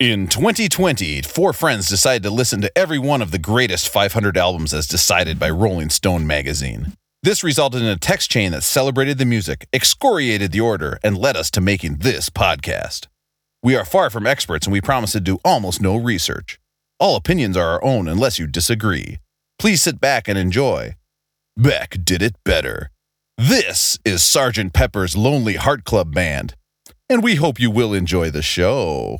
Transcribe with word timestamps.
In 0.00 0.28
2020, 0.28 1.20
four 1.20 1.52
friends 1.52 1.86
decided 1.86 2.22
to 2.22 2.30
listen 2.30 2.62
to 2.62 2.72
every 2.78 2.98
one 2.98 3.20
of 3.20 3.32
the 3.32 3.38
greatest 3.38 3.90
500 3.90 4.38
albums 4.38 4.72
as 4.72 4.86
decided 4.86 5.38
by 5.38 5.50
Rolling 5.50 5.90
Stone 5.90 6.26
magazine. 6.26 6.94
This 7.22 7.44
resulted 7.44 7.82
in 7.82 7.88
a 7.88 7.98
text 7.98 8.30
chain 8.30 8.52
that 8.52 8.62
celebrated 8.62 9.18
the 9.18 9.26
music, 9.26 9.68
excoriated 9.74 10.52
the 10.52 10.60
order, 10.62 10.98
and 11.04 11.18
led 11.18 11.36
us 11.36 11.50
to 11.50 11.60
making 11.60 11.96
this 11.96 12.30
podcast. 12.30 13.08
We 13.62 13.76
are 13.76 13.84
far 13.84 14.08
from 14.08 14.26
experts 14.26 14.66
and 14.66 14.72
we 14.72 14.80
promise 14.80 15.12
to 15.12 15.20
do 15.20 15.38
almost 15.44 15.82
no 15.82 15.96
research. 15.96 16.58
All 16.98 17.14
opinions 17.14 17.58
are 17.58 17.68
our 17.68 17.84
own 17.84 18.08
unless 18.08 18.38
you 18.38 18.46
disagree. 18.46 19.18
Please 19.58 19.82
sit 19.82 20.00
back 20.00 20.28
and 20.28 20.38
enjoy. 20.38 20.94
Beck 21.58 21.98
did 22.04 22.22
it 22.22 22.36
better. 22.42 22.90
This 23.36 23.98
is 24.06 24.22
Sergeant 24.22 24.72
Pepper's 24.72 25.14
Lonely 25.14 25.56
Heart 25.56 25.84
Club 25.84 26.14
Band, 26.14 26.54
and 27.10 27.22
we 27.22 27.34
hope 27.34 27.60
you 27.60 27.70
will 27.70 27.92
enjoy 27.92 28.30
the 28.30 28.40
show. 28.40 29.18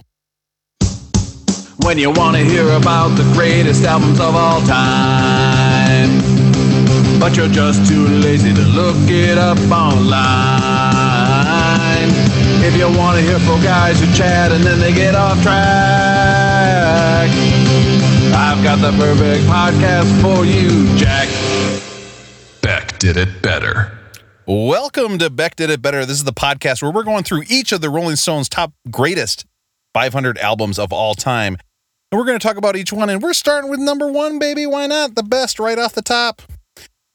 When 1.84 1.98
you 1.98 2.10
want 2.10 2.36
to 2.36 2.44
hear 2.44 2.68
about 2.70 3.08
the 3.16 3.22
greatest 3.32 3.84
albums 3.84 4.20
of 4.20 4.34
all 4.34 4.60
time. 4.62 6.10
But 7.18 7.36
you're 7.36 7.48
just 7.48 7.86
too 7.88 8.06
lazy 8.06 8.52
to 8.54 8.62
look 8.62 8.96
it 9.08 9.38
up 9.38 9.58
online. 9.70 10.10
If 12.62 12.76
you 12.76 12.86
want 12.98 13.16
to 13.18 13.22
hear 13.22 13.38
four 13.40 13.58
guys 13.62 14.00
who 14.00 14.06
chat 14.14 14.52
and 14.52 14.62
then 14.64 14.78
they 14.78 14.92
get 14.92 15.14
off 15.14 15.40
track, 15.42 15.60
I've 18.34 18.62
got 18.62 18.76
the 18.80 18.92
perfect 18.98 19.44
podcast 19.44 20.20
for 20.20 20.44
you, 20.44 20.86
Jack. 20.96 21.28
Beck 22.62 22.98
did 22.98 23.16
it 23.16 23.42
better. 23.42 23.96
Welcome 24.46 25.18
to 25.18 25.30
Beck 25.30 25.56
Did 25.56 25.70
It 25.70 25.80
Better. 25.80 26.04
This 26.04 26.16
is 26.16 26.24
the 26.24 26.32
podcast 26.32 26.82
where 26.82 26.90
we're 26.90 27.04
going 27.04 27.22
through 27.24 27.44
each 27.48 27.72
of 27.72 27.80
the 27.80 27.88
Rolling 27.88 28.16
Stones' 28.16 28.48
top 28.48 28.72
greatest 28.90 29.46
500 29.94 30.38
albums 30.38 30.78
of 30.78 30.92
all 30.92 31.14
time. 31.14 31.56
And 32.12 32.18
we're 32.18 32.24
going 32.26 32.38
to 32.38 32.44
talk 32.46 32.56
about 32.56 32.76
each 32.76 32.92
one. 32.92 33.08
And 33.10 33.22
we're 33.22 33.32
starting 33.32 33.70
with 33.70 33.78
number 33.80 34.10
one, 34.10 34.38
baby. 34.38 34.66
Why 34.66 34.86
not? 34.86 35.14
The 35.14 35.22
best 35.22 35.58
right 35.58 35.78
off 35.78 35.92
the 35.94 36.02
top. 36.02 36.42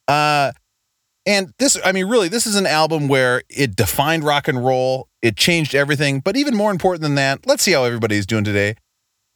Uh, 0.07 0.51
and 1.25 1.53
this, 1.59 1.77
I 1.83 1.91
mean, 1.91 2.05
really, 2.07 2.27
this 2.29 2.45
is 2.47 2.55
an 2.55 2.65
album 2.67 3.07
where 3.07 3.41
it 3.49 3.75
defined 3.75 4.23
rock 4.23 4.47
and 4.47 4.63
roll. 4.63 5.07
It 5.21 5.35
changed 5.35 5.75
everything. 5.75 6.19
But 6.19 6.37
even 6.37 6.55
more 6.55 6.71
important 6.71 7.01
than 7.01 7.15
that, 7.15 7.45
let's 7.47 7.63
see 7.63 7.71
how 7.73 7.83
everybody's 7.83 8.25
doing 8.25 8.43
today. 8.43 8.75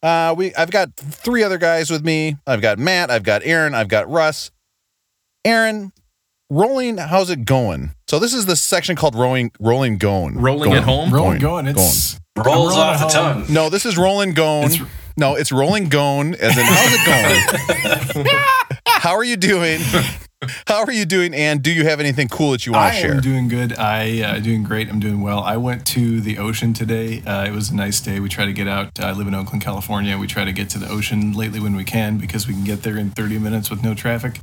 Uh, 0.01 0.33
we, 0.37 0.55
I've 0.55 0.71
got 0.71 0.95
three 0.95 1.43
other 1.43 1.57
guys 1.57 1.89
with 1.91 2.05
me. 2.05 2.37
I've 2.47 2.61
got 2.61 2.79
Matt. 2.79 3.11
I've 3.11 3.23
got 3.23 3.41
Aaron. 3.43 3.75
I've 3.75 3.89
got 3.89 4.09
Russ. 4.09 4.51
Aaron, 5.43 5.91
rolling. 6.49 6.97
How's 6.97 7.29
it 7.29 7.43
going? 7.43 7.95
So 8.07 8.17
this 8.19 8.33
is 8.33 8.45
the 8.45 8.55
section 8.55 8.95
called 8.95 9.15
rolling, 9.15 9.51
rolling, 9.59 9.97
going, 9.97 10.35
Rolling 10.39 10.69
Going. 10.69 10.77
at 10.77 10.83
home? 10.83 11.13
Rolling, 11.13 11.39
going. 11.39 11.67
It's 11.67 12.17
Rolls 12.37 12.75
off 12.77 12.99
the 13.11 13.19
home. 13.19 13.43
tongue. 13.43 13.53
No, 13.53 13.69
this 13.69 13.85
is 13.85 13.97
rolling, 13.97 14.33
going. 14.33 14.71
It's- 14.71 14.89
no, 15.19 15.35
it's 15.35 15.51
rolling, 15.51 15.89
going. 15.89 16.33
As 16.35 16.57
in, 16.57 16.63
how's 16.65 16.93
it 18.15 18.15
going? 18.15 18.25
How 18.87 19.15
are 19.15 19.23
you 19.23 19.37
doing? 19.37 19.79
How 20.67 20.85
are 20.85 20.91
you 20.91 21.05
doing? 21.05 21.33
And 21.33 21.61
do 21.61 21.71
you 21.71 21.83
have 21.83 21.99
anything 21.99 22.29
cool 22.29 22.51
that 22.51 22.65
you 22.65 22.71
want 22.71 22.93
to 22.93 22.99
share? 22.99 23.15
I'm 23.15 23.21
doing 23.21 23.49
good. 23.49 23.77
I 23.77 24.21
uh, 24.21 24.39
doing 24.39 24.63
great. 24.63 24.89
I'm 24.89 24.99
doing 24.99 25.21
well. 25.21 25.39
I 25.39 25.57
went 25.57 25.85
to 25.87 26.21
the 26.21 26.37
ocean 26.37 26.73
today. 26.73 27.21
Uh, 27.23 27.45
it 27.45 27.51
was 27.51 27.69
a 27.69 27.75
nice 27.75 27.99
day. 27.99 28.19
We 28.21 28.29
try 28.29 28.45
to 28.45 28.53
get 28.53 28.67
out. 28.67 28.99
I 28.99 29.11
live 29.11 29.27
in 29.27 29.35
Oakland, 29.35 29.61
California. 29.61 30.17
We 30.17 30.27
try 30.27 30.45
to 30.45 30.53
get 30.53 30.69
to 30.71 30.79
the 30.79 30.89
ocean 30.89 31.33
lately 31.33 31.59
when 31.59 31.75
we 31.75 31.83
can 31.83 32.17
because 32.17 32.47
we 32.47 32.53
can 32.53 32.63
get 32.63 32.83
there 32.83 32.97
in 32.97 33.11
30 33.11 33.39
minutes 33.39 33.69
with 33.69 33.83
no 33.83 33.93
traffic. 33.93 34.39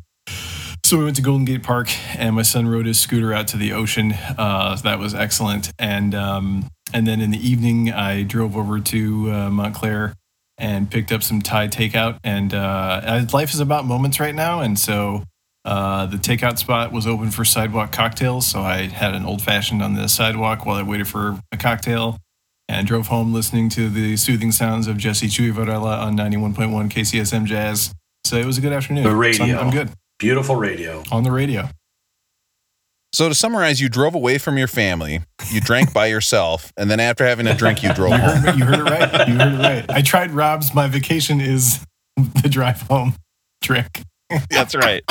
So 0.84 0.98
we 0.98 1.04
went 1.04 1.16
to 1.16 1.22
Golden 1.22 1.44
Gate 1.44 1.62
Park, 1.62 1.91
and 2.16 2.36
my 2.36 2.42
son 2.42 2.69
rode 2.69 2.86
his 2.86 3.00
scooter 3.00 3.32
out 3.32 3.48
to 3.48 3.56
the 3.56 3.72
ocean. 3.72 4.12
Uh, 4.12 4.77
so 4.77 4.82
that 4.82 4.98
was 4.98 5.14
excellent. 5.14 5.72
And 5.78 6.14
um, 6.14 6.69
and 6.92 7.06
then 7.06 7.20
in 7.20 7.30
the 7.30 7.48
evening, 7.48 7.91
I 7.91 8.22
drove 8.22 8.56
over 8.56 8.78
to 8.78 9.32
uh, 9.32 9.50
Montclair 9.50 10.14
and 10.59 10.91
picked 10.91 11.12
up 11.12 11.23
some 11.23 11.41
Thai 11.43 11.69
takeout. 11.69 12.19
And 12.25 12.53
uh, 12.55 13.27
life 13.33 13.53
is 13.55 13.61
about 13.61 13.85
moments 13.85 14.19
right 14.21 14.35
now, 14.35 14.61
and 14.61 14.79
so 14.79 15.23
uh, 15.65 16.07
the 16.07 16.17
takeout 16.17 16.59
spot 16.59 16.93
was 16.93 17.07
open 17.07 17.31
for 17.31 17.44
sidewalk 17.44 17.93
cocktails, 17.93 18.47
so 18.47 18.61
I 18.61 18.83
had 18.87 19.15
an 19.15 19.25
old 19.25 19.43
fashioned 19.43 19.83
on 19.83 19.95
the 19.95 20.09
sidewalk 20.09 20.65
while 20.65 20.77
I 20.77 20.83
waited 20.83 21.09
for 21.09 21.39
a 21.53 21.56
cocktail, 21.56 22.19
and 22.69 22.87
drove 22.87 23.09
home 23.09 23.33
listening 23.34 23.69
to 23.71 23.89
the 23.89 24.16
soothing 24.16 24.53
sounds 24.53 24.87
of 24.87 24.97
Jesse 24.97 25.27
Chuy 25.28 25.53
Varela 25.53 25.99
on 25.99 26.16
91.1 26.16 26.89
KCSM 26.91 27.45
Jazz. 27.47 27.93
So 28.25 28.37
it 28.37 28.45
was 28.45 28.59
a 28.59 28.61
good 28.61 28.72
afternoon. 28.72 29.05
The 29.05 29.11
So 29.11 29.12
I'm- 29.12 29.19
radio. 29.21 29.59
I'm, 29.59 29.71
good 29.71 29.91
Beautiful 30.19 30.56
radio. 30.56 31.03
on 31.12 31.22
the 31.25 31.31
radio. 31.31 31.69
So 33.16 33.31
to 33.31 33.34
summarize, 33.34 33.81
you 33.81 33.88
drove 33.88 34.15
away 34.15 34.37
from 34.37 34.59
your 34.59 34.69
family, 34.69 35.21
you 35.50 35.60
drank 35.62 35.94
by 35.94 36.06
yourself, 36.06 36.71
and 36.77 36.91
then 36.91 37.00
after 37.00 37.25
having 37.25 37.47
a 37.47 37.54
drink, 37.56 37.82
you 37.82 37.93
drove 37.94 38.12
You 38.12 38.19
home. 38.19 38.37
heard, 38.38 38.59
you 38.59 38.65
heard 38.66 38.78
it 38.81 38.82
right. 38.82 39.28
You 39.28 39.34
heard 39.37 39.54
it 39.54 39.59
right. 39.59 39.84
I 39.91 40.03
tried 40.03 40.32
Rob's. 40.32 40.75
My 40.75 40.87
vacation 40.87 41.41
is 41.41 41.82
the 42.43 42.49
drive 42.50 42.82
home 42.82 43.15
trick. 43.62 44.03
That's 44.50 44.75
right. 44.75 45.03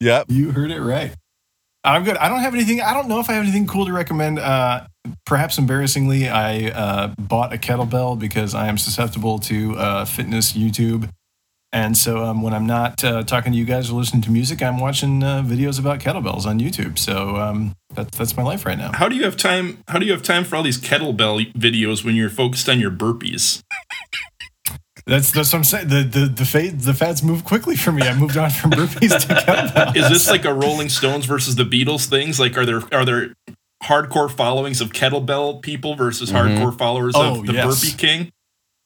Yep. 0.00 0.26
You 0.30 0.50
heard 0.50 0.72
it 0.72 0.80
right. 0.80 1.12
I'm 1.84 2.02
good. 2.02 2.16
I 2.16 2.28
don't 2.28 2.40
have 2.40 2.54
anything. 2.54 2.80
I 2.80 2.92
don't 2.92 3.06
know 3.08 3.20
if 3.20 3.30
I 3.30 3.34
have 3.34 3.44
anything 3.44 3.66
cool 3.68 3.86
to 3.86 3.92
recommend. 3.92 4.40
Uh, 4.40 4.86
perhaps 5.24 5.58
embarrassingly, 5.58 6.28
I 6.28 6.70
uh, 6.70 7.14
bought 7.18 7.52
a 7.52 7.56
kettlebell 7.56 8.18
because 8.18 8.54
I 8.54 8.66
am 8.66 8.78
susceptible 8.78 9.38
to 9.40 9.76
uh, 9.76 10.04
fitness 10.04 10.52
YouTube. 10.54 11.08
And 11.70 11.96
so 11.96 12.24
um, 12.24 12.40
when 12.42 12.54
I'm 12.54 12.66
not 12.66 13.04
uh, 13.04 13.22
talking 13.24 13.52
to 13.52 13.58
you 13.58 13.66
guys 13.66 13.90
or 13.90 13.94
listening 13.98 14.22
to 14.22 14.30
music, 14.30 14.62
I'm 14.62 14.78
watching 14.78 15.22
uh, 15.22 15.42
videos 15.42 15.78
about 15.78 16.00
kettlebells 16.00 16.46
on 16.46 16.58
YouTube. 16.58 16.98
So 16.98 17.36
um, 17.36 17.74
that's 17.94 18.16
that's 18.16 18.36
my 18.36 18.42
life 18.42 18.64
right 18.64 18.78
now. 18.78 18.92
How 18.92 19.08
do 19.08 19.14
you 19.16 19.24
have 19.24 19.36
time? 19.36 19.78
How 19.88 19.98
do 19.98 20.06
you 20.06 20.12
have 20.12 20.22
time 20.22 20.44
for 20.44 20.56
all 20.56 20.62
these 20.62 20.80
kettlebell 20.80 21.52
videos 21.52 22.04
when 22.04 22.16
you're 22.16 22.30
focused 22.30 22.68
on 22.70 22.80
your 22.80 22.90
burpees? 22.90 23.60
That's 25.06 25.30
that's 25.30 25.52
what 25.52 25.58
I'm 25.58 25.64
saying. 25.64 25.88
The 25.88 26.02
the 26.02 26.26
the, 26.26 26.44
fad, 26.44 26.80
the 26.80 26.92
fads 26.94 27.22
move 27.22 27.44
quickly 27.44 27.76
for 27.76 27.92
me. 27.92 28.02
I 28.02 28.14
moved 28.14 28.36
on 28.36 28.50
from 28.50 28.70
burpees 28.72 29.18
to 29.26 29.34
kettlebells. 29.34 29.96
Is 29.96 30.08
this 30.08 30.28
like 30.28 30.44
a 30.44 30.52
Rolling 30.52 30.88
Stones 30.88 31.24
versus 31.26 31.56
the 31.56 31.64
Beatles 31.64 32.06
things? 32.06 32.38
Like, 32.40 32.56
are 32.58 32.66
there 32.66 32.82
are 32.92 33.04
there 33.04 33.34
hardcore 33.82 34.30
followings 34.30 34.80
of 34.80 34.92
kettlebell 34.92 35.62
people 35.62 35.94
versus 35.94 36.30
hardcore 36.30 36.76
followers 36.76 37.14
Oh, 37.16 37.40
of 37.40 37.46
the 37.46 37.52
yes. 37.54 37.80
Burpee 37.82 37.96
King? 37.96 38.32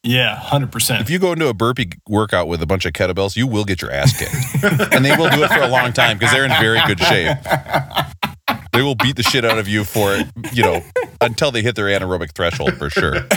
Yeah, 0.05 0.35
hundred 0.35 0.73
percent. 0.73 1.01
If 1.01 1.11
you 1.11 1.19
go 1.19 1.33
into 1.33 1.49
a 1.49 1.55
burpee 1.55 1.91
workout 2.09 2.49
with 2.49 2.61
a 2.61 2.67
bunch 2.67 2.85
of 2.87 2.93
kettlebells, 2.93 3.37
you 3.37 3.47
will 3.47 3.65
get 3.65 3.81
your 3.81 3.93
ass 3.93 4.19
kicked. 4.19 4.65
and 4.93 5.05
they 5.05 5.17
will 5.17 5.31
do 5.31 5.45
it 5.45 5.51
for 5.51 5.61
a 5.61 5.69
long 5.69 5.93
time 5.93 6.19
because 6.19 6.33
they're 6.33 6.45
in 6.45 6.51
very 6.51 6.81
good 6.87 6.99
shape. 6.99 7.37
They 8.73 8.83
will 8.83 8.95
beat 8.95 9.17
the 9.17 9.23
shit 9.23 9.45
out 9.45 9.59
of 9.59 9.69
you 9.69 9.85
for, 9.85 10.17
it, 10.17 10.27
you 10.53 10.63
know, 10.63 10.81
until 11.21 11.51
they 11.51 11.63
hit 11.63 11.77
their 11.77 11.87
anaerobic 11.87 12.33
threshold 12.35 12.75
for 12.79 12.89
sure. 12.89 13.17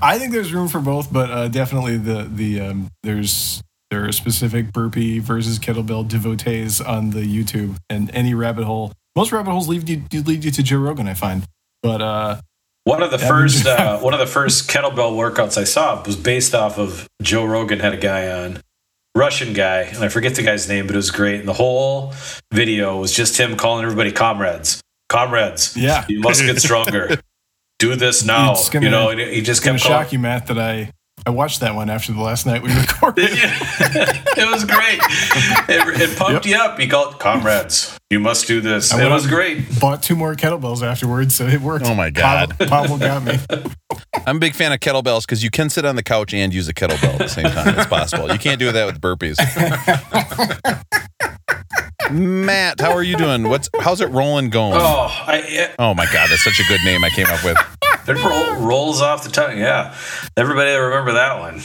I 0.00 0.16
think 0.18 0.32
there's 0.32 0.52
room 0.52 0.68
for 0.68 0.80
both, 0.80 1.12
but 1.12 1.30
uh, 1.30 1.48
definitely 1.48 1.98
the 1.98 2.22
the 2.32 2.60
um, 2.60 2.88
there's 3.02 3.62
there 3.90 4.06
are 4.06 4.12
specific 4.12 4.72
burpee 4.72 5.18
versus 5.18 5.58
kettlebell 5.58 6.06
devotees 6.06 6.80
on 6.80 7.10
the 7.10 7.22
YouTube 7.22 7.76
and 7.90 8.10
any 8.14 8.32
rabbit 8.32 8.64
hole. 8.64 8.92
Most 9.16 9.32
rabbit 9.32 9.50
holes 9.50 9.68
lead 9.68 9.88
you 9.88 10.22
lead 10.22 10.44
you 10.44 10.50
to 10.52 10.62
Joe 10.62 10.78
Rogan, 10.78 11.08
I 11.08 11.14
find. 11.14 11.44
But 11.82 12.00
uh, 12.00 12.40
One 12.88 13.02
of 13.02 13.10
the 13.10 13.18
first 13.18 13.66
uh, 13.66 13.98
one 13.98 14.14
of 14.14 14.20
the 14.20 14.26
first 14.26 14.70
kettlebell 14.70 15.12
workouts 15.12 15.58
I 15.58 15.64
saw 15.64 16.02
was 16.04 16.16
based 16.16 16.54
off 16.54 16.78
of 16.78 17.06
Joe 17.20 17.44
Rogan 17.44 17.80
had 17.80 17.92
a 17.92 17.98
guy 17.98 18.30
on 18.30 18.62
Russian 19.14 19.52
guy, 19.52 19.80
and 19.82 19.98
I 19.98 20.08
forget 20.08 20.34
the 20.36 20.42
guy's 20.42 20.68
name, 20.70 20.86
but 20.86 20.94
it 20.94 20.96
was 20.96 21.10
great. 21.10 21.40
And 21.40 21.48
the 21.48 21.52
whole 21.52 22.14
video 22.52 22.98
was 22.98 23.12
just 23.12 23.36
him 23.38 23.56
calling 23.56 23.84
everybody 23.84 24.10
comrades, 24.10 24.80
comrades. 25.10 25.76
yeah, 25.76 26.06
You 26.08 26.20
must 26.20 26.40
get 26.42 26.58
stronger. 26.62 27.20
Do 27.78 27.94
this 27.94 28.24
now. 28.24 28.52
It's 28.52 28.70
gonna- 28.70 28.86
you 28.86 28.90
know, 28.90 29.10
and 29.10 29.20
he 29.20 29.42
just 29.42 29.62
kept 29.62 29.82
calling. 29.82 30.04
shock 30.04 30.12
you, 30.12 30.18
Matt, 30.18 30.46
that 30.46 30.58
I 30.58 30.90
I 31.28 31.30
watched 31.30 31.60
that 31.60 31.74
one 31.74 31.90
after 31.90 32.14
the 32.14 32.22
last 32.22 32.46
night 32.46 32.62
we 32.62 32.72
recorded. 32.80 33.28
it 33.30 34.50
was 34.50 34.64
great. 34.64 34.98
It, 35.68 36.00
it 36.00 36.18
pumped 36.18 36.46
you 36.46 36.56
up. 36.56 36.80
You 36.80 36.88
called 36.88 37.18
comrades. 37.20 37.98
You 38.08 38.18
must 38.18 38.46
do 38.46 38.62
this. 38.62 38.94
I 38.94 39.04
It 39.04 39.10
was 39.10 39.26
great. 39.26 39.78
Bought 39.78 40.02
two 40.02 40.16
more 40.16 40.34
kettlebells 40.34 40.82
afterwards, 40.82 41.34
so 41.34 41.46
it 41.46 41.60
worked. 41.60 41.84
Oh 41.84 41.94
my 41.94 42.08
God. 42.08 42.58
Pavel, 42.58 42.96
Pavel 42.96 42.98
got 42.98 43.24
me. 43.24 43.38
I'm 44.26 44.36
a 44.38 44.40
big 44.40 44.54
fan 44.54 44.72
of 44.72 44.80
kettlebells 44.80 45.26
because 45.26 45.44
you 45.44 45.50
can 45.50 45.68
sit 45.68 45.84
on 45.84 45.96
the 45.96 46.02
couch 46.02 46.32
and 46.32 46.54
use 46.54 46.66
a 46.66 46.72
kettlebell 46.72 47.12
at 47.12 47.18
the 47.18 47.28
same 47.28 47.44
time. 47.44 47.78
It's 47.78 47.86
possible. 47.86 48.32
You 48.32 48.38
can't 48.38 48.58
do 48.58 48.72
that 48.72 48.86
with 48.86 48.98
burpees. 48.98 49.36
Matt, 52.10 52.80
how 52.80 52.92
are 52.92 53.02
you 53.02 53.18
doing? 53.18 53.50
What's 53.50 53.68
how's 53.80 54.00
it 54.00 54.08
rolling 54.08 54.48
going? 54.48 54.80
Oh, 54.80 55.08
I, 55.10 55.74
Oh 55.78 55.92
my 55.92 56.06
god, 56.06 56.30
that's 56.30 56.42
such 56.42 56.58
a 56.58 56.64
good 56.68 56.80
name 56.86 57.04
I 57.04 57.10
came 57.10 57.26
up 57.26 57.44
with. 57.44 57.58
It 58.06 58.24
roll, 58.24 58.66
rolls 58.66 59.02
off 59.02 59.24
the 59.24 59.30
tongue. 59.30 59.58
Yeah, 59.58 59.94
everybody 60.36 60.70
remember 60.70 61.12
that 61.12 61.38
one. 61.38 61.60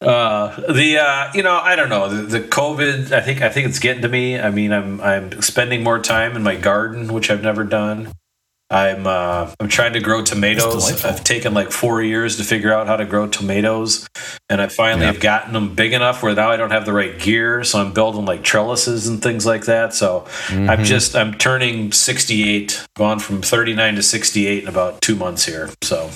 Uh, 0.00 0.54
the 0.72 0.98
uh, 0.98 1.32
you 1.34 1.42
know 1.42 1.56
I 1.56 1.74
don't 1.74 1.88
know 1.88 2.08
the, 2.08 2.22
the 2.22 2.40
COVID. 2.40 3.12
I 3.12 3.20
think 3.20 3.42
I 3.42 3.48
think 3.48 3.66
it's 3.66 3.78
getting 3.78 4.02
to 4.02 4.08
me. 4.08 4.38
I 4.38 4.50
mean 4.50 4.72
I'm 4.72 5.00
I'm 5.00 5.42
spending 5.42 5.82
more 5.82 5.98
time 5.98 6.36
in 6.36 6.42
my 6.42 6.54
garden, 6.54 7.12
which 7.12 7.30
I've 7.30 7.42
never 7.42 7.64
done. 7.64 8.12
I'm 8.68 9.06
uh, 9.06 9.52
I'm 9.60 9.68
trying 9.68 9.92
to 9.92 10.00
grow 10.00 10.22
tomatoes. 10.24 11.04
I've 11.04 11.22
taken 11.22 11.54
like 11.54 11.70
four 11.70 12.02
years 12.02 12.36
to 12.38 12.44
figure 12.44 12.72
out 12.74 12.88
how 12.88 12.96
to 12.96 13.04
grow 13.04 13.28
tomatoes, 13.28 14.08
and 14.48 14.60
I 14.60 14.66
finally 14.66 15.04
Yep. 15.06 15.14
have 15.14 15.22
gotten 15.22 15.52
them 15.52 15.74
big 15.76 15.92
enough 15.92 16.20
where 16.22 16.34
now 16.34 16.50
I 16.50 16.56
don't 16.56 16.72
have 16.72 16.84
the 16.84 16.92
right 16.92 17.16
gear, 17.16 17.62
so 17.62 17.80
I'm 17.80 17.92
building 17.92 18.24
like 18.24 18.42
trellises 18.42 19.06
and 19.06 19.22
things 19.22 19.46
like 19.46 19.66
that. 19.66 19.94
So 19.94 20.26
I'm 20.50 20.82
just 20.82 21.14
I'm 21.14 21.34
turning 21.34 21.92
68, 21.92 22.84
gone 22.96 23.20
from 23.20 23.40
39 23.40 23.94
to 23.94 24.02
68 24.02 24.62
in 24.64 24.68
about 24.68 25.00
two 25.00 25.14
months 25.14 25.44
here. 25.46 25.70
So 25.84 26.10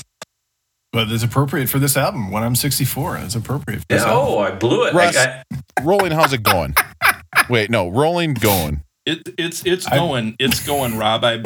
But 0.92 1.08
it's 1.12 1.22
appropriate 1.22 1.68
for 1.68 1.78
this 1.78 1.96
album. 1.96 2.32
When 2.32 2.42
I'm 2.42 2.56
64, 2.56 3.18
it's 3.18 3.36
appropriate. 3.36 3.82
For 3.82 3.86
this 3.90 4.02
Yeah, 4.02 4.10
album. 4.10 4.34
oh, 4.34 4.38
I 4.40 4.50
blew 4.50 4.86
it. 4.86 4.94
Russ. 4.94 5.16
I, 5.16 5.44
Rolling, 5.84 6.10
how's 6.10 6.32
it 6.32 6.42
going? 6.42 6.74
Wait, 7.48 7.70
no, 7.70 7.88
rolling, 7.88 8.34
going. 8.34 8.82
It, 9.06 9.28
it's 9.38 9.64
it's 9.64 9.86
I- 9.86 9.96
going. 9.96 10.34
It's 10.40 10.66
going, 10.66 10.98
Rob. 10.98 11.22
I 11.24 11.42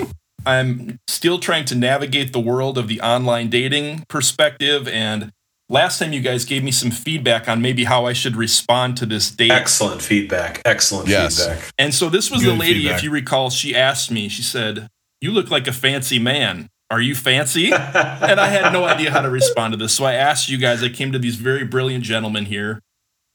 I'm 0.46 0.98
still 1.08 1.38
trying 1.38 1.64
to 1.66 1.74
navigate 1.74 2.32
the 2.32 2.40
world 2.40 2.78
of 2.78 2.88
the 2.88 3.00
online 3.00 3.48
dating 3.50 4.04
perspective. 4.08 4.86
And 4.88 5.30
last 5.68 5.98
time 5.98 6.12
you 6.12 6.20
guys 6.20 6.44
gave 6.44 6.62
me 6.62 6.70
some 6.70 6.90
feedback 6.90 7.48
on 7.48 7.62
maybe 7.62 7.84
how 7.84 8.06
I 8.06 8.12
should 8.12 8.36
respond 8.36 8.96
to 8.98 9.06
this 9.06 9.30
date. 9.30 9.50
excellent 9.50 10.02
feedback. 10.02 10.60
Excellent 10.64 11.08
Yes. 11.08 11.38
feedback. 11.38 11.70
And 11.78 11.94
so 11.94 12.08
this 12.08 12.30
was 12.30 12.42
the 12.42 12.52
lady, 12.54 12.80
feedback. 12.82 12.98
if 12.98 13.04
you 13.04 13.10
recall, 13.10 13.50
she 13.50 13.74
asked 13.74 14.10
me, 14.10 14.28
she 14.28 14.42
said, 14.42 14.88
You 15.20 15.30
look 15.30 15.50
like 15.50 15.66
a 15.66 15.72
fancy 15.72 16.18
man. 16.18 16.68
Are 16.90 17.00
you 17.00 17.14
fancy? 17.14 17.72
and 17.72 18.40
I 18.40 18.48
had 18.48 18.72
no 18.72 18.84
idea 18.84 19.10
how 19.10 19.22
to 19.22 19.30
respond 19.30 19.72
to 19.72 19.78
this. 19.78 19.94
So 19.94 20.04
I 20.04 20.14
asked 20.14 20.48
you 20.50 20.58
guys, 20.58 20.82
I 20.82 20.90
came 20.90 21.12
to 21.12 21.18
these 21.18 21.36
very 21.36 21.64
brilliant 21.64 22.04
gentlemen 22.04 22.44
here. 22.44 22.80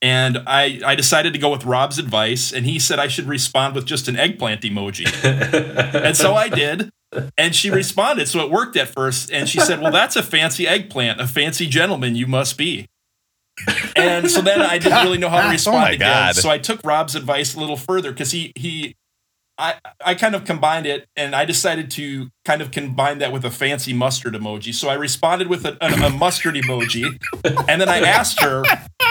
And 0.02 0.38
I, 0.48 0.80
I 0.86 0.96
decided 0.96 1.34
to 1.34 1.40
go 1.40 1.50
with 1.50 1.66
Rob's 1.66 2.00
advice, 2.00 2.54
and 2.54 2.66
he 2.66 2.80
said 2.80 3.00
I 3.00 3.10
should 3.10 3.28
respond 3.28 3.76
with 3.76 3.86
just 3.86 4.08
an 4.08 4.16
eggplant 4.16 4.62
emoji. 4.62 5.06
and 6.06 6.16
so 6.16 6.36
I 6.36 6.48
did. 6.48 6.90
And 7.38 7.56
she 7.56 7.70
responded. 7.70 8.28
So 8.28 8.40
it 8.42 8.52
worked 8.52 8.76
at 8.78 8.88
first. 8.90 9.32
And 9.32 9.50
she 9.50 9.60
said, 9.60 9.82
Well, 9.82 9.92
that's 9.92 10.16
a 10.16 10.24
fancy 10.24 10.68
eggplant, 10.68 11.20
a 11.20 11.28
fancy 11.28 11.66
gentleman 11.68 12.16
you 12.16 12.28
must 12.28 12.58
be. 12.58 12.88
And 13.96 14.30
so 14.32 14.42
then 14.42 14.62
I 14.62 14.78
didn't 14.78 15.04
really 15.04 15.18
know 15.18 15.30
how 15.30 15.42
to 15.42 15.48
oh 15.50 15.52
respond 15.52 15.84
Oh 15.90 15.94
again. 15.94 16.00
God. 16.00 16.36
So 16.36 16.50
I 16.50 16.58
took 16.58 16.80
Rob's 16.84 17.16
advice 17.16 17.56
a 17.56 17.60
little 17.60 17.78
further 17.78 18.12
because 18.12 18.32
he 18.32 18.54
he 18.56 18.96
I 19.58 19.76
I 20.06 20.16
kind 20.16 20.36
of 20.36 20.46
combined 20.46 20.86
it 20.86 21.08
and 21.18 21.36
I 21.36 21.44
decided 21.46 21.92
to 21.92 22.30
kind 22.46 22.62
of 22.62 22.72
combine 22.72 23.18
that 23.20 23.34
with 23.34 23.44
a 23.44 23.52
fancy 23.52 23.92
mustard 23.92 24.34
emoji. 24.34 24.74
So 24.74 24.88
I 24.88 24.94
responded 24.94 25.48
with 25.50 25.66
a, 25.66 25.78
a, 25.82 26.08
a 26.08 26.10
mustard 26.10 26.56
emoji, 26.56 27.18
and 27.68 27.82
then 27.82 27.90
I 27.90 28.00
asked 28.00 28.40
her 28.42 28.64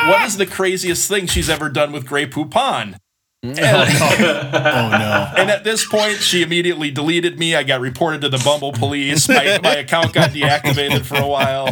what 0.06 0.24
is 0.26 0.38
the 0.38 0.46
craziest 0.46 1.08
thing 1.08 1.26
she's 1.26 1.50
ever 1.50 1.68
done 1.68 1.92
with 1.92 2.06
Grey 2.06 2.26
Poupon. 2.26 2.96
And, 3.40 3.56
Oh 3.60 4.88
no. 4.90 5.32
and 5.36 5.48
at 5.50 5.62
this 5.62 5.86
point, 5.86 6.16
she 6.16 6.42
immediately 6.42 6.90
deleted 6.90 7.38
me. 7.38 7.54
I 7.54 7.62
got 7.62 7.80
reported 7.80 8.20
to 8.22 8.28
the 8.28 8.38
Bumble 8.38 8.72
police. 8.72 9.28
My, 9.28 9.60
my 9.62 9.76
account 9.76 10.12
got 10.12 10.30
deactivated 10.30 11.04
for 11.04 11.16
a 11.16 11.26
while. 11.26 11.68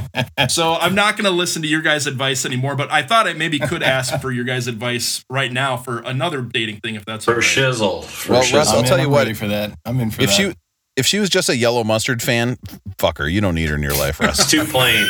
So 0.49 0.75
I'm 0.75 0.95
not 0.95 1.17
going 1.17 1.25
to 1.25 1.31
listen 1.31 1.63
to 1.63 1.69
your 1.69 1.83
guys' 1.83 2.07
advice 2.07 2.47
anymore. 2.47 2.77
But 2.77 2.93
I 2.93 3.03
thought 3.03 3.27
I 3.27 3.33
maybe 3.33 3.59
could 3.59 3.83
ask 3.83 4.21
for 4.21 4.31
your 4.31 4.45
guys' 4.45 4.69
advice 4.69 5.25
right 5.29 5.53
now 5.53 5.77
for 5.77 5.99
another 6.01 6.41
dating 6.43 6.81
thing, 6.81 6.95
if 6.95 7.05
that's 7.05 7.25
For 7.25 7.33
all 7.33 7.37
right. 7.39 7.45
shizzle. 7.45 8.05
For 8.05 8.33
Well, 8.35 8.43
shizzle. 8.43 8.55
Russ, 8.55 8.69
I'll 8.69 8.77
I'm 8.79 8.85
in, 8.85 8.89
tell 8.89 8.99
you 8.99 9.05
I'm 9.07 9.11
what, 9.11 9.19
ready 9.19 9.35
for 9.35 9.49
that. 9.49 9.77
I'm 9.85 9.99
in 10.01 10.11
for 10.13 10.23
If 10.23 10.29
that. 10.29 10.35
she 10.37 10.55
if 10.95 11.05
she 11.05 11.19
was 11.19 11.29
just 11.29 11.49
a 11.49 11.57
yellow 11.57 11.83
mustard 11.85 12.23
fan, 12.23 12.57
fuck 12.99 13.19
her. 13.19 13.29
You 13.29 13.41
don't 13.41 13.57
need 13.57 13.69
her 13.71 13.75
in 13.75 13.83
your 13.83 13.95
life, 13.97 14.21
it's 14.21 14.39
Russ. 14.39 14.51
too 14.51 14.65
plain. 14.65 15.05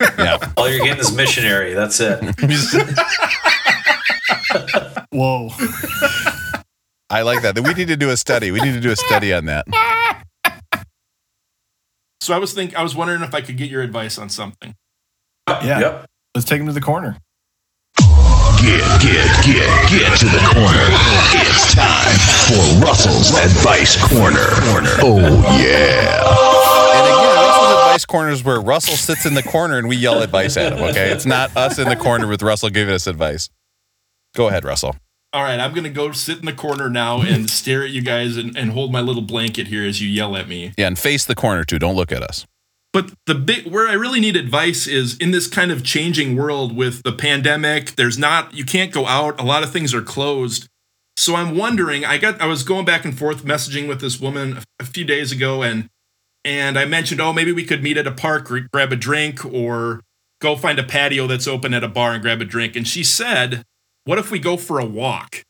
yeah. 0.00 0.38
All 0.56 0.68
you're 0.68 0.84
getting 0.84 0.98
is 1.00 1.14
missionary. 1.14 1.74
That's 1.74 2.00
it. 2.00 2.20
Whoa. 5.10 5.50
I 7.10 7.22
like 7.22 7.42
that. 7.42 7.58
We 7.58 7.74
need 7.74 7.88
to 7.88 7.96
do 7.96 8.10
a 8.10 8.16
study. 8.16 8.50
We 8.50 8.60
need 8.60 8.74
to 8.74 8.80
do 8.80 8.90
a 8.90 8.96
study 8.96 9.32
on 9.32 9.46
that. 9.46 9.66
So 12.20 12.34
I 12.34 12.38
was 12.38 12.52
think 12.52 12.76
I 12.76 12.82
was 12.82 12.94
wondering 12.94 13.22
if 13.22 13.34
I 13.34 13.40
could 13.40 13.56
get 13.56 13.70
your 13.70 13.80
advice 13.82 14.18
on 14.18 14.28
something. 14.28 14.74
Yeah. 15.48 15.80
Yep. 15.80 16.06
Let's 16.34 16.46
take 16.46 16.60
him 16.60 16.66
to 16.66 16.72
the 16.72 16.80
corner. 16.80 17.16
Get, 18.60 18.82
get, 19.00 19.44
get, 19.46 19.90
get 19.90 20.18
to 20.18 20.26
the 20.26 20.42
corner. 20.52 20.86
It's 21.32 21.74
time 21.74 22.18
for 22.48 22.84
Russell's 22.84 23.30
Advice 23.30 23.96
Corner. 24.08 24.44
Oh, 25.00 25.18
yeah. 25.62 26.20
And 26.92 27.06
again, 27.06 27.36
Russell's 27.36 27.72
advice 27.72 28.04
corner 28.04 28.30
is 28.30 28.44
where 28.44 28.60
Russell 28.60 28.96
sits 28.96 29.24
in 29.24 29.34
the 29.34 29.44
corner 29.44 29.78
and 29.78 29.88
we 29.88 29.96
yell 29.96 30.22
advice 30.22 30.56
at 30.56 30.72
him. 30.72 30.82
Okay, 30.82 31.10
it's 31.10 31.24
not 31.24 31.56
us 31.56 31.78
in 31.78 31.88
the 31.88 31.96
corner 31.96 32.26
with 32.26 32.42
Russell 32.42 32.68
giving 32.68 32.92
us 32.92 33.06
advice. 33.06 33.48
Go 34.38 34.46
ahead, 34.46 34.64
Russell. 34.64 34.94
All 35.32 35.42
right, 35.42 35.58
I'm 35.58 35.74
gonna 35.74 35.90
go 35.90 36.12
sit 36.12 36.38
in 36.38 36.46
the 36.46 36.52
corner 36.52 36.88
now 36.88 37.22
and 37.22 37.50
stare 37.60 37.82
at 37.82 37.90
you 37.90 38.02
guys 38.02 38.36
and, 38.36 38.56
and 38.56 38.70
hold 38.70 38.92
my 38.92 39.00
little 39.00 39.20
blanket 39.20 39.66
here 39.66 39.84
as 39.84 40.00
you 40.00 40.08
yell 40.08 40.36
at 40.36 40.46
me. 40.46 40.72
Yeah, 40.78 40.86
and 40.86 40.96
face 40.96 41.24
the 41.24 41.34
corner 41.34 41.64
too. 41.64 41.80
Don't 41.80 41.96
look 41.96 42.12
at 42.12 42.22
us. 42.22 42.46
But 42.92 43.12
the 43.26 43.34
big 43.34 43.66
where 43.66 43.88
I 43.88 43.94
really 43.94 44.20
need 44.20 44.36
advice 44.36 44.86
is 44.86 45.16
in 45.16 45.32
this 45.32 45.48
kind 45.48 45.72
of 45.72 45.82
changing 45.82 46.36
world 46.36 46.76
with 46.76 47.02
the 47.02 47.10
pandemic. 47.10 47.96
There's 47.96 48.16
not 48.16 48.54
you 48.54 48.64
can't 48.64 48.92
go 48.92 49.06
out. 49.06 49.40
A 49.40 49.42
lot 49.42 49.64
of 49.64 49.72
things 49.72 49.92
are 49.92 50.02
closed. 50.02 50.68
So 51.16 51.34
I'm 51.34 51.56
wondering. 51.56 52.04
I 52.04 52.16
got 52.16 52.40
I 52.40 52.46
was 52.46 52.62
going 52.62 52.84
back 52.84 53.04
and 53.04 53.18
forth 53.18 53.44
messaging 53.44 53.88
with 53.88 54.00
this 54.00 54.20
woman 54.20 54.60
a, 54.78 54.84
few 54.84 55.04
days 55.04 55.32
ago, 55.32 55.64
and 55.64 55.88
and 56.44 56.78
I 56.78 56.84
mentioned, 56.84 57.20
oh, 57.20 57.32
maybe 57.32 57.50
we 57.50 57.64
could 57.64 57.82
meet 57.82 57.96
at 57.96 58.06
a 58.06 58.12
park, 58.12 58.44
gr- 58.44 58.68
grab 58.72 58.92
a 58.92 58.96
drink, 58.96 59.44
or 59.44 60.00
go 60.40 60.54
find 60.54 60.78
a 60.78 60.84
patio 60.84 61.26
that's 61.26 61.48
open 61.48 61.74
at 61.74 61.82
a 61.82 61.88
bar 61.88 62.12
and 62.12 62.22
grab 62.22 62.40
a 62.40 62.44
drink. 62.44 62.76
And 62.76 62.86
she 62.86 63.02
said, 63.02 63.64
what 64.08 64.16
if 64.18 64.30
we 64.30 64.38
go 64.38 64.56
for 64.56 64.78
a 64.78 64.86
walk? 64.86 65.42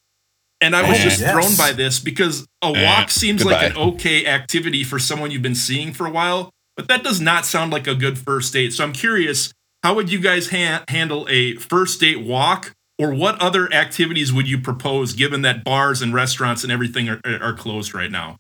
And 0.60 0.75
I 0.75 0.82
was 0.88 0.99
Eh. 0.99 1.05
just 1.05 1.20
Yes. 1.20 1.31
thrown 1.32 1.55
by 1.56 1.72
this 1.72 2.00
because 2.00 2.44
a 2.64 2.66
Eh. 2.75 2.84
walk 2.84 3.12
seems 3.12 3.44
like 3.44 3.62
an 3.70 3.76
okay 3.76 4.26
activity 4.26 4.82
for 4.82 4.99
someone 4.99 5.31
you've 5.31 5.43
been 5.43 5.55
seeing 5.55 5.93
for 5.93 6.05
a 6.06 6.10
while, 6.10 6.50
but 6.76 6.88
that 6.88 7.05
does 7.05 7.20
not 7.20 7.46
sound 7.46 7.72
like 7.72 7.87
a 7.87 7.94
good 7.94 8.19
first 8.19 8.52
date. 8.52 8.72
So 8.72 8.82
I'm 8.82 8.93
curious, 8.93 9.52
how 9.84 9.94
would 9.94 10.10
you 10.10 10.19
guys 10.19 10.50
ha- 10.50 10.82
handle 10.88 11.25
a 11.31 11.55
first 11.55 12.00
date 12.00 12.19
walk, 12.22 12.72
or 12.99 13.14
what 13.14 13.40
other 13.40 13.72
activities 13.72 14.32
would 14.32 14.49
you 14.49 14.58
propose 14.58 15.12
given 15.12 15.43
that 15.43 15.62
bars 15.62 16.02
and 16.02 16.12
restaurants 16.12 16.64
and 16.64 16.72
everything 16.72 17.08
are, 17.08 17.20
are 17.25 17.52
closed 17.55 17.94
right 17.94 18.10
now? 18.10 18.38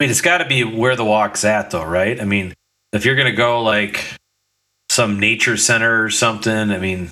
I 0.00 0.04
mean, 0.04 0.10
it's 0.10 0.22
got 0.22 0.38
to 0.38 0.46
be 0.46 0.64
where 0.64 0.96
the 0.96 1.04
walk's 1.04 1.44
at, 1.44 1.70
though, 1.70 1.84
right? 1.84 2.18
I 2.18 2.24
mean, 2.24 2.54
if 2.94 3.04
you're 3.04 3.14
going 3.16 3.30
to 3.30 3.36
go 3.36 3.60
like 3.62 4.02
some 4.88 5.20
nature 5.20 5.58
center 5.58 6.02
or 6.02 6.08
something, 6.08 6.70
I 6.70 6.78
mean, 6.78 7.10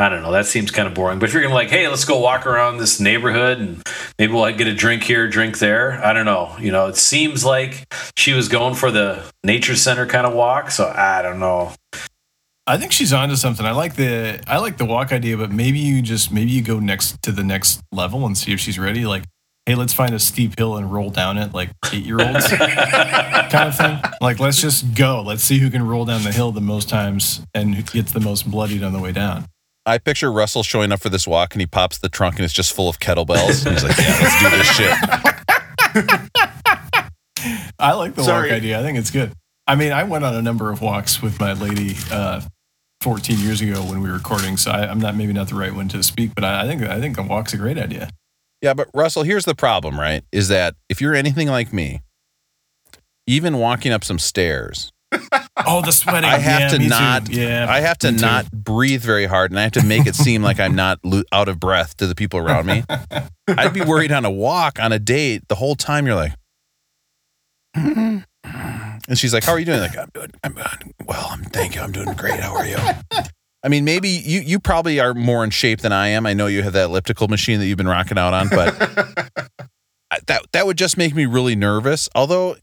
I 0.00 0.08
don't 0.08 0.22
know. 0.22 0.32
That 0.32 0.46
seems 0.46 0.70
kind 0.70 0.88
of 0.88 0.94
boring. 0.94 1.18
But 1.18 1.28
if 1.28 1.34
you're 1.34 1.42
going 1.42 1.50
to 1.50 1.54
like, 1.54 1.68
hey, 1.68 1.86
let's 1.86 2.06
go 2.06 2.18
walk 2.18 2.46
around 2.46 2.78
this 2.78 3.00
neighborhood 3.00 3.58
and 3.58 3.86
maybe 4.18 4.32
we'll 4.32 4.50
get 4.52 4.66
a 4.66 4.74
drink 4.74 5.02
here, 5.02 5.28
drink 5.28 5.58
there. 5.58 6.02
I 6.02 6.14
don't 6.14 6.24
know. 6.24 6.56
You 6.58 6.72
know, 6.72 6.86
it 6.86 6.96
seems 6.96 7.44
like 7.44 7.84
she 8.16 8.32
was 8.32 8.48
going 8.48 8.76
for 8.76 8.90
the 8.90 9.22
nature 9.44 9.76
center 9.76 10.06
kind 10.06 10.26
of 10.26 10.32
walk. 10.32 10.70
So 10.70 10.86
I 10.88 11.20
don't 11.20 11.38
know. 11.38 11.74
I 12.66 12.78
think 12.78 12.92
she's 12.92 13.12
onto 13.12 13.36
something. 13.36 13.66
I 13.66 13.72
like 13.72 13.96
the 13.96 14.40
I 14.46 14.56
like 14.56 14.78
the 14.78 14.86
walk 14.86 15.12
idea, 15.12 15.36
but 15.36 15.50
maybe 15.50 15.78
you 15.78 16.00
just 16.00 16.32
maybe 16.32 16.50
you 16.50 16.62
go 16.62 16.80
next 16.80 17.20
to 17.24 17.32
the 17.32 17.44
next 17.44 17.82
level 17.92 18.24
and 18.24 18.38
see 18.38 18.54
if 18.54 18.60
she's 18.60 18.78
ready. 18.78 19.04
Like, 19.04 19.24
hey, 19.66 19.74
let's 19.74 19.92
find 19.92 20.14
a 20.14 20.18
steep 20.18 20.58
hill 20.58 20.78
and 20.78 20.90
roll 20.90 21.10
down 21.10 21.36
it 21.36 21.52
like 21.52 21.72
eight 21.92 22.06
year 22.06 22.22
olds 22.22 22.48
kind 22.48 23.68
of 23.68 23.76
thing. 23.76 23.98
Like, 24.22 24.40
let's 24.40 24.62
just 24.62 24.94
go. 24.94 25.20
Let's 25.20 25.44
see 25.44 25.58
who 25.58 25.68
can 25.68 25.86
roll 25.86 26.06
down 26.06 26.22
the 26.22 26.32
hill 26.32 26.52
the 26.52 26.62
most 26.62 26.88
times 26.88 27.42
and 27.52 27.74
who 27.74 27.82
gets 27.82 28.12
the 28.12 28.20
most 28.20 28.50
bloodied 28.50 28.82
on 28.82 28.94
the 28.94 29.00
way 29.00 29.12
down. 29.12 29.44
I 29.90 29.98
picture 29.98 30.30
Russell 30.32 30.62
showing 30.62 30.92
up 30.92 31.00
for 31.00 31.08
this 31.08 31.26
walk 31.26 31.54
and 31.54 31.60
he 31.60 31.66
pops 31.66 31.98
the 31.98 32.08
trunk 32.08 32.36
and 32.36 32.44
it's 32.44 32.54
just 32.54 32.72
full 32.72 32.88
of 32.88 32.98
kettlebells. 33.00 33.66
And 33.66 33.74
he's 33.74 33.84
like, 33.84 33.98
"Yeah, 33.98 34.18
let's 34.20 34.40
do 34.40 34.50
this 34.50 34.66
shit." 34.76 34.94
I 37.78 37.92
like 37.94 38.14
the 38.14 38.22
Sorry. 38.22 38.48
walk 38.50 38.56
idea. 38.56 38.78
I 38.78 38.82
think 38.82 38.98
it's 38.98 39.10
good. 39.10 39.32
I 39.66 39.74
mean, 39.74 39.92
I 39.92 40.04
went 40.04 40.24
on 40.24 40.34
a 40.34 40.42
number 40.42 40.70
of 40.70 40.80
walks 40.82 41.22
with 41.22 41.40
my 41.40 41.52
lady 41.54 41.96
uh, 42.10 42.42
14 43.00 43.38
years 43.38 43.60
ago 43.60 43.82
when 43.82 44.00
we 44.02 44.08
were 44.08 44.16
recording, 44.16 44.56
so 44.56 44.70
I, 44.70 44.88
I'm 44.90 44.98
not 44.98 45.16
maybe 45.16 45.32
not 45.32 45.48
the 45.48 45.54
right 45.54 45.74
one 45.74 45.88
to 45.88 46.02
speak, 46.02 46.34
but 46.34 46.44
I, 46.44 46.62
I 46.62 46.66
think 46.66 46.82
I 46.82 47.00
think 47.00 47.18
a 47.18 47.22
walk's 47.22 47.54
a 47.54 47.56
great 47.56 47.78
idea. 47.78 48.10
Yeah, 48.62 48.74
but 48.74 48.88
Russell, 48.92 49.22
here's 49.22 49.46
the 49.46 49.54
problem, 49.54 49.98
right? 49.98 50.22
Is 50.32 50.48
that 50.48 50.74
if 50.88 51.00
you're 51.00 51.14
anything 51.14 51.48
like 51.48 51.72
me, 51.72 52.02
even 53.26 53.56
walking 53.58 53.90
up 53.92 54.04
some 54.04 54.18
stairs, 54.18 54.92
Oh, 55.66 55.82
the 55.82 55.92
sweating! 55.92 56.24
I 56.28 56.38
have 56.38 56.60
Yeah, 56.60 56.68
to 56.68 56.78
me 56.78 56.84
too. 56.84 56.90
not. 56.90 57.28
Yeah, 57.28 57.66
I 57.68 57.80
have 57.80 57.98
to 57.98 58.12
me 58.12 58.18
too. 58.18 58.24
not 58.24 58.50
breathe 58.50 59.02
very 59.02 59.26
hard, 59.26 59.50
and 59.50 59.58
I 59.58 59.62
have 59.64 59.72
to 59.72 59.84
make 59.84 60.06
it 60.06 60.14
seem 60.14 60.42
like 60.42 60.58
I'm 60.60 60.74
not 60.74 60.98
lo- 61.04 61.22
out 61.32 61.48
of 61.48 61.58
breath 61.60 61.96
to 61.98 62.06
the 62.06 62.14
people 62.14 62.40
around 62.40 62.66
me. 62.66 62.84
I'd 63.48 63.72
be 63.74 63.80
worried 63.82 64.12
on 64.12 64.24
a 64.24 64.30
walk 64.30 64.78
on 64.80 64.92
a 64.92 64.98
date 64.98 65.42
the 65.48 65.54
whole 65.56 65.74
time. 65.76 66.06
You're 66.06 66.16
like, 66.16 66.32
and 67.74 69.18
she's 69.18 69.32
like, 69.34 69.44
"How 69.44 69.52
are 69.52 69.58
you 69.58 69.64
doing?" 69.64 69.80
Like, 69.80 69.96
I'm 69.96 70.10
doing. 70.14 70.30
I'm 70.44 70.54
doing 70.54 70.94
well. 71.06 71.26
I'm 71.30 71.42
thank 71.44 71.74
you. 71.74 71.80
I'm 71.80 71.92
doing 71.92 72.12
great. 72.14 72.40
How 72.40 72.54
are 72.54 72.66
you? 72.66 72.76
I 73.62 73.68
mean, 73.68 73.84
maybe 73.84 74.08
you 74.08 74.40
you 74.40 74.58
probably 74.58 75.00
are 75.00 75.14
more 75.14 75.44
in 75.44 75.50
shape 75.50 75.80
than 75.80 75.92
I 75.92 76.08
am. 76.08 76.26
I 76.26 76.32
know 76.32 76.46
you 76.46 76.62
have 76.62 76.72
that 76.72 76.84
elliptical 76.86 77.28
machine 77.28 77.58
that 77.60 77.66
you've 77.66 77.78
been 77.78 77.88
rocking 77.88 78.18
out 78.18 78.32
on, 78.34 78.48
but 78.48 78.78
that 80.26 80.42
that 80.52 80.66
would 80.66 80.78
just 80.78 80.96
make 80.96 81.14
me 81.14 81.26
really 81.26 81.56
nervous. 81.56 82.08
Although 82.14 82.56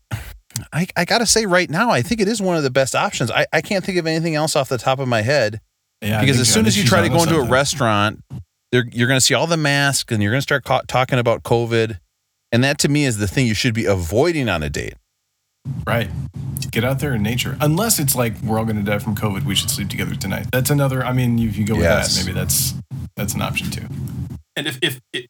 I, 0.73 0.87
I 0.95 1.05
gotta 1.05 1.25
say 1.25 1.45
right 1.45 1.69
now, 1.69 1.89
I 1.89 2.01
think 2.01 2.21
it 2.21 2.27
is 2.27 2.41
one 2.41 2.57
of 2.57 2.63
the 2.63 2.69
best 2.71 2.95
options. 2.95 3.31
I, 3.31 3.45
I 3.53 3.61
can't 3.61 3.83
think 3.83 3.97
of 3.97 4.07
anything 4.07 4.35
else 4.35 4.55
off 4.55 4.69
the 4.69 4.77
top 4.77 4.99
of 4.99 5.07
my 5.07 5.21
head 5.21 5.59
Yeah, 6.01 6.19
because 6.21 6.39
as 6.39 6.51
soon 6.51 6.65
as 6.65 6.77
you 6.77 6.83
try 6.83 7.01
to 7.01 7.09
go 7.09 7.15
into 7.15 7.29
a 7.29 7.33
something. 7.37 7.51
restaurant, 7.51 8.23
they're, 8.71 8.85
you're 8.91 9.07
going 9.07 9.17
to 9.19 9.25
see 9.25 9.33
all 9.33 9.47
the 9.47 9.57
masks 9.57 10.11
and 10.13 10.21
you're 10.21 10.31
going 10.31 10.39
to 10.39 10.43
start 10.43 10.63
ca- 10.63 10.81
talking 10.87 11.19
about 11.19 11.43
COVID. 11.43 11.99
And 12.51 12.63
that 12.63 12.77
to 12.79 12.89
me 12.89 13.05
is 13.05 13.17
the 13.17 13.27
thing 13.27 13.45
you 13.47 13.53
should 13.53 13.73
be 13.73 13.85
avoiding 13.85 14.47
on 14.49 14.63
a 14.63 14.69
date. 14.69 14.95
right? 15.85 16.09
Get 16.71 16.83
out 16.83 16.99
there 16.99 17.13
in 17.13 17.23
nature. 17.23 17.57
Unless 17.61 17.99
it's 17.99 18.15
like 18.15 18.33
we're 18.41 18.57
all 18.59 18.65
going 18.65 18.77
to 18.77 18.83
die 18.83 18.99
from 18.99 19.15
COVID, 19.15 19.43
we 19.45 19.55
should 19.55 19.69
sleep 19.69 19.89
together 19.89 20.15
tonight. 20.15 20.47
That's 20.51 20.69
another. 20.69 21.03
I 21.05 21.13
mean, 21.13 21.39
if 21.39 21.57
you 21.57 21.65
go 21.65 21.75
with 21.75 21.83
Yes. 21.83 22.15
that, 22.17 22.25
maybe 22.25 22.37
that's 22.37 22.73
that's 23.15 23.33
an 23.33 23.41
option 23.41 23.69
too. 23.71 23.85
And 24.55 24.67
if 24.67 24.79
if 24.81 24.99
if 25.13 25.25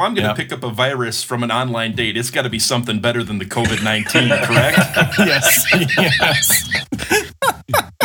I'm 0.00 0.14
going 0.14 0.24
to 0.24 0.30
Yeah. 0.30 0.34
pick 0.34 0.52
up 0.52 0.64
a 0.64 0.70
virus 0.70 1.22
from 1.22 1.42
an 1.42 1.50
online 1.50 1.94
date, 1.94 2.16
it's 2.16 2.30
got 2.30 2.42
to 2.42 2.50
be 2.50 2.58
something 2.58 3.00
better 3.00 3.22
than 3.22 3.38
the 3.38 3.44
COVID 3.44 3.82
nineteen, 3.82 4.28
correct? 4.44 4.78
yes, 5.18 5.66
yes. 5.96 6.70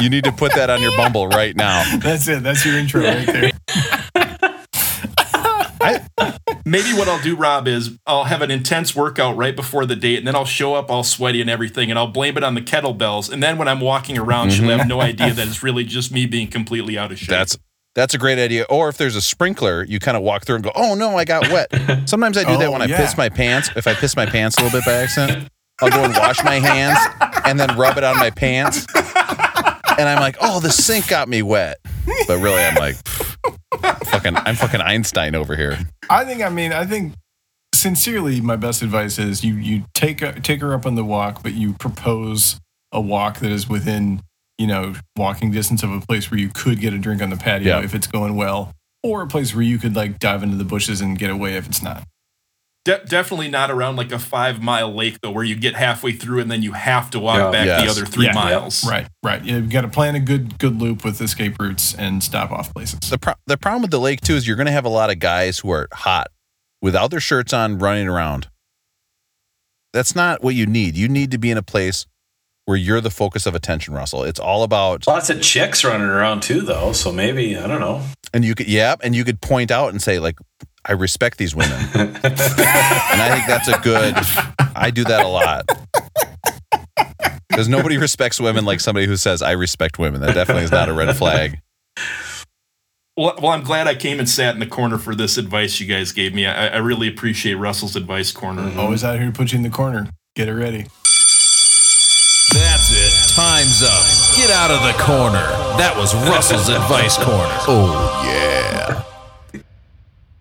You 0.01 0.09
need 0.09 0.23
to 0.25 0.31
put 0.31 0.53
that 0.55 0.69
on 0.69 0.81
your 0.81 0.95
Bumble 0.97 1.27
right 1.27 1.55
now. 1.55 1.83
That's 1.99 2.27
it. 2.27 2.43
That's 2.43 2.65
your 2.65 2.77
intro 2.77 3.01
right 3.01 3.25
there. 3.25 3.51
Maybe 6.67 6.93
what 6.93 7.07
I'll 7.07 7.21
do, 7.21 7.35
Rob, 7.35 7.67
is 7.67 7.91
I'll 8.07 8.23
have 8.23 8.41
an 8.41 8.49
intense 8.49 8.95
workout 8.95 9.37
right 9.37 9.55
before 9.55 9.85
the 9.85 9.95
date, 9.95 10.17
and 10.17 10.27
then 10.27 10.35
I'll 10.35 10.43
show 10.45 10.73
up 10.73 10.89
all 10.89 11.03
sweaty 11.03 11.39
and 11.39 11.49
everything, 11.49 11.91
and 11.91 11.99
I'll 11.99 12.07
blame 12.07 12.37
it 12.37 12.43
on 12.43 12.55
the 12.55 12.61
kettlebells. 12.61 13.31
And 13.31 13.43
then 13.43 13.59
when 13.59 13.67
I'm 13.67 13.79
walking 13.79 14.17
around, 14.17 14.51
she'll 14.51 14.65
mm-hmm. 14.65 14.79
have 14.79 14.87
no 14.87 14.99
idea 14.99 15.31
that 15.33 15.47
it's 15.47 15.61
really 15.61 15.83
just 15.83 16.11
me 16.11 16.25
being 16.25 16.47
completely 16.47 16.97
out 16.97 17.11
of 17.11 17.19
shape. 17.19 17.29
That's 17.29 17.55
that's 17.95 18.13
a 18.13 18.17
great 18.17 18.37
idea. 18.37 18.65
Or 18.69 18.89
if 18.89 18.97
there's 18.97 19.15
a 19.15 19.21
sprinkler, 19.21 19.83
you 19.83 19.99
kind 19.99 20.15
of 20.17 20.23
walk 20.23 20.45
through 20.45 20.55
and 20.55 20.63
go, 20.63 20.71
"Oh 20.75 20.93
no, 20.95 21.17
I 21.17 21.25
got 21.25 21.49
wet." 21.49 21.67
Sometimes 22.09 22.37
I 22.37 22.43
do 22.43 22.57
that 22.57 22.67
Oh, 22.67 22.71
when 22.71 22.81
I 22.81 22.85
yeah. 22.85 22.97
piss 22.97 23.17
my 23.17 23.29
pants. 23.29 23.69
If 23.75 23.87
I 23.87 23.93
piss 23.93 24.15
my 24.15 24.25
pants 24.25 24.57
a 24.57 24.63
little 24.63 24.79
bit 24.79 24.85
by 24.85 24.93
accident, 24.93 25.49
I'll 25.81 25.89
go 25.89 26.03
and 26.03 26.13
wash 26.15 26.43
my 26.43 26.59
hands 26.59 26.99
and 27.45 27.59
then 27.59 27.75
rub 27.77 27.97
it 27.97 28.03
on 28.03 28.17
my 28.17 28.29
pants. 28.29 28.85
And 29.97 30.09
I'm 30.09 30.19
like, 30.19 30.35
"Oh, 30.41 30.59
the 30.59 30.69
sink 30.71 31.07
got 31.07 31.27
me 31.29 31.41
wet." 31.41 31.77
But 32.27 32.39
really, 32.39 32.61
I'm 32.63 32.75
like, 32.75 32.95
"Fucking, 34.05 34.35
I'm 34.35 34.55
fucking 34.55 34.81
Einstein 34.81 35.35
over 35.35 35.55
here." 35.55 35.79
I 36.09 36.25
think. 36.25 36.41
I 36.43 36.49
mean, 36.49 36.71
I 36.73 36.85
think. 36.85 37.13
Sincerely, 37.73 38.39
my 38.41 38.55
best 38.55 38.81
advice 38.81 39.19
is 39.19 39.43
you 39.43 39.55
you 39.55 39.83
take 39.93 40.19
take 40.43 40.61
her 40.61 40.73
up 40.73 40.85
on 40.85 40.95
the 40.95 41.03
walk, 41.05 41.43
but 41.43 41.53
you 41.53 41.73
propose 41.73 42.59
a 42.91 42.99
walk 43.01 43.39
that 43.39 43.51
is 43.51 43.67
within 43.69 44.21
you 44.57 44.67
know 44.67 44.93
walking 45.17 45.51
distance 45.51 45.83
of 45.83 45.91
a 45.91 45.99
place 46.01 46.31
where 46.31 46.39
you 46.39 46.49
could 46.49 46.79
get 46.79 46.93
a 46.93 46.97
drink 46.97 47.21
on 47.21 47.29
the 47.29 47.37
patio 47.37 47.77
Yeah. 47.79 47.83
if 47.85 47.93
it's 47.95 48.07
going 48.07 48.35
well, 48.35 48.71
or 49.03 49.21
a 49.21 49.27
place 49.27 49.53
where 49.53 49.63
you 49.63 49.77
could 49.77 49.95
like 49.95 50.19
dive 50.19 50.43
into 50.43 50.55
the 50.57 50.63
bushes 50.65 51.01
and 51.01 51.17
get 51.17 51.29
away 51.29 51.55
if 51.55 51.67
it's 51.67 51.81
not. 51.81 52.03
De- 52.85 53.03
definitely 53.05 53.47
not 53.49 53.71
around 53.71 53.95
like 53.95 54.11
a 54.11 54.19
five 54.19 54.61
mile 54.61 54.93
lake 54.93 55.17
though, 55.21 55.31
where 55.31 55.43
you 55.43 55.55
get 55.55 55.73
halfway 55.75 56.11
through 56.11 56.39
and 56.39 56.51
then 56.51 56.61
you 56.61 56.73
have 56.73 57.09
to 57.09 57.19
walk 57.19 57.37
Yeah. 57.37 57.49
back 57.51 57.83
the 57.83 57.89
other 57.89 58.05
three 58.05 58.27
Yeah. 58.27 58.33
miles. 58.33 58.85
Right, 58.87 59.07
right. 59.23 59.43
You've 59.43 59.71
got 59.71 59.81
to 59.81 59.87
plan 59.87 60.13
a 60.13 60.19
good 60.19 60.59
good 60.59 60.79
loop 60.79 61.03
with 61.03 61.19
escape 61.19 61.55
routes 61.59 61.95
and 61.95 62.23
stop 62.23 62.51
off 62.51 62.71
places. 62.73 62.99
The 63.09 63.17
pro- 63.17 63.33
the 63.47 63.57
problem 63.57 63.81
with 63.81 63.89
the 63.91 63.99
lake 63.99 64.21
too 64.21 64.35
is 64.35 64.45
you're 64.47 64.55
going 64.55 64.67
to 64.67 64.71
have 64.71 64.85
a 64.85 64.89
lot 64.89 65.09
of 65.09 65.17
guys 65.19 65.59
who 65.59 65.71
are 65.71 65.87
hot 65.93 66.27
without 66.81 67.09
their 67.09 67.19
shirts 67.19 67.53
on 67.53 67.79
running 67.79 68.07
around. 68.07 68.49
That's 69.91 70.15
not 70.15 70.43
what 70.43 70.53
you 70.55 70.65
need. 70.67 70.95
You 70.95 71.07
need 71.07 71.31
to 71.31 71.37
be 71.37 71.49
in 71.51 71.57
a 71.57 71.63
place 71.63 72.05
where 72.65 72.77
you're 72.77 73.01
the 73.01 73.11
focus 73.11 73.45
of 73.45 73.55
attention, 73.55 73.93
Russell. 73.93 74.23
It's 74.23 74.39
all 74.39 74.63
about 74.63 75.07
Lots 75.07 75.29
of 75.29 75.41
chicks 75.41 75.83
running 75.83 76.07
around 76.07 76.41
too, 76.43 76.61
though. 76.61 76.91
So 76.91 77.11
maybe 77.11 77.57
I 77.57 77.67
don't 77.67 77.79
know. 77.79 78.01
and 78.33 78.43
you 78.43 78.55
could 78.55 78.67
yeah, 78.67 78.95
and 79.03 79.15
you 79.15 79.23
could 79.23 79.41
point 79.41 79.71
out 79.71 79.89
and 79.89 80.01
say 80.01 80.19
like 80.19 80.37
I 80.85 80.93
respect 80.93 81.37
these 81.37 81.55
women. 81.55 81.73
and 81.93 82.17
I 82.23 83.29
think 83.33 83.47
that's 83.47 83.67
a 83.67 83.79
good 83.81 84.15
I 84.75 84.91
do 84.91 85.03
that 85.05 85.25
a 85.25 85.27
lot. 85.27 85.65
Because 87.49 87.69
nobody 87.69 87.97
respects 87.97 88.39
women 88.39 88.65
like 88.65 88.81
somebody 88.81 89.05
who 89.05 89.15
says 89.15 89.41
I 89.41 89.51
respect 89.51 89.97
women. 89.97 90.21
That 90.21 90.33
definitely 90.33 90.63
is 90.63 90.71
not 90.71 90.89
a 90.89 90.93
red 90.93 91.15
flag. 91.15 91.59
Well, 93.17 93.35
well, 93.41 93.51
I'm 93.53 93.63
glad 93.63 93.87
I 93.87 93.95
came 93.95 94.19
and 94.19 94.27
sat 94.27 94.55
in 94.55 94.59
the 94.59 94.65
corner 94.65 94.97
for 94.97 95.15
this 95.15 95.37
advice 95.37 95.79
you 95.79 95.87
guys 95.87 96.11
gave 96.11 96.33
me. 96.33 96.45
I, 96.45 96.67
I 96.67 96.77
really 96.77 97.07
appreciate 97.07 97.53
Russell's 97.53 97.95
advice 97.95 98.33
corner. 98.33 98.73
Always 98.77 99.05
out 99.05 99.17
here 99.17 99.27
to 99.27 99.31
put 99.31 99.53
you 99.53 99.57
in 99.57 99.63
the 99.63 99.69
corner. 99.69 100.09
Get 100.35 100.49
it 100.49 100.53
ready. 100.53 100.87
That's 102.53 102.91
it. 102.91 103.35
Time's 103.35 103.81
up. 103.83 104.37
Get 104.37 104.49
out 104.51 104.71
of 104.71 104.81
the 104.83 104.93
corner. 105.03 105.45
That 105.77 105.95
was 105.97 106.13
Russell's 106.15 106.69
advice 106.69 107.17
corner. 107.17 107.57
Oh, 107.67 108.23
yeah. 108.27 109.01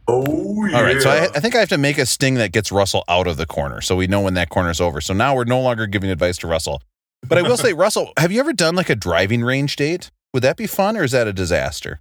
Oh 0.06 0.66
yeah. 0.66 0.76
All 0.76 0.82
right, 0.82 1.00
so 1.00 1.08
I, 1.10 1.24
I 1.34 1.40
think 1.40 1.54
I 1.56 1.60
have 1.60 1.70
to 1.70 1.78
make 1.78 1.96
a 1.96 2.04
sting 2.04 2.34
that 2.34 2.52
gets 2.52 2.70
Russell 2.70 3.04
out 3.08 3.26
of 3.26 3.38
the 3.38 3.46
corner, 3.46 3.80
so 3.80 3.96
we 3.96 4.06
know 4.06 4.20
when 4.20 4.34
that 4.34 4.50
corner 4.50 4.70
is 4.70 4.80
over. 4.80 5.00
So 5.00 5.14
now 5.14 5.34
we're 5.34 5.44
no 5.44 5.60
longer 5.60 5.86
giving 5.86 6.10
advice 6.10 6.36
to 6.38 6.46
Russell. 6.46 6.82
But 7.26 7.38
I 7.38 7.42
will 7.42 7.56
say, 7.66 7.72
Russell, 7.72 8.12
have 8.18 8.30
you 8.30 8.40
ever 8.40 8.52
done 8.52 8.74
like 8.74 8.90
a 8.90 8.94
driving 8.94 9.42
range 9.42 9.76
date? 9.76 10.10
Would 10.34 10.42
that 10.42 10.56
be 10.58 10.66
fun, 10.66 10.96
or 10.98 11.04
is 11.04 11.12
that 11.12 11.26
a 11.26 11.32
disaster? 11.32 12.00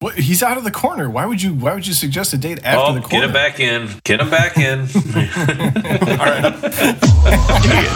What? 0.00 0.14
He's 0.16 0.42
out 0.42 0.58
of 0.58 0.64
the 0.64 0.70
corner. 0.70 1.08
Why 1.08 1.24
would 1.24 1.40
you? 1.42 1.54
Why 1.54 1.72
would 1.72 1.86
you 1.86 1.94
suggest 1.94 2.34
a 2.34 2.36
date 2.36 2.62
after 2.62 2.78
oh, 2.78 2.92
the 2.92 3.00
corner? 3.00 3.08
get 3.08 3.24
him 3.24 3.32
back 3.32 3.60
in. 3.60 3.88
Get 4.04 4.20
him 4.20 4.28
back 4.28 4.58
in. 4.58 4.84
Get, 4.86 5.02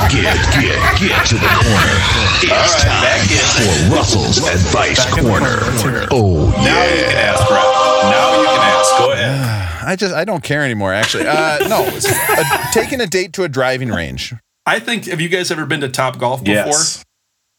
get, 0.08 0.36
get, 0.56 0.80
get 0.98 1.26
to 1.26 1.34
the 1.36 1.50
corner. 1.60 1.96
It's 2.42 2.50
right, 2.50 3.04
back 3.04 3.28
time 3.28 3.68
in. 3.68 3.90
for 3.90 3.96
Russell's 3.96 4.38
advice 4.38 5.04
corner. 5.12 5.58
corner. 5.82 6.08
Oh, 6.10 6.48
now 6.64 6.84
you 6.84 7.04
can 7.04 7.16
ask. 7.18 7.50
Now 7.50 8.40
you 8.40 8.46
can 8.46 8.60
ask. 8.60 8.98
Go 8.98 9.12
ahead. 9.12 9.86
I 9.86 9.96
just 9.96 10.14
I 10.14 10.24
don't 10.24 10.42
care 10.42 10.64
anymore. 10.64 10.94
Actually, 10.94 11.26
uh, 11.26 11.68
no, 11.68 11.86
a, 11.86 12.68
taking 12.72 13.02
a 13.02 13.06
date 13.06 13.34
to 13.34 13.44
a 13.44 13.48
driving 13.48 13.90
range. 13.90 14.32
I 14.64 14.80
think. 14.80 15.04
Have 15.04 15.20
you 15.20 15.28
guys 15.28 15.50
ever 15.50 15.66
been 15.66 15.82
to 15.82 15.88
Top 15.90 16.18
Golf 16.18 16.42
before? 16.42 16.64
Yes. 16.64 17.04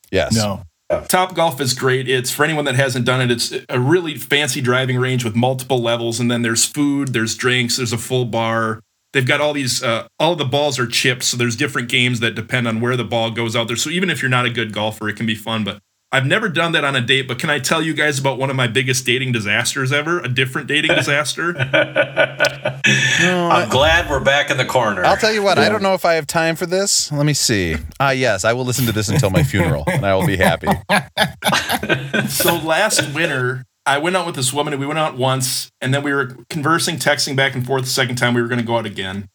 Yes. 0.10 0.34
No. 0.36 0.64
Top 1.08 1.36
Golf 1.36 1.60
is 1.62 1.74
great. 1.74 2.10
It's 2.10 2.32
for 2.32 2.44
anyone 2.44 2.66
that 2.66 2.76
hasn't 2.76 3.06
done 3.06 3.22
it. 3.22 3.32
It's 3.32 3.54
a 3.70 3.80
really 3.80 4.16
fancy 4.16 4.62
driving 4.62 4.98
range 4.98 5.24
with 5.24 5.36
multiple 5.36 5.82
levels, 5.82 6.20
and 6.20 6.30
then 6.30 6.42
there's 6.42 6.66
food, 6.66 7.14
there's 7.14 7.36
drinks, 7.36 7.78
there's 7.78 7.94
a 7.94 7.98
full 7.98 8.26
bar. 8.26 8.82
They've 9.14 9.28
got 9.28 9.42
all 9.42 9.54
these. 9.54 9.84
Uh, 9.84 10.08
all 10.20 10.36
the 10.36 10.46
balls 10.46 10.80
are 10.80 10.88
chips, 10.88 11.28
so 11.28 11.38
there's 11.38 11.56
different 11.56 11.90
games 11.90 12.20
that 12.22 12.36
depend 12.36 12.68
on 12.68 12.80
where 12.80 12.96
the 12.96 13.04
ball 13.04 13.32
goes 13.32 13.56
out 13.56 13.68
there. 13.68 13.76
So 13.76 13.90
even 13.90 14.10
if 14.10 14.22
you're 14.22 14.30
not 14.30 14.46
a 14.46 14.50
good 14.50 14.74
golfer, 14.74 15.10
it 15.10 15.16
can 15.16 15.26
be 15.26 15.36
fun. 15.36 15.64
But 15.64 15.80
I've 16.14 16.26
never 16.26 16.50
done 16.50 16.74
that 16.74 16.84
on 16.84 16.94
a 16.94 17.02
date. 17.02 17.28
But 17.28 17.40
can 17.40 17.50
I 17.50 17.60
tell 17.60 17.82
you 17.82 17.94
guys 17.94 18.20
about 18.20 18.38
one 18.38 18.50
of 18.50 18.56
my 18.58 18.68
biggest 18.68 19.06
dating 19.06 19.32
disasters 19.32 19.94
ever? 19.94 20.20
A 20.20 20.28
different 20.28 20.68
dating 20.68 20.94
disaster. 20.94 21.56
I'm 22.86 23.70
glad 23.70 24.10
we're 24.10 24.20
back 24.20 24.52
in 24.52 24.58
the 24.58 24.66
corner. 24.66 25.06
I'll 25.06 25.16
tell 25.16 25.34
you 25.34 25.42
what. 25.42 25.58
I 25.58 25.70
don't 25.70 25.82
know 25.82 25.94
if 25.94 26.04
I 26.04 26.16
have 26.16 26.28
time 26.28 26.58
for 26.58 26.66
this. 26.66 27.12
Let 27.14 27.26
me 27.26 27.34
see. 27.34 27.78
Ah, 28.00 28.12
yes, 28.12 28.44
I 28.44 28.52
will 28.52 28.66
listen 28.66 28.86
to 28.88 28.92
this 28.92 29.08
until 29.08 29.30
my 29.30 29.44
funeral, 29.44 29.86
and 29.88 30.06
I 30.06 30.14
will 30.16 30.28
be 30.28 30.36
happy. 30.36 30.68
so 32.28 32.58
last 32.58 33.14
winter, 33.14 33.64
I 33.86 33.98
went 33.98 34.18
out 34.18 34.26
with 34.26 34.36
this 34.36 34.52
woman, 34.52 34.74
and 34.74 34.82
we 34.82 34.88
went 34.88 35.00
out 35.00 35.18
once, 35.18 35.72
and 35.80 35.94
then 35.94 36.04
we 36.04 36.14
were 36.14 36.36
conversing, 36.50 36.98
texting 36.98 37.38
back 37.38 37.56
and 37.56 37.66
forth. 37.66 37.84
The 37.84 37.90
second 37.90 38.18
time, 38.18 38.34
we 38.34 38.42
were 38.42 38.50
going 38.50 38.60
to 38.60 38.68
go 38.68 38.78
out 38.78 38.86
again, 38.86 39.30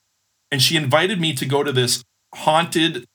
and 0.50 0.60
she 0.60 0.76
invited 0.76 1.20
me 1.20 1.32
to 1.34 1.46
go 1.46 1.62
to 1.62 1.72
this 1.72 2.04
haunted, 2.34 3.06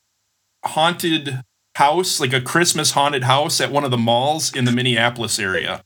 haunted 0.66 1.42
house, 1.76 2.20
like 2.20 2.34
a 2.34 2.42
Christmas 2.42 2.92
haunted 2.92 3.24
house 3.24 3.62
at 3.62 3.72
one 3.72 3.84
of 3.84 3.92
the 3.92 3.98
malls 3.98 4.54
in 4.56 4.66
the 4.66 4.72
Minneapolis 4.72 5.40
area. 5.40 5.84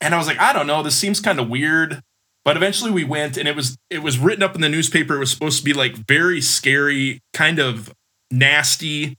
And 0.00 0.14
I 0.14 0.18
was 0.18 0.26
like, 0.26 0.38
I 0.38 0.52
don't 0.52 0.66
know, 0.66 0.82
this 0.82 0.96
seems 0.96 1.20
kind 1.20 1.38
of 1.38 1.48
weird. 1.48 2.00
But 2.44 2.56
eventually 2.56 2.90
we 2.90 3.04
went, 3.04 3.36
and 3.36 3.46
it 3.46 3.54
was 3.54 3.76
it 3.88 4.02
was 4.02 4.18
written 4.18 4.42
up 4.42 4.56
in 4.56 4.60
the 4.60 4.68
newspaper. 4.68 5.14
It 5.14 5.20
was 5.20 5.30
supposed 5.30 5.58
to 5.58 5.64
be 5.64 5.72
like 5.72 5.94
very 5.94 6.40
scary, 6.40 7.20
kind 7.32 7.60
of 7.60 7.92
nasty 8.32 9.16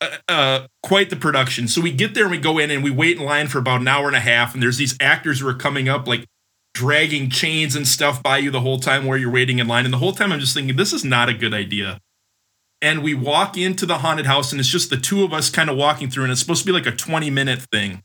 uh, 0.00 0.16
uh, 0.28 0.66
quite 0.82 1.10
the 1.10 1.16
production. 1.16 1.68
So 1.68 1.80
we 1.80 1.92
get 1.92 2.14
there 2.14 2.24
and 2.24 2.30
we 2.30 2.38
go 2.38 2.58
in 2.58 2.70
and 2.70 2.82
we 2.82 2.90
wait 2.90 3.16
in 3.16 3.24
line 3.24 3.48
for 3.48 3.58
about 3.58 3.80
an 3.80 3.88
hour 3.88 4.06
and 4.06 4.16
a 4.16 4.20
half. 4.20 4.54
And 4.54 4.62
there's 4.62 4.76
these 4.76 4.96
actors 5.00 5.40
who 5.40 5.48
are 5.48 5.54
coming 5.54 5.88
up, 5.88 6.06
like 6.06 6.24
dragging 6.74 7.30
chains 7.30 7.74
and 7.74 7.86
stuff 7.86 8.22
by 8.22 8.38
you 8.38 8.50
the 8.50 8.60
whole 8.60 8.78
time 8.78 9.06
where 9.06 9.18
you're 9.18 9.30
waiting 9.30 9.58
in 9.58 9.66
line. 9.66 9.84
And 9.84 9.92
the 9.92 9.98
whole 9.98 10.12
time 10.12 10.32
I'm 10.32 10.40
just 10.40 10.54
thinking, 10.54 10.76
this 10.76 10.92
is 10.92 11.04
not 11.04 11.28
a 11.28 11.34
good 11.34 11.52
idea. 11.52 11.98
And 12.80 13.02
we 13.02 13.12
walk 13.14 13.56
into 13.56 13.86
the 13.86 13.98
haunted 13.98 14.26
house 14.26 14.52
and 14.52 14.60
it's 14.60 14.68
just 14.68 14.88
the 14.90 14.96
two 14.96 15.24
of 15.24 15.32
us 15.32 15.50
kind 15.50 15.68
of 15.68 15.76
walking 15.76 16.08
through. 16.10 16.24
And 16.24 16.32
it's 16.32 16.40
supposed 16.40 16.62
to 16.62 16.66
be 16.66 16.72
like 16.72 16.86
a 16.86 16.92
20 16.92 17.28
minute 17.30 17.62
thing. 17.72 18.02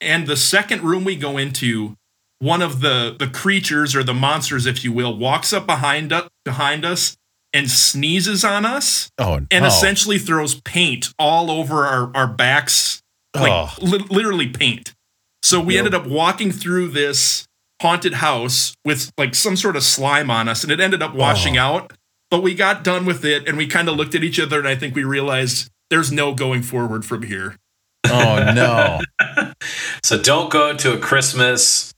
And 0.00 0.26
the 0.26 0.36
second 0.36 0.82
room 0.82 1.04
we 1.04 1.16
go 1.16 1.36
into, 1.36 1.96
one 2.38 2.62
of 2.62 2.80
the 2.80 3.14
the 3.18 3.26
creatures 3.26 3.94
or 3.94 4.02
the 4.02 4.14
monsters, 4.14 4.64
if 4.64 4.82
you 4.84 4.92
will, 4.92 5.16
walks 5.16 5.52
up 5.52 5.66
behind 5.66 6.12
us 6.12 6.28
behind 6.44 6.84
us 6.84 7.16
and 7.52 7.68
sneezes 7.68 8.44
on 8.44 8.64
us 8.64 9.10
Oh, 9.18 9.34
and 9.50 9.66
essentially 9.66 10.18
throws 10.18 10.60
paint 10.60 11.12
all 11.18 11.50
over 11.50 11.84
our, 11.84 12.10
our 12.16 12.28
backs, 12.28 13.02
like 13.34 13.50
Oh. 13.52 13.74
li- 13.80 14.06
literally 14.08 14.46
paint. 14.46 14.94
So 15.42 15.60
we 15.60 15.76
ended 15.76 15.94
up 15.94 16.06
walking 16.06 16.52
through 16.52 16.88
this 16.90 17.44
haunted 17.82 18.14
house 18.14 18.74
with 18.84 19.10
like 19.18 19.34
some 19.34 19.56
sort 19.56 19.74
of 19.74 19.82
slime 19.82 20.30
on 20.30 20.48
us, 20.48 20.62
and 20.62 20.70
it 20.70 20.78
ended 20.80 21.02
up 21.02 21.14
washing 21.14 21.56
out. 21.58 21.92
But 22.30 22.42
we 22.42 22.54
got 22.54 22.84
done 22.84 23.06
with 23.06 23.24
it, 23.24 23.48
and 23.48 23.58
we 23.58 23.66
kind 23.66 23.88
of 23.88 23.96
looked 23.96 24.14
at 24.14 24.22
each 24.22 24.38
other, 24.38 24.58
and 24.58 24.68
I 24.68 24.76
think 24.76 24.94
we 24.94 25.04
realized 25.04 25.68
there's 25.90 26.12
no 26.12 26.32
going 26.32 26.62
forward 26.62 27.04
from 27.04 27.22
here. 27.22 27.56
Oh 28.08 28.52
no. 28.54 29.00
So 30.02 30.20
don't 30.20 30.50
go 30.50 30.74
to 30.74 30.94
a 30.94 30.98
Christmas, 30.98 31.92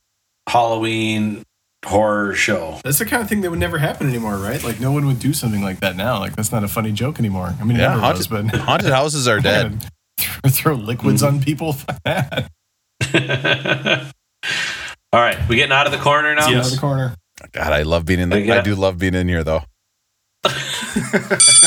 Halloween 0.48 1.44
horror 1.84 2.34
show. 2.34 2.80
That's 2.84 2.98
the 2.98 3.06
kind 3.06 3.22
of 3.22 3.28
thing 3.28 3.40
that 3.42 3.50
would 3.50 3.60
never 3.60 3.78
happen 3.78 4.08
anymore, 4.08 4.36
right? 4.36 4.62
Like 4.62 4.80
no 4.80 4.92
one 4.92 5.06
would 5.06 5.18
do 5.18 5.32
something 5.32 5.62
like 5.62 5.80
that 5.80 5.96
now. 5.96 6.18
Like 6.18 6.36
that's 6.36 6.52
not 6.52 6.64
a 6.64 6.68
funny 6.68 6.92
joke 6.92 7.18
anymore. 7.18 7.54
I 7.60 7.64
mean, 7.64 7.76
it 7.76 7.80
Yeah, 7.80 7.90
never 7.90 8.00
haunted, 8.00 8.30
was, 8.30 8.50
but 8.50 8.60
haunted 8.60 8.90
houses 8.90 9.28
are 9.28 9.40
dead. 9.40 9.88
throw, 10.18 10.50
throw 10.50 10.74
liquids 10.74 11.22
mm-hmm. 11.22 11.36
on 11.36 11.42
people. 11.42 11.72
Fuck 11.72 12.02
that. 12.04 12.50
All 15.12 15.20
right, 15.20 15.38
we 15.48 15.56
getting 15.56 15.72
out 15.72 15.86
of 15.86 15.92
the 15.92 15.98
corner 15.98 16.34
now. 16.34 16.46
Out 16.46 16.66
of 16.66 16.70
the 16.70 16.78
corner. 16.78 17.14
God, 17.52 17.72
I 17.72 17.82
love 17.82 18.04
being 18.04 18.20
in 18.20 18.30
the. 18.30 18.40
Yeah. 18.40 18.58
I 18.58 18.60
do 18.62 18.74
love 18.74 18.98
being 18.98 19.14
in 19.14 19.28
here 19.28 19.44
though. 19.44 19.62
That's 20.42 21.62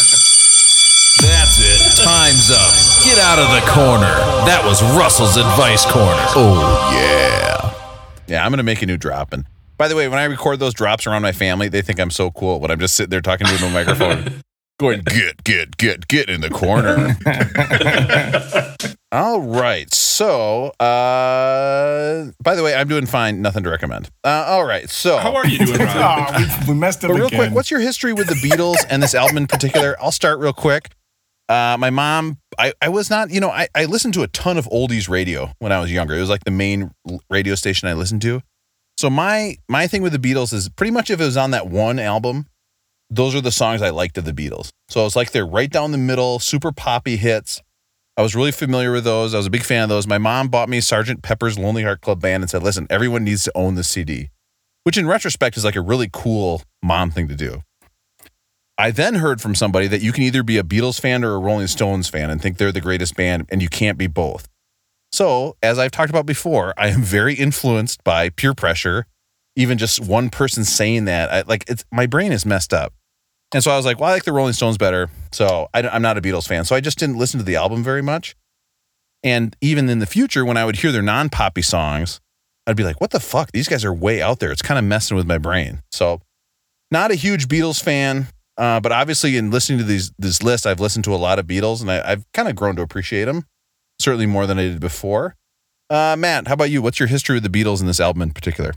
it. 1.59 2.03
Time's 2.03 2.51
up. 2.51 2.73
Get 3.05 3.17
out 3.19 3.39
of 3.39 3.49
the 3.51 3.61
corner. 3.71 4.13
That 4.45 4.63
was 4.65 4.83
Russell's 4.97 5.37
advice 5.37 5.85
corner. 5.85 6.25
Oh, 6.35 6.91
yeah. 6.93 7.73
Yeah, 8.27 8.43
I'm 8.45 8.51
gonna 8.51 8.63
make 8.63 8.81
a 8.81 8.85
new 8.85 8.97
drop. 8.97 9.31
And 9.33 9.45
by 9.77 9.87
the 9.87 9.95
way, 9.95 10.07
when 10.07 10.19
I 10.19 10.25
record 10.25 10.59
those 10.59 10.73
drops 10.73 11.07
around 11.07 11.21
my 11.21 11.31
family, 11.31 11.69
they 11.69 11.81
think 11.81 11.99
I'm 11.99 12.09
so 12.09 12.31
cool 12.31 12.59
when 12.59 12.71
I'm 12.71 12.79
just 12.79 12.95
sitting 12.95 13.11
there 13.11 13.21
talking 13.21 13.47
to 13.47 13.65
a 13.65 13.69
microphone, 13.69 14.41
going, 14.79 15.01
"Get, 15.01 15.43
get, 15.43 15.77
get, 15.77 16.07
get 16.07 16.29
in 16.29 16.41
the 16.41 16.49
corner." 16.49 17.15
All 19.11 19.41
right. 19.41 19.93
So, 19.93 20.67
uh, 20.79 22.31
by 22.43 22.55
the 22.55 22.63
way, 22.63 22.73
I'm 22.75 22.87
doing 22.87 23.05
fine. 23.05 23.41
Nothing 23.41 23.63
to 23.63 23.69
recommend. 23.69 24.09
Uh, 24.23 24.45
all 24.47 24.65
right. 24.65 24.89
So, 24.89 25.17
How 25.17 25.35
are 25.35 25.47
you 25.47 25.59
doing, 25.65 25.79
Rob? 25.85 26.33
Oh, 26.35 26.57
we, 26.67 26.73
we 26.73 26.79
messed 26.79 27.03
up 27.05 27.09
but 27.09 27.15
real 27.15 27.27
again. 27.27 27.39
quick, 27.39 27.51
what's 27.53 27.71
your 27.71 27.79
history 27.79 28.13
with 28.13 28.27
the 28.27 28.35
Beatles 28.35 28.77
and 28.89 29.01
this 29.01 29.13
album 29.15 29.37
in 29.37 29.47
particular? 29.47 29.95
I'll 30.01 30.11
start 30.11 30.39
real 30.39 30.53
quick. 30.53 30.91
Uh, 31.47 31.77
my 31.79 31.91
mom, 31.91 32.39
I, 32.57 32.73
I 32.81 32.89
was 32.89 33.09
not, 33.09 33.29
you 33.29 33.39
know, 33.39 33.51
I, 33.51 33.67
I 33.75 33.85
listened 33.85 34.15
to 34.15 34.23
a 34.23 34.27
ton 34.27 34.57
of 34.57 34.65
oldies 34.65 35.07
radio 35.07 35.51
when 35.59 35.71
I 35.71 35.79
was 35.79 35.91
younger. 35.91 36.15
It 36.15 36.21
was 36.21 36.29
like 36.29 36.43
the 36.43 36.51
main 36.51 36.91
radio 37.29 37.55
station 37.55 37.87
I 37.87 37.93
listened 37.93 38.23
to. 38.23 38.41
So 38.97 39.09
my 39.09 39.57
my 39.67 39.87
thing 39.87 40.01
with 40.01 40.13
the 40.13 40.19
Beatles 40.19 40.53
is 40.53 40.69
pretty 40.69 40.91
much 40.91 41.09
if 41.09 41.19
it 41.19 41.23
was 41.23 41.37
on 41.37 41.51
that 41.51 41.67
one 41.67 41.99
album, 41.99 42.47
those 43.09 43.35
are 43.35 43.41
the 43.41 43.51
songs 43.51 43.81
I 43.81 43.89
liked 43.89 44.17
of 44.17 44.25
the 44.25 44.31
Beatles. 44.31 44.69
So 44.89 45.05
it's 45.05 45.15
like 45.15 45.31
they're 45.31 45.45
right 45.45 45.69
down 45.69 45.91
the 45.91 45.97
middle, 45.97 46.39
super 46.39 46.71
poppy 46.71 47.17
hits. 47.17 47.61
I 48.17 48.21
was 48.21 48.35
really 48.35 48.51
familiar 48.51 48.93
with 48.93 49.03
those. 49.03 49.33
I 49.33 49.37
was 49.37 49.45
a 49.45 49.51
big 49.51 49.63
fan 49.63 49.83
of 49.83 49.89
those. 49.89 50.07
My 50.07 50.17
mom 50.17 50.47
bought 50.47 50.69
me 50.69 50.79
Sergeant 50.79 51.21
Pepper's 51.21 51.59
Lonely 51.59 51.83
Heart 51.83 52.01
Club 52.01 52.21
Band 52.21 52.43
and 52.43 52.49
said, 52.49 52.63
"Listen, 52.63 52.87
everyone 52.89 53.25
needs 53.25 53.43
to 53.43 53.51
own 53.55 53.75
the 53.75 53.83
CD," 53.83 54.29
which 54.83 54.97
in 54.97 55.05
retrospect 55.05 55.57
is 55.57 55.65
like 55.65 55.75
a 55.75 55.81
really 55.81 56.09
cool 56.11 56.63
mom 56.81 57.11
thing 57.11 57.27
to 57.27 57.35
do. 57.35 57.61
I 58.77 58.91
then 58.91 59.15
heard 59.15 59.41
from 59.41 59.55
somebody 59.55 59.87
that 59.87 60.01
you 60.01 60.11
can 60.11 60.23
either 60.23 60.43
be 60.43 60.57
a 60.57 60.63
Beatles 60.63 60.99
fan 60.99 61.23
or 61.23 61.33
a 61.33 61.39
Rolling 61.39 61.67
Stones 61.67 62.09
fan 62.09 62.29
and 62.29 62.41
think 62.41 62.57
they're 62.57 62.71
the 62.71 62.81
greatest 62.81 63.15
band, 63.15 63.47
and 63.49 63.61
you 63.61 63.69
can't 63.69 63.97
be 63.97 64.07
both. 64.07 64.47
So, 65.11 65.55
as 65.63 65.79
I've 65.79 65.91
talked 65.91 66.09
about 66.09 66.25
before, 66.25 66.73
I 66.77 66.89
am 66.89 67.01
very 67.01 67.35
influenced 67.35 68.03
by 68.03 68.29
peer 68.29 68.53
pressure. 68.53 69.07
Even 69.57 69.77
just 69.77 70.01
one 70.01 70.29
person 70.29 70.65
saying 70.65 71.05
that, 71.05 71.31
I, 71.31 71.41
like 71.41 71.63
it's 71.69 71.85
my 71.91 72.05
brain 72.05 72.31
is 72.33 72.45
messed 72.45 72.73
up. 72.73 72.93
And 73.53 73.63
so 73.63 73.71
I 73.71 73.77
was 73.77 73.85
like, 73.85 73.99
well, 73.99 74.09
I 74.09 74.13
like 74.13 74.25
the 74.25 74.33
Rolling 74.33 74.53
Stones 74.53 74.77
better. 74.77 75.09
So 75.31 75.67
I, 75.73 75.81
am 75.81 76.01
not 76.01 76.17
a 76.17 76.21
Beatles 76.21 76.47
fan. 76.47 76.65
So 76.65 76.75
I 76.75 76.81
just 76.81 76.97
didn't 76.99 77.17
listen 77.17 77.39
to 77.39 77.45
the 77.45 77.55
album 77.55 77.83
very 77.83 78.01
much. 78.01 78.35
And 79.23 79.55
even 79.61 79.89
in 79.89 79.99
the 79.99 80.05
future, 80.05 80.45
when 80.45 80.57
I 80.57 80.65
would 80.65 80.77
hear 80.77 80.91
their 80.91 81.01
non 81.01 81.29
poppy 81.29 81.61
songs, 81.61 82.19
I'd 82.67 82.75
be 82.75 82.83
like, 82.83 82.99
what 82.99 83.11
the 83.11 83.19
fuck? 83.19 83.51
These 83.51 83.67
guys 83.67 83.85
are 83.85 83.93
way 83.93 84.21
out 84.21 84.39
there. 84.39 84.51
It's 84.51 84.61
kind 84.61 84.77
of 84.77 84.83
messing 84.83 85.15
with 85.15 85.27
my 85.27 85.37
brain. 85.37 85.81
So, 85.91 86.21
not 86.91 87.11
a 87.11 87.15
huge 87.15 87.47
Beatles 87.47 87.81
fan. 87.81 88.27
Uh, 88.57 88.79
but 88.79 88.91
obviously, 88.91 89.35
in 89.35 89.51
listening 89.51 89.79
to 89.79 89.83
these 89.83 90.11
this 90.17 90.41
list, 90.41 90.65
I've 90.65 90.79
listened 90.79 91.03
to 91.05 91.13
a 91.13 91.17
lot 91.17 91.39
of 91.39 91.45
Beatles, 91.45 91.81
and 91.81 91.91
I, 91.91 92.11
I've 92.11 92.31
kind 92.33 92.47
of 92.47 92.55
grown 92.55 92.75
to 92.77 92.81
appreciate 92.81 93.25
them, 93.25 93.45
certainly 93.99 94.25
more 94.25 94.47
than 94.47 94.57
I 94.57 94.63
did 94.63 94.79
before. 94.79 95.35
Uh, 95.89 96.15
Matt, 96.17 96.47
how 96.47 96.53
about 96.53 96.69
you? 96.69 96.81
What's 96.81 96.99
your 96.99 97.07
history 97.07 97.35
with 97.35 97.43
the 97.43 97.49
Beatles 97.49 97.81
and 97.81 97.89
this 97.89 97.99
album 97.99 98.21
in 98.21 98.31
particular? 98.31 98.73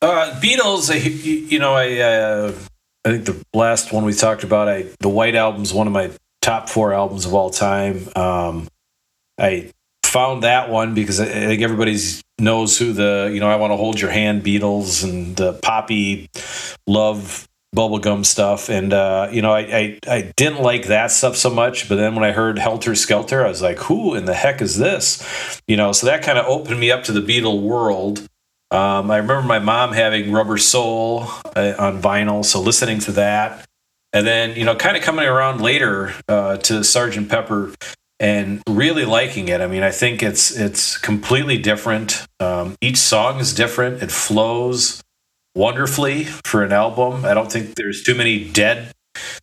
Uh, 0.00 0.40
Beatles, 0.40 0.88
you 1.50 1.58
know, 1.58 1.74
I 1.74 1.98
uh, 1.98 2.54
I 3.08 3.12
think 3.12 3.24
the 3.24 3.42
last 3.54 3.90
one 3.90 4.04
we 4.04 4.12
talked 4.12 4.44
about, 4.44 4.68
I 4.68 4.84
the 5.00 5.08
White 5.08 5.34
Album's 5.34 5.72
one 5.72 5.86
of 5.86 5.94
my 5.94 6.10
top 6.42 6.68
four 6.68 6.92
albums 6.92 7.24
of 7.24 7.32
all 7.32 7.48
time. 7.48 8.06
Um, 8.14 8.68
I 9.38 9.70
found 10.04 10.42
that 10.42 10.68
one 10.68 10.92
because 10.92 11.18
I, 11.18 11.24
think 11.24 11.62
everybody's 11.62 12.22
knows 12.38 12.78
who 12.78 12.92
the 12.92 13.30
you 13.32 13.40
know 13.40 13.48
I 13.48 13.56
want 13.56 13.70
to 13.70 13.76
hold 13.76 13.98
your 13.98 14.10
hand 14.10 14.42
Beatles 14.42 15.04
and 15.04 15.34
the 15.36 15.54
poppy 15.54 16.28
love 16.86 17.48
bubblegum 17.74 18.26
stuff. 18.26 18.68
And 18.68 18.92
uh, 18.92 19.28
you 19.32 19.40
know 19.40 19.52
I, 19.52 19.60
I 19.60 19.98
I 20.06 20.32
didn't 20.36 20.60
like 20.60 20.88
that 20.88 21.10
stuff 21.10 21.34
so 21.34 21.48
much 21.48 21.88
but 21.88 21.94
then 21.94 22.14
when 22.14 22.24
I 22.24 22.32
heard 22.32 22.58
Helter 22.58 22.94
Skelter 22.94 23.42
I 23.42 23.48
was 23.48 23.62
like 23.62 23.78
who 23.78 24.16
in 24.16 24.26
the 24.26 24.34
heck 24.34 24.60
is 24.60 24.76
this? 24.76 25.62
You 25.66 25.78
know 25.78 25.92
so 25.92 26.06
that 26.08 26.22
kind 26.22 26.38
of 26.38 26.44
opened 26.44 26.78
me 26.78 26.90
up 26.90 27.04
to 27.04 27.12
the 27.12 27.22
Beatle 27.22 27.62
world 27.62 28.28
um, 28.70 29.10
I 29.10 29.16
remember 29.16 29.42
my 29.42 29.58
mom 29.58 29.92
having 29.92 30.32
Rubber 30.32 30.58
Soul 30.58 31.24
uh, 31.56 31.74
on 31.78 32.02
vinyl, 32.02 32.44
so 32.44 32.60
listening 32.60 32.98
to 33.00 33.12
that, 33.12 33.64
and 34.12 34.26
then 34.26 34.56
you 34.56 34.64
know, 34.64 34.74
kind 34.76 34.96
of 34.96 35.02
coming 35.02 35.26
around 35.26 35.60
later 35.60 36.12
uh, 36.28 36.58
to 36.58 36.84
Sergeant 36.84 37.28
Pepper 37.28 37.72
and 38.20 38.62
really 38.68 39.04
liking 39.04 39.48
it. 39.48 39.60
I 39.60 39.66
mean, 39.68 39.82
I 39.82 39.90
think 39.90 40.22
it's 40.22 40.50
it's 40.56 40.98
completely 40.98 41.56
different. 41.58 42.26
Um, 42.40 42.74
each 42.80 42.98
song 42.98 43.38
is 43.40 43.54
different. 43.54 44.02
It 44.02 44.10
flows 44.10 45.02
wonderfully 45.54 46.24
for 46.24 46.62
an 46.62 46.72
album. 46.72 47.24
I 47.24 47.34
don't 47.34 47.50
think 47.50 47.74
there's 47.74 48.02
too 48.02 48.14
many 48.14 48.48
dead. 48.50 48.92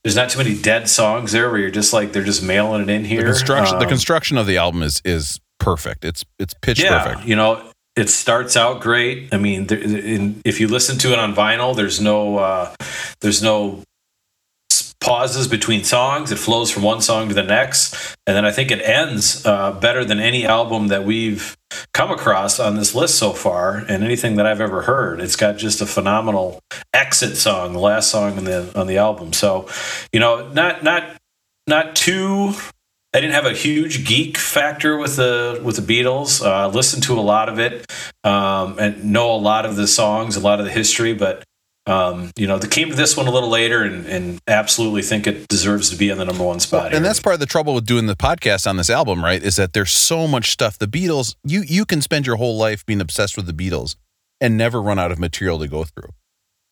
There's 0.04 0.16
not 0.16 0.30
too 0.30 0.38
many 0.38 0.56
dead 0.60 0.88
songs 0.88 1.32
there 1.32 1.50
where 1.50 1.60
you're 1.60 1.72
just 1.72 1.94
like 1.94 2.14
they're 2.14 2.24
just 2.24 2.44
mailing 2.44 2.82
it 2.82 2.90
in 2.90 3.06
here. 3.06 3.22
The 3.22 3.28
construction, 3.28 3.80
the 3.80 3.86
Um, 3.86 3.90
construction 3.90 4.38
of 4.38 4.46
the 4.48 4.58
album 4.58 4.84
is 4.84 5.02
is 5.04 5.40
perfect. 5.60 6.06
It's 6.06 6.24
it's 6.40 6.54
pitch 6.62 6.82
yeah, 6.82 7.04
perfect. 7.04 7.28
You 7.28 7.36
know, 7.36 7.72
it 7.96 8.10
starts 8.10 8.58
out 8.58 8.82
great. 8.82 9.34
I 9.34 9.38
mean, 9.38 9.68
there, 9.68 9.80
in, 9.80 10.42
if 10.44 10.60
you 10.60 10.68
listen 10.68 10.98
to 11.00 11.14
it 11.14 11.20
on 11.20 11.34
vinyl, 11.34 11.76
there's 11.76 12.02
no 12.02 12.38
uh, 12.38 12.76
there's 13.22 13.42
no 13.42 13.84
pauses 15.00 15.48
between 15.48 15.84
songs. 15.84 16.32
It 16.32 16.40
flows 16.40 16.72
from 16.72 16.84
one 16.84 17.00
song 17.02 17.30
to 17.30 17.34
the 17.34 17.44
next, 17.44 18.16
and 18.26 18.36
then 18.36 18.44
I 18.44 18.52
think 18.52 18.72
it 18.72 18.82
ends 18.82 19.46
uh, 19.46 19.72
better 19.72 20.04
than 20.04 20.20
any 20.20 20.46
album 20.46 20.88
that 20.88 21.06
we've 21.06 21.56
come 21.94 22.12
across 22.12 22.60
on 22.60 22.76
this 22.76 22.96
list 22.96 23.18
so 23.18 23.32
far, 23.32 23.78
and 23.78 24.04
anything 24.04 24.36
that 24.36 24.46
I've 24.46 24.62
ever 24.62 24.82
heard. 24.82 25.22
It's 25.22 25.36
got 25.36 25.58
just 25.58 25.82
a 25.82 25.86
phenomenal 25.86 26.60
exit 26.94 27.38
song, 27.38 27.74
the 27.74 27.80
last 27.80 28.10
song 28.10 28.38
on 28.38 28.44
the 28.44 28.72
on 28.78 28.88
the 28.88 28.98
album. 28.98 29.32
So, 29.32 29.70
you 30.12 30.20
know, 30.20 30.50
not 30.50 30.84
not 30.84 31.18
not 31.68 31.96
too 31.96 32.54
I 33.16 33.22
didn't 33.22 33.36
have 33.36 33.46
a 33.46 33.54
huge 33.54 34.06
geek 34.06 34.38
factor 34.38 34.98
with 34.98 35.16
the 35.16 35.62
with 35.64 35.78
the 35.78 35.82
Beatles. 35.82 36.46
Uh, 36.46 36.68
listened 36.68 37.04
to 37.04 37.18
a 37.18 37.22
lot 37.22 37.48
of 37.48 37.60
it 37.60 37.90
um, 38.26 38.78
and 38.78 39.06
know 39.06 39.34
a 39.34 39.38
lot 39.38 39.66
of 39.66 39.78
the 39.78 39.88
songs, 39.88 40.36
a 40.36 40.42
lot 40.42 40.60
of 40.60 40.66
the 40.66 40.72
history, 40.72 41.14
but 41.14 41.46
um, 41.86 42.32
you 42.36 42.46
know, 42.46 42.60
they 42.60 42.68
came 42.68 42.90
to 42.90 42.96
this 42.96 43.16
one 43.16 43.28
a 43.28 43.32
little 43.32 43.48
later 43.48 43.84
and, 43.84 44.06
and 44.06 44.42
absolutely 44.50 45.02
think 45.02 45.28
it 45.28 45.48
deserves 45.48 45.90
to 45.92 45.96
be 45.96 46.12
on 46.12 46.18
the 46.18 46.26
number 46.26 46.44
one 46.44 46.60
spot. 46.60 46.90
here. 46.90 46.98
And 46.98 47.06
that's 47.06 47.22
part 47.22 47.36
of 47.36 47.40
the 47.40 47.46
trouble 47.46 47.74
with 47.74 47.86
doing 47.86 48.08
the 48.08 48.18
podcast 48.18 48.68
on 48.68 48.76
this 48.76 48.90
album, 48.90 49.24
right? 49.24 49.42
Is 49.42 49.56
that 49.56 49.72
there's 49.72 49.94
so 49.94 50.28
much 50.28 50.52
stuff. 50.52 50.78
The 50.78 50.86
Beatles, 50.86 51.36
you 51.46 51.62
you 51.62 51.86
can 51.86 52.02
spend 52.02 52.28
your 52.28 52.36
whole 52.36 52.58
life 52.58 52.86
being 52.86 53.00
obsessed 53.00 53.38
with 53.38 53.46
the 53.46 53.54
Beatles 53.54 53.96
and 54.42 54.58
never 54.58 54.82
run 54.82 55.00
out 55.00 55.14
of 55.14 55.20
material 55.20 55.58
to 55.60 55.70
go 55.70 55.86
through. 55.86 56.10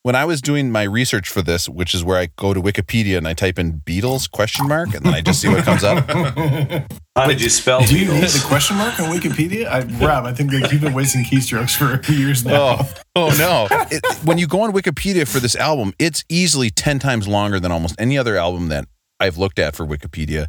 When 0.03 0.17
I 0.17 0.25
was 0.25 0.41
doing 0.41 0.69
my 0.69 0.83
research 0.83 1.29
for 1.29 1.41
this, 1.41 1.69
which 1.69 1.93
is 1.93 2.03
where 2.03 2.17
I 2.17 2.27
go 2.35 2.53
to 2.53 2.61
Wikipedia 2.61 3.17
and 3.17 3.25
I 3.25 3.33
type 3.33 3.57
in 3.57 3.79
Beatles 3.85 4.29
question 4.29 4.67
mark 4.67 4.93
and 4.93 5.05
then 5.05 5.13
I 5.13 5.21
just 5.21 5.39
see 5.39 5.47
what 5.47 5.63
comes 5.63 5.81
up. 5.81 6.05
How 7.15 7.25
did 7.25 7.41
you 7.41 7.47
spell 7.47 7.85
Do 7.85 7.97
you 7.97 8.11
need 8.11 8.21
Beatles? 8.21 8.41
the 8.41 8.45
question 8.45 8.75
mark 8.75 8.99
on 8.99 9.17
Wikipedia? 9.17 9.65
I, 9.65 9.83
Rob, 10.05 10.25
I 10.25 10.33
think 10.33 10.51
they 10.51 10.59
keep 10.63 10.81
been 10.81 10.93
wasting 10.93 11.23
keystrokes 11.23 11.73
for 11.73 11.93
a 11.93 12.03
few 12.03 12.17
years 12.17 12.43
now. 12.43 12.79
Oh, 12.79 12.93
oh 13.15 13.35
no. 13.39 13.67
It, 13.89 14.03
when 14.25 14.37
you 14.37 14.45
go 14.45 14.63
on 14.63 14.73
Wikipedia 14.73 15.25
for 15.25 15.39
this 15.39 15.55
album, 15.55 15.93
it's 15.97 16.25
easily 16.27 16.69
10 16.69 16.99
times 16.99 17.25
longer 17.25 17.61
than 17.61 17.71
almost 17.71 17.95
any 17.97 18.17
other 18.17 18.35
album 18.35 18.67
that 18.67 18.89
I've 19.21 19.37
looked 19.37 19.57
at 19.57 19.73
for 19.73 19.85
Wikipedia. 19.85 20.47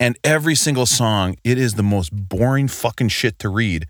And 0.00 0.18
every 0.24 0.56
single 0.56 0.84
song, 0.84 1.36
it 1.44 1.58
is 1.58 1.74
the 1.74 1.84
most 1.84 2.10
boring 2.10 2.66
fucking 2.66 3.10
shit 3.10 3.38
to 3.38 3.50
read. 3.50 3.86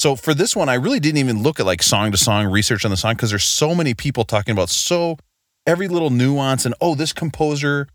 So 0.00 0.16
for 0.16 0.32
this 0.32 0.56
one, 0.56 0.70
I 0.70 0.74
really 0.74 0.98
didn't 0.98 1.18
even 1.18 1.42
look 1.42 1.60
at 1.60 1.66
like 1.66 1.82
song 1.82 2.10
to 2.10 2.16
song 2.16 2.46
research 2.46 2.86
on 2.86 2.90
the 2.90 2.96
song 2.96 3.16
because 3.16 3.28
there's 3.28 3.44
so 3.44 3.74
many 3.74 3.92
people 3.92 4.24
talking 4.24 4.52
about 4.52 4.70
so 4.70 5.18
every 5.66 5.88
little 5.88 6.08
nuance 6.08 6.64
and 6.64 6.74
oh, 6.80 6.94
this 6.94 7.12
composer 7.12 7.86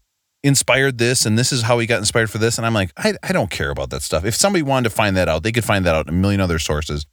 inspired 0.43 0.99
this 0.99 1.25
and 1.25 1.35
this 1.35 1.51
is 1.51 1.63
how 1.63 1.79
he 1.79 1.87
got 1.87 1.97
inspired 1.97 2.29
for 2.29 2.37
this. 2.37 2.59
And 2.59 2.67
I'm 2.67 2.75
like, 2.75 2.91
I, 2.95 3.15
I 3.23 3.31
don't 3.31 3.49
care 3.49 3.71
about 3.71 3.89
that 3.89 4.03
stuff. 4.03 4.23
If 4.23 4.35
somebody 4.35 4.61
wanted 4.61 4.89
to 4.89 4.95
find 4.95 5.17
that 5.17 5.27
out, 5.27 5.41
they 5.41 5.51
could 5.51 5.65
find 5.65 5.83
that 5.87 5.95
out 5.95 6.07
in 6.07 6.13
a 6.13 6.17
million 6.17 6.41
other 6.41 6.59
sources. 6.59 7.07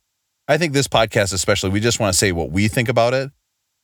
I 0.46 0.58
think 0.58 0.74
this 0.74 0.88
podcast, 0.88 1.32
especially, 1.32 1.70
we 1.70 1.80
just 1.80 1.98
want 1.98 2.12
to 2.12 2.18
say 2.18 2.30
what 2.30 2.50
we 2.50 2.68
think 2.68 2.90
about 2.90 3.14
it, 3.14 3.30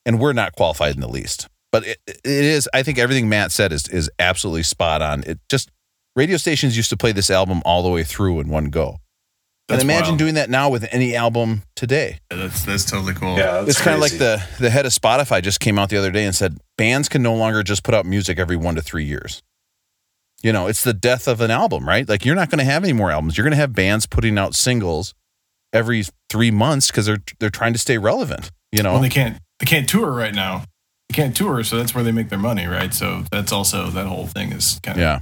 and 0.05 0.21
we're 0.21 0.35
not 0.35 0.53
qualified 0.53 0.95
in 0.95 1.01
the 1.01 1.09
least. 1.09 1.49
But 1.73 1.87
it, 1.87 1.99
it 2.07 2.21
is, 2.25 2.69
I 2.75 2.83
think 2.83 2.99
everything 2.99 3.31
Matt 3.31 3.51
said 3.51 3.73
is 3.73 3.89
is 3.89 4.11
absolutely 4.19 4.65
spot 4.65 5.01
on. 5.01 5.23
It 5.25 5.39
just 5.49 5.71
radio 6.15 6.37
stations 6.37 6.77
used 6.77 6.91
to 6.91 6.99
play 6.99 7.13
this 7.13 7.31
album 7.31 7.63
all 7.65 7.83
the 7.83 7.89
way 7.89 8.05
through 8.05 8.41
in 8.41 8.49
one 8.51 8.67
go. 8.67 8.99
That's 9.69 9.83
and 9.83 9.91
imagine 9.91 10.13
wild. 10.13 10.19
doing 10.19 10.35
that 10.35 10.49
now 10.49 10.71
with 10.71 10.89
any 10.93 11.15
album 11.15 11.63
today. 11.77 12.21
That's 12.31 12.65
that's 12.65 12.85
totally 12.87 13.13
cool. 13.13 13.37
Yeah, 13.37 13.61
that's 13.61 13.71
it's 13.71 13.81
kind 13.81 13.95
of 13.95 14.01
like 14.01 14.13
the 14.13 14.43
the 14.59 14.71
head 14.71 14.87
of 14.87 14.93
Spotify 14.93 15.43
just 15.43 15.61
came 15.61 15.79
out 15.79 15.91
the 15.91 15.99
other 15.99 16.11
day 16.11 16.25
and 16.25 16.35
said 16.35 16.59
bands 16.79 17.09
can 17.09 17.23
no 17.23 17.35
longer 17.35 17.63
just 17.63 17.85
put 17.85 17.95
out 17.95 18.07
music 18.07 18.39
every 18.39 18.57
one 18.57 18.77
to 18.77 18.81
three 18.81 19.05
years. 19.05 19.43
You 20.43 20.53
know, 20.53 20.69
it's 20.69 20.85
the 20.85 20.95
death 20.95 21.29
of 21.29 21.43
an 21.43 21.51
album, 21.51 21.87
right? 21.87 22.09
Like 22.09 22.25
you're 22.25 22.35
not 22.35 22.49
going 22.49 22.61
to 22.61 22.65
have 22.65 22.83
any 22.83 22.95
more 22.95 23.11
albums. 23.11 23.37
You're 23.37 23.45
going 23.45 23.53
to 23.53 23.59
have 23.59 23.75
bands 23.75 24.07
putting 24.07 24.39
out 24.39 24.55
singles 24.55 25.15
every 25.73 26.05
three 26.31 26.51
months 26.51 26.87
because 26.87 27.05
they're 27.05 27.23
they're 27.39 27.51
trying 27.51 27.75
to 27.75 27.79
stay 27.79 27.99
relevant. 27.99 28.51
You 28.73 28.83
know, 28.83 28.95
Well, 28.95 29.03
they 29.03 29.09
can't 29.11 29.39
they 29.59 29.67
can't 29.67 29.89
tour 29.89 30.11
right 30.11 30.35
now. 30.35 30.65
They 31.11 31.15
can't 31.15 31.37
tour, 31.37 31.63
so 31.65 31.77
that's 31.77 31.95
where 31.95 32.05
they 32.05 32.13
make 32.13 32.31
their 32.31 32.39
money, 32.39 32.67
right? 32.67 32.93
So 32.95 33.25
that's 33.31 33.53
also 33.53 33.91
that 33.91 34.07
whole 34.07 34.27
thing 34.27 34.53
is 34.53 34.81
kind 34.83 34.97
of 34.97 35.03
yeah. 35.03 35.21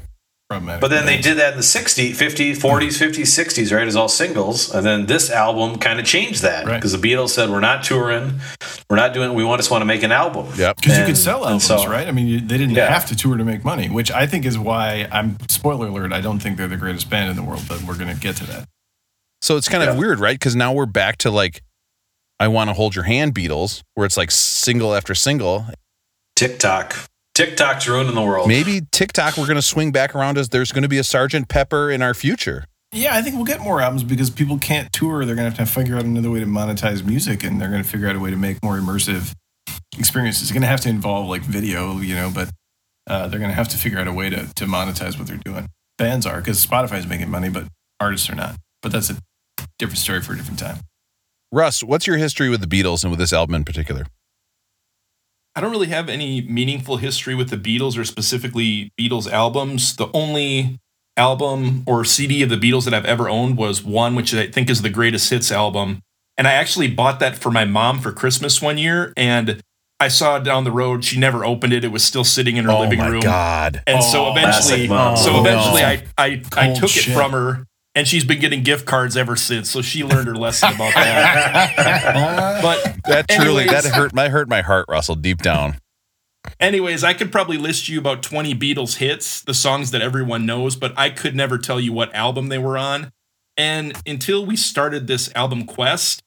Problematic. 0.49 0.81
But 0.81 0.89
then 0.89 1.07
they 1.07 1.19
did 1.21 1.39
that 1.39 1.53
in 1.53 1.57
the 1.59 1.63
60s, 1.65 2.11
50s, 2.11 2.57
40s, 2.57 2.99
50s, 3.01 3.27
60s, 3.47 3.77
right? 3.77 3.87
As 3.87 3.97
all 3.97 4.09
singles. 4.09 4.73
And 4.73 4.87
then 4.87 5.07
this 5.07 5.31
album 5.31 5.79
kind 5.79 5.99
of 5.99 6.07
changed 6.07 6.43
that 6.43 6.67
Right. 6.67 6.77
because 6.77 6.93
the 6.93 6.99
Beatles 6.99 7.31
said, 7.31 7.51
we're 7.51 7.61
not 7.61 7.83
touring. 7.85 8.41
We're 8.89 8.97
not 8.97 9.13
doing, 9.13 9.35
we 9.35 9.45
want 9.45 9.59
just 9.59 9.71
want 9.71 9.83
to 9.83 9.87
make 9.87 10.03
an 10.03 10.13
album. 10.13 10.47
Yep. 10.57 10.77
because 10.77 10.93
you 10.93 10.99
And- 10.99 11.07
could 11.07 11.17
sell 11.19 11.39
and 11.45 11.61
albums, 11.61 11.65
so- 11.67 11.87
right? 11.89 12.07
I 12.07 12.13
mean, 12.13 12.27
you, 12.29 12.41
they 12.41 12.59
didn't 12.59 12.75
Yeah. 12.77 12.89
have 12.93 13.07
to 13.07 13.17
tour 13.17 13.37
to 13.37 13.45
make 13.45 13.65
money, 13.65 13.89
which 13.89 14.11
I 14.11 14.27
think 14.27 14.45
is 14.45 14.57
why 14.59 15.09
I'm 15.11 15.37
spoiler 15.49 15.89
alert. 15.89 16.13
I 16.13 16.21
don't 16.21 16.39
think 16.39 16.57
they're 16.59 16.69
the 16.69 16.77
greatest 16.77 17.11
band 17.11 17.31
in 17.31 17.37
the 17.37 17.43
world, 17.43 17.63
but 17.69 17.83
we're 17.83 17.97
gonna 17.99 18.15
get 18.15 18.37
to 18.37 18.47
that. 18.47 18.69
So 19.43 19.57
it's 19.57 19.69
kind 19.69 19.83
of 19.89 19.97
weird, 19.97 20.19
right? 20.21 20.35
Because 20.39 20.57
now 20.57 20.73
we're 20.73 20.87
back 20.87 21.19
to 21.19 21.31
like, 21.31 21.63
I 22.39 22.49
want 22.49 22.69
to 22.69 22.75
hold 22.75 22.95
your 22.95 23.05
hand, 23.05 23.35
Beatles, 23.35 23.83
where 23.95 24.05
it's 24.07 24.17
like 24.17 24.31
single 24.31 24.95
after 24.95 25.15
single. 25.15 25.67
TikTok. 26.37 26.95
TikTok's 27.37 27.87
ruining 27.87 28.15
the 28.15 28.23
world. 28.23 28.49
Maybe 28.49 28.81
TikTok, 28.93 29.37
we're 29.37 29.45
going 29.45 29.57
to 29.57 29.63
swing 29.63 29.93
back 29.93 30.15
around 30.15 30.39
as 30.39 30.49
there's 30.49 30.73
going 30.73 30.85
to 30.85 30.89
be 30.89 30.97
a 30.97 31.05
Sergeant 31.05 31.51
Pepper 31.51 31.91
in 31.91 32.01
our 32.01 32.15
future. 32.15 32.65
Yeah, 32.93 33.15
I 33.15 33.21
think 33.21 33.37
we'll 33.37 33.45
get 33.45 33.61
more 33.61 33.83
albums 33.83 34.05
because 34.05 34.31
people 34.31 34.57
can't 34.57 34.91
tour. 34.91 35.27
They're 35.27 35.37
going 35.37 35.53
to 35.53 35.55
have 35.55 35.69
to 35.69 35.71
figure 35.71 35.97
out 35.97 36.07
another 36.07 36.31
way 36.31 36.41
to 36.41 36.47
monetize 36.47 37.05
music, 37.05 37.45
and 37.45 37.61
they're 37.61 37.69
going 37.69 37.83
to 37.83 37.89
figure 37.89 38.09
out 38.09 38.17
a 38.17 38.21
way 38.21 38.31
to 38.31 38.37
make 38.37 38.63
more 38.63 38.79
immersive 38.79 39.35
experiences. 39.99 40.45
It's 40.45 40.53
going 40.53 40.63
to 40.63 40.69
have 40.69 40.81
to 40.81 40.89
involve 40.89 41.29
like 41.29 41.43
video, 41.43 41.99
you 41.99 42.15
know, 42.15 42.33
but 42.35 42.49
uh, 43.07 43.29
they're 43.29 43.39
going 43.39 43.51
to 43.51 43.55
have 43.55 43.69
to 43.69 43.77
figure 43.77 43.99
out 43.99 44.09
a 44.09 44.15
way 44.15 44.31
to, 44.31 44.55
to 44.55 44.65
monetize 44.65 45.19
what 45.19 45.29
they're 45.29 45.37
doing. 45.37 45.69
Bands 45.99 46.25
are 46.25 46.39
because 46.39 46.65
Spotify's 46.65 47.07
making 47.07 47.31
money, 47.31 47.51
but 47.51 47.65
artists 48.01 48.31
are 48.31 48.35
not. 48.35 48.57
But 48.81 48.93
that's 48.93 49.11
a 49.11 49.19
different 49.79 49.99
story 49.99 50.23
for 50.23 50.33
a 50.33 50.37
different 50.37 50.59
time. 50.59 50.79
Russ, 51.53 51.83
what's 51.83 52.07
your 52.07 52.17
history 52.17 52.49
with 52.49 52.63
the 52.63 52.67
Beatles 52.67 53.05
and 53.05 53.11
with 53.11 53.21
this 53.21 53.35
album 53.35 53.57
in 53.57 53.65
particular? 53.65 54.07
I 55.57 55.61
don't 55.63 55.71
really 55.71 55.87
have 55.89 56.09
any 56.11 56.43
meaningful 56.43 56.99
history 56.99 57.35
with 57.35 57.49
the 57.49 57.57
Beatles 57.57 57.97
or 57.99 58.05
specifically 58.05 58.93
Beatles 59.01 59.29
albums. 59.31 59.97
The 59.97 60.09
only 60.13 60.79
album 61.17 61.83
or 61.87 62.05
CD 62.05 62.43
of 62.43 62.51
the 62.51 62.57
Beatles 62.57 62.85
that 62.85 62.93
I've 62.93 63.07
ever 63.07 63.27
owned 63.29 63.57
was 63.57 63.83
one, 63.83 64.15
which 64.15 64.35
I 64.35 64.49
think 64.49 64.69
is 64.69 64.83
the 64.83 64.91
greatest 64.91 65.31
hits 65.31 65.51
album. 65.51 66.03
And 66.37 66.47
I 66.47 66.53
actually 66.53 66.89
bought 66.89 67.21
that 67.21 67.39
for 67.39 67.51
my 67.51 67.65
mom 67.65 68.01
for 68.01 68.13
Christmas 68.13 68.61
one 68.61 68.77
year. 68.77 69.15
And 69.17 69.63
I 69.99 70.09
saw 70.09 70.37
it 70.37 70.45
down 70.45 70.65
the 70.65 70.71
road. 70.73 71.07
She 71.07 71.19
never 71.19 71.43
opened 71.43 71.73
it. 71.73 71.83
It 71.85 71.89
was 71.89 72.05
still 72.05 72.25
sitting 72.25 72.59
in 72.59 72.67
her 72.67 72.75
living 72.75 72.99
room. 72.99 73.01
oh 73.01 73.05
living 73.05 73.09
my 73.09 73.09
room. 73.13 73.21
god! 73.23 73.83
And 73.87 74.05
so 74.05 74.27
Oh, 74.27 74.33
eventually, 74.33 74.89
so 74.89 74.95
Oh, 74.95 75.41
eventually, 75.41 75.81
no. 75.81 75.89
I 75.89 76.03
I, 76.19 76.43
I 76.55 76.75
took 76.75 76.91
shit. 76.91 77.09
it 77.09 77.15
from 77.15 77.33
her, 77.33 77.65
and 77.97 78.07
she's 78.07 78.25
been 78.25 78.39
getting 78.39 78.63
gift 78.63 78.85
cards 78.87 79.17
ever 79.17 79.35
since. 79.35 79.71
So 79.71 79.81
she 79.83 80.05
learned 80.05 80.29
her 80.29 80.37
lesson 80.37 80.75
about 80.75 80.95
that. 80.95 82.61
but 82.63 82.97
That 83.07 83.27
truly 83.29 83.65
Anyways. 83.65 83.85
that 83.85 83.95
hurt. 83.95 84.13
That 84.15 84.31
hurt 84.31 84.49
my 84.49 84.61
heart, 84.61 84.85
Russell, 84.89 85.17
deep 85.17 85.39
down. 85.39 85.79
Anyways, 86.61 87.03
I 87.03 87.15
could 87.15 87.33
probably 87.33 87.57
list 87.57 87.89
you 87.89 87.99
about 87.99 88.23
20 88.23 88.55
Beatles 88.55 88.99
hits, 88.99 89.41
the 89.41 89.55
songs 89.55 89.91
that 89.91 90.03
everyone 90.03 90.47
knows, 90.47 90.77
but 90.77 90.93
I 90.97 91.11
could 91.11 91.35
never 91.35 91.59
tell 91.59 91.81
you 91.81 91.93
what 91.93 92.15
album 92.15 92.49
they 92.49 92.59
were 92.59 92.79
on. 92.79 93.11
And 93.57 93.95
until 94.07 94.45
we 94.45 94.57
started 94.57 95.07
this 95.07 95.35
album 95.35 95.65
quest, 95.65 96.23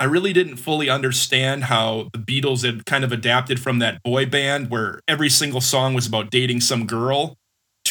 I 0.00 0.04
really 0.04 0.32
didn't 0.32 0.56
fully 0.56 0.88
understand 0.90 1.64
how 1.64 2.08
the 2.12 2.18
Beatles 2.18 2.64
had 2.64 2.86
kind 2.86 3.04
of 3.04 3.12
adapted 3.12 3.60
from 3.60 3.78
that 3.78 4.02
boy 4.02 4.26
band 4.26 4.70
where 4.70 5.00
every 5.06 5.28
single 5.28 5.60
song 5.60 5.94
was 5.94 6.06
about 6.06 6.30
dating 6.30 6.60
some 6.60 6.86
girl 6.86 7.36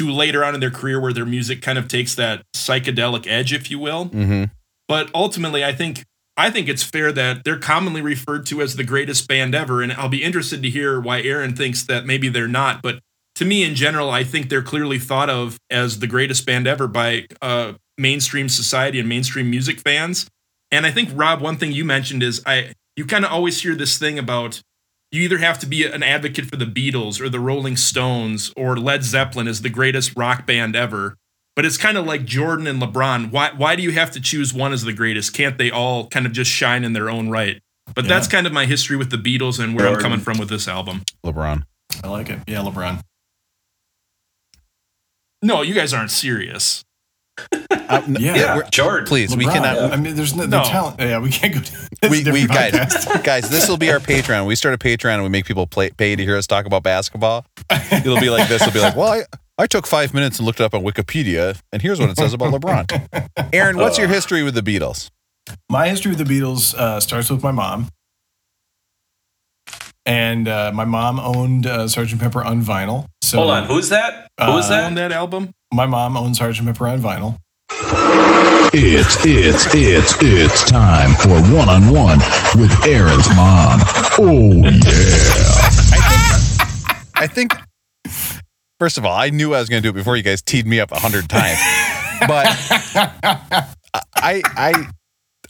to 0.01 0.11
later 0.11 0.43
on 0.43 0.53
in 0.53 0.59
their 0.59 0.71
career 0.71 0.99
where 0.99 1.13
their 1.13 1.25
music 1.25 1.61
kind 1.61 1.77
of 1.77 1.87
takes 1.87 2.15
that 2.15 2.43
psychedelic 2.55 3.27
edge, 3.27 3.53
if 3.53 3.69
you 3.69 3.79
will. 3.79 4.05
Mm-hmm. 4.07 4.45
But 4.87 5.09
ultimately, 5.13 5.63
I 5.63 5.73
think 5.73 6.03
I 6.37 6.49
think 6.49 6.67
it's 6.67 6.83
fair 6.83 7.11
that 7.11 7.43
they're 7.43 7.59
commonly 7.59 8.01
referred 8.01 8.45
to 8.47 8.61
as 8.61 8.75
the 8.75 8.83
greatest 8.83 9.27
band 9.27 9.53
ever, 9.53 9.81
and 9.81 9.93
I'll 9.93 10.09
be 10.09 10.23
interested 10.23 10.63
to 10.63 10.69
hear 10.69 10.99
why 10.99 11.21
Aaron 11.21 11.55
thinks 11.55 11.83
that 11.83 12.05
maybe 12.05 12.29
they're 12.29 12.47
not. 12.47 12.81
But 12.81 12.99
to 13.35 13.45
me, 13.45 13.63
in 13.63 13.75
general, 13.75 14.09
I 14.09 14.23
think 14.23 14.49
they're 14.49 14.61
clearly 14.61 14.97
thought 14.97 15.29
of 15.29 15.57
as 15.69 15.99
the 15.99 16.07
greatest 16.07 16.45
band 16.45 16.67
ever 16.67 16.87
by 16.87 17.27
uh, 17.41 17.73
mainstream 17.97 18.49
society 18.49 18.99
and 18.99 19.07
mainstream 19.07 19.49
music 19.49 19.79
fans. 19.79 20.27
And 20.71 20.85
I 20.85 20.91
think 20.91 21.09
Rob, 21.13 21.41
one 21.41 21.57
thing 21.57 21.71
you 21.71 21.85
mentioned 21.85 22.23
is 22.23 22.41
I 22.45 22.73
you 22.95 23.05
kind 23.05 23.23
of 23.23 23.31
always 23.31 23.61
hear 23.61 23.75
this 23.75 23.97
thing 23.97 24.17
about 24.17 24.61
you 25.11 25.21
either 25.21 25.39
have 25.39 25.59
to 25.59 25.65
be 25.65 25.85
an 25.85 26.03
advocate 26.03 26.45
for 26.45 26.55
the 26.55 26.65
Beatles 26.65 27.19
or 27.19 27.29
the 27.29 27.39
Rolling 27.39 27.75
Stones 27.75 28.53
or 28.55 28.77
Led 28.77 29.03
Zeppelin 29.03 29.47
as 29.47 29.61
the 29.61 29.69
greatest 29.69 30.15
rock 30.15 30.45
band 30.45 30.75
ever. 30.75 31.17
But 31.55 31.65
it's 31.65 31.77
kind 31.77 31.97
of 31.97 32.05
like 32.05 32.23
Jordan 32.23 32.65
and 32.65 32.81
LeBron. 32.81 33.31
Why 33.31 33.51
why 33.55 33.75
do 33.75 33.83
you 33.83 33.91
have 33.91 34.11
to 34.11 34.21
choose 34.21 34.53
one 34.53 34.71
as 34.71 34.83
the 34.83 34.93
greatest? 34.93 35.33
Can't 35.33 35.57
they 35.57 35.69
all 35.69 36.07
kind 36.07 36.25
of 36.25 36.31
just 36.31 36.49
shine 36.49 36.85
in 36.85 36.93
their 36.93 37.09
own 37.09 37.29
right? 37.29 37.61
But 37.93 38.07
that's 38.07 38.27
kind 38.27 38.47
of 38.47 38.53
my 38.53 38.65
history 38.65 38.95
with 38.95 39.09
the 39.11 39.17
Beatles 39.17 39.61
and 39.61 39.75
where 39.75 39.87
I'm 39.87 39.99
coming 39.99 40.19
from 40.19 40.37
with 40.37 40.47
this 40.47 40.67
album. 40.67 41.01
LeBron. 41.25 41.63
I 42.03 42.07
like 42.07 42.29
it. 42.29 42.39
Yeah, 42.47 42.59
LeBron. 42.59 43.03
No, 45.41 45.61
you 45.61 45.73
guys 45.73 45.93
aren't 45.93 46.11
serious. 46.11 46.85
Uh, 47.51 48.01
n- 48.07 48.17
Yeah. 48.19 48.55
we're- 48.57 48.67
Jordan. 48.71 49.07
please, 49.07 49.35
we 49.35 49.45
LeBron. 49.45 49.53
cannot. 49.53 49.93
I 49.93 49.95
mean, 49.97 50.15
there's 50.15 50.35
no, 50.35 50.43
No. 50.45 50.59
the 50.59 50.63
talent. 50.63 50.99
Yeah, 50.99 51.19
we 51.19 51.29
can't 51.31 51.53
go. 51.53 51.59
To, 51.61 51.75
a 52.03 52.09
We, 52.09 52.17
we 52.17 52.23
different 52.45 52.49
guys, 52.49 53.05
guys, 53.23 53.49
this 53.49 53.67
will 53.67 53.77
be 53.77 53.91
our 53.91 53.99
Patreon. 53.99 54.45
We 54.45 54.55
start 54.55 54.75
a 54.75 54.77
Patreon 54.77 55.15
and 55.15 55.23
we 55.23 55.29
make 55.29 55.45
people 55.45 55.65
play, 55.67 55.89
pay 55.91 56.15
to 56.15 56.23
hear 56.23 56.37
us 56.37 56.45
talk 56.47 56.65
about 56.65 56.83
basketball. 56.83 57.45
It'll 57.91 58.19
be 58.19 58.29
like 58.29 58.47
this. 58.49 58.61
It'll 58.61 58.73
be 58.73 58.79
like, 58.79 58.95
well, 58.95 59.07
I, 59.11 59.23
I 59.57 59.67
took 59.67 59.87
five 59.87 60.13
minutes 60.13 60.37
and 60.39 60.45
looked 60.45 60.59
it 60.59 60.63
up 60.63 60.73
on 60.73 60.83
Wikipedia, 60.83 61.59
and 61.71 61.81
here's 61.81 61.99
what 61.99 62.09
it 62.09 62.17
says 62.17 62.33
about 62.33 62.53
LeBron. 62.53 63.29
Aaron, 63.53 63.77
what's 63.77 63.97
your 63.97 64.07
history 64.07 64.43
with 64.43 64.53
the 64.55 64.61
Beatles? 64.63 65.09
My 65.69 65.87
history 65.89 66.13
with 66.15 66.25
the 66.25 66.31
Beatles 66.39 66.73
uh, 66.75 66.99
starts 66.99 67.29
with 67.29 67.43
my 67.43 67.51
mom. 67.51 67.89
And 70.05 70.47
uh, 70.47 70.71
my 70.73 70.85
mom 70.85 71.19
owned 71.19 71.67
uh, 71.67 71.85
Sgt. 71.85 72.19
Pepper 72.19 72.43
on 72.43 72.63
vinyl. 72.63 73.05
So 73.21 73.37
Hold 73.37 73.51
on. 73.51 73.65
Who's 73.67 73.89
that? 73.89 74.27
Who's 74.39 74.69
Uh, 74.69 74.81
On 74.85 74.95
that? 74.95 75.09
that 75.09 75.11
album? 75.11 75.51
My 75.73 75.85
mom 75.85 76.17
owns 76.17 76.37
Sgt. 76.37 76.65
Pepper 76.65 76.87
on 76.87 76.99
vinyl. 77.01 77.37
It's, 78.73 79.25
it's, 79.25 79.73
it's, 79.73 80.15
it's 80.21 80.69
time 80.69 81.15
for 81.15 81.41
one 81.55 81.69
on 81.69 81.93
one 81.93 82.19
with 82.59 82.71
Aaron's 82.85 83.29
mom. 83.29 83.79
Oh, 84.19 84.51
yeah. 84.53 84.81
I 87.15 87.27
think, 87.27 87.53
first 88.79 88.97
of 88.97 89.05
all, 89.05 89.15
I 89.15 89.29
knew 89.29 89.53
I 89.53 89.59
was 89.59 89.69
going 89.69 89.81
to 89.81 89.85
do 89.85 89.91
it 89.91 89.95
before 89.97 90.17
you 90.17 90.23
guys 90.23 90.41
teed 90.41 90.67
me 90.67 90.81
up 90.81 90.91
a 90.91 90.99
hundred 90.99 91.29
times. 91.29 91.59
But 92.27 92.47
I, 94.15 94.41
I, 94.55 94.89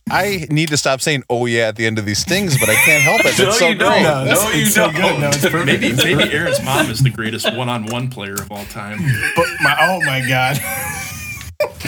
I 0.10 0.48
need 0.50 0.70
to 0.70 0.78
stop 0.78 1.00
saying 1.02 1.24
"oh 1.30 1.46
yeah" 1.46 1.68
at 1.70 1.76
the 1.76 1.86
end 1.86 1.98
of 2.00 2.06
these 2.06 2.24
things, 2.26 2.60
but 2.60 2.70
I 2.70 2.76
can't 2.76 3.02
help 3.04 3.22
it. 3.24 3.38
No, 3.40 3.48
It's 3.50 3.60
so 3.60 3.68
you 3.70 3.76
don't. 3.76 3.92
great. 3.92 4.04
No, 4.04 4.26
No, 4.26 4.52
you 4.52 4.66
so 4.66 4.86
don't. 4.92 4.96
good. 4.96 5.20
No, 5.22 5.28
it's 5.30 5.38
perfect. 5.42 5.66
Maybe 5.66 5.88
It's 5.88 6.04
maybe 6.04 6.16
perfect. 6.16 6.34
Aaron's 6.34 6.64
mom 6.64 6.90
is 6.90 7.00
the 7.02 7.10
greatest 7.10 7.54
one-on-one 7.54 8.10
player 8.10 8.34
of 8.34 8.52
all 8.52 8.66
time. 8.66 9.00
But 9.36 9.46
my 9.62 9.78
oh 9.80 10.02
my 10.06 10.28
god. 10.28 10.60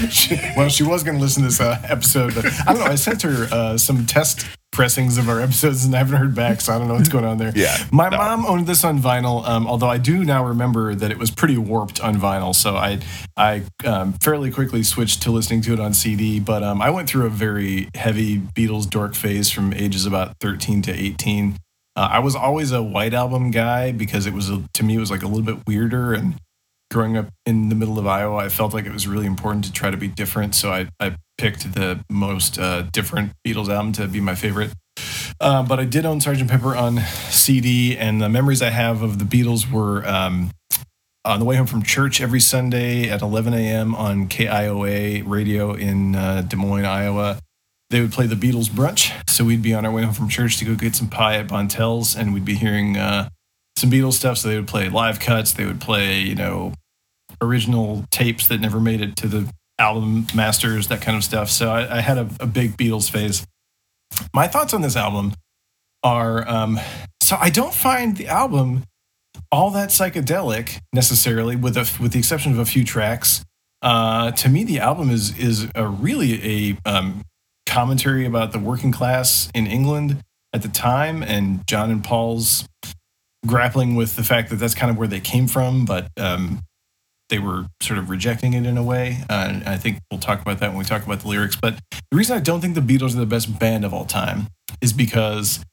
She- 0.10 0.40
well, 0.56 0.70
she 0.70 0.84
was 0.84 1.04
going 1.04 1.18
to 1.18 1.22
listen 1.22 1.42
to 1.44 1.50
this 1.50 1.60
uh, 1.60 1.80
episode, 1.86 2.36
but 2.36 2.46
I 2.46 2.74
don't 2.74 2.80
know. 2.80 2.86
I 2.86 2.96
sent 2.96 3.24
her 3.24 3.48
uh, 3.52 3.78
some 3.78 4.06
test 4.06 4.46
pressings 4.74 5.18
of 5.18 5.30
our 5.30 5.40
episodes, 5.40 5.86
and 5.86 5.96
I 5.96 6.00
haven't 6.00 6.18
heard 6.18 6.36
back, 6.36 6.60
so 6.60 6.74
I 6.74 6.80
don't 6.80 6.90
know 6.90 6.96
what's 6.96 7.08
going 7.08 7.24
on 7.24 7.38
there. 7.38 7.54
Yeah, 7.56 7.78
my 7.92 8.10
no. 8.10 8.18
mom 8.18 8.46
owned 8.46 8.68
this 8.68 8.84
on 8.84 9.00
vinyl, 9.00 9.48
um, 9.48 9.66
although 9.68 9.88
I 9.88 9.98
do 9.98 10.26
now 10.26 10.46
remember 10.46 10.94
that 10.96 11.12
it 11.12 11.18
was 11.18 11.32
pretty 11.32 11.58
warped 11.58 12.02
on 12.02 12.18
vinyl. 12.18 12.54
So 12.54 12.76
I 12.76 13.00
I 13.38 13.64
um, 13.86 14.14
fairly 14.14 14.52
quickly 14.52 14.84
switched 14.84 15.22
to 15.22 15.32
listening 15.32 15.62
to 15.62 15.74
it 15.74 15.80
on 15.80 15.94
CD. 15.94 16.42
But 16.42 16.64
um, 16.64 16.82
I 16.82 16.90
went 16.90 17.08
through 17.08 17.28
a 17.28 17.30
very 17.30 17.88
heavy 17.96 18.40
Beatles 18.40 18.90
dork 18.90 19.16
phase 19.16 19.50
from 19.50 19.72
ages 19.74 20.06
about 20.06 20.36
13 20.42 20.82
to 20.84 20.92
18. 20.92 21.58
Uh, 21.96 22.10
I 22.12 22.20
was 22.20 22.36
always 22.36 22.72
a 22.72 22.82
White 22.82 23.14
Album 23.14 23.52
guy 23.52 23.92
because 23.92 24.26
it 24.26 24.34
was 24.34 24.50
a, 24.50 24.64
to 24.74 24.84
me 24.84 24.96
it 24.96 25.00
was 25.00 25.12
like 25.12 25.22
a 25.22 25.28
little 25.28 25.44
bit 25.44 25.66
weirder 25.68 26.14
and 26.14 26.36
growing 26.94 27.18
up 27.18 27.28
in 27.46 27.70
the 27.70 27.76
middle 27.76 27.98
of 27.98 28.06
Iowa, 28.06 28.38
I 28.38 28.50
felt 28.50 28.74
like 28.74 28.86
it 28.86 28.94
was 28.94 29.08
really 29.08 29.26
important 29.26 29.66
to 29.66 29.74
try 29.74 29.90
to 29.90 29.98
be 29.98 30.08
different. 30.08 30.54
So 30.54 30.72
I, 30.72 30.88
I 31.00 31.16
picked 31.38 31.74
the 31.74 32.04
most 32.10 32.60
uh, 32.60 32.84
different 32.92 33.34
Beatles 33.46 33.70
album 33.70 33.92
to 33.94 34.08
be 34.08 34.20
my 34.20 34.36
favorite. 34.36 34.72
Uh, 35.40 35.64
but 35.64 35.80
I 35.80 35.86
did 35.86 36.06
own 36.06 36.20
Sgt. 36.20 36.48
Pepper 36.48 36.76
on 36.76 37.00
CD, 37.30 37.98
and 37.98 38.22
the 38.22 38.30
memories 38.30 38.62
I 38.62 38.70
have 38.70 39.02
of 39.02 39.20
the 39.20 39.26
Beatles 39.26 39.70
were 39.70 40.08
um, 40.08 40.52
on 41.26 41.40
the 41.40 41.46
way 41.46 41.56
home 41.56 41.68
from 41.68 41.84
church 41.84 42.22
every 42.22 42.40
Sunday 42.40 43.10
at 43.10 43.22
11 43.22 43.54
a.m. 43.54 43.96
on 43.96 44.28
KIOA 44.28 45.24
radio 45.26 45.74
in 45.74 46.16
uh, 46.16 46.42
Des 46.42 46.56
Moines, 46.56 46.86
Iowa. 46.86 47.40
They 47.90 48.02
would 48.02 48.12
play 48.12 48.28
the 48.28 48.36
Beatles 48.36 48.70
brunch. 48.70 49.12
So 49.30 49.46
we'd 49.46 49.62
be 49.62 49.74
on 49.74 49.86
our 49.86 49.92
way 49.92 50.04
home 50.04 50.14
from 50.14 50.30
church 50.30 50.58
to 50.58 50.66
go 50.66 50.76
get 50.76 50.96
some 50.96 51.10
pie 51.10 51.36
at 51.38 51.48
Bontel's, 51.48 52.16
and 52.16 52.34
we'd 52.34 52.46
be 52.46 52.56
hearing 52.56 52.98
uh, 52.98 53.30
some 53.78 53.90
Beatles 53.90 54.14
stuff. 54.14 54.38
So 54.38 54.50
they 54.50 54.56
would 54.56 54.68
play 54.68 54.90
live 54.90 55.20
cuts. 55.20 55.54
They 55.54 55.66
would 55.66 55.82
play, 55.82 56.20
you 56.20 56.36
know, 56.36 56.74
original 57.42 58.06
tapes 58.12 58.48
that 58.48 58.60
never 58.60 58.80
made 58.80 59.02
it 59.02 59.16
to 59.18 59.28
the 59.28 59.50
album 59.84 60.26
masters, 60.34 60.88
that 60.88 61.02
kind 61.02 61.18
of 61.18 61.24
stuff. 61.24 61.50
So 61.50 61.70
I, 61.70 61.98
I 61.98 62.02
had 62.02 62.18
a, 62.18 62.28
a 62.40 62.48
big 62.48 62.78
Beatles 62.78 63.12
phase. 63.12 63.46
My 64.34 64.48
thoughts 64.48 64.74
on 64.74 64.82
this 64.82 64.96
album 64.96 65.34
are 66.04 66.48
um, 66.48 66.80
so 67.22 67.38
I 67.40 67.50
don't 67.50 67.74
find 67.74 68.18
the 68.18 68.28
album 68.28 68.84
all 69.52 69.72
that 69.72 69.90
psychedelic 69.90 70.80
necessarily, 70.94 71.56
with 71.56 71.78
a, 71.78 71.90
with 72.02 72.12
the 72.12 72.20
exception 72.20 72.52
of 72.52 72.60
a 72.60 72.66
few 72.66 72.84
tracks. 72.84 73.44
Uh, 73.82 74.32
to 74.32 74.50
me, 74.50 74.64
the 74.64 74.80
album 74.80 75.10
is 75.10 75.38
is 75.38 75.68
a 75.76 75.88
really 75.88 76.34
a 76.44 76.78
um, 76.86 77.24
commentary 77.66 78.26
about 78.26 78.52
the 78.52 78.60
working 78.60 78.92
class 78.92 79.50
in 79.54 79.68
England 79.68 80.22
at 80.54 80.62
the 80.62 80.70
time, 80.70 81.24
and 81.24 81.66
John 81.68 81.92
and 81.92 82.04
Paul's 82.04 82.68
grappling 83.46 83.96
with 83.96 84.16
the 84.16 84.24
fact 84.24 84.50
that 84.50 84.58
that's 84.58 84.76
kind 84.76 84.90
of 84.90 84.98
where 84.98 85.08
they 85.08 85.20
came 85.20 85.48
from, 85.48 85.86
but 85.86 86.08
um, 86.18 86.62
they 87.30 87.40
were 87.40 87.66
sort 87.82 88.00
of 88.00 88.10
rejecting 88.10 88.54
it 88.54 88.66
in 88.66 88.78
a 88.78 88.84
way. 88.84 89.24
Uh, 89.30 89.48
and 89.50 89.64
I 89.64 89.78
think 89.78 90.00
we'll 90.12 90.20
talk 90.20 90.42
about 90.42 90.60
that 90.60 90.70
when 90.70 90.80
we 90.80 90.86
talk 90.86 91.06
about 91.06 91.22
the 91.22 91.28
lyrics. 91.28 91.56
But 91.56 91.80
the 91.92 92.18
reason 92.18 92.38
I 92.38 92.40
don't 92.40 92.62
think 92.62 92.76
the 92.76 92.82
Beatles 92.82 93.14
are 93.14 93.20
the 93.20 93.26
best 93.26 93.60
band 93.60 93.86
of 93.86 93.94
all 93.94 94.06
time 94.06 94.48
is 94.82 94.94
because 94.94 95.64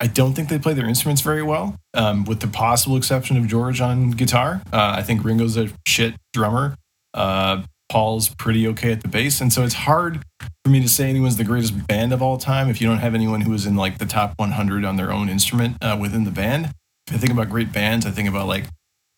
I 0.00 0.06
don't 0.06 0.34
think 0.34 0.48
they 0.48 0.58
play 0.58 0.72
their 0.72 0.88
instruments 0.88 1.20
very 1.20 1.42
well, 1.42 1.76
um, 1.94 2.24
with 2.24 2.40
the 2.40 2.48
possible 2.48 2.96
exception 2.96 3.36
of 3.36 3.46
George 3.46 3.80
on 3.80 4.12
guitar. 4.12 4.62
Uh, 4.72 4.94
I 4.96 5.02
think 5.02 5.24
Ringo's 5.24 5.56
a 5.58 5.68
shit 5.86 6.14
drummer. 6.32 6.74
Uh, 7.12 7.62
Paul's 7.90 8.32
pretty 8.36 8.66
okay 8.68 8.92
at 8.92 9.02
the 9.02 9.08
bass. 9.08 9.40
And 9.40 9.52
so 9.52 9.62
it's 9.62 9.74
hard 9.74 10.22
for 10.64 10.70
me 10.70 10.80
to 10.80 10.88
say 10.88 11.10
anyone's 11.10 11.36
the 11.36 11.44
greatest 11.44 11.86
band 11.88 12.12
of 12.12 12.22
all 12.22 12.38
time 12.38 12.70
if 12.70 12.80
you 12.80 12.86
don't 12.86 12.98
have 12.98 13.14
anyone 13.14 13.42
who 13.42 13.52
is 13.52 13.66
in 13.66 13.74
like 13.76 13.98
the 13.98 14.06
top 14.06 14.32
100 14.36 14.84
on 14.84 14.96
their 14.96 15.12
own 15.12 15.28
instrument 15.28 15.76
uh, 15.82 15.98
within 16.00 16.24
the 16.24 16.30
band. 16.30 16.70
If 17.08 17.16
I 17.16 17.18
think 17.18 17.32
about 17.32 17.50
great 17.50 17.72
bands, 17.72 18.06
I 18.06 18.12
think 18.12 18.28
about 18.28 18.46
like 18.46 18.64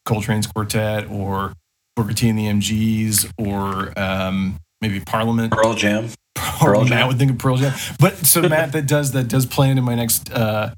Coltrane's 0.08 0.46
Quartet 0.46 1.08
or 1.10 1.52
Booker 1.96 2.12
T 2.12 2.28
and 2.28 2.38
the 2.38 2.46
MGs 2.46 3.32
or 3.38 3.98
um, 3.98 4.58
maybe 4.80 5.00
Parliament. 5.00 5.52
Pearl 5.52 5.74
Jam. 5.74 6.08
Pearl 6.34 6.80
Matt 6.80 6.88
Jam. 6.88 7.08
would 7.08 7.18
think 7.18 7.30
of 7.32 7.38
Pearl 7.38 7.56
Jam. 7.56 7.72
But 7.98 8.16
so 8.18 8.42
Matt, 8.48 8.72
that 8.72 8.86
does 8.86 9.12
that 9.12 9.28
does 9.28 9.46
play 9.46 9.70
into 9.70 9.82
my 9.82 9.94
next 9.94 10.32
uh, 10.32 10.74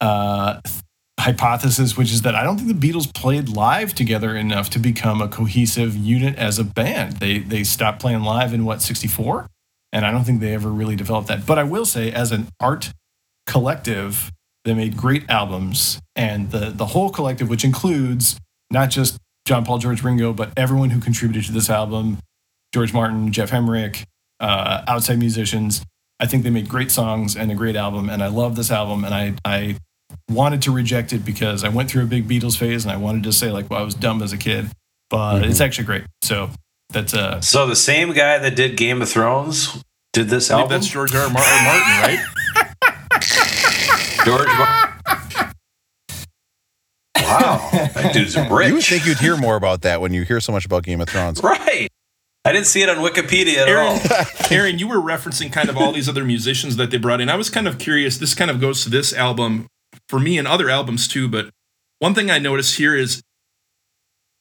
uh, 0.00 0.60
hypothesis, 1.18 1.96
which 1.96 2.12
is 2.12 2.22
that 2.22 2.34
I 2.34 2.42
don't 2.42 2.58
think 2.58 2.80
the 2.80 2.92
Beatles 2.92 3.12
played 3.12 3.48
live 3.48 3.94
together 3.94 4.36
enough 4.36 4.70
to 4.70 4.78
become 4.78 5.22
a 5.22 5.28
cohesive 5.28 5.96
unit 5.96 6.36
as 6.36 6.58
a 6.58 6.64
band. 6.64 7.14
They 7.18 7.38
they 7.38 7.64
stopped 7.64 8.00
playing 8.00 8.22
live 8.22 8.52
in 8.52 8.64
what 8.64 8.82
sixty 8.82 9.08
four, 9.08 9.46
and 9.92 10.04
I 10.04 10.10
don't 10.10 10.24
think 10.24 10.40
they 10.40 10.54
ever 10.54 10.70
really 10.70 10.96
developed 10.96 11.28
that. 11.28 11.46
But 11.46 11.58
I 11.58 11.64
will 11.64 11.86
say, 11.86 12.12
as 12.12 12.32
an 12.32 12.48
art 12.60 12.92
collective, 13.46 14.30
they 14.64 14.74
made 14.74 14.96
great 14.96 15.28
albums, 15.28 16.00
and 16.14 16.50
the 16.50 16.70
the 16.70 16.86
whole 16.86 17.10
collective, 17.10 17.48
which 17.48 17.64
includes 17.64 18.38
not 18.70 18.90
just 18.90 19.18
John 19.46 19.64
Paul, 19.64 19.78
George 19.78 20.02
Ringo, 20.02 20.32
but 20.32 20.52
everyone 20.56 20.90
who 20.90 21.00
contributed 21.00 21.44
to 21.46 21.52
this 21.52 21.68
album, 21.68 22.18
George 22.72 22.92
Martin, 22.94 23.30
Geoff 23.32 23.52
Emerick, 23.52 24.04
uh, 24.40 24.82
outside 24.88 25.18
musicians. 25.18 25.82
I 26.20 26.26
think 26.26 26.44
they 26.44 26.50
made 26.50 26.68
great 26.68 26.90
songs 26.90 27.36
and 27.36 27.50
a 27.50 27.54
great 27.54 27.76
album, 27.76 28.08
and 28.08 28.22
I 28.22 28.28
love 28.28 28.56
this 28.56 28.70
album. 28.70 29.04
And 29.04 29.14
I 29.14 29.34
I 29.44 29.76
wanted 30.30 30.62
to 30.62 30.70
reject 30.72 31.12
it 31.12 31.24
because 31.24 31.62
I 31.64 31.68
went 31.68 31.90
through 31.90 32.04
a 32.04 32.06
big 32.06 32.26
Beatles 32.28 32.56
phase, 32.56 32.84
and 32.84 32.92
I 32.92 32.96
wanted 32.96 33.24
to 33.24 33.32
say 33.32 33.50
like, 33.50 33.68
well, 33.68 33.80
I 33.80 33.82
was 33.84 33.94
dumb 33.94 34.22
as 34.22 34.32
a 34.32 34.38
kid, 34.38 34.70
but 35.10 35.34
Mm-hmm. 35.40 35.50
it's 35.50 35.60
actually 35.60 35.84
great. 35.84 36.04
So 36.22 36.50
that's 36.90 37.12
uh 37.14 37.40
So 37.40 37.66
the 37.66 37.76
same 37.76 38.12
guy 38.12 38.38
that 38.38 38.54
did 38.56 38.76
Game 38.76 39.02
of 39.02 39.08
Thrones 39.08 39.82
did 40.12 40.28
this 40.28 40.50
album. 40.50 40.70
that's 40.70 40.86
George 40.86 41.14
R. 41.14 41.22
R. 41.22 41.30
Martin, 41.30 41.66
right? 42.00 42.18
George. 44.24 44.46
Mar- 44.48 44.93
wow, 47.16 47.68
that 47.72 48.12
dude's 48.12 48.36
rich. 48.36 48.68
You 48.68 48.74
would 48.74 48.84
think 48.84 49.06
you'd 49.06 49.18
hear 49.18 49.36
more 49.36 49.56
about 49.56 49.82
that 49.82 50.00
when 50.00 50.12
you 50.12 50.22
hear 50.22 50.40
so 50.40 50.52
much 50.52 50.64
about 50.64 50.82
Game 50.82 51.00
of 51.00 51.08
Thrones. 51.08 51.42
right. 51.42 51.88
I 52.46 52.52
didn't 52.52 52.66
see 52.66 52.82
it 52.82 52.90
on 52.90 52.98
Wikipedia 52.98 53.56
at 53.56 53.68
Aaron, 53.68 54.00
all. 54.10 54.26
Aaron, 54.50 54.78
you 54.78 54.86
were 54.86 54.96
referencing 54.96 55.50
kind 55.50 55.70
of 55.70 55.78
all 55.78 55.92
these 55.92 56.10
other 56.10 56.24
musicians 56.24 56.76
that 56.76 56.90
they 56.90 56.98
brought 56.98 57.22
in. 57.22 57.30
I 57.30 57.36
was 57.36 57.48
kind 57.48 57.66
of 57.66 57.78
curious. 57.78 58.18
This 58.18 58.34
kind 58.34 58.50
of 58.50 58.60
goes 58.60 58.84
to 58.84 58.90
this 58.90 59.14
album 59.14 59.66
for 60.10 60.20
me 60.20 60.36
and 60.36 60.46
other 60.46 60.68
albums 60.68 61.08
too. 61.08 61.26
But 61.26 61.48
one 62.00 62.12
thing 62.14 62.30
I 62.30 62.38
noticed 62.38 62.76
here 62.76 62.94
is 62.94 63.22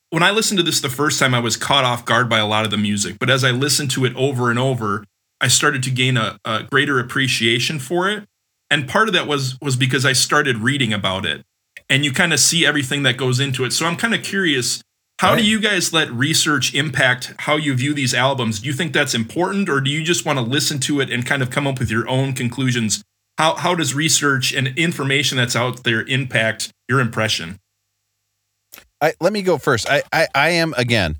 when 0.10 0.22
I 0.22 0.32
listened 0.32 0.58
to 0.58 0.64
this 0.64 0.82
the 0.82 0.90
first 0.90 1.18
time, 1.18 1.34
I 1.34 1.40
was 1.40 1.56
caught 1.56 1.86
off 1.86 2.04
guard 2.04 2.28
by 2.28 2.40
a 2.40 2.46
lot 2.46 2.66
of 2.66 2.72
the 2.72 2.78
music. 2.78 3.18
But 3.20 3.30
as 3.30 3.46
I 3.46 3.52
listened 3.52 3.90
to 3.92 4.04
it 4.04 4.14
over 4.18 4.50
and 4.50 4.60
over, 4.60 5.06
I 5.40 5.48
started 5.48 5.82
to 5.84 5.90
gain 5.90 6.18
a, 6.18 6.38
a 6.44 6.64
greater 6.64 7.00
appreciation 7.00 7.80
for 7.80 8.10
it. 8.10 8.26
And 8.70 8.88
part 8.88 9.08
of 9.08 9.14
that 9.14 9.28
was 9.28 9.58
was 9.62 9.76
because 9.76 10.06
I 10.06 10.14
started 10.14 10.58
reading 10.58 10.92
about 10.92 11.26
it, 11.26 11.44
and 11.94 12.04
you 12.04 12.12
kind 12.12 12.34
of 12.34 12.40
see 12.40 12.66
everything 12.66 13.04
that 13.04 13.18
goes 13.18 13.40
into 13.40 13.66
it. 13.66 13.72
So 13.72 13.86
I'm 13.86 13.96
kind 13.96 14.16
of 14.16 14.24
curious. 14.24 14.82
How 15.20 15.36
do 15.36 15.46
you 15.46 15.60
guys 15.60 15.94
let 15.94 16.12
research 16.12 16.74
impact 16.74 17.36
how 17.38 17.56
you 17.56 17.76
view 17.76 17.94
these 17.94 18.16
albums? 18.16 18.60
Do 18.60 18.68
you 18.68 18.74
think 18.74 18.94
that's 18.94 19.14
important, 19.14 19.70
or 19.70 19.80
do 19.80 19.92
you 19.92 20.04
just 20.04 20.26
want 20.26 20.40
to 20.40 20.44
listen 20.44 20.80
to 20.82 21.00
it 21.02 21.12
and 21.12 21.24
kind 21.24 21.44
of 21.44 21.52
come 21.52 21.68
up 21.68 21.78
with 21.78 21.92
your 21.92 22.10
own 22.10 22.34
conclusions? 22.34 23.04
How 23.38 23.54
how 23.54 23.76
does 23.76 23.94
research 23.94 24.54
and 24.54 24.68
information 24.70 25.38
that's 25.38 25.56
out 25.56 25.84
there 25.84 26.02
impact 26.02 26.72
your 26.90 27.00
impression? 27.00 27.60
I, 29.00 29.14
let 29.22 29.32
me 29.32 29.44
go 29.44 29.60
first. 29.60 29.88
I, 29.88 30.02
I, 30.12 30.28
I 30.34 30.50
am 30.50 30.74
again 30.76 31.18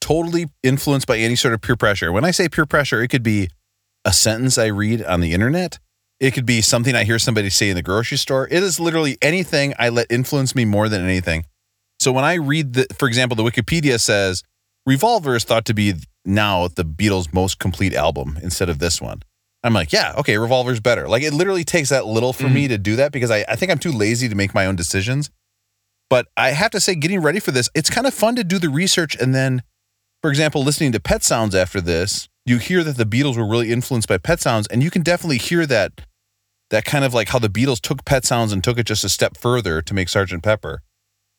totally 0.00 0.46
influenced 0.62 1.06
by 1.06 1.18
any 1.18 1.36
sort 1.36 1.52
of 1.52 1.60
peer 1.60 1.76
pressure. 1.76 2.10
When 2.10 2.24
I 2.24 2.30
say 2.30 2.48
peer 2.48 2.66
pressure, 2.66 3.02
it 3.02 3.08
could 3.08 3.22
be 3.22 3.48
a 4.04 4.14
sentence 4.14 4.56
I 4.56 4.66
read 4.66 5.04
on 5.04 5.20
the 5.20 5.34
internet. 5.34 5.78
It 6.18 6.32
could 6.32 6.46
be 6.46 6.62
something 6.62 6.94
I 6.94 7.04
hear 7.04 7.18
somebody 7.18 7.50
say 7.50 7.68
in 7.68 7.76
the 7.76 7.82
grocery 7.82 8.16
store. 8.16 8.48
It 8.50 8.62
is 8.62 8.80
literally 8.80 9.18
anything 9.20 9.74
I 9.78 9.90
let 9.90 10.06
influence 10.10 10.54
me 10.54 10.64
more 10.64 10.88
than 10.88 11.04
anything. 11.04 11.44
So 12.00 12.12
when 12.12 12.24
I 12.24 12.34
read 12.34 12.74
the, 12.74 12.86
for 12.98 13.06
example, 13.06 13.36
the 13.36 13.42
Wikipedia 13.42 14.00
says 14.00 14.42
Revolver 14.86 15.34
is 15.34 15.44
thought 15.44 15.64
to 15.66 15.74
be 15.74 15.94
now 16.24 16.68
the 16.68 16.84
Beatles' 16.84 17.32
most 17.32 17.58
complete 17.58 17.94
album 17.94 18.38
instead 18.42 18.68
of 18.68 18.78
this 18.78 19.00
one. 19.00 19.22
I'm 19.62 19.74
like, 19.74 19.92
yeah, 19.92 20.14
okay, 20.18 20.38
Revolver's 20.38 20.80
better. 20.80 21.08
Like 21.08 21.22
it 21.22 21.32
literally 21.32 21.64
takes 21.64 21.88
that 21.88 22.06
little 22.06 22.32
for 22.32 22.48
me 22.48 22.66
mm. 22.66 22.68
to 22.68 22.78
do 22.78 22.96
that 22.96 23.12
because 23.12 23.30
I, 23.30 23.44
I 23.48 23.56
think 23.56 23.72
I'm 23.72 23.78
too 23.78 23.90
lazy 23.90 24.28
to 24.28 24.34
make 24.34 24.54
my 24.54 24.66
own 24.66 24.76
decisions. 24.76 25.30
But 26.08 26.28
I 26.36 26.50
have 26.50 26.70
to 26.70 26.80
say, 26.80 26.94
getting 26.94 27.20
ready 27.20 27.40
for 27.40 27.50
this, 27.50 27.68
it's 27.74 27.90
kind 27.90 28.06
of 28.06 28.14
fun 28.14 28.36
to 28.36 28.44
do 28.44 28.58
the 28.58 28.68
research 28.68 29.16
and 29.16 29.34
then, 29.34 29.62
for 30.22 30.30
example, 30.30 30.62
listening 30.62 30.92
to 30.92 31.00
Pet 31.00 31.24
Sounds 31.24 31.54
after 31.54 31.80
this, 31.80 32.28
you 32.46 32.58
hear 32.58 32.82
that 32.84 32.96
the 32.96 33.04
Beatles 33.04 33.36
were 33.36 33.46
really 33.46 33.70
influenced 33.72 34.08
by 34.08 34.16
Pet 34.18 34.40
Sounds, 34.40 34.66
and 34.68 34.82
you 34.82 34.90
can 34.90 35.02
definitely 35.02 35.38
hear 35.38 35.66
that 35.66 36.00
that 36.70 36.84
kind 36.84 37.04
of 37.04 37.12
like 37.14 37.28
how 37.28 37.38
the 37.38 37.48
Beatles 37.48 37.80
took 37.80 38.04
Pet 38.04 38.24
Sounds 38.24 38.52
and 38.52 38.62
took 38.64 38.78
it 38.78 38.86
just 38.86 39.04
a 39.04 39.08
step 39.08 39.36
further 39.36 39.80
to 39.82 39.94
make 39.94 40.08
Sgt. 40.08 40.42
Pepper. 40.42 40.80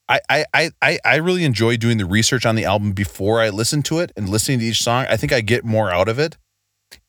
I, 0.07 0.19
I, 0.29 0.45
I- 0.53 0.71
I, 0.81 0.99
I 1.03 1.15
really 1.17 1.43
enjoy 1.43 1.75
doing 1.75 1.97
the 1.97 2.05
research 2.05 2.45
on 2.45 2.55
the 2.55 2.63
album 2.63 2.93
before 2.93 3.41
I 3.41 3.49
listen 3.49 3.81
to 3.83 3.99
it 3.99 4.11
and 4.15 4.29
listening 4.29 4.59
to 4.59 4.65
each 4.65 4.81
song. 4.81 5.05
I 5.09 5.17
think 5.17 5.33
I 5.33 5.41
get 5.41 5.65
more 5.65 5.91
out 5.91 6.07
of 6.07 6.17
it, 6.17 6.37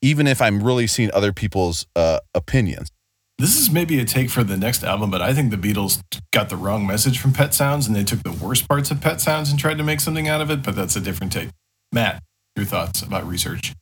even 0.03 0.27
if 0.27 0.43
I'm 0.43 0.63
really 0.65 0.89
seeing 0.89 1.13
other 1.13 1.33
people's 1.33 1.87
uh, 1.95 2.19
opinions. 2.35 2.91
This 3.39 3.57
is 3.57 3.71
maybe 3.71 4.01
a 4.01 4.05
take 4.05 4.31
for 4.31 4.43
the 4.43 4.57
next 4.57 4.83
album, 4.83 5.13
but 5.13 5.23
I 5.23 5.33
think 5.33 5.53
the 5.53 5.57
Beatles 5.57 6.01
got 6.33 6.49
the 6.49 6.57
wrong 6.57 6.85
message 6.89 7.21
from 7.21 7.33
Pet 7.33 7.55
Sounds 7.55 7.87
and 7.87 7.95
they 7.95 8.03
took 8.03 8.25
the 8.25 8.33
worst 8.33 8.69
parts 8.69 8.91
of 8.91 9.01
Pet 9.01 9.21
Sounds 9.21 9.49
and 9.51 9.61
tried 9.61 9.79
to 9.79 9.85
make 9.85 10.01
something 10.01 10.27
out 10.27 10.41
of 10.41 10.51
it, 10.51 10.65
but 10.65 10.75
that's 10.75 10.97
a 10.97 11.01
different 11.01 11.33
take. 11.33 11.51
Matt, 11.93 12.21
your 12.57 12.65
thoughts 12.67 13.01
about 13.01 13.25
research? 13.29 13.75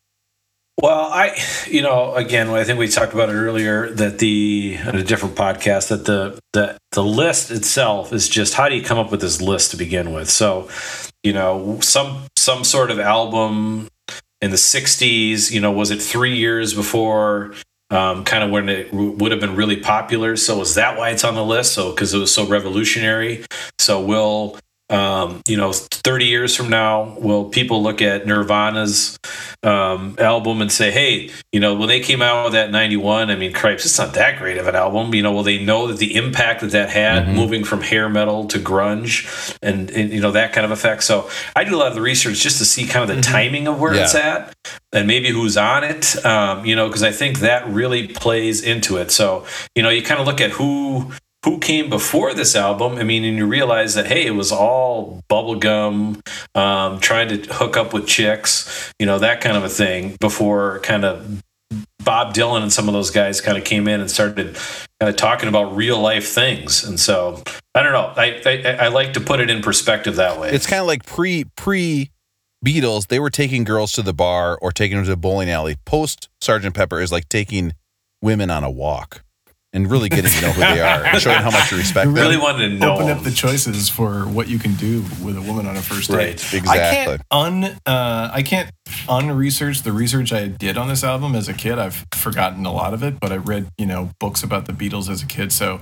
Well, 0.78 1.08
I, 1.10 1.34
you 1.66 1.80
know, 1.80 2.14
again, 2.14 2.50
I 2.50 2.62
think 2.64 2.78
we 2.78 2.88
talked 2.88 3.14
about 3.14 3.30
it 3.30 3.32
earlier 3.32 3.90
that 3.92 4.18
the 4.18 4.74
in 4.74 4.96
a 4.96 5.02
different 5.02 5.34
podcast 5.34 5.88
that 5.88 6.04
the 6.04 6.38
the 6.52 6.76
the 6.92 7.02
list 7.02 7.50
itself 7.50 8.12
is 8.12 8.28
just 8.28 8.52
how 8.52 8.68
do 8.68 8.76
you 8.76 8.82
come 8.82 8.98
up 8.98 9.10
with 9.10 9.22
this 9.22 9.40
list 9.40 9.70
to 9.70 9.78
begin 9.78 10.12
with? 10.12 10.28
So, 10.28 10.68
you 11.22 11.32
know, 11.32 11.80
some 11.80 12.26
some 12.36 12.62
sort 12.62 12.90
of 12.90 13.00
album 13.00 13.88
in 14.42 14.50
the 14.50 14.58
'60s, 14.58 15.50
you 15.50 15.60
know, 15.60 15.72
was 15.72 15.90
it 15.90 16.02
three 16.02 16.36
years 16.36 16.74
before? 16.74 17.54
Um, 17.88 18.24
kind 18.24 18.42
of 18.42 18.50
when 18.50 18.68
it 18.68 18.90
w- 18.90 19.12
would 19.12 19.30
have 19.30 19.40
been 19.40 19.54
really 19.56 19.76
popular. 19.76 20.36
So 20.36 20.60
is 20.60 20.74
that 20.74 20.98
why 20.98 21.10
it's 21.10 21.24
on 21.24 21.36
the 21.36 21.44
list? 21.44 21.72
So 21.72 21.92
because 21.92 22.12
it 22.12 22.18
was 22.18 22.34
so 22.34 22.44
revolutionary. 22.46 23.46
So 23.78 24.00
will 24.04 24.58
um, 24.88 25.42
you 25.48 25.56
know, 25.56 25.72
30 25.72 26.26
years 26.26 26.54
from 26.54 26.70
now, 26.70 27.16
will 27.18 27.46
people 27.46 27.82
look 27.82 28.00
at 28.00 28.26
Nirvana's 28.26 29.18
um, 29.64 30.14
album 30.18 30.60
and 30.60 30.70
say, 30.70 30.92
hey, 30.92 31.30
you 31.50 31.58
know, 31.58 31.74
when 31.74 31.88
they 31.88 31.98
came 31.98 32.22
out 32.22 32.44
with 32.44 32.52
that 32.52 32.70
91, 32.70 33.30
I 33.30 33.34
mean, 33.34 33.52
cripes, 33.52 33.84
it's 33.84 33.98
not 33.98 34.14
that 34.14 34.38
great 34.38 34.58
of 34.58 34.68
an 34.68 34.76
album. 34.76 35.12
You 35.12 35.22
know, 35.22 35.32
will 35.32 35.42
they 35.42 35.62
know 35.62 35.88
that 35.88 35.98
the 35.98 36.14
impact 36.14 36.60
that 36.60 36.70
that 36.70 36.90
had 36.90 37.28
moving 37.28 37.64
from 37.64 37.80
hair 37.80 38.08
metal 38.08 38.46
to 38.46 38.58
grunge 38.58 39.56
and, 39.60 39.90
and, 39.90 40.12
you 40.12 40.20
know, 40.20 40.30
that 40.30 40.52
kind 40.52 40.64
of 40.64 40.70
effect? 40.70 41.02
So 41.02 41.28
I 41.56 41.64
do 41.64 41.74
a 41.74 41.78
lot 41.78 41.88
of 41.88 41.94
the 41.94 42.02
research 42.02 42.38
just 42.38 42.58
to 42.58 42.64
see 42.64 42.86
kind 42.86 43.08
of 43.10 43.16
the 43.16 43.22
timing 43.22 43.66
of 43.66 43.80
where 43.80 43.94
it's 43.94 44.14
at 44.14 44.54
and 44.92 45.08
maybe 45.08 45.30
who's 45.30 45.56
on 45.56 45.82
it, 45.82 46.24
um, 46.24 46.64
you 46.64 46.76
know, 46.76 46.86
because 46.86 47.02
I 47.02 47.10
think 47.10 47.40
that 47.40 47.66
really 47.68 48.06
plays 48.08 48.62
into 48.62 48.98
it. 48.98 49.10
So, 49.10 49.46
you 49.74 49.82
know, 49.82 49.88
you 49.88 50.02
kind 50.02 50.20
of 50.20 50.26
look 50.26 50.40
at 50.40 50.52
who 50.52 51.12
who 51.46 51.60
came 51.60 51.88
before 51.88 52.34
this 52.34 52.56
album. 52.56 52.98
I 52.98 53.04
mean, 53.04 53.24
and 53.24 53.38
you 53.38 53.46
realize 53.46 53.94
that 53.94 54.06
hey, 54.06 54.26
it 54.26 54.32
was 54.32 54.50
all 54.50 55.22
bubblegum, 55.30 56.20
um, 56.56 56.98
trying 56.98 57.28
to 57.28 57.54
hook 57.54 57.76
up 57.76 57.94
with 57.94 58.06
chicks, 58.06 58.92
you 58.98 59.06
know, 59.06 59.20
that 59.20 59.40
kind 59.40 59.56
of 59.56 59.62
a 59.62 59.68
thing 59.68 60.16
before 60.20 60.80
kind 60.80 61.04
of 61.04 61.42
Bob 62.04 62.34
Dylan 62.34 62.62
and 62.62 62.72
some 62.72 62.88
of 62.88 62.94
those 62.94 63.10
guys 63.10 63.40
kind 63.40 63.56
of 63.56 63.62
came 63.62 63.86
in 63.86 64.00
and 64.00 64.10
started 64.10 64.56
kind 65.00 65.08
of 65.08 65.14
talking 65.14 65.48
about 65.48 65.76
real 65.76 66.00
life 66.00 66.26
things. 66.26 66.82
And 66.82 66.98
so 66.98 67.42
I 67.76 67.82
don't 67.84 67.92
know. 67.92 68.12
I 68.16 68.42
I, 68.44 68.86
I 68.86 68.88
like 68.88 69.12
to 69.12 69.20
put 69.20 69.38
it 69.38 69.48
in 69.48 69.62
perspective 69.62 70.16
that 70.16 70.40
way. 70.40 70.50
It's 70.50 70.66
kind 70.66 70.80
of 70.80 70.88
like 70.88 71.06
pre 71.06 71.44
pre 71.56 72.10
Beatles. 72.64 73.06
They 73.06 73.20
were 73.20 73.30
taking 73.30 73.62
girls 73.62 73.92
to 73.92 74.02
the 74.02 74.12
bar 74.12 74.58
or 74.60 74.72
taking 74.72 74.96
them 74.96 75.04
to 75.04 75.10
the 75.10 75.16
bowling 75.16 75.48
alley. 75.48 75.76
Post 75.84 76.28
Sergeant 76.40 76.74
Pepper 76.74 77.00
is 77.00 77.12
like 77.12 77.28
taking 77.28 77.74
women 78.20 78.50
on 78.50 78.64
a 78.64 78.70
walk 78.70 79.22
and 79.76 79.90
really 79.90 80.08
getting 80.08 80.30
to 80.30 80.40
know 80.40 80.52
who 80.52 80.60
they 80.60 80.80
are, 80.80 81.04
and 81.04 81.20
showing 81.20 81.36
how 81.36 81.50
much 81.50 81.70
you 81.70 81.78
respect 81.78 82.08
I 82.08 82.10
them. 82.10 82.14
really 82.14 82.36
wanted 82.36 82.70
to 82.70 82.74
know. 82.78 82.94
Open 82.94 83.10
up 83.10 83.22
the 83.22 83.30
choices 83.30 83.88
for 83.88 84.22
what 84.24 84.48
you 84.48 84.58
can 84.58 84.74
do 84.74 85.02
with 85.22 85.36
a 85.36 85.42
woman 85.42 85.66
on 85.66 85.76
a 85.76 85.82
first 85.82 86.10
date. 86.10 86.52
Right, 86.52 86.68
I 86.68 86.78
can't 86.78 87.22
un 87.30 87.64
uh, 87.86 88.30
I 88.32 88.42
can't 88.42 88.70
unresearch 89.08 89.82
the 89.82 89.92
research 89.92 90.32
I 90.32 90.48
did 90.48 90.78
on 90.78 90.88
this 90.88 91.04
album 91.04 91.34
as 91.34 91.48
a 91.48 91.54
kid. 91.54 91.78
I've 91.78 92.06
forgotten 92.14 92.64
a 92.64 92.72
lot 92.72 92.94
of 92.94 93.02
it, 93.02 93.20
but 93.20 93.32
I 93.32 93.36
read 93.36 93.68
you 93.76 93.86
know 93.86 94.10
books 94.18 94.42
about 94.42 94.66
the 94.66 94.72
Beatles 94.72 95.10
as 95.10 95.22
a 95.22 95.26
kid. 95.26 95.52
So 95.52 95.80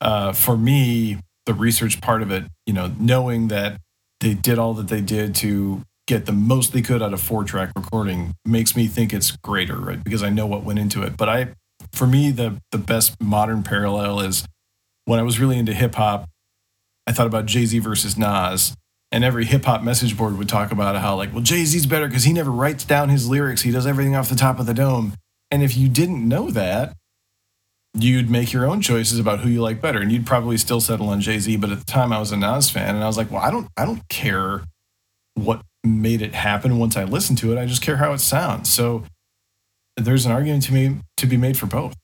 uh, 0.00 0.32
for 0.32 0.56
me, 0.56 1.18
the 1.46 1.54
research 1.54 2.00
part 2.00 2.22
of 2.22 2.30
it, 2.30 2.44
you 2.66 2.74
know, 2.74 2.92
knowing 2.98 3.48
that 3.48 3.80
they 4.20 4.34
did 4.34 4.58
all 4.58 4.74
that 4.74 4.88
they 4.88 5.00
did 5.00 5.34
to 5.36 5.82
get 6.06 6.26
the 6.26 6.32
most 6.32 6.72
they 6.72 6.82
could 6.82 7.02
out 7.02 7.12
of 7.12 7.20
four 7.20 7.44
track 7.44 7.70
recording 7.76 8.34
makes 8.44 8.74
me 8.74 8.86
think 8.86 9.12
it's 9.12 9.36
greater, 9.44 9.76
right? 9.76 10.02
Because 10.02 10.22
I 10.22 10.30
know 10.30 10.46
what 10.46 10.64
went 10.64 10.78
into 10.78 11.02
it. 11.02 11.16
But 11.16 11.28
I, 11.28 11.48
for 11.92 12.06
me, 12.06 12.30
the 12.30 12.60
the 12.70 12.78
best 12.78 13.20
modern 13.20 13.62
parallel 13.62 14.20
is 14.20 14.46
when 15.04 15.18
I 15.18 15.22
was 15.22 15.38
really 15.38 15.58
into 15.58 15.72
hip 15.72 15.94
hop. 15.94 16.28
I 17.06 17.12
thought 17.12 17.26
about 17.26 17.46
Jay 17.46 17.64
Z 17.64 17.78
versus 17.78 18.18
Nas, 18.18 18.74
and 19.10 19.24
every 19.24 19.44
hip 19.44 19.64
hop 19.64 19.82
message 19.82 20.16
board 20.16 20.36
would 20.36 20.48
talk 20.48 20.70
about 20.72 20.96
how 20.96 21.16
like, 21.16 21.32
well, 21.32 21.42
Jay 21.42 21.64
Z's 21.64 21.86
better 21.86 22.06
because 22.06 22.24
he 22.24 22.32
never 22.32 22.50
writes 22.50 22.84
down 22.84 23.08
his 23.08 23.28
lyrics. 23.28 23.62
He 23.62 23.70
does 23.70 23.86
everything 23.86 24.14
off 24.14 24.28
the 24.28 24.36
top 24.36 24.58
of 24.58 24.66
the 24.66 24.74
dome. 24.74 25.14
And 25.50 25.62
if 25.62 25.76
you 25.76 25.88
didn't 25.88 26.28
know 26.28 26.50
that, 26.50 26.94
you'd 27.94 28.30
make 28.30 28.52
your 28.52 28.66
own 28.66 28.82
choices 28.82 29.18
about 29.18 29.40
who 29.40 29.48
you 29.48 29.62
like 29.62 29.80
better, 29.80 30.00
and 30.00 30.12
you'd 30.12 30.26
probably 30.26 30.58
still 30.58 30.80
settle 30.80 31.08
on 31.08 31.20
Jay 31.20 31.38
Z. 31.38 31.56
But 31.56 31.70
at 31.70 31.78
the 31.78 31.84
time, 31.84 32.12
I 32.12 32.18
was 32.18 32.32
a 32.32 32.36
Nas 32.36 32.70
fan, 32.70 32.94
and 32.94 33.02
I 33.02 33.06
was 33.06 33.16
like, 33.16 33.30
well, 33.30 33.42
I 33.42 33.50
don't, 33.50 33.68
I 33.76 33.84
don't 33.84 34.06
care 34.08 34.62
what 35.34 35.62
made 35.84 36.20
it 36.20 36.34
happen 36.34 36.78
once 36.78 36.96
I 36.96 37.04
listen 37.04 37.36
to 37.36 37.52
it. 37.52 37.58
I 37.58 37.66
just 37.66 37.82
care 37.82 37.96
how 37.96 38.12
it 38.12 38.18
sounds. 38.18 38.68
So 38.68 39.04
there's 40.04 40.26
an 40.26 40.32
argument 40.32 40.64
to 40.64 40.72
me 40.72 40.96
to 41.16 41.26
be 41.26 41.36
made 41.36 41.56
for 41.56 41.66
both. 41.66 41.94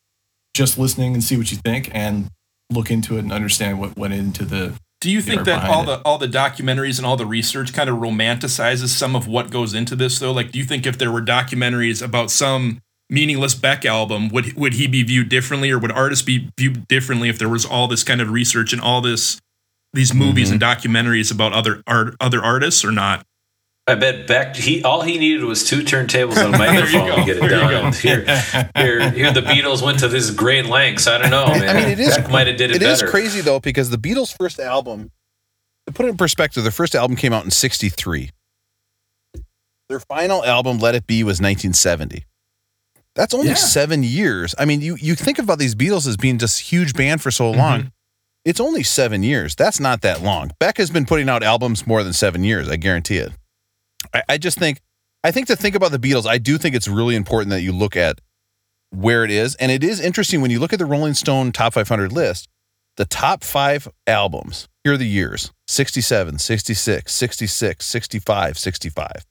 Just 0.55 0.79
listening 0.79 1.15
and 1.15 1.23
see 1.23 1.37
what 1.37 1.51
you 1.51 1.59
think, 1.59 1.91
and 1.93 2.29
look 2.71 2.91
into 2.91 3.17
it 3.17 3.21
and 3.21 3.33
understand 3.33 3.81
what 3.81 3.97
went 3.97 4.15
into 4.15 4.45
the. 4.45 4.75
Do 5.01 5.11
you 5.11 5.21
think 5.21 5.45
that 5.45 5.69
all 5.69 5.83
it. 5.83 5.87
the 5.87 6.03
all 6.03 6.17
the 6.17 6.29
documentaries 6.29 6.99
and 6.99 7.07
all 7.07 7.17
the 7.17 7.27
research 7.27 7.73
kind 7.75 7.91
of 7.91 7.97
romanticizes 7.99 8.89
some 8.89 9.15
of 9.15 9.27
what 9.27 9.51
goes 9.51 9.75
into 9.75 9.95
this 9.95 10.19
though? 10.19 10.33
Like 10.33 10.51
do 10.51 10.59
you 10.59 10.65
think 10.65 10.87
if 10.87 10.97
there 10.97 11.13
were 11.13 11.21
documentaries 11.21 12.03
about 12.03 12.31
some 12.31 12.81
meaningless 13.11 13.55
Beck 13.55 13.85
album, 13.85 14.29
would 14.31 14.55
would 14.55 14.75
he 14.75 14.87
be 14.87 15.03
viewed 15.03 15.29
differently 15.29 15.71
or 15.71 15.79
would 15.79 15.93
artists 15.93 16.25
be 16.25 16.51
viewed 16.59 16.89
differently 16.89 17.29
if 17.29 17.39
there 17.39 17.49
was 17.49 17.67
all 17.67 17.87
this 17.87 18.03
kind 18.03 18.21
of 18.21 18.31
research 18.31 18.73
and 18.73 18.81
all 18.81 19.01
this 19.01 19.41
these 19.93 20.15
movies 20.15 20.51
and 20.51 20.61
mm-hmm. 20.61 20.89
documentaries 20.89 21.33
about 21.33 21.53
other 21.53 21.83
art 21.87 22.17
other 22.21 22.43
artists 22.43 22.85
or 22.85 22.93
not? 22.93 23.27
I 23.87 23.95
bet 23.97 24.27
Beck. 24.27 24.57
He 24.57 24.83
all 24.83 25.03
he 25.03 25.19
needed 25.19 25.45
was 25.45 25.63
two 25.69 25.81
turntables 25.83 26.37
and 26.43 26.55
a 26.55 26.59
microphone 26.59 27.07
go. 27.09 27.17
to 27.17 27.25
get 27.25 27.37
it 27.37 27.41
There 27.41 27.51
done. 27.51 27.93
Here, 27.93 28.25
here, 28.77 29.11
here, 29.11 29.33
the 29.33 29.43
Beatles 29.43 29.83
went 29.83 29.99
to 29.99 30.09
this 30.09 30.31
great 30.31 30.67
lengths. 30.67 31.07
I 31.07 31.19
don't 31.19 31.31
know, 31.31 31.47
man. 31.49 31.69
I 31.77 31.81
mean, 31.81 31.89
it 31.91 32.01
is 32.01 32.17
Beck 32.17 32.31
might 32.31 32.47
have 32.47 32.57
did 32.57 32.71
it, 32.71 32.77
It 32.77 32.83
is 32.83 33.01
better. 33.01 33.11
crazy 33.11 33.43
though 33.43 33.61
because 33.61 33.91
the 33.91 33.99
Beatles' 33.99 34.35
first 34.35 34.59
album, 34.59 35.11
to 35.87 35.93
put 35.93 36.07
it 36.07 36.09
in 36.09 36.17
perspective, 36.17 36.63
their 36.65 36.73
first 36.73 36.95
album 36.95 37.15
came 37.15 37.35
out 37.35 37.45
in 37.45 37.51
'63. 37.51 38.31
Their 39.91 40.01
final 40.01 40.43
album, 40.45 40.79
"Let 40.79 40.95
It 40.95 41.07
Be," 41.07 41.23
was 41.23 41.41
1970. 41.43 42.25
That's 43.15 43.35
only 43.35 43.49
Yeah. 43.49 43.55
seven 43.55 44.03
years. 44.03 44.55
I 44.59 44.65
mean, 44.65 44.81
you 44.81 44.97
you 44.99 45.15
think 45.15 45.39
about 45.39 45.59
these 45.59 45.75
Beatles 45.75 46.07
as 46.09 46.17
being 46.17 46.39
just 46.39 46.59
huge 46.73 46.95
band 46.95 47.21
for 47.21 47.31
so 47.31 47.51
long. 47.51 47.93
It's 48.47 48.61
only 48.61 48.83
seven 48.83 49.23
years. 49.23 49.55
That's 49.55 49.79
not 49.79 50.01
that 50.03 50.23
long. 50.23 50.53
Beck 50.59 50.79
has 50.79 50.91
been 50.91 51.05
putting 51.05 51.29
out 51.29 51.43
albums 51.43 51.87
more 51.87 52.03
than 52.03 52.13
seven 52.15 52.45
years. 52.45 52.69
I 52.69 52.77
guarantee 52.77 53.19
it. 53.19 53.33
I, 54.13 54.23
I 54.31 54.39
just 54.39 54.59
think, 54.59 54.81
I 55.23 55.31
think 55.31 55.47
to 55.47 55.57
think 55.57 55.75
about 55.75 55.93
the 55.93 55.99
Beatles, 55.99 56.27
I 56.27 56.39
do 56.39 56.59
think 56.59 56.75
it's 56.75 56.89
really 56.89 57.17
important 57.17 57.51
that 57.51 57.63
you 57.63 57.73
look 57.73 57.97
at 57.97 58.21
where 58.91 59.25
it 59.25 59.31
is, 59.31 59.55
and 59.57 59.73
it 59.73 59.83
is 59.83 60.01
interesting 60.01 60.41
when 60.41 60.51
you 60.51 60.61
look 60.61 60.73
at 60.73 60.79
the 60.79 60.87
Rolling 60.87 61.15
Stone 61.15 61.53
Top 61.53 61.75
500 61.75 62.13
list. 62.13 62.49
The 62.97 63.05
top 63.05 63.43
five 63.43 63.89
albums, 64.07 64.69
here 64.85 64.93
are 64.93 64.97
the 64.97 65.07
years 65.07 65.53
67, 65.67 66.39
66, 66.39 67.13
66, 67.13 67.85
65, 67.85 68.59
65. 68.59 69.27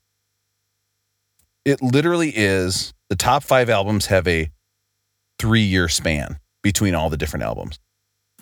It 1.64 1.80
literally 1.80 2.30
is 2.34 2.92
the 3.08 3.16
top 3.16 3.42
five 3.42 3.70
albums 3.70 4.06
have 4.06 4.28
a 4.28 4.50
three 5.38 5.62
year 5.62 5.88
span 5.88 6.38
between 6.62 6.94
all 6.94 7.08
the 7.08 7.16
different 7.16 7.44
albums. 7.44 7.78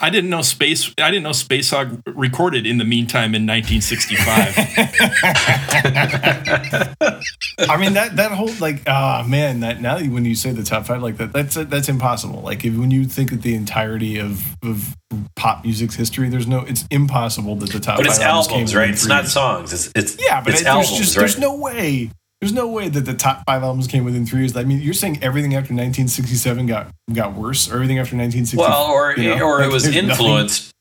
I 0.03 0.11
didn't 0.11 0.31
know 0.31 0.43
Space 0.43 0.93
I 0.99 1.11
didn't 1.11 1.23
know 1.23 1.31
Spacehog 1.31 2.03
recorded 2.07 2.67
in 2.67 2.79
the 2.79 2.85
meantime 2.85 3.37
in 3.37 3.47
1965. 3.47 4.27
I 7.71 7.77
mean 7.79 7.93
that 7.95 8.17
that 8.17 8.33
whole 8.33 8.53
like 8.61 8.83
ah 8.88 9.25
man 9.27 9.61
that 9.61 9.81
now 9.81 10.01
when 10.01 10.25
you 10.25 10.35
say 10.35 10.51
the 10.51 10.65
top 10.65 10.87
five 10.87 11.01
like 11.03 11.19
that 11.19 11.33
that's 11.33 11.55
that's 11.55 11.88
impossible. 11.88 12.41
Like 12.41 12.65
if, 12.65 12.77
when 12.77 12.91
you 12.91 13.05
think 13.05 13.31
of 13.31 13.43
the 13.43 13.55
entirety 13.55 14.19
of 14.19 14.43
of 14.65 14.97
pop 15.37 15.62
music's 15.65 15.95
history, 15.95 16.29
there's 16.29 16.49
no 16.49 16.62
it's 16.62 16.85
impossible 16.91 17.55
that 17.57 17.71
the 17.71 17.79
top. 17.79 17.99
But 17.99 18.07
it's 18.07 18.19
five 18.19 18.27
albums 18.27 18.49
came 18.49 18.55
albums, 18.57 18.75
right? 18.75 18.91
It's 18.91 19.07
not 19.07 19.27
songs. 19.27 19.73
It's 19.73 19.93
it's 19.95 20.17
Yeah, 20.21 20.41
but 20.41 20.55
it's 20.55 20.62
it, 20.62 20.65
there's 20.65 20.67
albums, 20.67 20.99
just 20.99 21.17
right? 21.17 21.21
there's 21.21 21.38
no 21.38 21.55
way. 21.57 22.11
There's 22.42 22.52
no 22.52 22.66
way 22.66 22.88
that 22.88 23.02
the 23.02 23.14
top 23.14 23.44
five 23.46 23.62
albums 23.62 23.87
came 23.87 24.05
within 24.05 24.26
three 24.26 24.40
years. 24.40 24.57
I 24.57 24.64
mean, 24.64 24.81
you're 24.81 24.94
saying 24.94 25.20
everything 25.22 25.52
after 25.55 25.72
1967 25.74 26.66
got 26.66 26.88
got 27.12 27.35
worse, 27.35 27.70
or 27.70 27.74
everything 27.76 28.00
after 28.00 28.16
1967. 28.16 28.59
well, 28.59 28.90
or 28.90 29.16
you 29.16 29.28
know, 29.37 29.44
or 29.46 29.59
like, 29.61 29.68
it 29.68 29.72
was 29.72 29.85
there's 29.85 29.94
nothing- 29.94 30.11
influenced. 30.11 30.72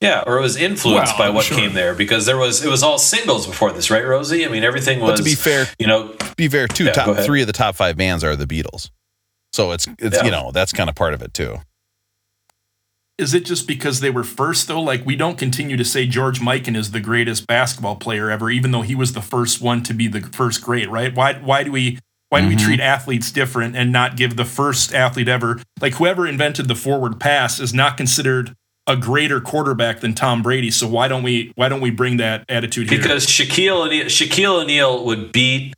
Yeah, 0.00 0.24
or 0.26 0.38
it 0.38 0.40
was 0.42 0.56
influenced 0.56 1.16
Well, 1.16 1.28
by 1.28 1.32
what 1.32 1.44
sure. 1.44 1.56
came 1.56 1.74
there 1.74 1.94
because 1.94 2.26
there 2.26 2.36
was 2.36 2.64
it 2.64 2.68
was 2.68 2.82
all 2.82 2.98
singles 2.98 3.46
before 3.46 3.70
this, 3.70 3.92
right, 3.92 4.04
Rosie? 4.04 4.44
I 4.44 4.48
mean, 4.48 4.64
everything 4.64 4.98
was. 4.98 5.12
But 5.12 5.16
to 5.18 5.22
be 5.22 5.36
fair, 5.36 5.68
you 5.78 5.86
know, 5.86 6.16
be 6.36 6.48
fair, 6.48 6.66
two 6.66 6.86
Yeah, 6.86 6.90
top 6.92 7.16
three 7.18 7.42
of 7.42 7.46
the 7.46 7.52
top 7.52 7.76
five 7.76 7.96
bands 7.96 8.24
are 8.24 8.34
the 8.34 8.46
Beatles. 8.48 8.90
So 9.52 9.70
it's 9.70 9.86
it's 10.00 10.16
Yeah. 10.16 10.24
you 10.24 10.32
know 10.32 10.50
that's 10.52 10.72
kind 10.72 10.90
of 10.90 10.96
part 10.96 11.14
of 11.14 11.22
it 11.22 11.32
too. 11.32 11.58
Is 13.22 13.32
it 13.32 13.44
just 13.46 13.66
because 13.66 14.00
they 14.00 14.10
were 14.10 14.24
first 14.24 14.68
though? 14.68 14.80
Like 14.82 15.06
we 15.06 15.16
don't 15.16 15.38
continue 15.38 15.76
to 15.78 15.84
say 15.84 16.06
George 16.06 16.40
Mikan 16.40 16.76
is 16.76 16.90
the 16.90 17.00
greatest 17.00 17.46
basketball 17.46 17.96
player 17.96 18.30
ever, 18.30 18.50
even 18.50 18.72
though 18.72 18.82
he 18.82 18.94
was 18.94 19.12
the 19.14 19.22
first 19.22 19.62
one 19.62 19.82
to 19.84 19.94
be 19.94 20.08
the 20.08 20.20
first 20.20 20.60
great, 20.62 20.90
right? 20.90 21.14
Why 21.14 21.34
why 21.34 21.62
do 21.62 21.72
we 21.72 21.98
why 22.28 22.40
do 22.40 22.48
we 22.48 22.56
Mhm. 22.56 22.64
treat 22.64 22.80
athletes 22.80 23.30
different 23.30 23.76
and 23.76 23.92
not 23.92 24.16
give 24.16 24.36
the 24.36 24.44
first 24.44 24.94
athlete 24.94 25.28
ever 25.28 25.60
like 25.80 25.94
whoever 25.94 26.26
invented 26.26 26.66
the 26.68 26.74
forward 26.74 27.20
pass 27.20 27.60
is 27.60 27.72
not 27.72 27.96
considered 27.96 28.52
a 28.86 28.96
greater 28.96 29.40
quarterback 29.40 30.00
than 30.00 30.12
Tom 30.14 30.42
Brady. 30.42 30.70
So 30.70 30.88
why 30.88 31.06
don't 31.08 31.22
we 31.22 31.52
why 31.54 31.68
don't 31.68 31.80
we 31.80 31.90
bring 31.90 32.16
that 32.16 32.44
attitude 32.48 32.90
here? 32.90 32.98
because 32.98 33.26
Shaquille 33.26 33.86
O'Neal, 33.86 34.06
Shaquille 34.06 34.62
O'Neal 34.62 35.04
would 35.04 35.30
beat 35.30 35.74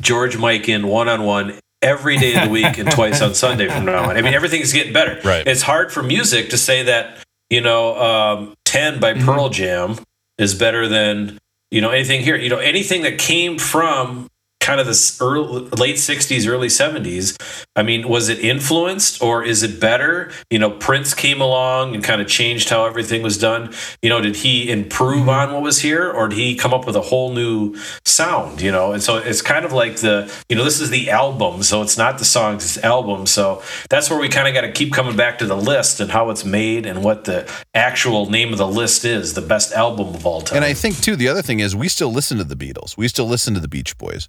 George 0.00 0.36
Mikan 0.36 0.84
one 0.84 1.08
on 1.08 1.24
one 1.24 1.58
every 1.82 2.16
day 2.18 2.34
of 2.34 2.44
the 2.44 2.50
week 2.50 2.78
and 2.78 2.90
twice 2.90 3.20
on 3.22 3.34
Sunday 3.34 3.68
from 3.68 3.84
now 3.84 4.08
on. 4.10 4.16
I 4.16 4.22
mean, 4.22 4.34
everything's 4.40 4.72
getting 4.72 4.92
better. 4.92 5.20
Right. 5.24 5.46
It's 5.46 5.62
hard 5.62 5.92
for 5.92 6.02
music 6.02 6.50
to 6.50 6.58
say 6.58 6.82
that 6.84 7.18
you 7.50 7.60
know 7.60 7.96
um, 7.98 8.54
ten 8.64 9.00
by 9.00 9.14
Mhm. 9.14 9.24
Pearl 9.24 9.48
Jam 9.48 9.96
is 10.38 10.54
better 10.54 10.88
than 10.88 11.38
you 11.70 11.80
know 11.80 11.90
anything 11.90 12.22
here. 12.22 12.36
You 12.36 12.48
know 12.50 12.58
anything 12.58 13.02
that 13.02 13.18
came 13.18 13.58
from 13.58 14.28
kind 14.60 14.80
of 14.80 14.86
this 14.86 15.20
early, 15.20 15.62
late 15.78 15.96
60s 15.96 16.46
early 16.48 16.68
70s 16.68 17.64
i 17.76 17.82
mean 17.82 18.08
was 18.08 18.28
it 18.28 18.38
influenced 18.40 19.22
or 19.22 19.42
is 19.42 19.62
it 19.62 19.80
better 19.80 20.30
you 20.50 20.58
know 20.58 20.70
prince 20.70 21.14
came 21.14 21.40
along 21.40 21.94
and 21.94 22.04
kind 22.04 22.20
of 22.20 22.26
changed 22.28 22.68
how 22.68 22.84
everything 22.84 23.22
was 23.22 23.38
done 23.38 23.72
you 24.02 24.08
know 24.10 24.20
did 24.20 24.36
he 24.36 24.70
improve 24.70 25.08
Mm-hmm. 25.18 25.28
on 25.30 25.52
what 25.54 25.62
was 25.62 25.80
here 25.80 26.10
or 26.10 26.28
did 26.28 26.36
he 26.38 26.54
come 26.54 26.74
up 26.74 26.86
with 26.86 26.94
a 26.96 27.00
whole 27.00 27.32
new 27.32 27.74
sound 28.04 28.60
you 28.60 28.70
know 28.70 28.92
and 28.92 29.02
so 29.02 29.16
it's 29.16 29.40
kind 29.42 29.64
of 29.64 29.72
like 29.72 29.96
the 29.96 30.30
you 30.48 30.56
know 30.56 30.64
this 30.64 30.80
is 30.80 30.90
the 30.90 31.08
album 31.10 31.62
so 31.62 31.80
it's 31.82 31.96
not 31.96 32.18
the 32.18 32.24
songs 32.24 32.62
it's 32.64 32.84
album 32.84 33.26
so 33.26 33.62
that's 33.88 34.10
where 34.10 34.18
we 34.18 34.28
kind 34.28 34.46
of 34.48 34.54
got 34.54 34.62
to 34.62 34.72
keep 34.72 34.92
coming 34.92 35.16
back 35.16 35.38
to 35.38 35.46
the 35.46 35.56
list 35.56 35.98
and 36.00 36.10
how 36.10 36.30
it's 36.30 36.44
made 36.44 36.84
and 36.84 37.02
what 37.02 37.24
the 37.24 37.50
actual 37.74 38.28
name 38.28 38.52
of 38.52 38.58
the 38.58 38.66
list 38.66 39.04
is 39.04 39.34
the 39.34 39.40
best 39.42 39.72
album 39.72 40.14
of 40.14 40.26
all 40.26 40.40
time 40.42 40.56
And 40.56 40.64
I 40.64 40.74
think 40.74 41.00
too, 41.00 41.16
the 41.16 41.28
other 41.28 41.42
thing 41.42 41.60
is 41.60 41.74
we 41.74 41.88
still 41.88 42.12
listen 42.12 42.38
to 42.38 42.44
the 42.44 42.56
Beatles. 42.56 42.96
We 42.96 43.08
still 43.08 43.26
listen 43.26 43.54
to 43.54 43.60
the 43.60 43.68
Beach 43.68 43.96
Boys. 43.98 44.28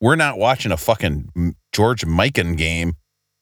We're 0.00 0.16
not 0.16 0.38
watching 0.38 0.72
a 0.72 0.76
fucking 0.76 1.54
George 1.72 2.04
Mikan 2.06 2.56
game 2.56 2.94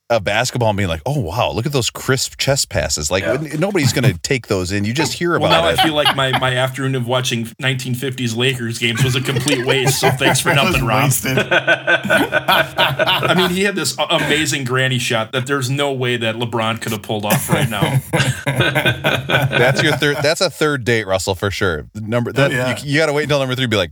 of 0.09 0.23
basketball 0.23 0.69
and 0.71 0.77
being 0.77 0.89
like, 0.89 1.03
"Oh 1.05 1.19
wow, 1.19 1.51
look 1.51 1.67
at 1.67 1.73
those 1.73 1.91
crisp 1.91 2.37
chest 2.39 2.71
passes!" 2.71 3.11
Like 3.11 3.25
Yeah. 3.25 3.57
nobody's 3.59 3.93
going 3.93 4.05
to 4.15 4.19
take 4.21 4.47
those 4.47 4.71
in. 4.71 4.85
You 4.85 4.95
just 4.95 5.15
hear 5.15 5.31
well, 5.39 5.51
about 5.51 5.65
now 5.65 5.69
I 5.69 5.75
feel 5.85 5.95
like 5.95 6.15
my, 6.15 6.31
my 6.39 6.55
afternoon 6.55 6.95
of 6.95 7.09
watching 7.09 7.45
1950s 7.61 8.37
Lakers 8.37 8.79
games 8.79 9.03
was 9.03 9.17
a 9.17 9.21
complete 9.21 9.67
waste. 9.67 9.99
So 10.01 10.11
thanks 10.13 10.41
for 10.41 10.55
nothing, 10.55 10.85
Rob. 10.85 11.11
I 11.27 13.35
mean, 13.37 13.51
he 13.51 13.65
had 13.65 13.75
this 13.75 13.97
amazing 13.99 14.63
granny 14.65 15.01
shot 15.01 15.33
that 15.33 15.47
there's 15.47 15.69
no 15.69 15.93
way 15.93 16.17
that 16.17 16.37
LeBron 16.37 16.81
could 16.81 16.93
have 16.93 17.03
pulled 17.03 17.25
off 17.25 17.51
right 17.51 17.69
now. 17.69 18.01
That's 18.47 19.83
your 19.83 19.97
third. 19.97 20.19
That's 20.23 20.41
a 20.41 20.51
third 20.51 20.85
date, 20.85 21.07
Russell, 21.07 21.35
for 21.35 21.51
sure. 21.51 21.89
Number 21.95 22.33
that 22.33 22.53
yeah. 22.53 22.79
you, 22.79 22.93
you 22.93 22.99
got 22.99 23.07
to 23.07 23.13
wait 23.13 23.25
until 23.25 23.41
number 23.41 23.57
three. 23.57 23.65
to 23.65 23.69
Be 23.69 23.77
like, 23.77 23.91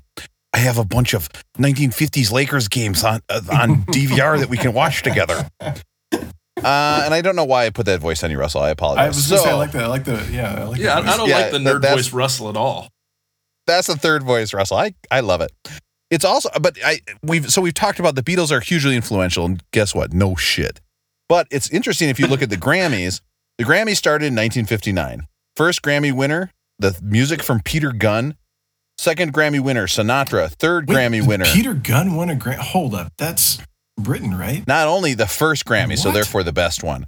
I 0.55 0.59
have 0.59 0.79
a 0.79 0.85
bunch 0.85 1.13
of 1.15 1.29
1950s 1.59 2.31
Lakers 2.33 2.69
games 2.69 3.03
on 3.05 3.21
uh, 3.29 3.41
on 3.53 3.83
DVR 3.87 4.39
that 4.39 4.49
we 4.49 4.57
can 4.57 4.73
watch 4.73 5.03
together. 5.03 5.49
Uh, 5.61 7.03
and 7.05 7.13
I 7.13 7.21
don't 7.21 7.37
know 7.37 7.45
why 7.45 7.67
I 7.67 7.71
put 7.71 7.87
that 7.87 8.01
voice 8.01 8.23
on 8.25 8.31
you, 8.31 8.39
Russell. 8.39 8.63
I 8.63 8.71
apologize. 8.71 9.05
I 9.05 9.09
was 9.09 9.29
gonna 9.29 9.43
say 9.43 9.51
I 9.51 9.55
like 9.55 9.73
the 9.73 9.83
I 9.83 9.87
like 9.87 10.05
the 10.05 10.27
yeah 10.31 10.55
I 10.61 10.65
like 10.65 10.79
Yeah, 10.81 11.01
the 11.01 11.11
I, 11.11 11.15
I 11.15 11.17
don't 11.17 11.29
Yeah, 11.29 11.39
like 11.39 11.51
the 11.51 11.59
nerd 11.59 11.83
that's- 11.83 12.07
voice 12.07 12.13
Russell 12.13 12.49
at 12.49 12.57
all. 12.57 12.89
that's 13.67 13.89
the 13.89 13.97
third 13.97 14.23
voice, 14.23 14.55
Russell. 14.55 14.77
I 14.79 14.95
I 15.11 15.21
love 15.21 15.41
it. 15.41 15.51
It's 16.11 16.25
also, 16.25 16.49
but 16.61 16.79
I 16.85 17.01
we've 17.23 17.51
so 17.51 17.61
we've 17.61 17.75
talked 17.75 17.99
about 17.99 18.15
the 18.15 18.23
Beatles 18.23 18.53
are 18.53 18.61
hugely 18.61 18.95
influential, 18.95 19.45
and 19.45 19.63
guess 19.73 19.95
what? 19.95 20.13
No 20.13 20.37
shit. 20.37 20.81
But 21.29 21.49
it's 21.51 21.69
interesting 21.71 22.09
if 22.09 22.21
you 22.21 22.27
look 22.29 22.43
at 22.43 22.51
the 22.51 22.57
Grammys. 22.57 23.21
The 23.59 23.65
Grammys 23.65 23.97
started 23.97 24.27
in 24.27 24.35
1959. 24.35 25.27
First 25.57 25.83
Grammy 25.83 26.13
winner, 26.13 26.51
the 26.79 26.97
music 27.03 27.43
from 27.43 27.61
Peter 27.61 27.93
Gunn. 27.93 28.37
Second 28.99 29.33
Grammy 29.33 29.61
winner, 29.61 29.87
Sinatra. 29.87 30.51
Third 30.51 30.89
Wait, 30.89 30.95
Grammy 30.97 31.27
winner. 31.27 31.45
Peter 31.47 31.75
Gunn 31.75 32.15
won 32.15 32.31
a 32.31 32.35
Grammy. 32.35 32.57
Hold 32.59 32.95
up, 32.95 33.13
that's 33.19 33.59
Britain, 33.99 34.37
right? 34.37 34.67
Not 34.67 34.87
only 34.89 35.15
the 35.15 35.27
first 35.27 35.65
Grammy, 35.65 35.99
so 35.99 36.11
therefore 36.13 36.43
the 36.43 36.53
best 36.53 36.83
one. 36.83 37.05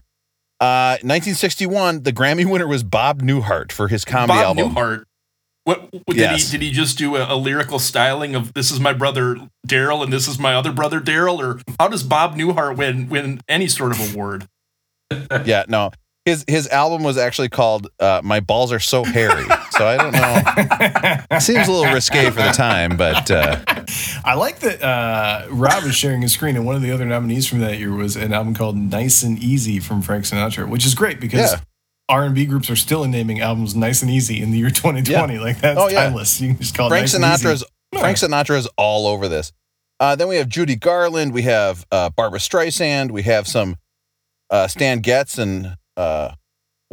Uh, 0.61 0.97
1961, 1.03 2.03
the 2.03 2.13
Grammy 2.13 2.51
winner 2.51 2.67
was 2.67 2.83
Bob 2.83 3.21
Newhart 3.23 3.73
for 3.73 3.89
his 3.89 4.05
comedy 4.05 4.39
album. 4.41 4.69
Bob 4.69 4.79
album. 4.79 4.99
Newhart. 5.01 5.05
What, 5.65 5.93
what 5.93 6.07
did 6.07 6.17
Yes. 6.19 6.51
he 6.53 6.59
did 6.59 6.65
he 6.65 6.71
just 6.73 6.97
do 6.97 7.17
a, 7.17 7.35
a 7.35 7.37
lyrical 7.37 7.81
styling 7.81 8.37
of 8.37 8.55
this 8.55 8.71
is 8.71 8.79
my 8.79 8.93
brother 8.93 9.37
Daryl 9.67 10.03
and 10.05 10.13
this 10.13 10.29
is 10.29 10.39
my 10.39 10.55
other 10.55 10.71
brother 10.71 11.01
Daryl 11.01 11.39
or 11.41 11.61
how 11.81 11.89
does 11.89 12.05
Bob 12.05 12.37
Newhart 12.37 12.77
win 12.77 13.09
win 13.09 13.41
any 13.49 13.67
sort 13.67 13.93
of 13.93 14.15
award? 14.15 14.47
Yeah, 15.45 15.65
no. 15.69 15.91
His 16.27 16.45
his 16.49 16.67
album 16.69 17.05
was 17.05 17.17
actually 17.17 17.49
called 17.49 17.87
uh, 18.01 18.21
"My 18.23 18.41
Balls 18.41 18.73
Are 18.73 18.81
So 18.81 19.05
Hairy," 19.05 19.45
so 19.71 19.87
I 19.87 19.97
don't 19.97 20.13
know. 21.31 21.39
Seems 21.39 21.69
a 21.69 21.73
little 21.73 21.93
risque 21.95 22.27
for 22.31 22.43
the 22.43 22.51
time, 22.51 22.97
but 22.97 23.31
uh, 23.31 23.63
I 24.25 24.35
like 24.35 24.59
that 24.59 24.83
uh, 24.83 25.47
Rob 25.51 25.85
is 25.85 25.95
sharing 25.95 26.23
his 26.23 26.33
screen, 26.33 26.57
and 26.57 26.67
one 26.67 26.75
of 26.75 26.83
the 26.83 26.91
other 26.91 27.05
nominees 27.05 27.47
from 27.47 27.61
that 27.61 27.79
year 27.79 27.93
was 27.95 28.17
an 28.17 28.33
album 28.33 28.55
called 28.55 28.77
"Nice 28.77 29.23
and 29.23 29.39
Easy" 29.39 29.79
from 29.79 30.03
Frank 30.03 30.25
Sinatra, 30.25 30.69
which 30.69 30.85
is 30.85 30.95
great 30.97 31.21
because 31.21 31.53
Yeah. 31.53 31.61
R 32.09 32.25
and 32.25 32.35
B 32.35 32.45
groups 32.45 32.69
are 32.71 32.77
still 32.77 33.05
naming 33.05 33.41
albums 33.41 33.77
"Nice 33.77 34.03
and 34.03 34.11
Easy" 34.11 34.43
in 34.43 34.51
the 34.51 34.59
year 34.59 34.71
2020. 34.71 35.39
Like 35.39 35.61
that's 35.61 35.79
Oh, 35.79 35.89
yeah. 35.89 36.07
timeless. 36.07 36.41
You 36.41 36.49
can 36.49 36.59
just 36.59 36.77
call 36.77 36.87
it 36.89 36.91
Frank 36.91 37.03
nice 37.05 37.15
easy. 37.15 37.47
Sinatra's 37.49 37.65
Frank 37.97 38.17
Sinatra 38.17 38.57
is 38.59 38.69
all 38.77 39.07
over 39.07 39.29
this. 39.29 39.53
Uh, 40.01 40.17
then 40.17 40.27
we 40.27 40.37
have 40.37 40.49
Judy 40.49 40.75
Garland. 40.75 41.33
We 41.33 41.43
have 41.43 41.87
uh, 41.93 42.11
Barbra 42.11 42.41
Streisand. 42.41 43.13
We 43.13 43.23
have 43.23 43.47
some 43.47 43.77
uh, 44.51 44.67
Stan 44.67 44.99
Getz 44.99 45.39
and 45.39 45.77
uh, 45.97 46.33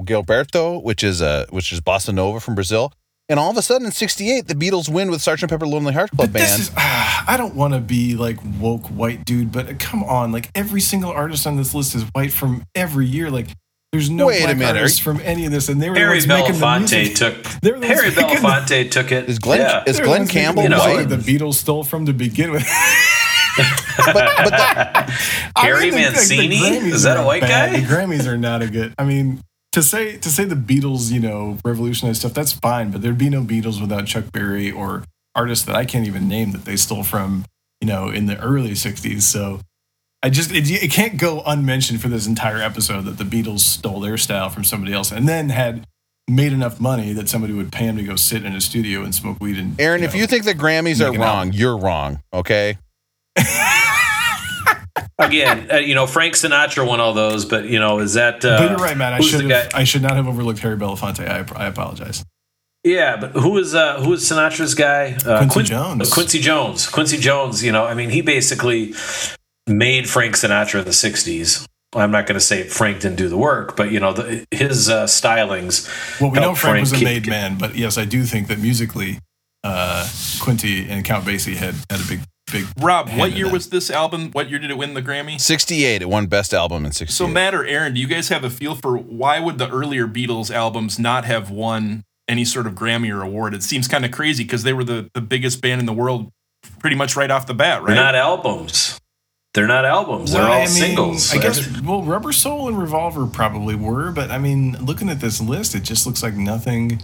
Gilberto, 0.01 0.81
which 0.83 1.03
is 1.03 1.21
uh, 1.21 1.45
which 1.49 1.71
is 1.71 1.81
bossa 1.81 2.13
nova 2.13 2.39
from 2.39 2.55
Brazil. 2.55 2.93
And 3.29 3.39
all 3.39 3.49
of 3.49 3.57
a 3.57 3.61
sudden, 3.61 3.85
in 3.85 3.91
'68, 3.93 4.47
the 4.47 4.53
Beatles 4.53 4.89
win 4.89 5.09
with 5.09 5.21
Sgt. 5.21 5.47
Pepper 5.49 5.65
Lonely 5.65 5.93
Hearts 5.93 6.11
Club 6.13 6.31
But 6.31 6.39
this 6.41 6.49
Band. 6.51 6.61
is, 6.61 6.71
ah, 6.75 7.23
I 7.27 7.37
don't 7.37 7.55
want 7.55 7.73
to 7.73 7.79
be 7.79 8.15
like 8.15 8.37
woke 8.59 8.87
white 8.87 9.23
dude, 9.23 9.51
but 9.51 9.79
come 9.79 10.03
on, 10.03 10.31
like 10.31 10.49
every 10.55 10.81
single 10.81 11.11
artist 11.11 11.47
on 11.47 11.55
this 11.55 11.73
list 11.73 11.95
is 11.95 12.03
white 12.13 12.33
from 12.33 12.65
every 12.75 13.05
year. 13.05 13.31
Like, 13.31 13.47
there's 13.93 14.09
no 14.09 14.25
Wait 14.27 14.41
a 14.41 14.45
black 14.47 14.57
minute, 14.57 14.75
artists 14.77 14.99
from 14.99 15.21
any 15.21 15.45
of 15.45 15.51
this, 15.53 15.69
and 15.69 15.81
they 15.81 15.87
were 15.89 15.93
the 15.95 16.01
Harry 16.01 16.15
ones 16.17 16.27
making 16.27 16.53
the 16.53 16.65
Belafonte 16.65 16.91
music. 16.97 17.15
took 17.15 17.43
the 17.61 17.71
ones 17.71 17.85
Harry 17.85 18.09
making 18.09 18.27
the- 18.27 18.33
Belafonte 18.47 18.91
took 18.91 19.11
it. 19.13 19.29
Is 19.29 19.39
Glenn- 19.39 19.61
yeah. 19.61 19.83
is 19.87 19.99
Glenn 20.01 20.09
ones 20.09 20.27
making 20.27 20.41
Campbell 20.41 20.63
You 20.63 20.69
know, 20.69 20.79
white? 20.79 21.07
The 21.07 21.15
Beatles 21.15 21.53
stole 21.53 21.83
from 21.85 22.05
to 22.07 22.13
begin 22.13 22.51
with. 22.51 22.67
but, 23.57 24.13
but 24.13 24.49
that, 24.49 25.51
Gary 25.61 25.87
I 25.87 25.91
mean, 25.91 25.91
the- 25.91 25.97
the 25.97 26.11
Mancini? 26.11 26.55
Is 26.91 27.03
that 27.03 27.17
a 27.17 27.23
white 27.23 27.41
bad. 27.41 27.73
guy? 27.73 27.79
The 27.79 27.85
Grammys 27.85 28.27
are 28.27 28.37
not 28.37 28.61
a 28.61 28.67
good. 28.69 28.93
I 28.97 29.03
mean, 29.03 29.41
to 29.71 29.81
say 29.83 30.17
to 30.17 30.29
say 30.29 30.45
the 30.45 30.55
Beatles, 30.55 31.11
you 31.11 31.19
know, 31.19 31.57
revolutionized 31.65 32.19
stuff, 32.19 32.33
that's 32.33 32.53
fine. 32.53 32.91
But 32.91 33.01
there'd 33.01 33.17
be 33.17 33.29
no 33.29 33.41
Beatles 33.41 33.81
without 33.81 34.05
Chuck 34.05 34.31
Berry 34.31 34.71
or 34.71 35.03
artists 35.35 35.65
that 35.65 35.75
I 35.75 35.85
can't 35.85 36.05
even 36.07 36.27
name 36.27 36.51
that 36.51 36.65
they 36.65 36.75
stole 36.75 37.03
from, 37.03 37.45
you 37.81 37.87
know, 37.87 38.09
in 38.09 38.27
the 38.27 38.39
early 38.39 38.71
'60s. 38.71 39.21
So 39.23 39.59
I 40.21 40.29
just 40.29 40.51
it, 40.51 40.69
it 40.69 40.91
can't 40.91 41.17
go 41.17 41.41
unmentioned 41.45 42.01
for 42.01 42.07
this 42.07 42.27
entire 42.27 42.61
episode 42.61 43.05
that 43.05 43.17
the 43.17 43.23
Beatles 43.23 43.59
stole 43.61 43.99
their 43.99 44.17
style 44.17 44.49
from 44.49 44.63
somebody 44.63 44.93
else 44.93 45.11
and 45.11 45.27
then 45.27 45.49
had 45.49 45.85
made 46.29 46.53
enough 46.53 46.79
money 46.79 47.11
that 47.11 47.27
somebody 47.27 47.51
would 47.53 47.69
pay 47.71 47.83
him 47.85 47.97
to 47.97 48.03
go 48.03 48.15
sit 48.15 48.45
in 48.45 48.55
a 48.55 48.61
studio 48.61 49.01
and 49.03 49.13
smoke 49.13 49.37
weed 49.41 49.57
and 49.57 49.79
Aaron, 49.81 50.01
you 50.01 50.07
if 50.07 50.15
you 50.15 50.25
think 50.25 50.45
the 50.45 50.53
Grammys 50.53 51.05
are 51.05 51.11
wrong, 51.19 51.51
you're 51.51 51.75
wrong. 51.75 52.21
Okay. 52.31 52.77
Again, 55.19 55.71
uh, 55.71 55.77
you 55.77 55.95
know, 55.95 56.07
Frank 56.07 56.33
Sinatra 56.33 56.85
won 56.85 56.99
all 56.99 57.13
those, 57.13 57.45
but 57.45 57.65
you 57.65 57.79
know, 57.79 57.99
is 57.99 58.13
that? 58.15 58.43
Uh, 58.43 58.57
but 58.57 58.69
you're 58.71 58.79
right, 58.79 58.97
man. 58.97 59.13
I 59.13 59.19
should 59.19 59.49
have. 59.49 59.69
I 59.73 59.83
should 59.83 60.01
not 60.01 60.15
have 60.15 60.27
overlooked 60.27 60.59
Harry 60.59 60.77
Belafonte. 60.77 61.27
I, 61.27 61.45
I 61.55 61.67
apologize. 61.67 62.23
Yeah, 62.83 63.15
but 63.17 63.31
who 63.31 63.57
is 63.57 63.73
uh, 63.73 64.01
who 64.01 64.13
is 64.13 64.21
Sinatra's 64.21 64.75
guy? 64.75 65.15
Uh, 65.25 65.37
Quincy 65.37 65.53
Quin- 65.53 65.65
Jones. 65.65 66.13
Quincy 66.13 66.39
Jones. 66.39 66.87
Quincy 66.87 67.17
Jones. 67.17 67.63
You 67.63 67.71
know, 67.71 67.85
I 67.85 67.93
mean, 67.93 68.09
he 68.09 68.21
basically 68.21 68.93
made 69.67 70.09
Frank 70.09 70.35
Sinatra 70.35 70.79
in 70.79 70.85
the 70.85 70.91
'60s. 70.91 71.65
I'm 71.95 72.11
not 72.11 72.25
going 72.25 72.35
to 72.35 72.43
say 72.45 72.63
Frank 72.63 73.01
didn't 73.01 73.17
do 73.17 73.29
the 73.29 73.37
work, 73.37 73.75
but 73.77 73.91
you 73.91 73.99
know, 73.99 74.13
the, 74.13 74.45
his 74.51 74.89
uh, 74.89 75.05
stylings. 75.05 75.87
Well, 76.19 76.31
we 76.31 76.37
know 76.37 76.41
helped 76.45 76.59
Frank 76.59 76.79
was 76.81 77.01
a 77.01 77.03
made 77.03 77.27
man, 77.27 77.57
but 77.57 77.75
yes, 77.75 77.97
I 77.97 78.05
do 78.05 78.23
think 78.23 78.47
that 78.47 78.59
musically, 78.59 79.19
uh, 79.63 80.09
Quincy 80.41 80.89
and 80.89 81.05
Count 81.05 81.23
Basie 81.25 81.55
had 81.55 81.75
had 81.89 82.01
a 82.01 82.07
big, 82.07 82.21
big. 82.51 82.65
Rob, 82.79 83.09
what 83.11 83.33
year 83.33 83.45
that. 83.45 83.53
was 83.53 83.69
this 83.69 83.89
album? 83.89 84.31
What 84.31 84.49
year 84.49 84.59
did 84.59 84.71
it 84.71 84.77
win 84.77 84.93
the 84.93 85.01
Grammy? 85.01 85.39
68. 85.39 86.01
It 86.01 86.09
won 86.09 86.27
Best 86.27 86.53
Album 86.53 86.85
in 86.85 86.91
68. 86.91 87.13
So 87.13 87.27
Matt 87.27 87.53
or 87.53 87.65
Aaron, 87.65 87.93
do 87.93 87.99
you 87.99 88.07
guys 88.07 88.29
have 88.29 88.43
a 88.43 88.49
feel 88.49 88.75
for 88.75 88.97
why 88.97 89.39
would 89.39 89.57
the 89.57 89.69
earlier 89.69 90.07
Beatles 90.07 90.51
albums 90.51 90.99
not 90.99 91.25
have 91.25 91.49
won 91.49 92.03
any 92.27 92.45
sort 92.45 92.67
of 92.67 92.73
Grammy 92.73 93.13
or 93.13 93.21
award? 93.21 93.53
It 93.53 93.63
seems 93.63 93.87
kind 93.87 94.05
of 94.05 94.11
crazy 94.11 94.43
because 94.43 94.63
they 94.63 94.73
were 94.73 94.83
the, 94.83 95.09
the 95.13 95.21
biggest 95.21 95.61
band 95.61 95.79
in 95.79 95.85
the 95.85 95.93
world 95.93 96.31
pretty 96.79 96.95
much 96.95 97.15
right 97.15 97.31
off 97.31 97.47
the 97.47 97.53
bat, 97.53 97.81
right? 97.81 97.87
They're 97.87 97.95
not 97.95 98.15
albums. 98.15 98.99
They're 99.53 99.67
not 99.67 99.85
albums. 99.85 100.31
They're 100.31 100.41
all 100.41 100.51
I 100.51 100.59
mean, 100.59 100.67
singles. 100.67 101.31
I 101.31 101.37
guess. 101.37 101.81
Well, 101.81 102.01
Rubber 102.01 102.31
Soul 102.31 102.67
and 102.67 102.77
Revolver 102.77 103.27
probably 103.27 103.75
were, 103.75 104.11
but 104.11 104.31
I 104.31 104.39
mean, 104.39 104.77
looking 104.83 105.09
at 105.09 105.19
this 105.19 105.39
list, 105.39 105.75
it 105.75 105.83
just 105.83 106.07
looks 106.07 106.23
like 106.23 106.33
nothing 106.33 107.01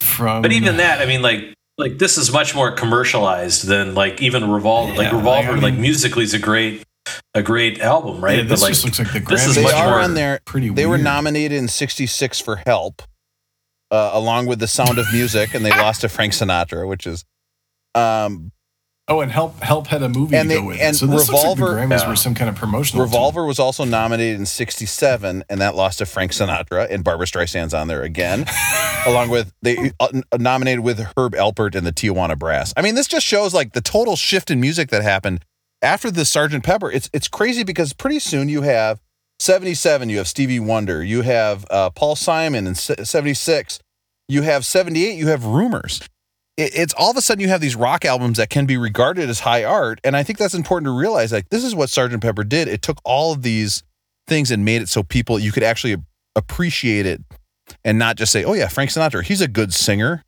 from. 0.00 0.40
But 0.40 0.52
even 0.52 0.78
that, 0.78 1.02
I 1.02 1.06
mean, 1.06 1.20
like, 1.20 1.54
like 1.78 1.98
this 1.98 2.18
is 2.18 2.32
much 2.32 2.54
more 2.54 2.72
commercialized 2.72 3.66
than 3.66 3.94
like 3.94 4.20
even 4.20 4.50
Revolver. 4.50 4.94
like 4.94 5.10
Yeah, 5.12 5.16
Revolver, 5.16 5.50
I 5.50 5.54
mean- 5.54 5.62
like 5.62 5.74
musically 5.74 6.24
is 6.24 6.34
a 6.34 6.38
great, 6.38 6.84
a 7.34 7.42
great 7.42 7.80
album, 7.80 8.22
right? 8.22 8.38
Yeah, 8.38 8.42
this 8.44 8.60
but 8.60 8.66
like, 8.66 8.72
just 8.72 8.84
looks 8.84 8.98
like 8.98 9.12
the 9.12 9.20
this 9.34 9.46
is 9.46 9.52
Grammys 9.52 9.54
they 9.56 9.62
much 9.64 9.74
are 9.74 9.90
more 9.90 10.00
on 10.00 10.14
there. 10.14 10.40
pretty. 10.44 10.68
They 10.70 10.86
were 10.86 10.98
nominated 10.98 11.58
in 11.58 11.68
66 11.68 12.40
for 12.40 12.56
Help, 12.66 13.02
uh, 13.90 14.10
along 14.12 14.46
with 14.46 14.58
The 14.60 14.68
Sound 14.68 14.98
of 14.98 15.06
Music, 15.12 15.54
and 15.54 15.64
they 15.64 15.70
lost 15.76 16.02
to 16.02 16.08
Frank 16.08 16.32
Sinatra, 16.32 16.86
which 16.86 17.06
is. 17.06 17.24
Um, 17.94 18.52
Oh, 19.12 19.20
and 19.20 19.30
Help 19.30 19.60
Help 19.62 19.88
had 19.88 20.02
a 20.02 20.08
movie 20.08 20.36
And 20.36 20.48
to 20.48 20.54
they- 20.54 20.60
go 20.60 20.66
with 20.68 20.80
and 20.80 20.94
it. 20.94 20.98
So 20.98 21.06
this 21.06 21.28
looks 21.28 21.28
Revolver- 21.28 21.66
like 21.76 21.88
the 21.88 21.94
Grammys 21.94 22.00
Yeah. 22.00 22.08
were 22.08 22.16
some 22.16 22.34
kind 22.34 22.48
of 22.48 22.56
promotional. 22.56 23.04
tool. 23.04 23.12
Revolver 23.12 23.44
was 23.44 23.58
also 23.58 23.84
nominated 23.84 24.40
in 24.40 24.46
67, 24.46 25.44
and 25.50 25.60
that 25.60 25.74
lost 25.76 25.98
to 25.98 26.06
Frank 26.06 26.32
Sinatra, 26.32 26.88
and 26.90 27.04
Barbra 27.04 27.26
Streisand's 27.26 27.74
on 27.74 27.88
there 27.88 28.02
again, 28.02 28.46
along 29.06 29.28
with 29.28 29.52
they 29.62 29.92
uh, 30.00 30.08
nominated 30.38 30.80
with 30.80 30.98
Herb 31.16 31.34
Alpert 31.34 31.74
and 31.74 31.86
the 31.86 31.92
Tijuana 31.92 32.38
Brass. 32.38 32.72
I 32.76 32.80
mean, 32.82 32.94
this 32.94 33.06
just 33.06 33.26
shows 33.26 33.52
like 33.52 33.72
the 33.72 33.80
total 33.82 34.16
shift 34.16 34.50
in 34.50 34.60
music 34.60 34.88
that 34.90 35.02
happened 35.02 35.44
after 35.82 36.10
the 36.10 36.24
Sergeant 36.24 36.64
Pepper. 36.64 36.90
It's 36.90 37.10
it's 37.12 37.28
crazy 37.28 37.64
because 37.64 37.92
pretty 37.92 38.18
soon 38.18 38.48
you 38.48 38.62
have 38.62 39.00
77, 39.40 40.08
you 40.08 40.18
have 40.18 40.28
Stevie 40.28 40.60
Wonder, 40.60 41.02
you 41.04 41.22
have 41.22 41.66
uh, 41.70 41.90
Paul 41.90 42.16
Simon 42.16 42.66
in 42.66 42.74
76, 42.76 43.78
you 44.28 44.42
have 44.42 44.64
78, 44.64 45.16
you 45.18 45.26
have 45.28 45.44
Rumors. 45.44 46.00
It, 46.56 46.72
it's 46.74 46.94
all 46.94 47.10
of 47.10 47.16
a 47.16 47.22
sudden 47.22 47.40
you 47.40 47.48
have 47.48 47.60
these 47.60 47.76
rock 47.76 48.04
albums 48.04 48.38
that 48.38 48.50
can 48.50 48.66
be 48.66 48.76
regarded 48.76 49.28
as 49.28 49.40
high 49.40 49.64
art, 49.64 50.00
and 50.04 50.16
I 50.16 50.22
think 50.22 50.38
that's 50.38 50.54
important 50.54 50.86
to 50.86 50.96
realize. 50.96 51.32
Like 51.32 51.48
this 51.50 51.64
is 51.64 51.74
what 51.74 51.90
Sergeant 51.90 52.22
Pepper 52.22 52.44
did. 52.44 52.68
It 52.68 52.82
took 52.82 52.98
all 53.04 53.32
of 53.32 53.42
these 53.42 53.82
things 54.26 54.50
and 54.50 54.64
made 54.64 54.82
it 54.82 54.88
so 54.88 55.02
people 55.02 55.38
you 55.38 55.52
could 55.52 55.62
actually 55.62 55.96
appreciate 56.36 57.06
it 57.06 57.20
and 57.84 57.98
not 57.98 58.16
just 58.16 58.32
say, 58.32 58.44
"Oh 58.44 58.54
yeah, 58.54 58.68
Frank 58.68 58.90
Sinatra, 58.90 59.22
he's 59.22 59.40
a 59.40 59.48
good 59.48 59.72
singer." 59.72 60.24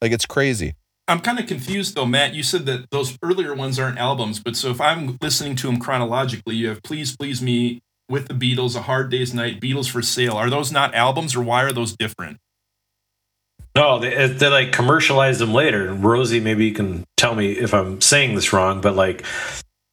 Like 0.00 0.12
it's 0.12 0.26
crazy. 0.26 0.74
I'm 1.08 1.20
kind 1.20 1.38
of 1.38 1.46
confused 1.46 1.94
though, 1.94 2.06
Matt. 2.06 2.34
You 2.34 2.42
said 2.42 2.66
that 2.66 2.90
those 2.90 3.18
earlier 3.22 3.54
ones 3.54 3.78
aren't 3.78 3.98
albums, 3.98 4.40
but 4.40 4.56
so 4.56 4.70
if 4.70 4.80
I'm 4.80 5.18
listening 5.20 5.56
to 5.56 5.66
them 5.66 5.78
chronologically, 5.78 6.56
you 6.56 6.68
have 6.68 6.82
Please 6.82 7.16
Please 7.16 7.42
Me 7.42 7.80
with 8.08 8.28
the 8.28 8.34
Beatles, 8.34 8.76
A 8.76 8.82
Hard 8.82 9.10
Day's 9.10 9.32
Night, 9.32 9.60
Beatles 9.60 9.90
for 9.90 10.02
Sale. 10.02 10.34
Are 10.34 10.50
those 10.50 10.70
not 10.70 10.94
albums 10.94 11.34
or 11.34 11.42
why 11.42 11.62
are 11.62 11.72
those 11.72 11.96
different? 11.96 12.38
No, 13.74 13.98
they, 13.98 14.14
uh, 14.16 14.28
they 14.28 14.48
like 14.48 14.72
commercialized 14.72 15.40
them 15.40 15.54
later. 15.54 15.92
Rosie, 15.94 16.40
maybe 16.40 16.66
you 16.66 16.74
can 16.74 17.04
tell 17.16 17.34
me 17.34 17.52
if 17.52 17.72
I'm 17.72 18.00
saying 18.00 18.34
this 18.34 18.52
wrong, 18.52 18.80
but 18.80 18.94
like 18.94 19.24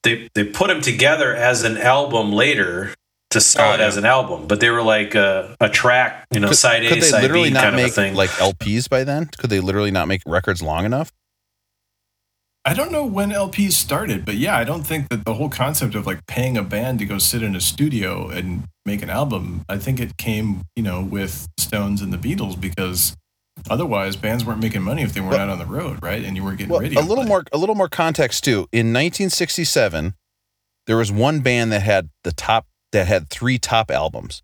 they 0.04 0.28
they 0.36 0.44
put 0.44 0.68
them 0.68 0.82
together 0.82 1.34
as 1.36 1.64
an 1.64 1.78
album 1.78 2.34
later 2.34 2.94
to 3.32 3.40
sell 3.40 3.72
Oh, 3.72 3.74
it 3.76 3.80
yeah. 3.80 3.86
as 3.86 3.96
an 3.96 4.06
album, 4.06 4.48
but 4.48 4.60
they 4.60 4.70
were 4.70 4.82
like 4.82 5.14
a, 5.16 5.56
a 5.62 5.70
track, 5.70 6.26
you 6.32 6.40
know, 6.40 6.48
Could, 6.48 6.58
side 6.58 6.84
A, 6.84 6.90
could 6.90 6.98
they 6.98 7.08
side 7.08 7.22
literally 7.22 7.50
B 7.50 7.54
not 7.54 7.64
kind 7.64 7.76
of 7.76 7.80
a 7.80 7.84
make 7.84 7.94
thing. 7.94 8.16
like 8.16 8.32
LPs 8.32 8.90
by 8.90 9.04
then? 9.04 9.30
Could 9.38 9.50
they 9.52 9.60
literally 9.60 9.92
not 9.92 10.08
make 10.08 10.22
records 10.26 10.62
long 10.64 10.84
enough? 10.84 11.12
I 12.66 12.74
don't 12.74 12.92
know 12.92 13.06
when 13.06 13.30
LPs 13.30 13.72
started, 13.74 14.26
but 14.26 14.36
yeah, 14.36 14.58
I 14.58 14.64
don't 14.64 14.84
think 14.84 15.10
that 15.10 15.26
the 15.26 15.36
whole 15.36 15.50
concept 15.50 15.96
of 15.96 16.06
like 16.06 16.26
paying 16.28 16.58
a 16.58 16.64
band 16.64 17.00
to 17.00 17.06
go 17.06 17.18
sit 17.18 17.42
in 17.42 17.56
a 17.56 17.62
studio 17.62 18.28
and 18.30 18.64
make 18.86 19.02
an 19.02 19.10
album, 19.10 19.64
I 19.70 19.78
think 19.78 20.00
it 20.00 20.18
came, 20.18 20.64
you 20.76 20.84
know, 20.84 21.02
with 21.02 21.48
Stones 21.58 22.02
and 22.02 22.12
the 22.12 22.18
Beatles 22.18 22.60
because 22.60 23.16
otherwise 23.70 24.16
bands 24.16 24.46
weren't 24.46 24.62
making 24.62 24.82
money 24.82 25.02
if 25.04 25.14
they 25.14 25.20
weren't 25.22 25.34
Well- 25.34 25.42
out 25.42 25.50
on 25.50 25.58
the 25.60 25.66
road, 25.66 26.02
right? 26.04 26.24
And 26.24 26.36
you 26.38 26.44
weren't 26.44 26.58
getting 26.58 26.72
Well, 26.72 26.82
radio. 26.82 27.00
a 27.00 27.02
little 27.02 27.24
play. 27.24 27.30
more 27.30 27.44
a 27.52 27.58
little 27.58 27.76
more 27.76 27.90
context 27.90 28.44
too. 28.44 28.68
In 28.72 28.92
1967, 28.94 30.14
there 30.88 30.98
was 30.98 31.12
one 31.12 31.40
band 31.42 31.72
that 31.72 31.82
had 31.82 32.10
the 32.24 32.32
top 32.32 32.68
that 32.92 33.08
had 33.08 33.30
three 33.30 33.58
top 33.60 33.92
albums. 33.92 34.42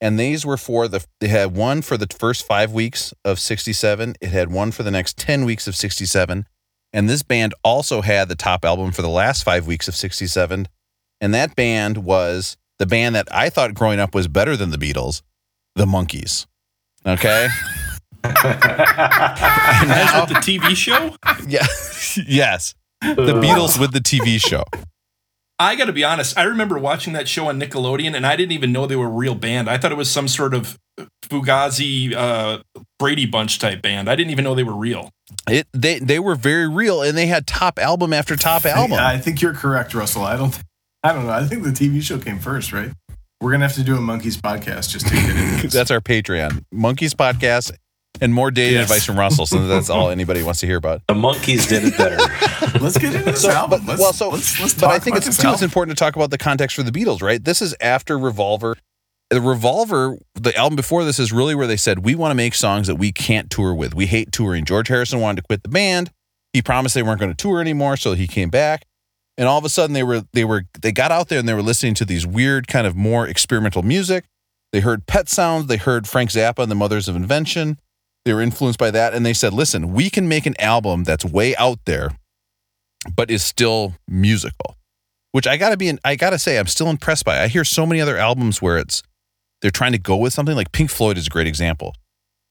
And 0.00 0.18
these 0.18 0.46
were 0.46 0.56
for 0.56 0.88
the 0.88 1.04
they 1.20 1.28
had 1.28 1.54
one 1.54 1.82
for 1.82 1.96
the 1.98 2.06
first 2.18 2.46
5 2.46 2.72
weeks 2.72 3.12
of 3.24 3.38
67, 3.38 4.14
it 4.20 4.30
had 4.30 4.50
one 4.50 4.70
for 4.72 4.82
the 4.82 4.90
next 4.90 5.16
10 5.18 5.44
weeks 5.44 5.66
of 5.66 5.76
67, 5.76 6.46
and 6.92 7.08
this 7.08 7.22
band 7.22 7.54
also 7.62 8.00
had 8.00 8.28
the 8.28 8.34
top 8.36 8.64
album 8.64 8.92
for 8.92 9.02
the 9.02 9.08
last 9.10 9.42
5 9.44 9.66
weeks 9.66 9.88
of 9.88 9.94
67. 9.96 10.68
And 11.20 11.34
that 11.34 11.54
band 11.54 11.98
was 11.98 12.56
the 12.78 12.86
band 12.86 13.14
that 13.14 13.28
I 13.30 13.50
thought 13.50 13.74
growing 13.74 14.00
up 14.00 14.14
was 14.14 14.26
better 14.26 14.56
than 14.56 14.70
the 14.70 14.78
Beatles, 14.78 15.20
the 15.76 15.84
Monkees. 15.84 16.46
Okay? 17.04 17.48
As 18.24 20.20
with 20.20 20.28
the 20.28 20.40
TV 20.40 20.76
show? 20.76 21.16
yeah. 21.48 21.66
yes. 22.26 22.74
The 23.00 23.34
Beatles 23.34 23.78
with 23.80 23.92
the 23.92 24.00
TV 24.00 24.40
show. 24.40 24.64
I 25.58 25.76
got 25.76 25.86
to 25.86 25.92
be 25.92 26.04
honest. 26.04 26.38
I 26.38 26.44
remember 26.44 26.78
watching 26.78 27.12
that 27.12 27.28
show 27.28 27.48
on 27.48 27.60
Nickelodeon, 27.60 28.14
and 28.16 28.26
I 28.26 28.34
didn't 28.34 28.52
even 28.52 28.72
know 28.72 28.86
they 28.86 28.96
were 28.96 29.06
a 29.06 29.10
real 29.10 29.34
band. 29.34 29.68
I 29.68 29.76
thought 29.76 29.92
it 29.92 29.98
was 29.98 30.10
some 30.10 30.26
sort 30.26 30.54
of 30.54 30.78
Fugazi 31.24 32.14
uh, 32.14 32.62
Brady 32.98 33.26
Bunch 33.26 33.58
type 33.58 33.82
band. 33.82 34.08
I 34.08 34.16
didn't 34.16 34.30
even 34.30 34.44
know 34.44 34.54
they 34.54 34.64
were 34.64 34.74
real. 34.74 35.10
It 35.48 35.66
they 35.72 35.98
they 35.98 36.18
were 36.18 36.34
very 36.34 36.68
real 36.68 37.02
and 37.02 37.16
they 37.16 37.26
had 37.26 37.46
top 37.46 37.78
album 37.78 38.12
after 38.12 38.36
top 38.36 38.64
album. 38.64 38.98
I 38.98 39.18
think 39.18 39.42
you're 39.42 39.54
correct, 39.54 39.94
Russell. 39.94 40.24
I 40.24 40.36
don't. 40.36 40.58
I 41.02 41.12
don't 41.12 41.26
know. 41.26 41.32
I 41.32 41.44
think 41.44 41.62
the 41.62 41.70
TV 41.70 42.02
show 42.02 42.18
came 42.18 42.38
first, 42.38 42.72
right? 42.72 42.90
We're 43.40 43.52
gonna 43.52 43.66
have 43.66 43.76
to 43.76 43.84
do 43.84 43.96
a 43.96 44.00
Monkees 44.00 44.36
podcast 44.36 44.90
just 44.90 45.06
to 45.08 45.14
get 45.14 45.30
into 45.30 45.62
this. 45.62 45.72
That's 45.72 45.90
our 45.90 46.00
Patreon. 46.00 46.64
Monkees 46.74 47.14
podcast 47.14 47.72
and 48.20 48.32
more 48.34 48.50
dating 48.50 48.74
Yes. 48.74 48.84
advice 48.84 49.04
from 49.04 49.18
Russell. 49.18 49.46
So 49.46 49.66
that's 49.66 49.90
all 49.90 50.10
anybody 50.18 50.42
wants 50.42 50.60
to 50.60 50.66
hear 50.66 50.76
about. 50.76 51.02
the 51.08 51.14
Monkees 51.14 51.68
did 51.68 51.84
it 51.84 51.96
better. 51.96 52.16
Let's 52.80 52.98
get 52.98 53.14
into 53.14 53.30
this 53.32 53.42
So, 53.42 53.50
album. 53.50 53.80
but, 53.80 53.88
Let's, 53.88 54.00
well, 54.00 54.12
so 54.12 54.28
let's, 54.28 54.60
let's 54.60 54.74
but 54.74 54.90
I 54.90 54.98
think 54.98 55.16
about 55.16 55.26
it's 55.26 55.36
this 55.36 55.42
too. 55.44 55.50
It's 55.52 55.62
important 55.62 55.96
to 55.96 56.02
talk 56.04 56.16
about 56.16 56.30
the 56.30 56.38
context 56.38 56.76
for 56.76 56.82
the 56.82 56.92
Beatles, 56.92 57.20
right? 57.22 57.42
This 57.44 57.60
is 57.62 57.74
after 57.80 58.18
Revolver. 58.18 58.76
The 59.30 59.40
Revolver, 59.40 60.18
the 60.34 60.54
album 60.56 60.76
before 60.76 61.04
this 61.04 61.18
is 61.18 61.32
really 61.32 61.54
where 61.54 61.66
they 61.66 61.76
said 61.76 62.00
we 62.04 62.14
want 62.14 62.30
to 62.32 62.34
make 62.34 62.54
songs 62.54 62.86
that 62.88 62.96
we 62.96 63.12
can't 63.12 63.48
tour 63.50 63.72
with. 63.74 63.94
We 63.94 64.06
hate 64.06 64.32
touring. 64.32 64.64
George 64.64 64.88
Harrison 64.88 65.20
wanted 65.20 65.42
to 65.42 65.46
quit 65.46 65.62
the 65.62 65.68
band, 65.68 66.10
He 66.52 66.62
promised 66.62 66.94
they 66.94 67.02
weren't 67.02 67.20
going 67.20 67.30
to 67.32 67.36
tour 67.36 67.60
anymore, 67.60 67.96
so 67.96 68.14
he 68.14 68.26
came 68.26 68.50
back. 68.50 68.84
And 69.38 69.48
all 69.48 69.56
of 69.58 69.64
a 69.64 69.68
sudden 69.68 69.94
they 69.94 70.02
were 70.02 70.24
they 70.32 70.44
were 70.44 70.64
they 70.82 70.92
got 70.92 71.10
out 71.12 71.28
there 71.28 71.38
and 71.38 71.48
they 71.48 71.54
were 71.54 71.62
listening 71.62 71.94
to 71.94 72.04
these 72.04 72.26
weird 72.26 72.66
kind 72.68 72.86
of 72.86 72.94
more 72.96 73.26
experimental 73.26 73.82
music. 73.82 74.24
They 74.72 74.80
heard 74.80 75.06
pet 75.06 75.28
sounds, 75.28 75.66
they 75.66 75.76
heard 75.78 76.06
Frank 76.06 76.30
Zappa 76.30 76.62
and 76.62 76.70
the 76.70 76.74
Mothers 76.76 77.08
of 77.08 77.16
Invention. 77.16 77.78
They 78.24 78.34
were 78.34 78.42
influenced 78.42 78.78
by 78.78 78.90
that 78.90 79.14
and 79.14 79.24
they 79.24 79.32
said, 79.32 79.52
"Listen, 79.52 79.92
we 79.92 80.10
can 80.10 80.28
make 80.28 80.46
an 80.46 80.60
album 80.60 81.04
that's 81.04 81.24
way 81.24 81.56
out 81.56 81.78
there 81.86 82.10
but 83.16 83.30
is 83.30 83.42
still 83.42 83.94
musical." 84.06 84.76
Which 85.32 85.46
I 85.46 85.56
got 85.56 85.70
to 85.70 85.76
be 85.76 85.88
in, 85.88 86.00
I 86.04 86.16
got 86.16 86.30
to 86.30 86.38
say 86.38 86.58
I'm 86.58 86.66
still 86.66 86.90
impressed 86.90 87.24
by. 87.24 87.40
I 87.40 87.48
hear 87.48 87.64
so 87.64 87.86
many 87.86 88.00
other 88.00 88.16
albums 88.16 88.60
where 88.60 88.78
it's 88.78 89.02
they're 89.62 89.70
trying 89.70 89.92
to 89.92 89.98
go 89.98 90.16
with 90.16 90.32
something 90.32 90.56
like 90.56 90.72
Pink 90.72 90.90
Floyd 90.90 91.16
is 91.18 91.26
a 91.26 91.30
great 91.30 91.46
example. 91.46 91.94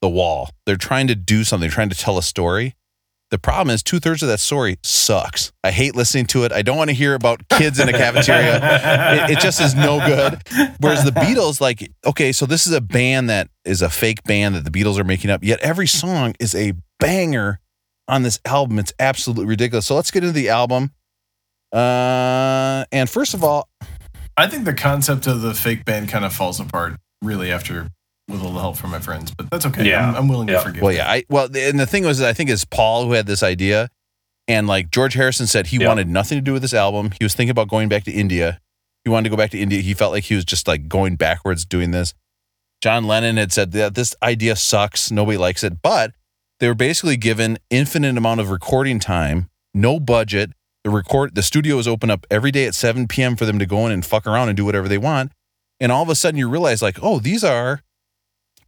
The 0.01 0.09
Wall. 0.09 0.49
They're 0.65 0.77
trying 0.77 1.07
to 1.07 1.15
do 1.15 1.43
something, 1.43 1.69
trying 1.69 1.89
to 1.89 1.97
tell 1.97 2.17
a 2.17 2.23
story. 2.23 2.75
The 3.31 3.37
problem 3.37 3.73
is 3.73 3.83
two 3.83 3.99
thirds 3.99 4.23
of 4.23 4.29
that 4.29 4.39
story 4.39 4.79
sucks. 4.83 5.51
I 5.63 5.69
hate 5.69 5.95
listening 5.95 6.25
to 6.27 6.45
it. 6.45 6.51
I 6.51 6.63
don't 6.63 6.77
want 6.77 6.89
to 6.89 6.95
hear 6.95 7.13
about 7.13 7.47
kids 7.49 7.79
in 7.79 7.87
a 7.87 7.91
cafeteria. 7.91 8.57
it, 9.27 9.31
it 9.31 9.39
just 9.39 9.61
is 9.61 9.75
no 9.75 9.99
good. 9.99 10.41
Whereas 10.79 11.03
the 11.03 11.11
Beatles, 11.11 11.61
like, 11.61 11.91
okay, 12.05 12.31
so 12.31 12.47
this 12.47 12.65
is 12.65 12.73
a 12.73 12.81
band 12.81 13.29
that 13.29 13.49
is 13.65 13.83
a 13.83 13.89
fake 13.89 14.23
band 14.23 14.55
that 14.55 14.63
the 14.65 14.71
Beatles 14.71 14.97
are 14.97 15.03
making 15.03 15.29
up, 15.29 15.43
yet 15.43 15.59
every 15.59 15.85
song 15.85 16.33
is 16.39 16.55
a 16.55 16.73
banger 16.99 17.59
on 18.07 18.23
this 18.23 18.39
album. 18.45 18.79
It's 18.79 18.93
absolutely 18.99 19.45
ridiculous. 19.45 19.85
So 19.85 19.95
let's 19.95 20.09
get 20.09 20.23
into 20.23 20.33
the 20.33 20.49
album. 20.49 20.91
Uh, 21.71 22.85
and 22.91 23.07
first 23.07 23.35
of 23.35 23.43
all, 23.43 23.69
I 24.37 24.47
think 24.47 24.65
the 24.65 24.73
concept 24.73 25.27
of 25.27 25.41
the 25.41 25.53
fake 25.53 25.85
band 25.85 26.09
kind 26.09 26.25
of 26.25 26.33
falls 26.33 26.59
apart 26.59 26.95
really 27.21 27.51
after 27.51 27.89
with 28.29 28.41
a 28.41 28.43
little 28.43 28.59
help 28.59 28.77
from 28.77 28.91
my 28.91 28.99
friends, 28.99 29.33
but 29.35 29.49
that's 29.49 29.65
okay. 29.65 29.87
Yeah. 29.89 30.09
I'm, 30.09 30.15
I'm 30.15 30.27
willing 30.27 30.47
Yeah. 30.47 30.59
to 30.59 30.63
forgive. 30.65 30.81
Well, 30.83 30.93
yeah, 30.93 31.09
I 31.09 31.23
well, 31.29 31.45
and 31.55 31.79
the 31.79 31.85
thing 31.85 32.05
was, 32.05 32.21
I 32.21 32.33
think 32.33 32.49
it's 32.49 32.65
Paul 32.65 33.05
who 33.05 33.13
had 33.13 33.25
this 33.25 33.43
idea, 33.43 33.89
and 34.47 34.67
like 34.67 34.91
George 34.91 35.13
Harrison 35.15 35.47
said, 35.47 35.67
he 35.67 35.77
Yeah. 35.77 35.87
wanted 35.87 36.07
nothing 36.07 36.37
to 36.37 36.41
do 36.41 36.53
with 36.53 36.61
this 36.61 36.73
album. 36.73 37.11
He 37.19 37.25
was 37.25 37.33
thinking 37.35 37.51
about 37.51 37.67
going 37.67 37.89
back 37.89 38.03
to 38.05 38.11
India. 38.11 38.59
He 39.03 39.09
wanted 39.09 39.25
to 39.25 39.29
go 39.29 39.37
back 39.37 39.51
to 39.51 39.59
India. 39.59 39.81
He 39.81 39.93
felt 39.93 40.11
like 40.11 40.25
he 40.25 40.35
was 40.35 40.45
just 40.45 40.67
like 40.67 40.87
going 40.87 41.15
backwards 41.15 41.65
doing 41.65 41.91
this. 41.91 42.13
John 42.81 43.05
Lennon 43.07 43.37
had 43.37 43.51
said 43.51 43.71
that 43.73 43.95
this 43.95 44.15
idea 44.23 44.55
sucks. 44.55 45.11
Nobody 45.11 45.37
likes 45.37 45.63
it, 45.63 45.81
but 45.81 46.11
they 46.59 46.67
were 46.67 46.75
basically 46.75 47.17
given 47.17 47.57
infinite 47.69 48.17
amount 48.17 48.39
of 48.41 48.49
recording 48.49 48.99
time, 48.99 49.49
no 49.73 49.99
budget. 49.99 50.51
The 50.85 50.89
record, 50.89 51.35
the 51.35 51.43
studio 51.43 51.75
was 51.75 51.87
open 51.89 52.09
up 52.09 52.25
every 52.31 52.51
day 52.51 52.65
at 52.65 52.73
7 52.75 53.07
p.m. 53.07 53.35
for 53.35 53.45
them 53.45 53.59
to 53.59 53.65
go 53.65 53.85
in 53.85 53.91
and 53.91 54.05
fuck 54.05 54.25
around 54.25 54.47
and 54.47 54.55
do 54.55 54.63
whatever 54.63 54.87
they 54.87 54.97
want. 54.97 55.33
And 55.81 55.91
all 55.91 56.03
of 56.03 56.09
a 56.09 56.15
sudden, 56.15 56.37
you 56.37 56.47
realize 56.49 56.81
like, 56.81 56.97
oh, 57.01 57.19
these 57.19 57.43
are 57.43 57.81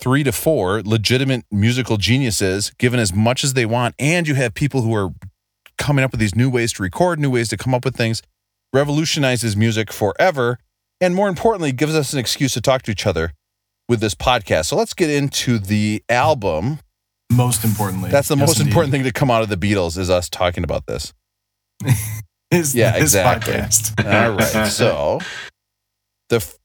three 0.02 0.24
to 0.24 0.32
four 0.32 0.82
legitimate 0.84 1.46
musical 1.52 1.96
geniuses 1.98 2.72
given 2.80 3.00
as 3.00 3.14
much 3.14 3.44
as 3.44 3.54
they 3.54 3.66
want 3.66 3.96
and 4.00 4.28
you 4.28 4.36
have 4.36 4.54
people 4.54 4.82
who 4.82 4.94
are 4.94 5.12
coming 5.78 6.04
up 6.04 6.12
with 6.12 6.20
these 6.20 6.36
new 6.36 6.50
ways 6.50 6.74
to 6.74 6.84
record 6.84 7.20
new 7.20 7.30
ways 7.30 7.48
to 7.48 7.56
come 7.58 7.74
up 7.74 7.86
with 7.86 7.96
things 7.96 8.22
revolutionizes 8.74 9.56
music 9.56 9.92
forever 9.94 10.58
and 11.00 11.14
more 11.16 11.28
importantly 11.30 11.72
gives 11.72 11.96
us 11.96 12.14
an 12.14 12.20
excuse 12.20 12.54
to 12.54 12.62
talk 12.62 12.82
to 12.82 12.92
each 12.92 13.06
other 13.08 13.34
with 13.90 14.00
this 14.00 14.16
podcast. 14.16 14.68
So 14.68 14.76
let's 14.78 14.94
get 14.94 15.10
into 15.10 15.58
the 15.60 16.04
album. 16.08 16.80
Most 17.32 17.64
importantly, 17.66 18.10
that's 18.12 18.28
the 18.30 18.38
yes, 18.38 18.48
most 18.48 18.60
indeed, 18.60 18.70
important 18.70 18.92
thing 18.94 19.04
to 19.04 19.12
come 19.12 19.30
out 19.32 19.42
of 19.42 19.50
the 19.50 19.58
beatles 19.58 19.98
is 19.98 20.10
us 20.10 20.30
talking 20.30 20.64
about 20.64 20.86
this. 20.86 21.14
Is 22.52 22.76
Yeah, 22.76 22.92
this 22.94 23.02
exactly. 23.04 23.54
podcast. 23.54 24.06
all 24.06 24.32
right 24.36 24.68
so 24.68 25.20
the 26.30 26.56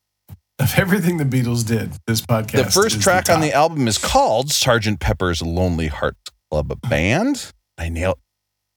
of 0.58 0.78
everything 0.78 1.18
the 1.18 1.24
Beatles 1.24 1.66
did, 1.66 1.92
this 2.06 2.20
podcast. 2.20 2.52
the 2.64 2.70
first 2.70 2.96
is 2.96 3.02
track 3.02 3.28
on 3.28 3.40
the 3.40 3.52
album 3.52 3.86
is 3.86 3.98
called 3.98 4.50
Sergeant 4.50 5.00
Pepper's 5.00 5.42
Lonely 5.42 5.88
Hearts 5.88 6.30
Club 6.50 6.80
Band. 6.88 7.52
I 7.78 7.88
nailed 7.88 8.18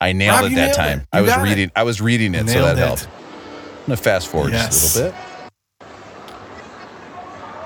I 0.01 0.13
nailed 0.13 0.41
Rob, 0.43 0.51
it 0.51 0.55
that 0.55 0.61
nailed 0.61 0.75
time. 0.75 0.99
it. 0.99 1.07
I 1.13 1.21
was 1.21 1.30
got 1.30 1.39
it. 1.39 1.49
reading 1.49 1.71
I 1.75 1.84
was 1.84 2.01
reading 2.01 2.36
it, 2.36 2.47
so 2.49 2.61
that 2.61 2.77
it. 2.77 2.80
helped. 2.80 3.07
I'm 3.07 3.86
gonna 3.86 3.97
fast 3.97 4.27
forward 4.27 4.51
just 4.51 4.95
a 4.97 4.99
little 4.99 5.11
bit. 5.11 5.21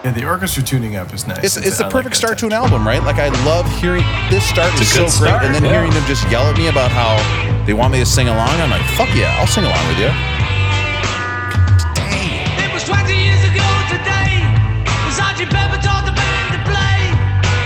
Yeah, 0.03 0.11
the 0.11 0.25
orchestra 0.27 0.61
tuning 0.61 0.95
up 0.97 1.13
is 1.13 1.25
nice. 1.25 1.43
It's 1.43 1.57
it's 1.57 1.77
the 1.77 1.85
I 1.85 1.87
like 1.87 1.93
perfect 1.93 2.15
that 2.15 2.17
start 2.17 2.37
to 2.39 2.45
an 2.47 2.53
album, 2.53 2.85
right? 2.85 3.01
Like 3.03 3.17
I 3.17 3.29
love 3.45 3.65
hearing 3.79 4.03
this 4.29 4.43
start 4.47 4.71
It's 4.73 4.81
is 4.81 4.97
a 4.97 5.09
so 5.09 5.23
good 5.25 5.31
great, 5.39 5.45
and 5.47 5.55
then 5.55 5.63
yeah. 5.63 5.71
hearing 5.71 5.91
them 5.91 6.03
just 6.05 6.29
yell 6.29 6.43
at 6.43 6.57
me 6.57 6.67
about 6.67 6.91
how 6.91 7.15
they 7.65 7.73
want 7.73 7.93
me 7.93 7.99
to 7.99 8.05
sing 8.05 8.27
along. 8.27 8.49
I'm 8.49 8.69
like, 8.69 8.83
fuck 8.99 9.09
yeah, 9.15 9.37
I'll 9.39 9.47
sing 9.47 9.63
along 9.63 9.87
with 9.87 9.99
you. 9.99 10.11
It 12.59 12.73
was 12.73 12.83
20 12.83 13.13
years 13.15 13.43
ago 13.45 13.52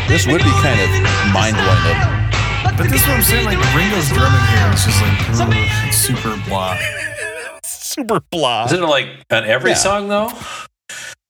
This 0.07 0.25
would 0.25 0.41
be 0.41 0.49
kind 0.63 0.79
of 0.79 0.89
mind-blowing, 1.33 2.77
But 2.77 2.89
this 2.89 3.01
is 3.01 3.07
what 3.07 3.17
I'm 3.17 3.23
saying. 3.23 3.45
Like 3.45 3.57
Ringo's 3.75 4.09
drumming 4.09 4.39
here 4.49 4.73
is 4.73 4.83
just 4.85 5.01
like 5.01 5.57
ugh, 5.57 5.93
super 5.93 6.41
blah. 6.47 6.77
Super 7.63 8.19
blah. 8.31 8.65
Isn't 8.65 8.83
it 8.83 8.87
like 8.87 9.07
on 9.31 9.43
every 9.45 9.71
Yeah. 9.71 9.77
song 9.77 10.07
though? 10.07 10.31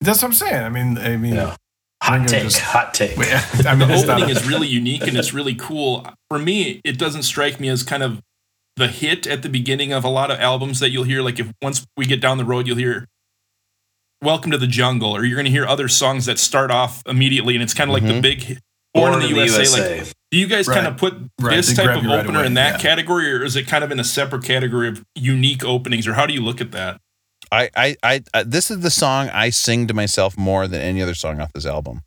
That's 0.02 0.22
what 0.22 0.26
I'm 0.30 0.34
saying. 0.34 0.64
I 0.64 0.70
mean, 0.70 0.98
I 0.98 1.16
mean, 1.18 1.36
Yeah. 1.36 1.56
Hot 2.04 2.14
Ringo 2.14 2.28
take. 2.28 2.43
just- 2.43 2.60
hot 2.60 2.93
take. 2.93 3.18
wait, 3.18 3.32
I 3.66 3.74
mean, 3.76 3.88
the 3.88 3.95
opening 3.95 4.26
a- 4.30 4.32
is 4.32 4.45
really 4.48 4.68
unique 4.68 5.08
and 5.08 5.18
it's 5.18 5.34
really 5.34 5.56
cool. 5.56 6.06
For 6.30 6.38
me, 6.38 6.80
it 6.84 6.98
doesn't 7.00 7.24
strike 7.24 7.60
me 7.60 7.70
as 7.70 7.84
kind 7.84 8.04
of 8.04 8.20
the 8.76 8.88
hit 8.88 9.26
at 9.26 9.41
the 9.41 9.50
beginning 9.50 9.91
of 9.93 10.04
a 10.04 10.10
lot 10.10 10.30
of 10.30 10.39
albums 10.39 10.80
that 10.82 10.89
you'll 10.91 11.06
hear. 11.06 11.22
Like 11.22 11.39
if 11.39 11.52
once 11.62 11.86
we 11.95 12.06
get 12.06 12.22
down 12.22 12.38
the 12.38 12.45
road, 12.45 12.68
you'll 12.68 12.78
hear 12.78 13.06
"Welcome 14.22 14.51
to 14.51 14.57
the 14.57 14.68
Jungle," 14.68 15.15
or 15.15 15.24
you're 15.24 15.36
going 15.36 15.45
to 15.45 15.51
hear 15.51 15.65
other 15.68 15.88
songs 15.88 16.26
that 16.26 16.39
start 16.39 16.72
off 16.72 17.01
immediately, 17.07 17.53
and 17.55 17.63
it's 17.63 17.74
kind 17.74 17.89
of 17.89 17.93
like 17.93 18.03
the 18.03 18.13
Mhm. 18.13 18.22
big 18.22 18.41
hit. 18.43 18.59
Born, 18.93 19.13
in 19.15 19.20
the, 19.20 19.28
USA. 19.28 19.99
Like, 19.99 20.11
do 20.32 20.38
you 20.39 20.47
guys 20.47 20.68
kind 20.68 20.88
of 20.88 20.97
put 20.97 21.13
Right, 21.39 21.55
this 21.57 21.68
they 21.68 21.76
type 21.86 21.97
of 21.97 22.03
you 22.03 22.09
right 22.09 22.22
opener 22.22 22.39
away, 22.39 22.47
in 22.47 22.55
that 22.55 22.74
yeah. 22.76 22.78
category, 22.89 23.32
or 23.32 23.43
is 23.43 23.55
it 23.55 23.68
kind 23.68 23.84
of 23.84 23.91
in 23.91 23.99
a 23.99 24.03
separate 24.03 24.43
category 24.43 24.88
of 24.88 25.03
unique 25.13 25.63
openings, 25.63 26.07
or 26.07 26.13
how 26.15 26.26
do 26.26 26.34
you 26.34 26.41
look 26.41 26.59
at 26.61 26.72
that? 26.72 26.97
I, 27.51 27.70
I, 27.76 27.95
I, 28.01 28.24
I, 28.34 28.43
this 28.43 28.72
is 28.72 28.80
the 28.80 28.89
song 28.89 29.30
I 29.30 29.51
sing 29.51 29.86
to 29.88 29.93
myself 29.93 30.36
more 30.38 30.68
than 30.68 30.82
any 30.82 31.01
other 31.03 31.13
song 31.13 31.39
off 31.39 31.53
this 31.53 31.65
album. 31.68 32.01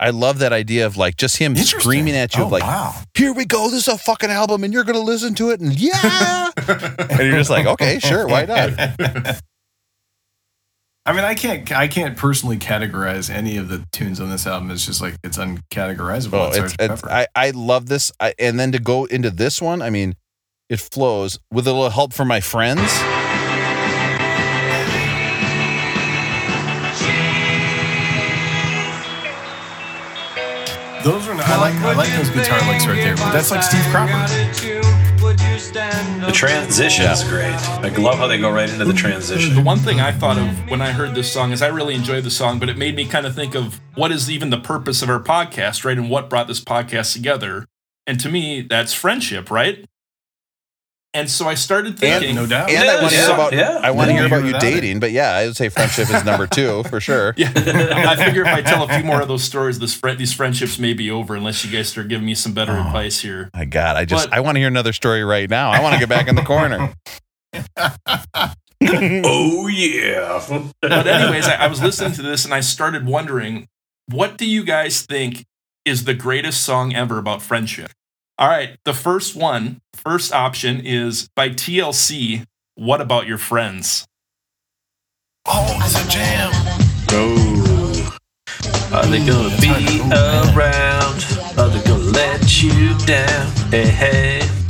I 0.00 0.10
love 0.10 0.40
that 0.40 0.52
idea 0.52 0.86
of 0.86 0.96
like 0.96 1.16
just 1.16 1.36
him 1.36 1.54
screaming 1.56 2.16
at 2.16 2.34
you 2.34 2.42
Oh, 2.42 2.46
of 2.46 2.52
like, 2.52 2.64
wow. 2.64 2.94
here 3.16 3.32
we 3.32 3.44
go, 3.44 3.70
this 3.70 3.86
is 3.86 3.94
a 3.94 3.96
fucking 3.96 4.30
album, 4.30 4.64
and 4.64 4.72
you're 4.74 4.82
gonna 4.84 4.98
listen 4.98 5.34
to 5.36 5.50
it, 5.50 5.60
and 5.60 5.72
yeah, 5.78 6.50
and 6.66 7.20
you're 7.20 7.38
just 7.38 7.50
like, 7.50 7.66
okay, 7.66 8.00
sure, 8.00 8.26
why 8.26 8.44
not? 8.44 9.40
I 11.06 11.12
mean, 11.12 11.24
I 11.24 11.34
can't, 11.34 11.70
I 11.70 11.86
can't 11.86 12.16
personally 12.16 12.56
categorize 12.56 13.28
any 13.28 13.58
of 13.58 13.68
the 13.68 13.84
tunes 13.92 14.20
on 14.20 14.30
this 14.30 14.46
album. 14.46 14.70
It's 14.70 14.86
just 14.86 15.02
like 15.02 15.16
it's 15.22 15.36
uncategorizable. 15.36 16.32
Oh, 16.32 16.48
It's 16.48 16.56
it's, 16.56 16.72
Sgt. 16.72 16.92
it's 16.92 17.02
Pepper. 17.02 17.12
I, 17.12 17.26
I 17.34 17.50
love 17.50 17.86
this, 17.86 18.10
I, 18.20 18.32
and 18.38 18.58
then 18.58 18.72
to 18.72 18.78
go 18.78 19.04
into 19.04 19.30
this 19.30 19.60
one, 19.60 19.82
I 19.82 19.90
mean, 19.90 20.14
it 20.70 20.80
flows 20.80 21.38
with 21.52 21.66
a 21.66 21.72
little 21.72 21.90
help 21.90 22.14
from 22.14 22.28
my 22.28 22.40
friends. 22.40 22.80
those 31.04 31.28
are. 31.28 31.34
Not, 31.34 31.46
I 31.46 31.60
like, 31.60 31.74
I 31.74 31.92
like 31.92 32.12
those 32.14 32.30
guitar 32.30 32.66
licks 32.66 32.86
right 32.86 32.96
there. 32.96 33.16
But 33.16 33.32
that's 33.32 33.50
like 33.50 33.62
Steve 33.62 33.84
Cropper. 33.90 34.93
The 36.26 36.32
transition 36.32 37.04
is 37.04 37.22
great. 37.24 37.44
I 37.44 37.88
love 37.96 38.16
how 38.16 38.26
they 38.26 38.38
go 38.38 38.50
right 38.50 38.68
into 38.68 38.84
the 38.84 38.94
transition. 38.94 39.54
The 39.54 39.62
one 39.62 39.78
thing 39.78 40.00
I 40.00 40.10
thought 40.10 40.38
of 40.38 40.70
when 40.70 40.80
I 40.80 40.90
heard 40.90 41.14
this 41.14 41.30
song 41.30 41.52
is 41.52 41.60
I 41.60 41.66
really 41.66 41.94
enjoyed 41.94 42.24
the 42.24 42.30
song, 42.30 42.58
but 42.58 42.70
it 42.70 42.78
made 42.78 42.96
me 42.96 43.04
kind 43.04 43.26
of 43.26 43.34
think 43.34 43.54
of 43.54 43.80
what 43.94 44.10
is 44.10 44.30
even 44.30 44.48
the 44.48 44.58
purpose 44.58 45.02
of 45.02 45.10
our 45.10 45.20
podcast, 45.20 45.84
right? 45.84 45.98
And 45.98 46.08
what 46.08 46.30
brought 46.30 46.48
this 46.48 46.64
podcast 46.64 47.12
together. 47.12 47.66
And 48.06 48.18
to 48.20 48.30
me, 48.30 48.62
that's 48.62 48.94
friendship, 48.94 49.50
right? 49.50 49.84
And 51.14 51.30
so 51.30 51.46
I 51.46 51.54
started 51.54 51.96
thinking, 51.96 52.34
no 52.34 52.44
doubt. 52.44 52.68
And 52.70 52.78
I 52.78 52.84
Yeah, 52.96 53.00
want 53.00 53.10
to 53.12 53.16
yeah, 53.16 53.24
hear 53.26 53.34
about, 53.34 53.52
yeah. 53.52 53.80
I 53.82 53.90
want 53.92 54.08
to 54.10 54.14
hear 54.16 54.26
about 54.26 54.38
you 54.40 54.46
without 54.46 54.64
it. 54.64 54.74
dating, 54.74 54.98
but 54.98 55.12
yeah, 55.12 55.30
I 55.32 55.46
would 55.46 55.56
say 55.56 55.68
friendship 55.68 56.10
is 56.10 56.24
number 56.24 56.48
two 56.48 56.82
for 56.84 56.98
sure. 57.00 57.34
yeah, 57.38 57.52
I 57.54 58.16
figure 58.16 58.42
if 58.42 58.48
I 58.48 58.62
tell 58.62 58.82
a 58.82 58.88
few 58.88 59.04
more 59.04 59.22
of 59.22 59.28
those 59.28 59.44
stories, 59.44 59.78
this 59.78 59.94
fri 59.94 60.16
these 60.16 60.32
friendships 60.34 60.76
may 60.78 60.92
be 60.92 61.12
over 61.12 61.36
unless 61.36 61.64
you 61.64 61.70
guys 61.70 61.88
start 61.88 62.08
giving 62.08 62.26
me 62.26 62.34
some 62.34 62.52
better 62.52 62.72
Oh. 62.72 62.80
advice 62.86 63.20
here. 63.20 63.48
My 63.54 63.64
God, 63.64 63.96
I 63.96 64.04
just 64.04 64.28
But- 64.28 64.36
I 64.36 64.40
want 64.40 64.56
to 64.56 64.58
hear 64.60 64.66
another 64.68 64.92
story 64.92 65.22
right 65.22 65.48
now. 65.48 65.70
I 65.70 65.80
want 65.80 65.94
to 65.94 66.00
get 66.00 66.08
back 66.08 66.26
in 66.26 66.34
the 66.34 66.42
corner. 66.42 66.92
Oh 68.86 69.66
yeah. 69.68 70.42
But 70.82 71.06
anyways, 71.06 71.46
I, 71.46 71.54
I 71.54 71.66
was 71.68 71.80
listening 71.82 72.12
to 72.14 72.22
this 72.22 72.44
and 72.44 72.52
I 72.52 72.60
started 72.60 73.06
wondering, 73.06 73.68
what 74.10 74.36
do 74.36 74.46
you 74.46 74.62
guys 74.64 75.02
think 75.02 75.44
is 75.84 76.04
the 76.04 76.12
greatest 76.14 76.62
song 76.62 76.94
ever 76.94 77.18
about 77.18 77.40
friendship? 77.40 77.90
All 78.36 78.48
right, 78.48 78.76
the 78.84 78.94
first 78.94 79.36
one, 79.36 79.80
first 79.92 80.32
option 80.32 80.80
is 80.84 81.28
by 81.36 81.50
TLC. 81.50 82.44
What 82.74 83.00
about 83.00 83.26
your 83.28 83.38
friends? 83.38 84.06
Oh, 85.46 85.78
it's 85.80 85.94
a 85.94 86.08
jam. 86.08 86.50
Oh. 87.12 88.18
Uh, 88.92 88.96
Are 88.96 89.06
they 89.06 89.24
gonna 89.24 89.56
be 89.60 90.00
around? 90.10 91.22
Are 91.58 91.68
they 91.68 91.82
gonna 91.84 92.10
let 92.10 92.60
you 92.62 92.98
down? 93.06 93.52
Hey, 93.70 93.86
hey. 93.86 94.63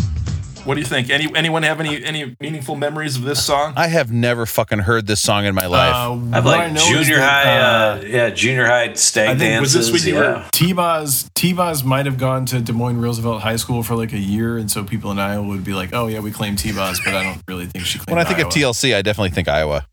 What 0.64 0.74
do 0.74 0.80
you 0.80 0.86
think? 0.86 1.10
Any 1.10 1.28
anyone 1.36 1.62
have 1.62 1.78
any 1.78 2.02
any 2.02 2.34
meaningful 2.40 2.74
memories 2.74 3.16
of 3.16 3.22
this 3.22 3.44
song? 3.44 3.74
I 3.76 3.88
have 3.88 4.10
never 4.10 4.46
fucking 4.46 4.80
heard 4.80 5.06
this 5.06 5.20
song 5.20 5.44
in 5.44 5.54
my 5.54 5.66
life. 5.66 5.94
Uh, 5.94 6.12
I've 6.32 6.44
what 6.44 6.58
I 6.58 6.64
like 6.64 6.72
know 6.72 6.80
is 6.80 7.06
junior 7.06 7.16
that, 7.16 7.44
high, 7.44 7.58
uh, 7.58 7.96
uh, 7.96 8.00
yeah, 8.06 8.30
junior 8.30 8.64
high 8.66 8.94
stag 8.94 9.28
I 9.28 9.38
think- 9.38 9.60
was 9.60 9.74
dances. 9.74 9.92
this 9.92 10.04
when 10.04 10.14
you 10.14 10.18
were- 10.20 10.24
yeah. 10.38 10.48
T-Boz 10.52 11.28
T-Boz 11.34 11.84
might 11.84 12.06
have 12.06 12.16
gone 12.16 12.46
to 12.46 12.60
Des 12.60 12.72
Moines 12.72 12.98
Roosevelt 13.00 13.42
High 13.42 13.56
School 13.56 13.82
for 13.82 13.94
like 13.94 14.14
a 14.14 14.18
year, 14.18 14.56
and 14.56 14.70
so 14.70 14.82
people 14.84 15.10
in 15.10 15.18
Iowa 15.18 15.46
would 15.46 15.64
be 15.64 15.74
like, 15.74 15.90
"Oh 15.92 16.06
yeah, 16.06 16.20
we 16.20 16.30
claim 16.30 16.56
T-Boz," 16.56 16.98
but 17.04 17.14
I 17.14 17.24
don't 17.24 17.42
really 17.46 17.66
think 17.66 17.84
she 17.84 17.98
claimed. 17.98 18.16
when 18.16 18.18
I 18.18 18.24
think 18.26 18.38
Iowa. 18.38 18.48
of 18.48 18.54
TLC, 18.54 18.94
I 18.94 19.02
definitely 19.02 19.30
think 19.30 19.48
Iowa. 19.48 19.86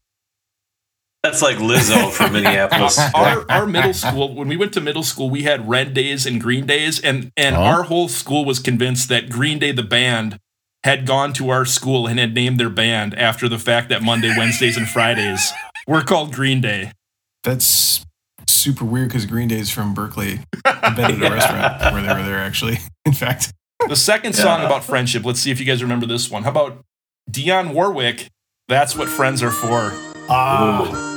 That's 1.24 1.42
like 1.42 1.58
Lizzo 1.58 2.12
from 2.12 2.32
Minneapolis. 2.34 2.98
our 3.14 3.46
our 3.52 3.68
middle 3.68 3.94
school 3.94 4.34
when 4.34 4.48
we 4.48 4.56
went 4.56 4.72
to 4.74 4.82
middle 4.82 5.04
school 5.04 5.30
we 5.30 5.44
had 5.44 5.68
red 5.70 5.94
days 5.94 6.26
and 6.26 6.40
green 6.42 6.66
days 6.66 7.00
and 7.00 7.30
and 7.36 7.56
Oh. 7.58 7.60
our 7.62 7.84
whole 7.84 8.08
school 8.08 8.46
was 8.46 8.58
convinced 8.60 9.10
that 9.10 9.30
green 9.30 9.60
day 9.60 9.72
the 9.74 9.84
band 9.84 10.40
had 10.84 11.06
gone 11.06 11.34
to 11.34 11.50
our 11.50 11.66
school 11.66 12.08
and 12.08 12.20
had 12.20 12.34
named 12.34 12.60
their 12.60 12.70
band 12.70 13.14
after 13.16 13.48
the 13.48 13.60
fact 13.60 13.90
that 13.90 14.02
monday 14.02 14.34
wednesdays 14.38 14.78
and 14.78 14.90
fridays 14.90 15.52
were 15.88 16.02
called 16.02 16.34
green 16.34 16.62
day 16.62 16.92
that's 17.44 18.06
super 18.48 18.86
weird 18.86 19.08
because 19.08 19.26
Green 19.26 19.48
Day 19.48 19.58
is 19.58 19.72
from 19.72 19.96
Berkeley. 19.96 20.40
I've 20.66 20.96
been 20.96 21.24
at 21.24 21.32
a 21.32 21.34
restaurant 21.34 21.94
where 21.94 22.02
they 22.04 22.14
were 22.14 22.24
there 22.28 22.38
actually. 22.38 22.78
In 23.06 23.14
fact, 23.14 23.52
the 23.88 23.96
second 23.96 24.34
song 24.34 24.64
about 24.64 24.84
friendship 24.84 25.26
let's 25.26 25.40
see 25.40 25.52
if 25.52 25.60
you 25.60 25.66
guys 25.66 25.82
remember 25.82 26.06
this 26.06 26.30
one 26.30 26.44
how 26.44 26.52
about 26.52 26.84
dionne 27.30 27.74
warwick 27.74 28.28
that's 28.68 28.96
what 28.96 29.08
friends 29.08 29.42
are 29.42 29.52
for 29.52 29.92
ah, 30.30 31.12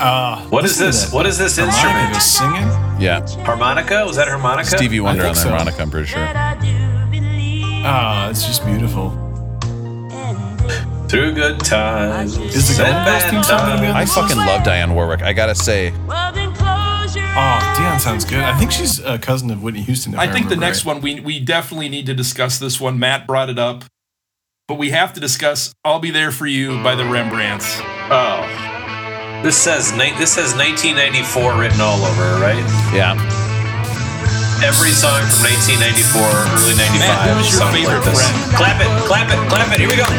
uh, 0.00 0.48
What 0.48 0.64
is 0.64 0.78
this? 0.78 1.12
What 1.12 1.26
is 1.26 1.36
this 1.36 1.58
instrument? 1.58 2.16
Is 2.16 2.24
singing? 2.24 2.68
Yeah, 2.98 3.26
Harmonica? 3.44 4.04
Was 4.06 4.16
that 4.16 4.28
harmonica? 4.28 4.76
Stevie 4.76 5.00
Wonder 5.00 5.26
on 5.26 5.34
the 5.34 5.40
so. 5.40 5.50
harmonica. 5.50 5.82
I'm 5.82 5.90
pretty 5.90 6.08
sure. 6.08 6.24
Ah, 7.86 8.30
it's 8.30 8.46
just 8.46 8.64
beautiful. 8.64 9.10
Through 11.08 11.34
good 11.34 11.60
times. 11.60 12.36
Is 12.38 12.76
the 12.76 12.84
and 12.84 12.92
Golden 12.94 13.04
Girls 13.04 13.22
bad 13.22 13.30
theme 13.30 13.42
gonna 13.42 13.80
be 13.80 13.86
on 13.88 13.96
I 13.96 14.04
this? 14.04 14.14
fucking 14.14 14.36
love 14.38 14.64
Diane 14.64 14.94
Warwick. 14.94 15.22
I 15.22 15.32
gotta 15.32 15.54
say, 15.54 15.92
Oh, 17.36 17.74
Dionne 17.76 18.00
sounds 18.00 18.24
good. 18.24 18.42
I 18.42 18.56
think 18.56 18.70
she's 18.72 19.00
a 19.00 19.18
cousin 19.18 19.50
of 19.50 19.62
Whitney 19.62 19.82
Houston. 19.82 20.14
If 20.14 20.20
I, 20.20 20.24
i 20.24 20.26
think 20.26 20.44
the 20.46 20.54
remember 20.54 20.66
next 20.66 20.84
right. 20.86 20.94
one 20.94 21.02
we 21.02 21.20
we 21.20 21.40
definitely 21.40 21.88
need 21.88 22.06
to 22.06 22.14
discuss 22.14 22.58
this 22.58 22.80
one 22.80 22.98
matt 22.98 23.26
brought 23.26 23.50
it 23.50 23.58
up 23.58 23.84
but 24.68 24.78
we 24.78 24.90
have 24.90 25.12
to 25.14 25.20
discuss 25.20 25.72
i'll 25.84 25.98
be 26.00 26.10
there 26.12 26.30
for 26.30 26.46
you 26.46 26.80
by 26.82 26.94
the 26.94 27.02
rembrandts 27.04 27.80
Oh. 28.10 29.40
This 29.42 29.56
says 29.56 29.92
ni- 29.92 30.16
this 30.16 30.32
says 30.32 30.54
1994 30.54 31.58
written 31.60 31.80
all 31.80 32.02
over, 32.04 32.40
right? 32.40 32.56
yeah, 32.94 33.14
Every 34.62 34.90
song 34.92 35.20
from 35.32 35.42
1994, 35.50 36.22
early 36.22 36.76
95. 36.76 37.00
Matt, 37.00 37.28
who 37.28 37.36
was 37.40 37.50
your 37.50 37.66
favorite 37.72 38.04
like 38.06 38.14
friend? 38.14 38.34
Clap 38.54 38.78
it, 38.80 38.88
clap 39.08 39.28
it, 39.32 39.40
clap 39.50 39.68
it. 39.72 39.80
Here 39.80 39.88
we 39.88 39.96
go. 39.96 40.06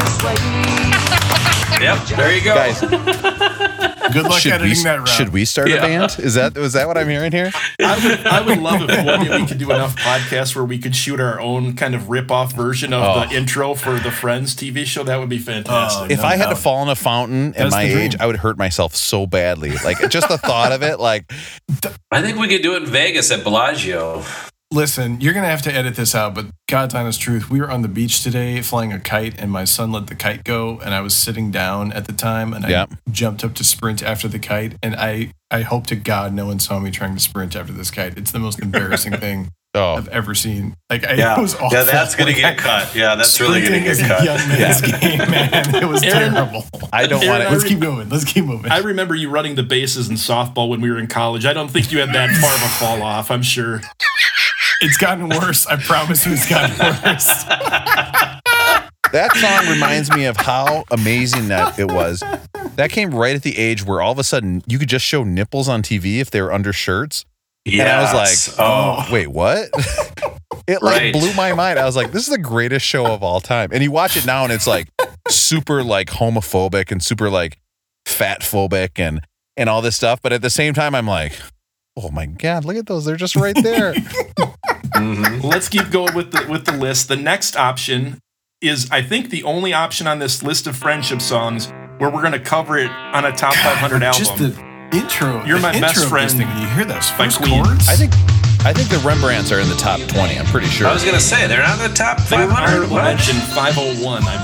Yep, 1.82 2.08
there 2.16 2.34
you 2.34 2.42
go. 2.42 2.56
guys, 2.56 2.80
Good 4.14 4.24
luck 4.24 4.40
should 4.40 4.52
editing 4.54 4.78
we 4.78 4.84
that 4.84 4.96
round. 4.98 5.08
should 5.10 5.30
we 5.30 5.46
start 5.46 5.70
Yeah. 5.70 5.76
a 5.78 5.82
band? 5.82 6.16
Is 6.20 6.36
that 6.36 6.56
was 6.58 6.74
that 6.74 6.88
what 6.88 6.98
I'm 6.98 7.10
hearing 7.10 7.32
here? 7.32 7.52
I 7.80 8.08
would, 8.08 8.28
I 8.28 8.42
would 8.42 8.60
love 8.62 8.82
if 8.90 9.06
one 9.06 9.26
day 9.26 9.40
we 9.42 9.46
could 9.48 9.58
do 9.58 9.72
enough 9.72 9.96
podcasts 9.96 10.56
where 10.56 10.66
we 10.66 10.78
could 10.78 10.96
shoot 10.96 11.20
our 11.20 11.40
own 11.40 11.76
kind 11.76 11.96
of 11.96 12.10
rip-off 12.10 12.54
version 12.54 12.94
of 12.94 13.02
Oh. 13.04 13.28
the 13.28 13.36
intro 13.36 13.74
for 13.76 14.00
the 14.00 14.12
Friends 14.12 14.56
TV 14.56 14.86
show. 14.86 15.04
That 15.04 15.20
would 15.20 15.30
be 15.30 15.40
fantastic. 15.40 16.02
Oh, 16.10 16.14
if 16.14 16.20
no 16.20 16.26
I 16.26 16.36
had 16.36 16.50
to 16.50 16.56
fall 16.56 16.82
in 16.84 16.90
a 16.90 16.96
fountain 16.96 17.48
at 17.50 17.56
That's 17.58 17.72
my 17.72 17.84
age, 17.84 18.16
I 18.20 18.26
would 18.28 18.38
hurt 18.38 18.58
myself 18.58 18.96
so 18.96 19.26
badly. 19.26 19.72
Like 19.84 20.10
just 20.10 20.28
the 20.30 20.38
thought 20.38 20.72
of 20.72 20.82
it, 20.84 21.00
like 21.00 21.32
I 22.12 22.22
think 22.22 22.38
we 22.38 22.48
could 22.48 22.62
do 22.62 22.76
it 22.76 22.84
in 22.84 22.90
Vegas 22.90 23.32
at 23.32 23.44
Bellagio. 23.44 24.24
Listen, 24.76 25.22
you're 25.22 25.32
gonna 25.34 25.48
have 25.48 25.62
to 25.62 25.74
edit 25.74 25.96
this 25.96 26.14
out, 26.14 26.36
but 26.36 26.48
God's 26.70 26.94
honest 26.94 27.22
truth, 27.22 27.50
we 27.50 27.62
were 27.62 27.72
on 27.72 27.82
the 27.82 27.88
beach 27.88 28.22
today 28.22 28.62
flying 28.62 28.92
a 28.92 29.00
kite, 29.00 29.34
and 29.40 29.50
my 29.50 29.64
son 29.64 29.94
let 29.94 30.08
the 30.08 30.16
kite 30.16 30.44
go, 30.44 30.82
and 30.84 30.94
I 30.94 31.00
was 31.00 31.14
sitting 31.16 31.50
down 31.50 31.94
at 31.94 32.08
the 32.08 32.12
time, 32.12 32.52
and 32.54 32.66
I 32.66 32.70
Yeah. 32.70 32.86
jumped 33.10 33.46
up 33.46 33.54
to 33.56 33.64
sprint 33.64 34.04
after 34.04 34.28
the 34.28 34.38
kite, 34.38 34.74
and 34.84 34.94
I 34.98 35.32
I 35.50 35.62
hope 35.62 35.88
to 35.88 35.96
God 35.96 36.34
no 36.34 36.48
one 36.48 36.60
saw 36.60 36.80
me 36.80 36.92
trying 36.92 37.14
to 37.14 37.22
sprint 37.22 37.56
after 37.56 37.72
this 37.72 37.90
kite. 37.90 38.18
It's 38.18 38.32
the 38.32 38.40
most 38.40 38.60
embarrassing 38.60 39.14
thing 39.18 39.52
oh, 39.76 39.94
I've 39.96 40.10
ever 40.10 40.36
seen. 40.36 40.74
Like 40.90 41.06
I, 41.08 41.14
Yeah, 41.14 41.38
it 41.38 41.42
was 41.42 41.56
awful. 41.56 41.70
yeah, 41.78 41.84
that's 41.86 42.14
gonna 42.16 42.32
Like, 42.32 42.40
get 42.42 42.58
cut. 42.58 42.94
Yeah, 42.94 43.16
that's 43.16 43.40
really 43.40 43.62
gonna 43.62 43.80
get 43.80 43.98
cut. 44.00 44.24
Young 44.26 44.38
man's 44.50 44.82
game, 45.00 45.20
man. 45.20 45.76
It 45.76 45.86
was 45.88 46.04
Aaron- 46.04 46.34
terrible. 46.34 46.66
I 46.92 47.08
don't 47.08 47.24
Aaron, 47.24 47.30
want 47.30 47.44
I 47.44 47.52
Let's 47.52 47.64
to. 47.64 47.70
keep 47.70 47.80
going. 47.80 48.10
Let's 48.10 48.26
keep 48.26 48.44
moving. 48.44 48.72
I 48.72 48.80
remember 48.80 49.16
you 49.16 49.30
running 49.30 49.56
the 49.56 49.64
bases 49.64 50.10
in 50.10 50.16
softball 50.18 50.68
when 50.68 50.82
we 50.82 50.92
were 50.92 50.98
in 51.00 51.08
college. 51.08 51.46
I 51.46 51.54
don't 51.54 51.70
think 51.70 51.94
you 51.94 52.00
had 52.00 52.12
that 52.14 52.32
far 52.42 52.54
of 52.54 52.62
a 52.62 52.68
fall 52.68 53.02
off. 53.04 53.32
I'm 53.32 53.44
sure. 53.44 53.82
It's 54.82 54.98
gotten 54.98 55.30
worse. 55.30 55.66
I 55.68 55.76
promise 55.78 56.26
you, 56.26 56.34
it's 56.34 56.50
gotten 56.50 56.72
worse. 56.78 57.44
That 59.12 59.32
song 59.38 59.72
reminds 59.74 60.12
me 60.12 60.26
of 60.26 60.36
how 60.36 60.84
amazing 60.92 61.48
that 61.48 61.80
it 61.80 61.90
was. 61.90 62.22
That 62.76 62.90
came 62.90 63.12
right 63.12 63.36
at 63.36 63.44
the 63.44 63.58
age 63.58 63.86
where 63.86 64.02
all 64.02 64.12
of 64.12 64.20
a 64.20 64.24
sudden 64.24 64.62
you 64.68 64.78
could 64.78 64.90
just 64.90 65.06
show 65.06 65.24
nipples 65.24 65.70
on 65.70 65.82
TV 65.84 66.20
if 66.20 66.32
they 66.32 66.42
were 66.42 66.52
under 66.52 66.74
shirts. 66.74 67.24
And 67.66 67.82
I 67.82 68.02
was 68.02 68.14
Yes. 68.14 68.58
like, 68.58 68.60
oh, 68.68 69.08
Wait, 69.12 69.28
what? 69.28 69.70
it 70.68 70.82
like 70.84 71.00
Right. 71.00 71.14
blew 71.14 71.34
my 71.34 71.54
mind. 71.54 71.80
I 71.80 71.86
was 71.86 71.96
like, 71.96 72.12
this 72.12 72.24
is 72.24 72.30
the 72.34 72.38
greatest 72.42 72.86
show 72.86 73.06
of 73.06 73.24
all 73.24 73.40
time. 73.40 73.70
And 73.72 73.82
you 73.82 73.92
watch 73.92 74.18
it 74.18 74.26
now 74.26 74.44
and 74.44 74.52
it's 74.52 74.68
like 74.68 74.90
super 75.30 75.82
like 75.84 76.10
homophobic 76.10 76.92
and 76.92 77.02
super 77.02 77.30
like 77.30 77.58
fat 78.06 78.42
phobic 78.42 79.00
and 79.00 79.22
and 79.56 79.70
all 79.70 79.82
this 79.82 79.96
stuff. 79.96 80.22
But 80.22 80.34
at 80.34 80.42
the 80.42 80.50
same 80.50 80.74
time, 80.74 80.94
I'm 80.94 81.08
like, 81.08 81.34
oh 81.96 82.10
my 82.12 82.26
God, 82.26 82.66
look 82.66 82.76
at 82.76 82.88
those. 82.88 83.06
They're 83.06 83.16
just 83.16 83.36
right 83.38 83.56
there. 83.64 83.94
mhm. 84.94 85.44
Let's 85.44 85.70
keep 85.70 85.90
going 85.92 86.14
with 86.14 86.32
the 86.32 86.46
with 86.50 86.66
the 86.66 86.72
list. 86.74 87.08
The 87.08 87.16
next 87.16 87.56
option 87.58 88.20
is, 88.62 88.90
I 88.92 89.02
think, 89.02 89.30
the 89.30 89.44
only 89.44 89.74
option 89.74 90.08
on 90.08 90.20
this 90.20 90.42
list 90.44 90.68
of 90.68 90.76
friendship 90.76 91.22
songs 91.22 91.68
where 91.98 92.10
we're 92.10 92.22
going 92.22 92.34
to 92.34 92.40
cover 92.40 92.78
it 92.78 92.90
on 92.90 93.26
a 93.26 93.32
top 93.32 93.54
500 93.56 94.04
album. 94.04 94.20
Just 94.20 94.38
the 94.38 94.48
intro. 94.94 95.44
You're 95.46 95.58
the 95.58 95.62
my 95.64 95.72
best 95.80 95.98
intro 95.98 96.04
of 96.04 96.10
friend 96.10 96.32
thing, 96.32 96.48
you 96.62 96.68
hear 96.70 96.86
those 96.86 97.10
first 97.12 97.42
chords, 97.44 97.88
I 97.90 97.96
think 97.96 98.14
I 98.66 98.74
think 98.74 98.90
the 98.90 98.98
Rembrandts 99.08 99.52
are 99.52 99.60
in 99.60 99.70
the 99.70 99.76
top 99.76 100.00
20. 100.00 100.40
I'm 100.40 100.46
pretty 100.48 100.68
sure. 100.68 100.88
I 100.88 100.94
was 100.94 101.04
gonna 101.06 101.20
say 101.20 101.46
they're 101.48 101.62
not 101.62 101.80
in 101.84 101.92
the 101.92 101.96
top 101.96 102.18
They 102.24 102.38
were 102.38 102.48
500. 102.48 102.74
honorable 102.74 102.96
What? 102.96 103.04
mention 103.04 103.36
501, 103.36 104.24
I 104.26 104.38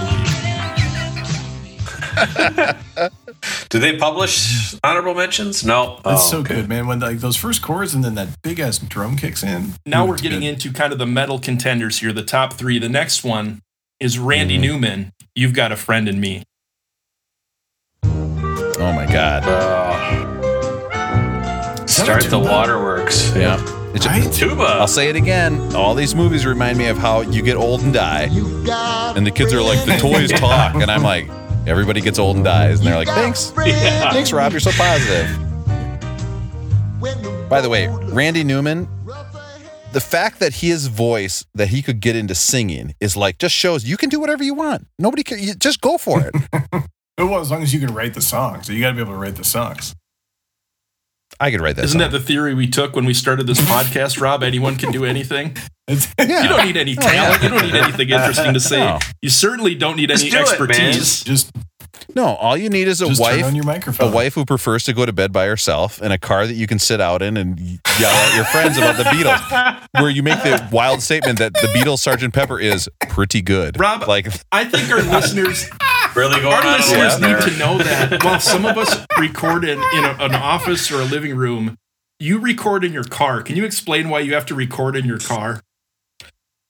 believe. 3.00 3.12
Do 3.70 3.80
they 3.80 3.98
publish 3.98 4.76
honorable 4.84 5.16
mentions? 5.16 5.66
No. 5.66 6.00
That's 6.04 6.28
Oh, 6.28 6.32
so 6.32 6.38
okay. 6.40 6.56
good, 6.56 6.70
man. 6.70 6.88
When 6.88 7.00
like 7.00 7.20
those 7.20 7.36
first 7.36 7.62
chords 7.62 7.94
and 7.94 8.04
then 8.04 8.16
that 8.16 8.30
big 8.44 8.60
ass 8.60 8.78
drum 8.78 9.16
kicks 9.16 9.44
in. 9.44 9.74
Now 9.86 10.06
Ooh, 10.06 10.10
we're 10.10 10.18
getting 10.18 10.42
good. 10.42 10.50
into 10.50 10.72
kind 10.72 10.94
of 10.94 11.00
the 11.00 11.08
metal 11.08 11.40
contenders 11.40 12.00
here, 12.00 12.14
the 12.14 12.24
top 12.24 12.54
three. 12.54 12.80
The 12.80 12.90
next 12.90 13.24
one 13.24 13.62
is 14.00 14.20
Randy 14.20 14.58
Mhm. 14.58 14.62
Newman. 14.62 15.12
You've 15.36 15.54
got 15.54 15.72
a 15.72 15.76
friend 15.78 16.08
in 16.10 16.20
me. 16.20 16.44
oh 18.04 18.94
my 18.94 19.06
God. 19.12 19.44
Oh. 19.46 20.12
Start 21.86 22.24
the 22.26 22.40
waterworks. 22.40 23.34
Yeah. 23.36 23.60
It's 23.94 24.08
Right? 24.08 24.32
Tuba. 24.32 24.64
I'll 24.64 24.88
say 24.88 25.10
it 25.10 25.16
again. 25.16 25.76
All 25.76 25.94
these 25.94 26.16
movies 26.16 26.46
remind 26.46 26.78
me 26.78 26.88
of 26.88 26.98
how 26.98 27.22
you 27.22 27.42
get 27.44 27.58
old 27.58 27.82
and 27.82 27.94
die. 27.94 28.30
And 28.32 29.28
the 29.28 29.32
kids 29.32 29.54
are 29.54 29.62
like, 29.62 29.84
the 29.86 29.98
toys 29.98 30.32
talk. 30.32 30.76
And 30.76 30.90
I'm 30.90 31.04
like, 31.04 31.30
everybody 31.68 32.02
gets 32.02 32.20
old 32.20 32.36
and 32.36 32.46
dies. 32.46 32.80
And 32.80 32.88
they're 32.88 32.96
like, 32.96 33.08
thanks. 33.08 33.54
Yeah. 33.66 34.12
Thanks, 34.14 34.32
Rob. 34.34 34.52
You're 34.52 34.60
so 34.60 34.72
positive. 34.72 35.28
By 37.50 37.62
the 37.62 37.70
way, 37.70 37.88
Randy 37.88 38.44
Newman, 38.44 38.88
the 39.92 40.00
fact 40.00 40.40
that 40.40 40.56
his 40.56 40.88
voice, 40.88 41.46
that 41.54 41.68
he 41.70 41.82
could 41.82 42.00
get 42.00 42.16
into 42.16 42.36
singing, 42.36 42.96
is 43.00 43.18
like, 43.18 43.38
just 43.40 43.56
shows 43.56 43.84
you 43.84 43.98
can 43.98 44.10
do 44.10 44.20
whatever 44.20 44.44
you 44.44 44.54
want. 44.54 44.88
Nobody 44.98 45.24
can, 45.24 45.40
you, 45.40 45.54
just 45.56 45.82
go 45.82 45.98
for 45.98 46.22
it. 46.22 46.36
Well, 47.18 47.40
as 47.40 47.52
long 47.52 47.62
as 47.62 47.72
you 47.72 47.80
can 47.80 47.94
write 47.94 48.16
the 48.16 48.22
songs, 48.22 48.66
so 48.66 48.74
you 48.74 48.82
got 48.82 48.90
to 48.90 48.96
be 48.96 49.02
able 49.02 49.14
to 49.14 49.18
write 49.20 49.36
the 49.36 49.44
songs. 49.44 49.94
I 51.42 51.50
could 51.50 51.60
write 51.60 51.76
that 51.78 51.86
Isn't 51.86 52.00
song. 52.00 52.12
that 52.12 52.18
the 52.18 52.24
theory 52.24 52.54
we 52.54 52.68
took 52.68 52.96
when 52.96 53.06
we 53.06 53.16
started 53.16 53.48
this 53.48 53.60
podcast, 53.62 54.22
Rob? 54.22 54.44
Anyone 54.44 54.76
can 54.76 54.92
do 54.92 55.06
anything. 55.06 55.58
Yeah. 55.88 56.44
You 56.44 56.48
don't 56.48 56.66
need 56.66 56.78
any 56.78 56.96
oh, 56.98 57.02
talent. 57.02 57.44
You 57.44 57.50
don't 57.50 57.64
need 57.64 57.76
anything 57.76 58.14
uh, 58.14 58.18
interesting 58.18 58.54
to 58.54 58.60
say. 58.60 58.80
No. 58.80 59.00
You 59.22 59.30
certainly 59.30 59.74
don't 59.74 59.98
need 59.98 60.10
Just 60.10 60.24
any 60.24 60.32
do 60.32 60.38
it, 60.38 60.42
expertise. 60.42 61.24
just 61.24 61.52
no, 62.16 62.36
all 62.36 62.58
you 62.58 62.70
need 62.70 62.88
is 62.88 63.02
a 63.02 63.08
just 63.08 63.22
turn 63.22 63.38
wife 63.38 63.46
on 63.46 63.56
your 63.56 63.66
a 64.00 64.12
wife 64.12 64.34
who 64.36 64.46
prefers 64.46 64.84
to 64.86 64.94
go 64.94 65.06
to 65.06 65.14
bed 65.14 65.32
by 65.32 65.46
herself 65.46 66.02
and 66.02 66.12
a 66.12 66.18
car 66.18 66.46
that 66.46 66.54
you 66.54 66.68
can 66.68 66.80
sit 66.80 67.00
out 67.00 67.22
in 67.22 67.38
and 67.38 67.60
yell 67.60 68.12
at 68.12 68.36
your 68.36 68.46
friends 68.46 68.78
about 68.78 68.98
the 68.98 69.04
Beatles, 69.04 69.88
where 70.00 70.10
you 70.10 70.24
make 70.24 70.42
the 70.44 70.68
wild 70.72 71.02
statement 71.02 71.40
that 71.40 71.54
the 71.54 71.68
Beatles 71.68 72.00
Sergeant 72.00 72.34
Pepper 72.34 72.60
is 72.60 72.90
pretty 73.10 73.42
good. 73.42 73.80
Rob, 73.80 74.08
like 74.08 74.28
I 74.52 74.66
think 74.66 74.90
our 74.92 75.02
listeners 75.20 75.70
Really 76.16 76.42
going 76.42 76.54
Our 76.54 76.66
on 76.66 76.78
listeners 76.80 77.20
limb 77.20 77.32
need 77.32 77.40
there. 77.42 77.50
to 77.50 77.58
know 77.58 77.78
that 77.78 78.24
while 78.24 78.40
some 78.40 78.66
of 78.66 78.78
us 78.78 79.06
record 79.18 79.64
in, 79.64 79.78
in 79.80 80.04
a, 80.06 80.16
an 80.20 80.36
office 80.36 80.92
or 80.92 81.00
a 81.02 81.06
living 81.06 81.36
room, 81.36 81.78
you 82.20 82.38
record 82.40 82.84
in 82.84 82.92
your 82.94 83.04
car. 83.06 83.42
Can 83.42 83.56
you 83.56 83.64
explain 83.66 84.10
why 84.10 84.20
you 84.20 84.34
have 84.34 84.46
to 84.48 84.56
record 84.56 84.96
in 84.96 85.06
your 85.06 85.20
car? 85.20 85.62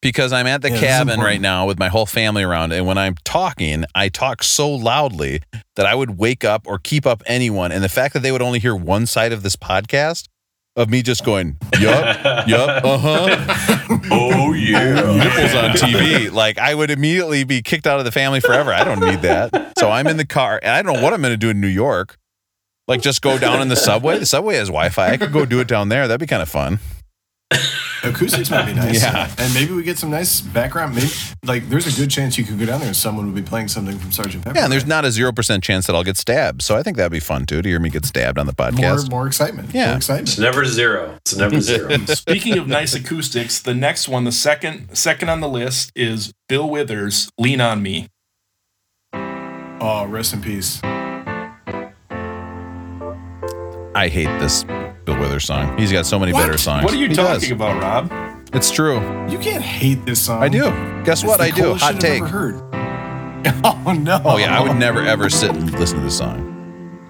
because 0.01 0.33
I'm 0.33 0.47
at 0.47 0.63
the 0.63 0.71
Yeah, 0.71 0.79
cabin 0.79 1.19
right 1.19 1.39
now 1.39 1.67
with 1.67 1.77
my 1.77 1.87
whole 1.87 2.07
family 2.07 2.41
around, 2.41 2.71
and 2.73 2.87
when 2.87 2.97
I'm 2.97 3.13
talking, 3.23 3.85
I 3.93 4.09
talk 4.09 4.41
so 4.41 4.67
loudly 4.67 5.41
that 5.75 5.85
I 5.85 5.93
would 5.93 6.17
wake 6.17 6.43
up 6.43 6.63
or 6.65 6.79
keep 6.79 7.05
up 7.05 7.21
anyone. 7.27 7.71
And 7.71 7.83
the 7.83 7.89
fact 7.89 8.15
that 8.15 8.21
they 8.21 8.31
would 8.31 8.41
only 8.41 8.57
hear 8.57 8.75
one 8.75 9.05
side 9.05 9.31
of 9.31 9.43
this 9.43 9.55
podcast 9.55 10.27
of 10.75 10.89
me 10.89 11.01
just 11.01 11.25
going, 11.25 11.57
yup, 11.79 12.47
yup, 12.47 12.83
uh 12.85 12.97
huh, 12.97 13.97
Oh 14.11 14.53
yeah. 14.53 14.93
nipples 14.93 15.53
on 15.55 15.71
TV. 15.71 16.31
Like 16.31 16.57
I 16.57 16.73
would 16.73 16.89
immediately 16.91 17.43
be 17.43 17.61
kicked 17.61 17.85
out 17.87 17.99
of 17.99 18.05
the 18.05 18.11
family 18.11 18.39
forever. 18.39 18.73
I 18.73 18.83
don't 18.83 18.99
need 19.01 19.21
that. 19.21 19.73
So 19.77 19.89
I'm 19.91 20.07
in 20.07 20.17
the 20.17 20.25
car, 20.25 20.59
and 20.63 20.71
I 20.71 20.81
don't 20.81 20.95
know 20.95 21.03
what 21.03 21.13
I'm 21.13 21.21
going 21.21 21.33
to 21.33 21.37
do 21.37 21.49
in 21.49 21.59
New 21.59 21.67
York. 21.67 22.17
Like 22.87 23.01
just 23.01 23.21
go 23.21 23.37
down 23.37 23.61
in 23.61 23.67
the 23.67 23.75
subway. 23.75 24.17
The 24.19 24.25
subway 24.25 24.55
has 24.55 24.67
Wi-Fi. 24.69 25.11
I 25.11 25.17
could 25.17 25.31
go 25.31 25.45
do 25.45 25.59
it 25.59 25.67
down 25.67 25.89
there. 25.89 26.07
That'd 26.07 26.19
be 26.19 26.27
kind 26.27 26.41
of 26.41 26.49
fun. 26.49 26.79
Acoustics 28.03 28.49
might 28.49 28.65
be 28.65 28.73
nice. 28.73 29.01
Yeah. 29.01 29.31
And 29.37 29.53
maybe 29.53 29.73
we 29.73 29.83
get 29.83 29.97
some 29.97 30.09
nice 30.09 30.41
background. 30.41 30.95
Maybe 30.95 31.07
like 31.45 31.69
there's 31.69 31.85
a 31.85 31.99
good 31.99 32.09
chance 32.09 32.37
you 32.37 32.43
could 32.43 32.57
go 32.59 32.65
down 32.65 32.79
there 32.79 32.87
and 32.87 32.95
someone 32.95 33.25
would 33.27 33.35
be 33.35 33.41
playing 33.47 33.67
something 33.67 33.97
from 33.99 34.11
Sergeant 34.11 34.43
Pepper. 34.43 34.57
Yeah, 34.57 34.63
and 34.63 34.73
there's 34.73 34.87
not 34.87 35.05
a 35.05 35.11
zero 35.11 35.31
percent 35.31 35.63
chance 35.63 35.85
that 35.87 35.95
I'll 35.95 36.03
get 36.03 36.17
stabbed. 36.17 36.61
So 36.63 36.75
I 36.75 36.83
think 36.83 36.97
that'd 36.97 37.11
be 37.11 37.19
fun 37.19 37.45
too 37.45 37.61
to 37.61 37.69
hear 37.69 37.79
me 37.79 37.89
get 37.89 38.05
stabbed 38.05 38.39
on 38.39 38.47
the 38.47 38.53
podcast. 38.53 39.09
more 39.09 39.21
more 39.21 39.27
excitement. 39.27 39.69
Yeah. 39.73 39.99
More 40.07 40.17
It's 40.19 40.37
never 40.37 40.65
zero. 40.65 41.15
It's 41.17 41.35
never 41.35 41.59
zero. 41.61 41.95
Speaking 42.07 42.57
of 42.57 42.67
nice 42.67 42.95
acoustics, 42.95 43.59
the 43.61 43.75
next 43.75 44.07
one, 44.07 44.23
the 44.23 44.31
second 44.31 44.95
second 44.97 45.29
on 45.29 45.39
the 45.39 45.49
list 45.49 45.91
is 45.95 46.33
Bill 46.49 46.69
Withers, 46.69 47.29
"Lean 47.37 47.61
on 47.61 47.83
Me." 47.83 48.07
Oh, 49.13 50.05
rest 50.07 50.33
in 50.33 50.41
peace. 50.41 50.79
I 53.95 54.07
hate 54.07 54.27
this 54.39 54.63
Bill 55.05 55.19
Withers 55.19 55.45
song. 55.45 55.77
He's 55.77 55.91
got 55.91 56.05
so 56.05 56.17
many 56.17 56.31
better 56.31 56.57
songs. 56.57 56.83
What 56.85 56.93
are 56.93 56.97
you 56.97 57.09
He 57.09 57.13
talking 57.15 57.39
does. 57.39 57.51
about, 57.51 57.81
Rob? 57.81 58.11
It's 58.53 58.71
true. 58.71 58.95
You 59.29 59.37
can't 59.39 59.63
hate 59.63 60.05
this 60.05 60.21
song. 60.25 60.41
I 60.43 60.49
do. 60.49 60.63
Guess 61.03 61.23
It's 61.23 61.23
what? 61.29 61.37
the 61.37 61.45
I 61.45 61.51
do. 61.51 61.61
coolest 61.63 61.83
Hot 61.83 61.91
shit 61.93 62.01
take. 62.01 62.21
I've 62.23 62.27
ever 62.29 62.37
heard. 62.51 62.61
Oh 63.63 63.93
no. 63.93 64.21
Oh 64.23 64.37
yeah, 64.37 64.55
I 64.57 64.61
would 64.61 64.77
never 64.77 65.01
ever 65.01 65.27
sit 65.29 65.49
and 65.51 65.71
listen 65.79 65.97
to 65.97 66.03
this 66.03 66.15
song. 66.17 66.47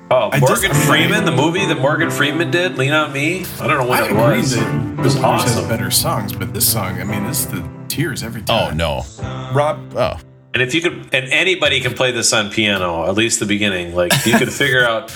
Oh, 0.10 0.30
I 0.32 0.40
Morgan 0.40 0.72
I 0.72 0.74
Freeman, 0.74 1.26
the 1.26 1.32
movie 1.32 1.66
that 1.66 1.80
Morgan 1.80 2.10
Freeman 2.10 2.52
did, 2.52 2.78
Lean 2.78 2.94
on 2.94 3.12
Me. 3.12 3.46
I 3.60 3.68
don't 3.68 3.78
know 3.80 3.86
what 3.86 4.04
I 4.04 4.06
it 4.06 4.12
agree 4.12 4.38
was. 4.40 4.56
that 4.56 4.62
It 4.66 4.96
Bill 4.96 5.04
was 5.04 5.16
Withers 5.16 5.24
awesome. 5.26 5.60
has 5.64 5.68
better 5.70 5.92
songs, 5.92 6.34
but 6.34 6.54
this 6.54 6.70
song, 6.72 7.00
I 7.02 7.04
mean, 7.04 7.26
it's 7.26 7.46
the 7.46 7.68
tears 7.90 8.24
every 8.24 8.42
time. 8.44 8.64
Oh 8.64 8.68
time. 8.70 8.78
no. 8.78 9.06
Rob, 9.54 9.94
Oh. 9.98 10.18
And 10.54 10.62
if 10.62 10.74
you 10.74 10.82
could, 10.82 10.94
and 11.14 11.32
anybody 11.32 11.80
can 11.80 11.94
play 11.94 12.12
this 12.12 12.34
on 12.34 12.50
piano, 12.50 13.08
at 13.08 13.16
least 13.16 13.40
the 13.40 13.46
beginning. 13.46 13.96
Like 13.96 14.12
you 14.26 14.38
could 14.38 14.52
figure 14.52 14.84
out 14.84 15.16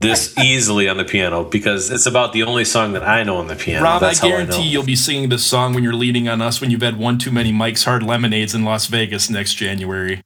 this 0.00 0.36
easily 0.42 0.88
on 0.88 0.96
the 0.96 1.04
piano 1.04 1.44
because 1.44 1.90
it's 1.90 2.06
about 2.06 2.32
the 2.32 2.42
only 2.42 2.64
song 2.64 2.92
that 2.94 3.04
I 3.04 3.22
know 3.22 3.36
on 3.36 3.46
the 3.46 3.54
piano. 3.54 3.84
Rob, 3.84 4.00
That's 4.00 4.20
I 4.22 4.28
how 4.28 4.34
I 4.34 4.44
guarantee 4.44 4.68
you'll 4.68 4.84
be 4.84 4.96
singing 4.96 5.28
this 5.28 5.46
song 5.46 5.72
when 5.72 5.84
you're 5.84 5.94
leading 5.94 6.28
on 6.28 6.42
us 6.42 6.60
when 6.60 6.70
you've 6.70 6.82
had 6.82 6.98
one 6.98 7.18
too 7.18 7.30
many 7.30 7.52
Mike's 7.52 7.84
Hard 7.84 8.02
Lemonades 8.02 8.54
in 8.54 8.64
Las 8.64 8.86
Vegas 8.86 9.30
next 9.30 9.54
January. 9.54 10.22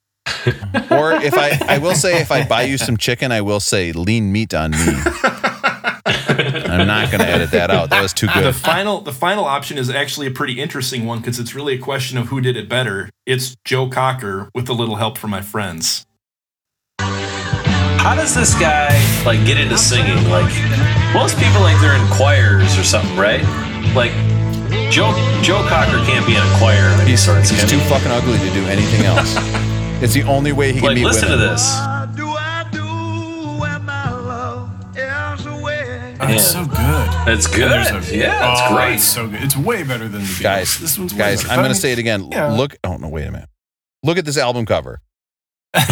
Or 0.90 1.12
if 1.12 1.34
I, 1.34 1.60
I 1.68 1.78
will 1.78 1.94
say, 1.94 2.20
if 2.20 2.30
I 2.30 2.44
buy 2.44 2.62
you 2.62 2.78
some 2.78 2.96
chicken, 2.96 3.32
I 3.32 3.40
will 3.42 3.60
say 3.60 3.92
lean 3.92 4.32
meat 4.32 4.54
on 4.54 4.70
me. 4.70 4.78
I'm 6.70 6.86
not 6.86 7.10
going 7.10 7.20
to 7.20 7.28
edit 7.28 7.50
that 7.52 7.70
out. 7.70 7.90
That 7.90 8.02
was 8.02 8.12
too 8.12 8.26
good. 8.26 8.36
The 8.44 8.50
good. 8.52 8.54
final, 8.56 9.00
the 9.00 9.12
final 9.12 9.44
option 9.44 9.78
is 9.78 9.88
actually 9.90 10.26
a 10.26 10.30
pretty 10.30 10.60
interesting 10.60 11.06
one 11.06 11.18
because 11.18 11.38
it's 11.38 11.54
really 11.54 11.74
a 11.74 11.78
question 11.78 12.18
of 12.18 12.28
who 12.28 12.40
did 12.40 12.56
it 12.56 12.68
better. 12.68 13.10
It's 13.26 13.56
Joe 13.64 13.88
Cocker 13.88 14.48
with 14.54 14.68
a 14.68 14.72
little 14.72 14.96
help 14.96 15.18
from 15.18 15.30
my 15.30 15.42
friends. 15.42 16.04
How 17.00 18.14
does 18.14 18.34
this 18.34 18.54
guy 18.58 18.88
like 19.24 19.44
get 19.46 19.58
into 19.58 19.76
singing? 19.76 20.28
Like 20.30 20.52
most 21.12 21.36
people, 21.38 21.60
like 21.60 21.80
they're 21.80 21.96
in 21.96 22.06
choirs 22.12 22.78
or 22.78 22.84
something, 22.84 23.16
right? 23.16 23.42
Like 23.96 24.12
Joe 24.92 25.10
Joe 25.42 25.64
Cocker 25.68 25.98
can't 26.06 26.24
be 26.26 26.36
in 26.36 26.42
a 26.42 26.58
choir 26.58 26.86
of 26.94 27.00
any 27.00 27.10
He's, 27.10 27.26
he's 27.26 27.68
too 27.70 27.80
fucking 27.80 28.10
ugly 28.12 28.38
to 28.38 28.50
do 28.54 28.64
anything 28.66 29.04
else. 29.06 29.36
It's 29.98 30.12
the 30.12 30.24
only 30.24 30.52
way 30.52 30.74
he 30.74 30.80
can 30.80 30.88
Like 30.88 30.96
meet 30.96 31.04
listen 31.06 31.30
women. 31.30 31.46
to 31.46 31.52
this. 31.54 31.74
Oh, 36.28 36.32
it's 36.34 36.46
so 36.50 36.64
good. 36.64 37.08
It's 37.34 37.46
good. 37.46 37.70
There's 37.70 37.90
a- 38.12 38.16
yeah, 38.16 38.52
it's 38.52 38.60
Oh, 38.64 38.74
great. 38.76 38.94
It's 38.94 39.04
so 39.04 39.28
good. 39.28 39.42
It's 39.42 39.56
way 39.56 39.82
better 39.82 40.04
than 40.08 40.20
the 40.22 40.26
Beatles. 40.26 40.42
Guys, 40.42 40.78
this 40.78 40.98
one's 40.98 41.12
way 41.14 41.18
Guys, 41.18 41.42
better. 41.42 41.52
I'm 41.54 41.60
going 41.60 41.74
to 41.74 41.80
say 41.80 41.92
it 41.92 41.98
again. 41.98 42.30
yeah. 42.32 42.52
Look. 42.52 42.76
Oh 42.84 42.96
no! 42.96 43.08
Wait 43.08 43.26
a 43.26 43.30
minute. 43.32 43.48
Look 44.02 44.18
at 44.18 44.24
this 44.24 44.36
album 44.38 44.66
cover. 44.66 45.00
Look 45.74 45.84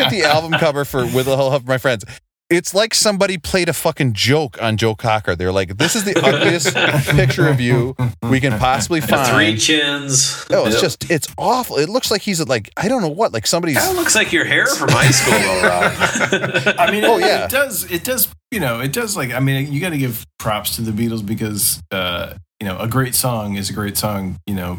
at 0.00 0.10
the 0.10 0.22
album 0.24 0.52
cover 0.58 0.84
for 0.84 1.04
"With 1.06 1.26
a 1.28 1.36
Help 1.36 1.54
of 1.54 1.66
My 1.66 1.78
Friends." 1.78 2.04
It's 2.50 2.74
like 2.74 2.94
somebody 2.94 3.38
played 3.38 3.68
a 3.68 3.72
fucking 3.72 4.12
joke 4.14 4.60
on 4.60 4.76
Joe 4.76 4.96
Cocker. 4.96 5.36
They're 5.36 5.52
like, 5.52 5.76
"This 5.78 5.94
is 5.94 6.02
the 6.02 6.18
ugliest 6.20 6.74
picture 7.16 7.46
of 7.48 7.60
you 7.60 7.94
we 8.22 8.40
can 8.40 8.58
possibly 8.58 9.00
find." 9.00 9.32
three 9.32 9.56
chins. 9.56 10.44
Oh, 10.50 10.66
it's 10.66 10.74
Yep. 10.74 10.82
just 10.82 11.10
it's 11.10 11.28
awful. 11.38 11.76
It 11.78 11.88
looks 11.88 12.10
like 12.10 12.22
he's 12.22 12.44
like 12.48 12.70
I 12.76 12.88
don't 12.88 13.02
know 13.02 13.08
what, 13.08 13.32
like 13.32 13.46
somebody's 13.46 13.78
Kind 13.78 13.92
of 13.92 13.96
looks 13.96 14.16
like 14.16 14.32
your 14.32 14.44
hair 14.44 14.66
from 14.66 14.88
high 14.90 15.10
school, 15.12 15.32
though, 15.38 15.68
Rob. 15.68 16.74
I 16.78 16.90
mean, 16.90 17.04
Oh, 17.04 17.18
it, 17.18 17.20
yeah. 17.20 17.44
it 17.44 17.50
does. 17.50 17.90
It 17.90 18.02
does. 18.02 18.26
You 18.50 18.58
know, 18.58 18.80
it 18.80 18.92
does. 18.92 19.16
Like, 19.16 19.30
I 19.32 19.38
mean, 19.38 19.72
you 19.72 19.80
got 19.80 19.90
to 19.90 19.98
give 19.98 20.24
props 20.40 20.74
to 20.74 20.82
the 20.82 20.90
Beatles 20.90 21.24
because, 21.24 21.80
uh, 21.92 22.34
you 22.58 22.66
know, 22.66 22.78
a 22.80 22.88
great 22.88 23.14
song 23.14 23.54
is 23.54 23.70
a 23.70 23.72
great 23.72 23.96
song. 23.96 24.38
You 24.46 24.54
know, 24.56 24.78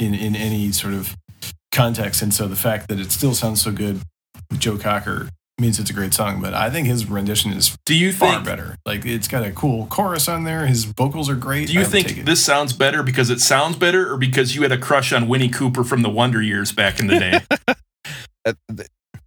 in 0.00 0.14
in 0.14 0.34
any 0.34 0.72
sort 0.72 0.94
of 0.94 1.14
context, 1.70 2.22
and 2.22 2.34
so 2.34 2.48
the 2.48 2.56
fact 2.56 2.88
that 2.88 2.98
it 2.98 3.12
still 3.12 3.34
sounds 3.34 3.62
so 3.62 3.70
good 3.70 4.00
with 4.50 4.58
Joe 4.58 4.76
Cocker 4.78 5.28
means 5.60 5.78
it's 5.78 5.90
a 5.90 5.92
great 5.92 6.14
song. 6.14 6.40
But 6.40 6.54
I 6.54 6.70
think 6.70 6.86
his 6.86 7.06
rendition 7.06 7.52
is 7.52 7.76
Do 7.86 7.94
you 7.94 8.12
far 8.12 8.34
think? 8.34 8.44
better. 8.44 8.76
Like, 8.86 9.04
it's 9.04 9.28
got 9.28 9.44
a 9.44 9.50
cool 9.50 9.86
chorus 9.86 10.28
on 10.28 10.44
there. 10.44 10.66
His 10.66 10.84
vocals 10.84 11.28
are 11.28 11.34
great. 11.34 11.68
Do 11.68 11.72
you 11.74 11.80
I 11.80 11.82
would 11.84 11.92
take 11.92 12.06
think 12.08 12.26
this 12.26 12.44
sounds 12.44 12.72
better 12.72 13.02
because 13.02 13.30
it 13.30 13.40
sounds 13.40 13.76
better, 13.76 14.12
or 14.12 14.16
because 14.16 14.54
you 14.54 14.62
had 14.62 14.72
a 14.72 14.78
crush 14.78 15.12
on 15.12 15.28
Winnie 15.28 15.48
Cooper 15.48 15.84
from 15.84 16.02
the 16.02 16.10
Wonder 16.10 16.40
Years 16.42 16.72
back 16.72 17.00
in 17.00 17.06
the 17.08 17.18
day? 17.18 17.40
uh, 18.46 18.52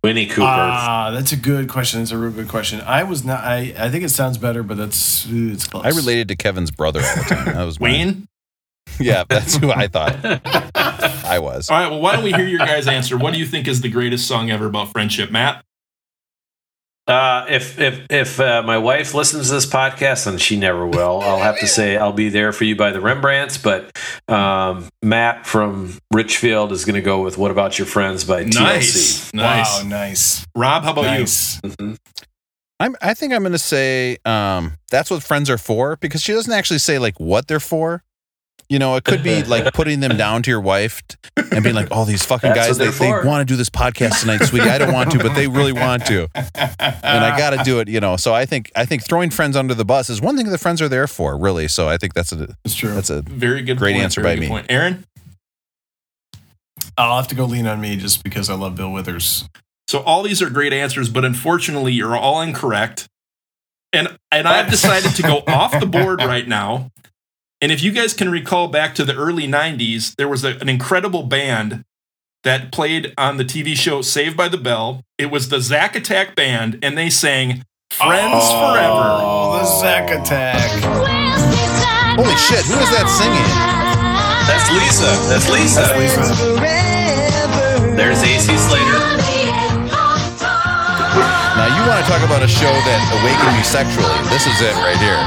Winnie 0.03 0.25
Cooper. 0.25 0.41
Ah, 0.47 1.11
that's 1.11 1.31
a 1.31 1.37
good 1.37 1.69
question. 1.69 1.99
That's 1.99 2.11
a 2.11 2.17
real 2.17 2.31
good 2.31 2.47
question. 2.47 2.81
I 2.81 3.03
was 3.03 3.23
not. 3.23 3.43
I 3.43 3.73
I 3.77 3.89
think 3.89 4.03
it 4.03 4.09
sounds 4.09 4.37
better, 4.37 4.63
but 4.63 4.77
that's 4.77 5.27
it's 5.29 5.67
close. 5.67 5.85
I 5.85 5.89
related 5.89 6.27
to 6.29 6.35
Kevin's 6.35 6.71
brother 6.71 7.01
all 7.01 7.15
the 7.17 7.21
time. 7.23 7.53
That 7.53 7.63
was. 7.63 7.79
Wayne. 7.79 8.27
Yeah, 8.99 9.23
that's 9.29 9.55
who 9.55 9.71
I 9.71 9.87
thought 9.87 10.17
I 10.75 11.39
was. 11.39 11.69
All 11.69 11.77
right. 11.79 11.89
Well, 11.89 12.01
why 12.01 12.13
don't 12.13 12.23
we 12.25 12.33
hear 12.33 12.45
your 12.45 12.59
guys' 12.59 12.87
answer? 12.87 13.17
What 13.17 13.31
do 13.33 13.39
you 13.39 13.45
think 13.45 13.67
is 13.67 13.79
the 13.81 13.89
greatest 13.89 14.27
song 14.27 14.51
ever 14.51 14.65
about 14.65 14.91
friendship, 14.91 15.31
Matt? 15.31 15.63
Uh, 17.07 17.45
if 17.49 17.79
if 17.79 18.05
if 18.09 18.39
uh, 18.39 18.61
my 18.63 18.77
wife 18.77 19.13
listens 19.13 19.47
to 19.47 19.53
this 19.55 19.65
podcast, 19.65 20.27
and 20.27 20.39
she 20.39 20.55
never 20.55 20.85
will, 20.85 21.19
I'll 21.21 21.39
have 21.39 21.59
to 21.59 21.67
say 21.67 21.97
I'll 21.97 22.13
be 22.13 22.29
there 22.29 22.53
for 22.53 22.63
you 22.63 22.75
by 22.75 22.91
the 22.91 22.99
Rembrandts. 23.01 23.57
But 23.57 23.91
um, 24.27 24.87
Matt 25.01 25.45
from 25.47 25.97
Richfield 26.13 26.71
is 26.71 26.85
going 26.85 26.95
to 26.95 27.01
go 27.01 27.21
with 27.23 27.37
"What 27.37 27.49
About 27.51 27.77
Your 27.79 27.87
Friends" 27.87 28.23
by 28.23 28.43
TLC. 28.45 28.53
Nice. 28.61 29.33
Nice. 29.33 29.83
Wow, 29.83 29.89
nice. 29.89 30.45
Rob, 30.55 30.83
how 30.83 30.91
about 30.93 31.05
nice. 31.05 31.59
Mhm. 31.61 31.97
I'm, 32.79 32.95
I 33.01 33.13
think 33.13 33.31
I'm 33.33 33.41
going 33.43 33.51
to 33.51 33.59
say 33.59 34.17
um, 34.25 34.73
that's 34.89 35.11
what 35.11 35.21
friends 35.21 35.49
are 35.51 35.57
for 35.59 35.97
because 35.97 36.21
she 36.23 36.33
doesn't 36.33 36.51
actually 36.53 36.79
say 36.79 36.97
like 36.97 37.19
what 37.19 37.47
they're 37.47 37.59
for. 37.59 38.03
You 38.71 38.79
know, 38.79 38.95
it 38.95 39.03
could 39.03 39.21
be 39.21 39.43
like 39.55 39.73
putting 39.73 39.99
them 39.99 40.15
down 40.15 40.43
to 40.43 40.49
your 40.49 40.61
wife 40.61 41.01
and 41.35 41.61
being 41.61 41.75
like, 41.75 41.89
"Oh, 41.91 42.05
these 42.05 42.23
fucking 42.23 42.53
guys, 42.53 42.77
they, 42.77 42.85
they're 42.85 42.93
they 42.93 43.21
for." 43.21 43.25
want 43.27 43.45
to 43.45 43.53
do 43.53 43.57
this 43.57 43.69
podcast 43.69 44.21
tonight, 44.21 44.37
sweetie. 44.45 44.69
I 44.69 44.77
don't 44.77 44.93
want 44.93 45.11
to, 45.11 45.17
but 45.17 45.35
they 45.35 45.49
really 45.49 45.73
want 45.73 46.05
to, 46.05 46.29
and 46.33 46.45
I 47.25 47.37
got 47.37 47.49
to 47.49 47.61
do 47.65 47.81
it." 47.81 47.89
You 47.89 47.99
know, 47.99 48.15
so 48.15 48.33
I 48.33 48.45
think 48.45 48.71
I 48.73 48.85
think 48.85 49.05
throwing 49.05 49.29
friends 49.29 49.57
under 49.57 49.73
the 49.73 49.83
bus 49.83 50.09
is 50.09 50.21
one 50.21 50.37
thing 50.37 50.49
that 50.49 50.57
friends 50.59 50.81
are 50.81 50.87
there 50.87 51.05
for, 51.07 51.37
really. 51.37 51.67
So 51.67 51.89
I 51.89 51.97
think 51.97 52.13
that's 52.13 52.31
a 52.31 52.55
It's 52.63 52.73
true. 52.73 52.93
that's 52.93 53.09
a 53.09 53.23
Very 53.23 53.61
good. 53.61 53.77
Great 53.77 53.95
point, 53.95 54.03
answer 54.05 54.21
very 54.21 54.35
by 54.35 54.39
good 54.39 54.41
me. 54.43 54.47
Point. 54.47 54.67
Aaron. 54.69 55.05
I'll 56.97 57.17
have 57.17 57.27
to 57.27 57.35
go 57.35 57.43
lean 57.43 57.67
on 57.67 57.81
me 57.81 57.97
just 57.97 58.23
because 58.23 58.49
I 58.49 58.53
love 58.53 58.75
Bill 58.75 58.91
Withers. 58.93 59.49
So 59.89 59.99
all 59.99 60.23
these 60.23 60.41
are 60.41 60.49
great 60.49 60.71
answers, 60.71 61.09
but 61.09 61.25
unfortunately, 61.25 61.91
you're 61.91 62.15
all 62.15 62.39
incorrect. 62.41 63.07
And 63.91 64.17
and 64.31 64.47
I've 64.47 64.69
decided 64.71 65.11
to 65.15 65.21
go 65.23 65.43
off 65.45 65.77
the 65.77 65.85
board 65.85 66.19
right 66.23 66.47
now. 66.47 66.89
And 67.61 67.71
if 67.71 67.83
you 67.83 67.91
guys 67.91 68.13
can 68.13 68.29
recall 68.31 68.67
back 68.67 68.95
to 68.95 69.03
the 69.05 69.13
early 69.15 69.47
'90s, 69.47 70.15
there 70.15 70.27
was 70.27 70.43
a- 70.43 70.57
an 70.59 70.67
incredible 70.69 71.23
band 71.23 71.83
that 72.43 72.71
played 72.71 73.13
on 73.19 73.37
the 73.37 73.45
TV 73.45 73.75
show 73.75 74.01
Saved 74.01 74.35
by 74.35 74.47
the 74.47 74.57
Bell. 74.57 75.03
It 75.19 75.29
was 75.29 75.49
the 75.49 75.61
Zack 75.61 75.95
Attack 75.95 76.35
Band, 76.35 76.79
and 76.81 76.97
they 76.97 77.09
sang 77.11 77.63
"Friends 77.91 78.33
oh. 78.49 78.73
Forever." 78.73 79.09
Oh, 79.21 79.59
the 79.59 79.65
Zack 79.79 80.09
Attack. 80.09 80.57
holy 82.17 82.35
shit. 82.35 82.65
Who 82.65 82.79
is 82.81 82.89
that 82.97 83.05
singing? 83.13 83.51
That's 84.49 84.67
Lisa. 84.73 85.11
That's 85.29 85.47
Lisa. 85.53 85.85
There's 87.95 88.23
AC 88.23 88.57
Slater. 88.57 88.99
Now 91.53 91.67
you 91.77 91.81
want 91.87 92.03
to 92.03 92.09
talk 92.09 92.23
about 92.25 92.41
a 92.41 92.47
show 92.47 92.71
that 92.73 92.99
awakened 93.21 93.53
me 93.55 93.61
sexually? 93.63 94.09
This 94.33 94.47
is 94.49 94.57
it 94.65 94.73
right 94.81 94.97
here. 94.97 95.21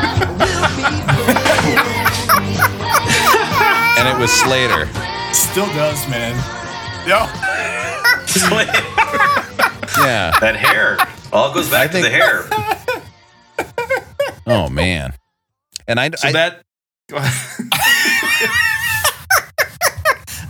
And 4.15 4.21
it 4.21 4.27
was 4.27 4.33
Slater. 4.33 4.87
Still 5.33 5.67
does, 5.75 6.09
man. 6.09 6.35
Yo. 7.07 7.27
Yeah. 10.05 10.33
that 10.41 10.55
hair. 10.57 10.99
All 11.33 11.53
goes 11.55 11.69
back 11.71 11.91
I 11.91 11.93
think- 11.93 12.05
to 12.05 12.11
the 12.11 12.17
hair. 12.17 12.45
Oh 14.47 14.69
man. 14.69 15.15
And 15.89 15.99
I, 15.99 16.11
So 16.11 16.29
I 16.29 16.33
that. 16.33 16.63
Go 17.09 17.17
ahead. 17.17 17.69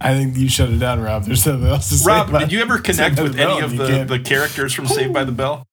I 0.01 0.15
think 0.15 0.37
you 0.37 0.49
shut 0.51 0.69
it 0.71 0.79
down, 0.79 1.01
Rob. 1.01 1.25
There's 1.25 1.43
something 1.43 1.67
else 1.69 1.89
to 1.89 1.95
say. 1.95 2.07
Rob, 2.07 2.31
did 2.39 2.53
you 2.53 2.61
ever 2.61 2.79
connect 2.79 3.19
with 3.21 3.39
any 3.39 3.61
of 3.61 3.77
the, 3.77 3.87
can't- 3.87 4.09
the 4.09 4.19
characters 4.19 4.73
from 4.75 4.87
Saved 4.87 5.13
by 5.15 5.25
the 5.25 5.33
Bell? 5.33 5.67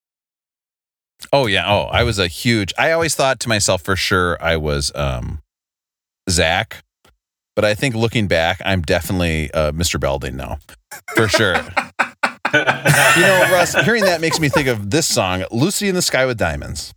Oh 1.32 1.46
yeah. 1.46 1.64
Oh, 1.70 1.82
I 1.92 2.02
was 2.04 2.18
a 2.18 2.26
huge. 2.28 2.72
I 2.78 2.92
always 2.92 3.14
thought 3.14 3.38
to 3.40 3.48
myself 3.48 3.82
for 3.82 3.96
sure 3.96 4.36
I 4.42 4.56
was 4.56 4.90
um, 4.94 5.42
Zack, 6.30 6.82
but 7.54 7.64
I 7.64 7.74
think 7.74 7.94
looking 7.94 8.26
back, 8.28 8.60
I'm 8.64 8.82
definitely 8.82 9.50
uh, 9.52 9.72
Mr. 9.72 9.98
Belding 10.00 10.36
now, 10.36 10.58
for 11.14 11.28
sure. 11.28 11.54
you 12.54 12.60
know, 13.22 13.48
Russ, 13.52 13.74
hearing 13.84 14.04
that 14.04 14.20
makes 14.20 14.38
me 14.40 14.48
think 14.48 14.68
of 14.68 14.90
this 14.90 15.06
song, 15.08 15.44
"Lucy 15.50 15.88
in 15.88 15.94
the 15.94 16.02
Sky 16.02 16.26
with 16.26 16.38
Diamonds." 16.38 16.92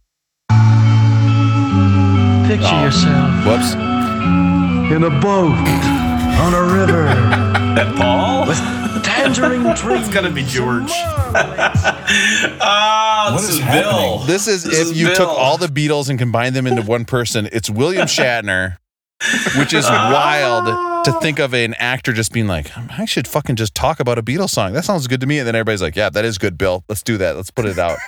Picture 2.47 2.67
Oh. 2.71 2.83
yourself 2.85 3.45
Whoops. 3.45 3.73
in 4.93 5.03
a 5.03 5.09
boat 5.19 5.55
on 6.39 6.53
a 6.53 6.61
river 6.61 7.05
That 7.75 7.95
Paul? 7.97 8.45
with 8.47 8.57
tangerine 9.03 9.75
trees. 9.75 10.01
It's 10.05 10.13
gotta 10.13 10.29
be 10.29 10.43
George. 10.43 10.91
Ah, 12.61 13.31
What 13.33 13.41
this 13.41 13.49
is 13.49 13.55
is 13.59 13.65
Bill. 13.65 14.19
This 14.19 14.47
is 14.47 14.63
This 14.63 14.79
if 14.79 14.87
is 14.91 14.99
you 15.01 15.13
took 15.15 15.27
all 15.27 15.57
the 15.57 15.67
Beatles 15.67 16.07
and 16.09 16.19
combined 16.19 16.55
them 16.55 16.67
into 16.67 16.83
one 16.83 17.03
person. 17.05 17.49
It's 17.51 17.69
William 17.69 18.05
Shatner, 18.07 18.77
which 19.57 19.73
is 19.73 19.85
ah. 19.87 20.11
wild 20.13 21.05
to 21.05 21.11
think 21.21 21.39
of 21.39 21.53
an 21.53 21.73
actor 21.75 22.11
just 22.11 22.31
being 22.31 22.47
like, 22.47 22.75
I 22.77 23.05
should 23.05 23.27
fucking 23.27 23.55
just 23.55 23.73
talk 23.73 23.99
about 23.99 24.17
a 24.17 24.23
Beatles 24.23 24.49
song. 24.49 24.73
That 24.73 24.83
sounds 24.83 25.07
good 25.07 25.21
to 25.21 25.27
me. 25.27 25.39
And 25.39 25.47
then 25.47 25.55
everybody's 25.55 25.81
like, 25.81 25.95
Yeah, 25.95 26.09
that 26.09 26.25
is 26.25 26.37
good, 26.37 26.57
Bill. 26.57 26.83
Let's 26.89 27.03
do 27.03 27.17
that. 27.17 27.35
Let's 27.35 27.51
put 27.51 27.65
it 27.65 27.77
out. 27.77 27.97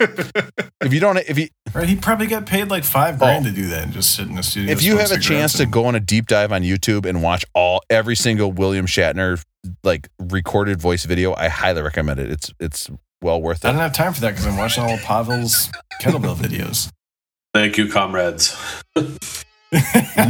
if 0.82 0.94
you 0.94 1.00
don't, 1.00 1.18
if 1.18 1.38
you 1.38 1.48
Right? 1.74 1.88
He 1.88 1.96
probably 1.96 2.28
got 2.28 2.46
paid 2.46 2.70
like 2.70 2.84
five 2.84 3.16
oh. 3.16 3.20
grand 3.20 3.46
to 3.46 3.52
do 3.52 3.68
that 3.68 3.84
and 3.84 3.94
just 3.94 4.16
sit 4.16 4.28
in 4.28 4.36
the 4.36 4.44
studio. 4.44 4.72
if 4.72 4.82
you 4.82 4.98
have 4.98 5.12
a 5.12 5.22
cigarettes 5.22 5.28
chance 5.28 5.54
to 5.58 5.66
go 5.66 5.86
on 5.86 5.96
a 5.96 6.00
deep 6.00 6.28
dive 6.28 6.52
on 6.52 6.64
YouTube 6.64 7.06
and 7.06 7.22
watch 7.22 7.46
all 7.54 7.82
every 7.90 8.16
single 8.16 8.52
William 8.52 8.86
Shatner 8.86 9.44
like 9.84 10.10
recorded 10.20 10.82
voice 10.82 11.06
video, 11.06 11.34
I 11.36 11.48
highly 11.50 11.82
recommend 11.82 12.20
it. 12.20 12.32
It's 12.32 12.54
it's 12.60 12.90
well 13.22 13.42
worth 13.42 13.64
it. 13.64 13.68
I 13.68 13.70
it. 13.70 13.74
don't 13.74 13.82
have 13.82 13.94
time 13.94 14.14
for 14.14 14.22
that 14.22 14.32
because 14.32 14.46
I'm 14.46 14.58
watching 14.58 14.84
all 14.84 14.94
of 14.94 15.02
Pavel's 15.02 15.70
kettlebell 16.02 16.36
videos. 16.36 16.92
Thank 17.54 17.78
you, 17.78 17.90
comrades. 17.90 18.56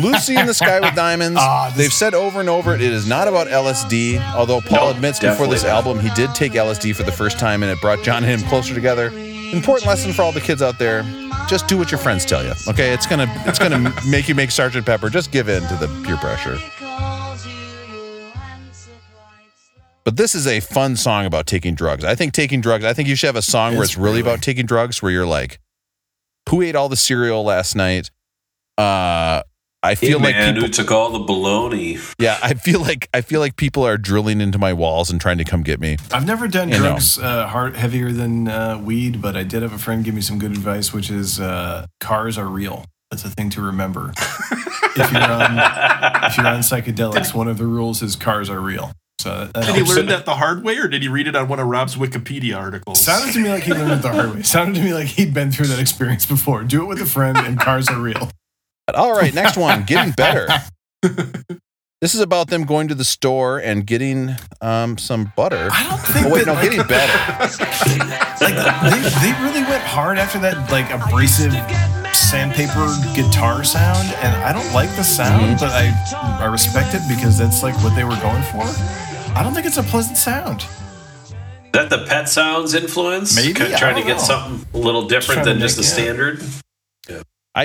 Lucy 0.01 0.35
in 0.35 0.45
the 0.47 0.53
Sky 0.53 0.79
with 0.79 0.95
Diamonds. 0.95 1.39
Ah, 1.41 1.67
this- 1.69 1.77
They've 1.77 1.93
said 1.93 2.13
over 2.13 2.39
and 2.39 2.49
over 2.49 2.73
it 2.73 2.81
is 2.81 3.07
not 3.07 3.27
about 3.27 3.47
LSD, 3.47 4.19
although 4.33 4.61
Paul 4.61 4.89
No, 4.89 4.95
admits 4.95 5.19
before 5.19 5.45
this 5.47 5.61
definitely 5.63 5.69
album 5.91 5.99
he 5.99 6.09
did 6.15 6.33
take 6.35 6.53
LSD 6.53 6.95
for 6.95 7.03
the 7.03 7.11
first 7.11 7.37
time 7.39 7.61
and 7.63 7.71
it 7.71 7.79
brought 7.79 8.01
John 8.03 8.23
and 8.23 8.41
him 8.41 8.47
closer 8.49 8.73
together. 8.73 9.07
Important 9.53 9.85
lesson 9.87 10.11
for 10.11 10.23
all 10.23 10.31
the 10.31 10.41
kids 10.41 10.61
out 10.61 10.77
there. 10.79 11.03
Just 11.47 11.67
do 11.67 11.77
what 11.77 11.91
your 11.91 11.99
friends 11.99 12.25
tell 12.25 12.43
you. 12.43 12.51
Okay? 12.67 12.91
It's 12.93 13.05
gonna 13.07 13.27
it's 13.45 13.59
gonna 13.59 13.93
make 14.09 14.27
you 14.27 14.35
make 14.35 14.51
Sergeant 14.51 14.85
Pepper. 14.85 15.09
Just 15.09 15.31
give 15.31 15.47
in 15.49 15.61
to 15.67 15.75
the 15.75 15.87
peer 16.05 16.17
pressure. 16.17 16.57
But 20.03 20.15
this 20.15 20.35
is 20.35 20.47
a 20.47 20.61
fun 20.61 20.95
song 20.95 21.25
about 21.25 21.47
taking 21.47 21.75
drugs. 21.75 22.03
I 22.05 22.15
think 22.15 22.33
taking 22.33 22.61
drugs, 22.61 22.85
I 22.85 22.93
think 22.93 23.07
you 23.09 23.15
should 23.15 23.27
have 23.27 23.35
a 23.35 23.41
song 23.41 23.73
where 23.73 23.83
It's 23.83 23.91
it's 23.91 23.97
really 23.97 24.21
really- 24.21 24.21
about 24.21 24.41
taking 24.41 24.65
drugs 24.65 25.01
where 25.01 25.11
you're 25.11 25.25
like, 25.25 25.59
who 26.49 26.61
ate 26.61 26.75
all 26.75 26.87
the 26.89 26.95
cereal 26.95 27.43
last 27.43 27.75
night? 27.75 28.09
Uh 28.77 29.41
I 29.83 29.91
Hey, 29.93 30.07
feel 30.07 30.19
like 30.19 30.35
man, 30.35 30.53
people 30.55 30.67
who 30.67 30.73
took 30.73 30.91
all 30.91 31.11
the 31.11 31.19
baloney? 31.19 32.13
yeah, 32.19 32.39
I 32.43 32.55
feel 32.55 32.81
like 32.81 33.07
I 33.13 33.21
feel 33.21 33.39
like 33.39 33.55
people 33.55 33.85
are 33.85 33.97
drilling 33.97 34.41
into 34.41 34.57
my 34.57 34.73
walls 34.73 35.09
and 35.11 35.21
trying 35.21 35.37
to 35.37 35.43
come 35.43 35.61
get 35.63 35.79
me. 35.79 35.97
I've 36.11 36.25
never 36.25 36.47
done 36.47 36.69
You 36.69 36.77
drugs 36.77 37.19
uh, 37.19 37.47
hard 37.47 37.75
heavier 37.77 38.11
than 38.11 38.47
uh, 38.47 38.79
weed, 38.83 39.21
but 39.21 39.37
I 39.37 39.43
did 39.43 39.61
have 39.61 39.73
a 39.73 39.77
friend 39.77 40.03
give 40.03 40.15
me 40.15 40.21
some 40.21 40.39
good 40.39 40.51
advice, 40.51 40.91
which 40.93 41.09
is 41.11 41.39
uh, 41.39 41.85
cars 41.99 42.37
are 42.37 42.47
real. 42.47 42.85
That's 43.11 43.23
a 43.23 43.29
thing 43.29 43.49
to 43.51 43.61
remember. 43.61 44.13
if 44.17 45.11
you're 45.11 45.21
on 45.21 46.23
if 46.25 46.37
you're 46.37 46.47
on 46.47 46.59
psychedelics, 46.61 47.33
one 47.33 47.47
of 47.47 47.57
the 47.59 47.65
rules 47.65 48.01
is 48.01 48.15
cars 48.15 48.49
are 48.49 48.59
real. 48.59 48.91
So 49.19 49.29
that, 49.45 49.53
that 49.53 49.65
Did 49.67 49.75
he 49.87 49.93
learn 49.93 50.05
that 50.07 50.25
the 50.25 50.35
hard 50.35 50.63
way, 50.63 50.77
or 50.77 50.87
did 50.87 51.01
he 51.03 51.07
read 51.07 51.27
it 51.27 51.35
on 51.35 51.47
one 51.47 51.59
of 51.59 51.67
Rob's 51.67 51.95
Wikipedia 51.95 52.57
articles? 52.57 52.99
Sounded 52.99 53.31
to 53.33 53.39
me 53.39 53.49
like 53.49 53.63
he 53.63 53.73
learned 53.73 53.91
it 53.91 54.01
the 54.01 54.11
hard 54.11 54.33
way. 54.35 54.41
Sounded 54.43 54.75
to 54.75 54.81
me 54.83 54.93
like 54.93 55.07
he'd 55.07 55.33
been 55.33 55.51
through 55.51 55.67
that 55.67 55.79
experience 55.79 56.25
before. 56.25 56.63
Do 56.63 56.81
it 56.81 56.85
with 56.85 56.99
a 57.01 57.05
friend, 57.05 57.37
and 57.37 57.59
cars 57.59 57.87
are 57.89 57.99
real. 57.99 58.29
All 58.93 59.11
right, 59.13 59.33
next 59.33 59.57
one, 59.57 59.83
getting 59.83 60.13
better. 60.13 60.47
This 61.99 62.13
is 62.13 62.21
about 62.21 62.49
them 62.51 62.65
going 62.65 62.89
to 62.89 62.93
the 62.93 63.03
store 63.03 63.57
and 63.57 63.83
getting 63.83 64.35
um, 64.61 64.99
some 64.99 65.33
butter. 65.35 65.67
I 65.71 65.89
don't 65.89 65.97
think. 65.99 66.27
Oh 66.27 66.29
wait, 66.29 66.45
that, 66.45 66.51
no, 66.51 66.53
like, 66.53 66.69
getting 66.69 66.85
better. 66.85 67.43
like 68.39 68.53
they, 68.93 69.09
they 69.31 69.43
really 69.43 69.63
went 69.67 69.81
hard 69.81 70.19
after 70.19 70.37
that 70.37 70.71
like 70.71 70.91
abrasive 70.91 71.53
sandpaper 72.15 72.93
guitar 73.15 73.63
sound 73.63 74.07
and 74.21 74.35
i 74.43 74.53
don't 74.53 74.71
like 74.73 74.89
the 74.95 75.03
sound 75.03 75.57
but 75.59 75.69
i 75.71 75.91
i 76.39 76.45
respect 76.45 76.93
it 76.93 77.01
because 77.09 77.35
that's 77.37 77.63
like 77.63 77.75
what 77.83 77.95
they 77.95 78.03
were 78.03 78.15
going 78.21 78.43
for 78.43 78.61
i 79.35 79.41
don't 79.43 79.53
think 79.55 79.65
it's 79.65 79.77
a 79.77 79.83
pleasant 79.83 80.17
sound 80.17 80.61
Is 80.61 81.33
that 81.73 81.89
the 81.89 82.05
Pet 82.05 82.29
Sounds 82.29 82.73
influence? 82.75 83.35
Maybe, 83.35 83.53
Kind 83.53 83.75
trying 83.75 83.95
to 83.95 84.03
get 84.03 84.17
know. 84.17 84.23
something 84.23 84.67
a 84.73 84.77
little 84.83 85.07
different 85.07 85.45
than 85.45 85.59
just 85.59 85.77
the 85.77 85.83
standard. 85.83 86.41
yeah. 86.41 86.47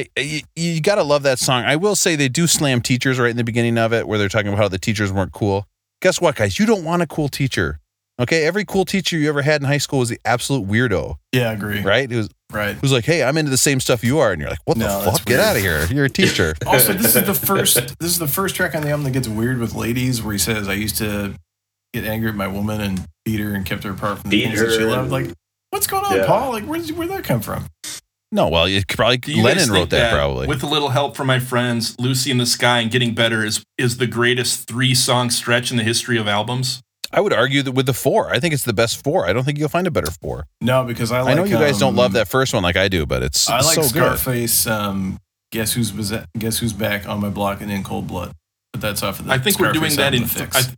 Standard. 0.00 0.10
I 0.16 0.20
you, 0.20 0.40
you 0.74 0.80
got 0.80 0.96
to 0.96 1.02
love 1.02 1.22
that 1.24 1.38
song. 1.38 1.64
I 1.64 1.76
will 1.76 1.96
say 1.96 2.16
they 2.16 2.28
do 2.28 2.46
slam 2.46 2.80
teachers 2.80 3.18
right 3.18 3.30
in 3.30 3.36
the 3.36 3.44
beginning 3.44 3.78
of 3.78 3.92
it, 3.92 4.06
where 4.08 4.18
they're 4.18 4.28
talking 4.28 4.48
about 4.48 4.58
how 4.58 4.68
the 4.68 4.78
teachers 4.78 5.12
weren't 5.12 5.32
cool. 5.32 5.66
Guess 6.00 6.20
what, 6.20 6.34
guys? 6.36 6.58
You 6.58 6.66
don't 6.66 6.84
want 6.84 7.02
a 7.02 7.06
cool 7.06 7.28
teacher. 7.28 7.78
Okay, 8.20 8.44
every 8.44 8.64
cool 8.64 8.84
teacher 8.84 9.16
you 9.16 9.28
ever 9.28 9.42
had 9.42 9.62
in 9.62 9.66
high 9.66 9.78
school 9.78 9.98
was 10.00 10.08
the 10.10 10.20
absolute 10.24 10.68
weirdo, 10.68 11.16
yeah 11.32 11.48
i 11.48 11.52
agree 11.54 11.80
right? 11.80 12.10
It 12.12 12.14
was 12.16 12.28
right 12.52 12.76
who's 12.76 12.92
like, 12.92 13.04
"Hey, 13.06 13.22
I'm 13.22 13.38
into 13.38 13.50
the 13.50 13.56
same 13.56 13.80
stuff 13.80 14.04
you 14.04 14.18
are," 14.18 14.30
and 14.32 14.40
you're 14.40 14.50
like, 14.50 14.60
"What 14.66 14.76
No, 14.76 14.86
the 14.98 15.04
that's 15.06 15.18
fuck? 15.18 15.26
Get 15.26 15.40
out 15.40 15.56
of 15.56 15.62
here! 15.62 15.86
You're 15.86 16.04
a 16.04 16.10
teacher." 16.10 16.54
also 16.66 16.92
this 16.92 17.16
is 17.16 17.24
the 17.24 17.34
first 17.34 17.74
this 17.98 18.10
is 18.10 18.18
the 18.18 18.28
first 18.28 18.54
track 18.54 18.74
on 18.74 18.82
the 18.82 18.90
album 18.90 19.04
that 19.04 19.12
gets 19.12 19.28
weird 19.28 19.58
with 19.58 19.74
ladies 19.74 20.22
where 20.22 20.32
he 20.34 20.38
says 20.38 20.68
i 20.68 20.74
used 20.74 20.98
to 20.98 21.34
get 21.94 22.04
angry 22.04 22.28
at 22.28 22.34
my 22.36 22.46
woman 22.48 22.80
and 22.82 23.06
beat 23.24 23.40
her 23.40 23.54
and 23.54 23.64
kept 23.64 23.82
her 23.84 23.90
apart 23.90 24.18
from 24.18 24.30
the 24.30 24.36
Beat 24.42 24.48
things 24.48 24.60
that 24.60 24.72
she 24.72 24.82
her 24.82 24.90
loved 24.90 25.10
like 25.10 25.30
what's 25.70 25.86
going 25.86 26.04
on 26.04 26.16
Yeah. 26.16 26.26
paul 26.26 26.50
like 26.52 26.64
where'd, 26.64 26.88
where'd 26.90 27.10
that 27.10 27.24
come 27.24 27.40
from 27.40 27.66
no, 28.32 28.48
well, 28.48 28.68
you 28.68 28.82
could 28.82 28.96
probably 28.96 29.18
Do 29.18 29.30
you 29.30 29.36
guys 29.36 29.44
Lennon 29.44 29.64
think 29.64 29.72
wrote 29.74 29.90
that, 29.90 30.12
probably. 30.12 30.48
With 30.48 30.62
a 30.62 30.66
little 30.66 30.88
help 30.88 31.16
from 31.16 31.26
my 31.26 31.38
friends, 31.38 31.94
Lucy 32.00 32.30
in 32.30 32.38
the 32.38 32.46
Sky 32.46 32.80
and 32.80 32.90
Getting 32.90 33.14
Better 33.14 33.44
is 33.44 33.62
is 33.78 33.98
the 33.98 34.06
greatest 34.06 34.66
three 34.66 34.94
song 34.94 35.30
stretch 35.30 35.70
in 35.70 35.76
the 35.76 35.84
history 35.84 36.18
of 36.18 36.26
albums. 36.26 36.80
I 37.12 37.20
would 37.20 37.34
argue 37.34 37.62
that 37.62 37.72
with 37.72 37.84
the 37.86 37.92
four, 37.92 38.30
I 38.32 38.40
think 38.40 38.54
it's 38.54 38.64
the 38.64 38.72
best 38.72 39.04
four. 39.04 39.26
I 39.26 39.34
don't 39.34 39.44
think 39.44 39.58
you'll 39.58 39.68
find 39.68 39.86
a 39.86 39.90
better 39.90 40.10
four. 40.10 40.46
no 40.62 40.82
because 40.82 41.12
i 41.12 41.20
like 41.20 41.32
I 41.32 41.34
know 41.34 41.44
you 41.44 41.58
guys 41.58 41.78
don't 41.78 41.90
um, 41.90 41.96
love 41.96 42.14
that 42.14 42.26
first 42.26 42.54
one 42.54 42.62
like 42.62 42.76
I 42.76 42.88
do, 42.88 43.04
but 43.04 43.22
it's 43.22 43.48
I 43.48 43.60
like 43.60 43.74
so 43.74 43.82
good. 43.82 43.90
Scarface. 43.90 44.66
Um, 44.66 45.18
guess 45.50 45.74
who's 45.74 45.92
guess 46.38 46.58
who's 46.58 46.72
back 46.72 47.06
on 47.06 47.20
my 47.20 47.28
block 47.28 47.60
and 47.60 47.70
in 47.70 47.84
cold 47.84 48.06
blood. 48.06 48.32
But 48.72 48.80
that's 48.80 49.02
off 49.02 49.20
of 49.20 49.26
the. 49.26 49.32
I 49.32 49.38
think 49.38 49.60
we're 49.60 49.72
doing 49.72 49.94
that 49.96 50.14
in 50.14 50.22
th- 50.22 50.32
Fix. 50.32 50.68
I, 50.68 50.74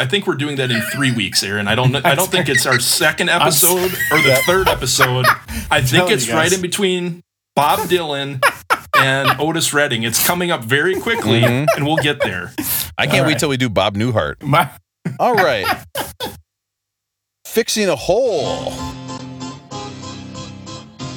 I, 0.00 0.02
I 0.02 0.06
think 0.06 0.26
we're 0.26 0.34
doing 0.34 0.56
that 0.56 0.70
in 0.70 0.80
three 0.82 1.12
weeks, 1.12 1.42
Aaron. 1.42 1.68
I 1.68 1.74
don't 1.74 1.94
I 1.94 2.14
don't 2.14 2.30
think 2.30 2.48
it's 2.48 2.66
our 2.66 2.78
second 2.80 3.28
episode 3.30 3.92
or 4.10 4.18
the 4.22 4.40
third 4.46 4.68
episode. 4.68 5.26
I 5.70 5.80
think 5.82 6.10
it's 6.10 6.28
right 6.30 6.52
in 6.52 6.60
between 6.60 7.22
Bob 7.54 7.80
Dylan 7.88 8.42
and 8.98 9.30
Otis 9.40 9.72
Redding. 9.72 10.02
It's 10.02 10.24
coming 10.26 10.50
up 10.50 10.64
very 10.64 10.98
quickly, 11.00 11.40
Mhm. 11.42 11.66
and 11.76 11.86
we'll 11.86 11.96
get 11.96 12.20
there. 12.20 12.52
I 12.98 13.06
can't 13.06 13.20
All 13.20 13.26
wait 13.26 13.32
right. 13.32 13.38
till 13.38 13.48
we 13.48 13.56
do 13.56 13.68
Bob 13.68 13.96
Newhart. 13.96 14.42
my, 14.42 14.70
All 15.18 15.34
right. 15.34 15.66
Fixing 17.46 17.88
a 17.88 17.96
hole. 17.96 18.72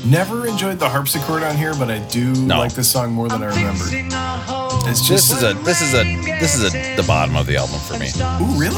Never 0.06 0.48
enjoyed 0.48 0.80
the 0.80 0.90
harpsichord 0.90 1.44
on 1.44 1.56
here, 1.58 1.74
but 1.76 1.90
I 1.90 2.00
do 2.10 2.34
No. 2.34 2.60
like 2.60 2.74
this 2.74 2.90
song 2.90 3.12
more 3.14 3.28
than 3.30 3.42
I 3.44 3.48
remember. 3.48 3.84
It's 4.90 5.08
just 5.08 5.30
This 5.30 5.30
just 5.32 5.34
is 5.34 5.44
a 5.44 5.54
this 5.64 5.82
is 5.82 5.94
a 5.94 6.04
this 6.40 6.56
is 6.56 6.74
a 6.74 6.96
the 6.96 7.04
bottom 7.08 7.36
of 7.36 7.46
the 7.48 7.56
album 7.58 7.80
for 7.80 7.98
me. 7.98 8.08
Ooh, 8.42 8.60
really? 8.60 8.76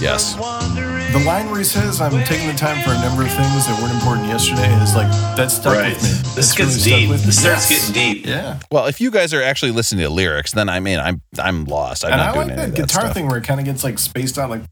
Yes. 0.00 0.34
The 0.34 1.22
line 1.26 1.50
where 1.50 1.58
he 1.58 1.64
says, 1.64 2.00
"I'm 2.00 2.24
taking 2.24 2.48
the 2.48 2.54
time 2.54 2.82
for 2.82 2.90
a 2.90 2.98
number 3.00 3.22
of 3.22 3.28
things 3.28 3.66
that 3.66 3.78
weren't 3.82 3.94
important 3.94 4.26
yesterday," 4.28 4.72
is 4.82 4.94
like 4.94 5.10
that 5.36 5.50
stuck 5.50 5.74
Right. 5.76 5.92
with 5.94 6.02
me. 6.02 6.08
This 6.34 6.34
That's 6.34 6.54
gets 6.54 6.86
really 6.86 7.06
deep. 7.18 7.20
This 7.26 7.40
starts 7.40 7.70
Yes. 7.70 7.90
getting 7.90 8.14
deep. 8.14 8.26
Yeah, 8.26 8.58
Well, 8.70 8.86
if 8.86 9.00
you 9.00 9.10
guys 9.10 9.34
are 9.34 9.42
actually 9.42 9.72
listening 9.72 10.04
to 10.04 10.10
lyrics, 10.10 10.52
then 10.52 10.68
I 10.68 10.80
mean 10.80 10.98
I'm 10.98 11.20
I'm 11.38 11.64
lost. 11.66 12.04
I'm 12.04 12.12
and 12.12 12.20
not 12.20 12.30
I 12.30 12.32
doing 12.34 12.48
like 12.48 12.52
any 12.52 12.56
that 12.62 12.68
of 12.70 12.74
that 12.76 12.80
guitar 12.88 13.02
stuff. 13.02 13.14
thing 13.14 13.28
where 13.28 13.38
it 13.38 13.44
kind 13.44 13.60
of 13.60 13.66
gets 13.66 13.84
like 13.84 13.98
spaced 13.98 14.38
out, 14.38 14.48
like 14.50 14.62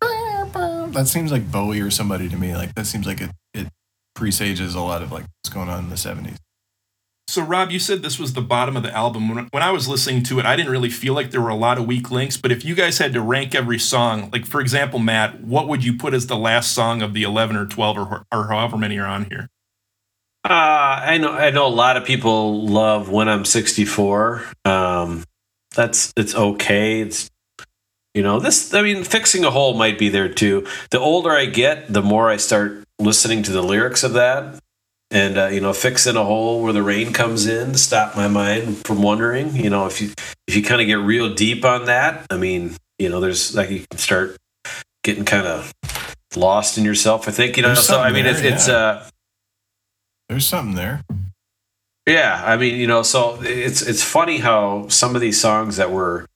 that 0.92 1.06
seems 1.06 1.30
like 1.30 1.50
Bowie 1.52 1.80
or 1.80 1.90
somebody 1.90 2.28
to 2.28 2.36
me. 2.36 2.56
Like 2.56 2.74
that 2.74 2.86
seems 2.86 3.06
like 3.06 3.20
it 3.20 3.30
it 3.54 3.66
presages 4.14 4.74
a 4.74 4.80
lot 4.80 5.02
of 5.02 5.12
like 5.12 5.24
what's 5.24 5.54
going 5.54 5.68
on 5.68 5.84
in 5.84 5.90
the 5.90 5.96
'70s. 5.96 6.36
So, 7.30 7.42
Rob, 7.42 7.70
you 7.70 7.78
said 7.78 8.02
this 8.02 8.18
was 8.18 8.32
the 8.32 8.40
bottom 8.40 8.76
of 8.76 8.82
the 8.82 8.92
album. 8.92 9.28
When, 9.28 9.46
when 9.52 9.62
I 9.62 9.70
was 9.70 9.86
listening 9.86 10.24
to 10.24 10.40
it, 10.40 10.46
I 10.46 10.56
didn't 10.56 10.72
really 10.72 10.90
feel 10.90 11.14
like 11.14 11.30
there 11.30 11.40
were 11.40 11.48
a 11.48 11.54
lot 11.54 11.78
of 11.78 11.86
weak 11.86 12.10
links. 12.10 12.36
But 12.36 12.50
if 12.50 12.64
you 12.64 12.74
guys 12.74 12.98
had 12.98 13.12
to 13.12 13.20
rank 13.20 13.54
every 13.54 13.78
song, 13.78 14.30
like 14.32 14.46
for 14.46 14.60
example, 14.60 14.98
Matt, 14.98 15.40
what 15.40 15.68
would 15.68 15.84
you 15.84 15.96
put 15.96 16.12
as 16.12 16.26
the 16.26 16.36
last 16.36 16.72
song 16.72 17.02
of 17.02 17.14
the 17.14 17.22
11 17.22 17.54
or 17.54 17.66
12 17.66 17.98
or, 17.98 18.24
or 18.32 18.48
however 18.48 18.76
many 18.76 18.98
are 18.98 19.06
on 19.06 19.26
here? 19.26 19.48
Uh, 20.42 20.48
I 21.04 21.18
know. 21.18 21.32
I 21.32 21.50
know 21.50 21.66
a 21.66 21.68
lot 21.68 21.96
of 21.96 22.04
people 22.04 22.66
love 22.66 23.10
when 23.10 23.28
I'm 23.28 23.44
64. 23.44 24.42
Um, 24.64 25.22
that's 25.76 26.12
it's 26.16 26.34
okay. 26.34 27.02
It's 27.02 27.30
you 28.14 28.24
know 28.24 28.40
this. 28.40 28.74
I 28.74 28.82
mean, 28.82 29.04
fixing 29.04 29.44
a 29.44 29.50
hole 29.50 29.74
might 29.74 29.98
be 29.98 30.08
there 30.08 30.28
too. 30.28 30.66
The 30.90 30.98
older 30.98 31.30
I 31.30 31.44
get, 31.44 31.92
the 31.92 32.02
more 32.02 32.28
I 32.28 32.38
start 32.38 32.82
listening 33.00 33.42
to 33.44 33.52
the 33.52 33.62
lyrics 33.62 34.04
of 34.04 34.12
that, 34.12 34.60
and 35.10 35.36
uh, 35.36 35.46
you 35.46 35.60
know, 35.60 35.72
fixing 35.72 36.16
a 36.16 36.24
hole 36.24 36.62
where 36.62 36.72
the 36.72 36.82
rain 36.82 37.12
comes 37.12 37.46
in 37.46 37.72
to 37.72 37.78
stop 37.78 38.16
my 38.16 38.28
mind 38.28 38.86
from 38.86 39.02
wondering. 39.02 39.56
You 39.56 39.70
know, 39.70 39.86
if 39.86 40.00
you 40.00 40.12
if 40.46 40.54
you 40.54 40.62
kind 40.62 40.80
of 40.80 40.86
get 40.86 40.98
real 40.98 41.34
deep 41.34 41.64
on 41.64 41.86
that, 41.86 42.26
I 42.30 42.36
mean, 42.36 42.76
you 42.98 43.08
know, 43.08 43.20
there's 43.20 43.54
like 43.54 43.70
you 43.70 43.84
can 43.90 43.98
start 43.98 44.36
getting 45.02 45.24
kind 45.24 45.46
of 45.46 45.72
lost 46.36 46.78
in 46.78 46.84
yourself. 46.84 47.26
I 47.26 47.32
think 47.32 47.56
you 47.56 47.62
know. 47.62 47.74
So 47.74 48.00
I 48.00 48.12
mean, 48.12 48.26
it's 48.26 48.40
there, 48.40 48.52
it's 48.52 48.68
yeah. 48.68 48.74
uh 48.74 49.08
There's 50.28 50.46
something 50.46 50.76
there. 50.76 51.02
Yeah, 52.06 52.42
I 52.44 52.56
mean, 52.56 52.76
you 52.76 52.86
know, 52.86 53.02
so 53.02 53.38
it's 53.42 53.82
it's 53.82 54.02
funny 54.02 54.38
how 54.38 54.88
some 54.88 55.14
of 55.14 55.20
these 55.20 55.40
songs 55.40 55.76
that 55.76 55.90
were 55.90 56.26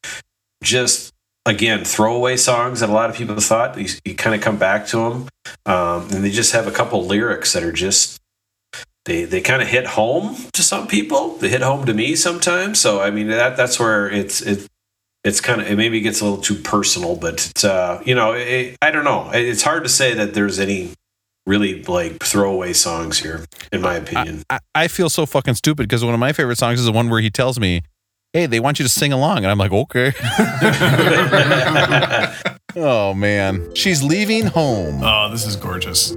just 0.62 1.13
again 1.46 1.84
throwaway 1.84 2.36
songs 2.36 2.80
that 2.80 2.88
a 2.88 2.92
lot 2.92 3.10
of 3.10 3.16
people 3.16 3.38
thought 3.40 3.78
you, 3.78 3.88
you 4.04 4.14
kind 4.14 4.34
of 4.34 4.40
come 4.40 4.56
back 4.56 4.86
to 4.88 4.96
them, 4.96 5.28
um, 5.66 6.02
and 6.10 6.24
they 6.24 6.30
just 6.30 6.52
have 6.52 6.66
a 6.66 6.72
couple 6.72 7.04
lyrics 7.04 7.52
that 7.52 7.62
are 7.62 7.72
just 7.72 8.20
they 9.04 9.24
they 9.24 9.40
kind 9.40 9.62
of 9.62 9.68
hit 9.68 9.86
home 9.86 10.36
to 10.52 10.62
some 10.62 10.86
people. 10.86 11.36
They 11.36 11.48
hit 11.48 11.62
home 11.62 11.86
to 11.86 11.94
me 11.94 12.16
sometimes. 12.16 12.80
So 12.80 13.00
I 13.00 13.10
mean 13.10 13.28
that 13.28 13.56
that's 13.56 13.78
where 13.78 14.10
it's 14.10 14.40
it 14.40 14.66
it's 15.22 15.40
kind 15.40 15.60
of 15.60 15.70
it 15.70 15.76
maybe 15.76 16.00
gets 16.00 16.20
a 16.20 16.24
little 16.24 16.40
too 16.40 16.56
personal, 16.56 17.16
but 17.16 17.50
it's, 17.50 17.64
uh, 17.64 18.02
you 18.04 18.14
know 18.14 18.32
it, 18.32 18.76
I 18.80 18.90
don't 18.90 19.04
know. 19.04 19.30
It's 19.32 19.62
hard 19.62 19.82
to 19.84 19.88
say 19.88 20.14
that 20.14 20.34
there's 20.34 20.58
any 20.58 20.92
really 21.46 21.82
like 21.82 22.22
throwaway 22.22 22.72
songs 22.72 23.18
here, 23.18 23.44
in 23.72 23.80
my 23.82 23.96
opinion. 23.96 24.42
I, 24.48 24.60
I 24.74 24.88
feel 24.88 25.10
so 25.10 25.26
fucking 25.26 25.54
stupid 25.54 25.88
because 25.88 26.04
one 26.04 26.14
of 26.14 26.20
my 26.20 26.32
favorite 26.32 26.58
songs 26.58 26.78
is 26.78 26.86
the 26.86 26.92
one 26.92 27.10
where 27.10 27.20
he 27.20 27.30
tells 27.30 27.60
me, 27.60 27.82
"Hey, 28.34 28.46
they 28.46 28.60
want 28.60 28.78
you 28.78 28.84
to 28.84 28.88
sing 28.88 29.12
along," 29.12 29.38
and 29.38 29.46
I'm 29.46 29.58
like, 29.58 29.72
"Okay." 29.72 30.12
oh 32.76 33.14
man, 33.14 33.74
she's 33.74 34.02
leaving 34.02 34.46
home. 34.46 35.00
Oh, 35.02 35.28
this 35.30 35.46
is 35.46 35.56
gorgeous. 35.56 36.14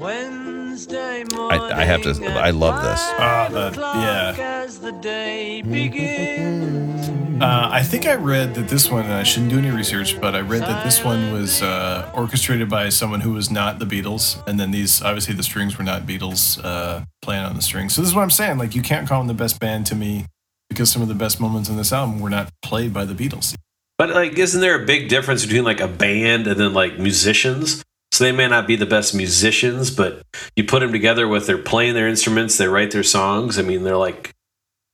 Wednesday 0.00 0.45
I, 0.76 1.80
I 1.80 1.84
have 1.84 2.02
to. 2.02 2.10
I 2.26 2.50
love 2.50 2.82
this. 2.82 3.00
Ah, 3.00 3.48
the, 3.50 3.72
yeah. 3.80 4.34
As 4.38 4.78
the 4.78 4.92
day 4.92 5.62
begins. 5.62 7.08
Uh, 7.40 7.68
I 7.70 7.82
think 7.82 8.06
I 8.06 8.14
read 8.14 8.54
that 8.56 8.68
this 8.68 8.90
one, 8.90 9.04
and 9.04 9.14
I 9.14 9.22
shouldn't 9.22 9.52
do 9.52 9.58
any 9.58 9.70
research, 9.70 10.20
but 10.20 10.34
I 10.34 10.40
read 10.40 10.62
that 10.62 10.84
this 10.84 11.02
one 11.02 11.32
was 11.32 11.62
uh, 11.62 12.10
orchestrated 12.14 12.68
by 12.68 12.90
someone 12.90 13.22
who 13.22 13.32
was 13.32 13.50
not 13.50 13.78
the 13.78 13.86
Beatles, 13.86 14.46
and 14.46 14.60
then 14.60 14.70
these 14.70 15.00
obviously 15.00 15.34
the 15.34 15.42
strings 15.42 15.78
were 15.78 15.84
not 15.84 16.02
Beatles 16.02 16.62
uh, 16.62 17.04
playing 17.22 17.44
on 17.44 17.56
the 17.56 17.62
strings. 17.62 17.94
So 17.94 18.02
this 18.02 18.10
is 18.10 18.14
what 18.14 18.22
I'm 18.22 18.30
saying. 18.30 18.58
Like 18.58 18.74
you 18.74 18.82
can't 18.82 19.08
call 19.08 19.20
them 19.20 19.28
the 19.28 19.34
best 19.34 19.58
band 19.58 19.86
to 19.86 19.94
me 19.94 20.26
because 20.68 20.90
some 20.90 21.00
of 21.00 21.08
the 21.08 21.14
best 21.14 21.40
moments 21.40 21.70
in 21.70 21.76
this 21.76 21.92
album 21.92 22.20
were 22.20 22.30
not 22.30 22.50
played 22.62 22.92
by 22.92 23.06
the 23.06 23.14
Beatles. 23.14 23.54
But 23.96 24.10
like, 24.10 24.38
isn't 24.38 24.60
there 24.60 24.82
a 24.82 24.84
big 24.84 25.08
difference 25.08 25.44
between 25.44 25.64
like 25.64 25.80
a 25.80 25.88
band 25.88 26.46
and 26.46 26.60
then 26.60 26.74
like 26.74 26.98
musicians? 26.98 27.82
So 28.16 28.24
they 28.24 28.32
may 28.32 28.48
not 28.48 28.66
be 28.66 28.76
the 28.76 28.86
best 28.86 29.14
musicians, 29.14 29.90
but 29.90 30.22
you 30.56 30.64
put 30.64 30.80
them 30.80 30.90
together 30.90 31.28
with 31.28 31.46
they're 31.46 31.58
playing 31.58 31.92
their 31.94 32.08
instruments, 32.08 32.56
they 32.56 32.66
write 32.66 32.90
their 32.90 33.02
songs. 33.02 33.58
I 33.58 33.62
mean, 33.62 33.84
they're 33.84 33.96
like 33.96 34.32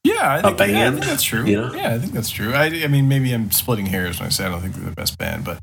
Yeah, 0.02 0.40
I 0.42 0.42
think, 0.42 0.58
yeah, 0.58 0.64
I 0.64 0.66
band, 0.66 0.94
think 0.96 1.06
that's 1.06 1.22
true. 1.22 1.44
you 1.46 1.56
know? 1.60 1.72
Yeah, 1.72 1.94
I 1.94 1.98
think 1.98 2.12
that's 2.14 2.30
true. 2.30 2.52
I, 2.52 2.64
I 2.82 2.88
mean, 2.88 3.06
maybe 3.08 3.32
I'm 3.32 3.52
splitting 3.52 3.86
hairs 3.86 4.18
when 4.18 4.26
I 4.26 4.30
say 4.30 4.44
I 4.44 4.48
don't 4.48 4.60
think 4.60 4.74
they're 4.74 4.84
the 4.90 4.96
best 4.96 5.18
band, 5.18 5.44
but 5.44 5.60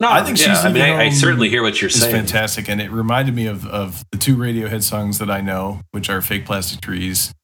no. 0.00 0.10
I 0.10 0.24
think 0.24 0.38
yeah, 0.40 0.54
she's 0.54 0.64
I 0.64 0.72
mean, 0.72 0.82
I, 0.82 1.04
I 1.04 1.10
certainly 1.10 1.48
hear 1.50 1.62
what 1.62 1.80
you're 1.82 1.88
is 1.88 2.00
saying. 2.00 2.14
fantastic, 2.14 2.68
and 2.68 2.80
it 2.80 2.90
reminded 2.90 3.34
me 3.34 3.46
of 3.46 3.66
of 3.66 4.04
the 4.10 4.16
two 4.18 4.36
Radiohead 4.36 4.82
songs 4.82 5.18
that 5.18 5.30
I 5.30 5.42
know, 5.42 5.82
which 5.90 6.08
are 6.08 6.22
"Fake 6.22 6.46
Plastic 6.46 6.80
Trees" 6.80 7.34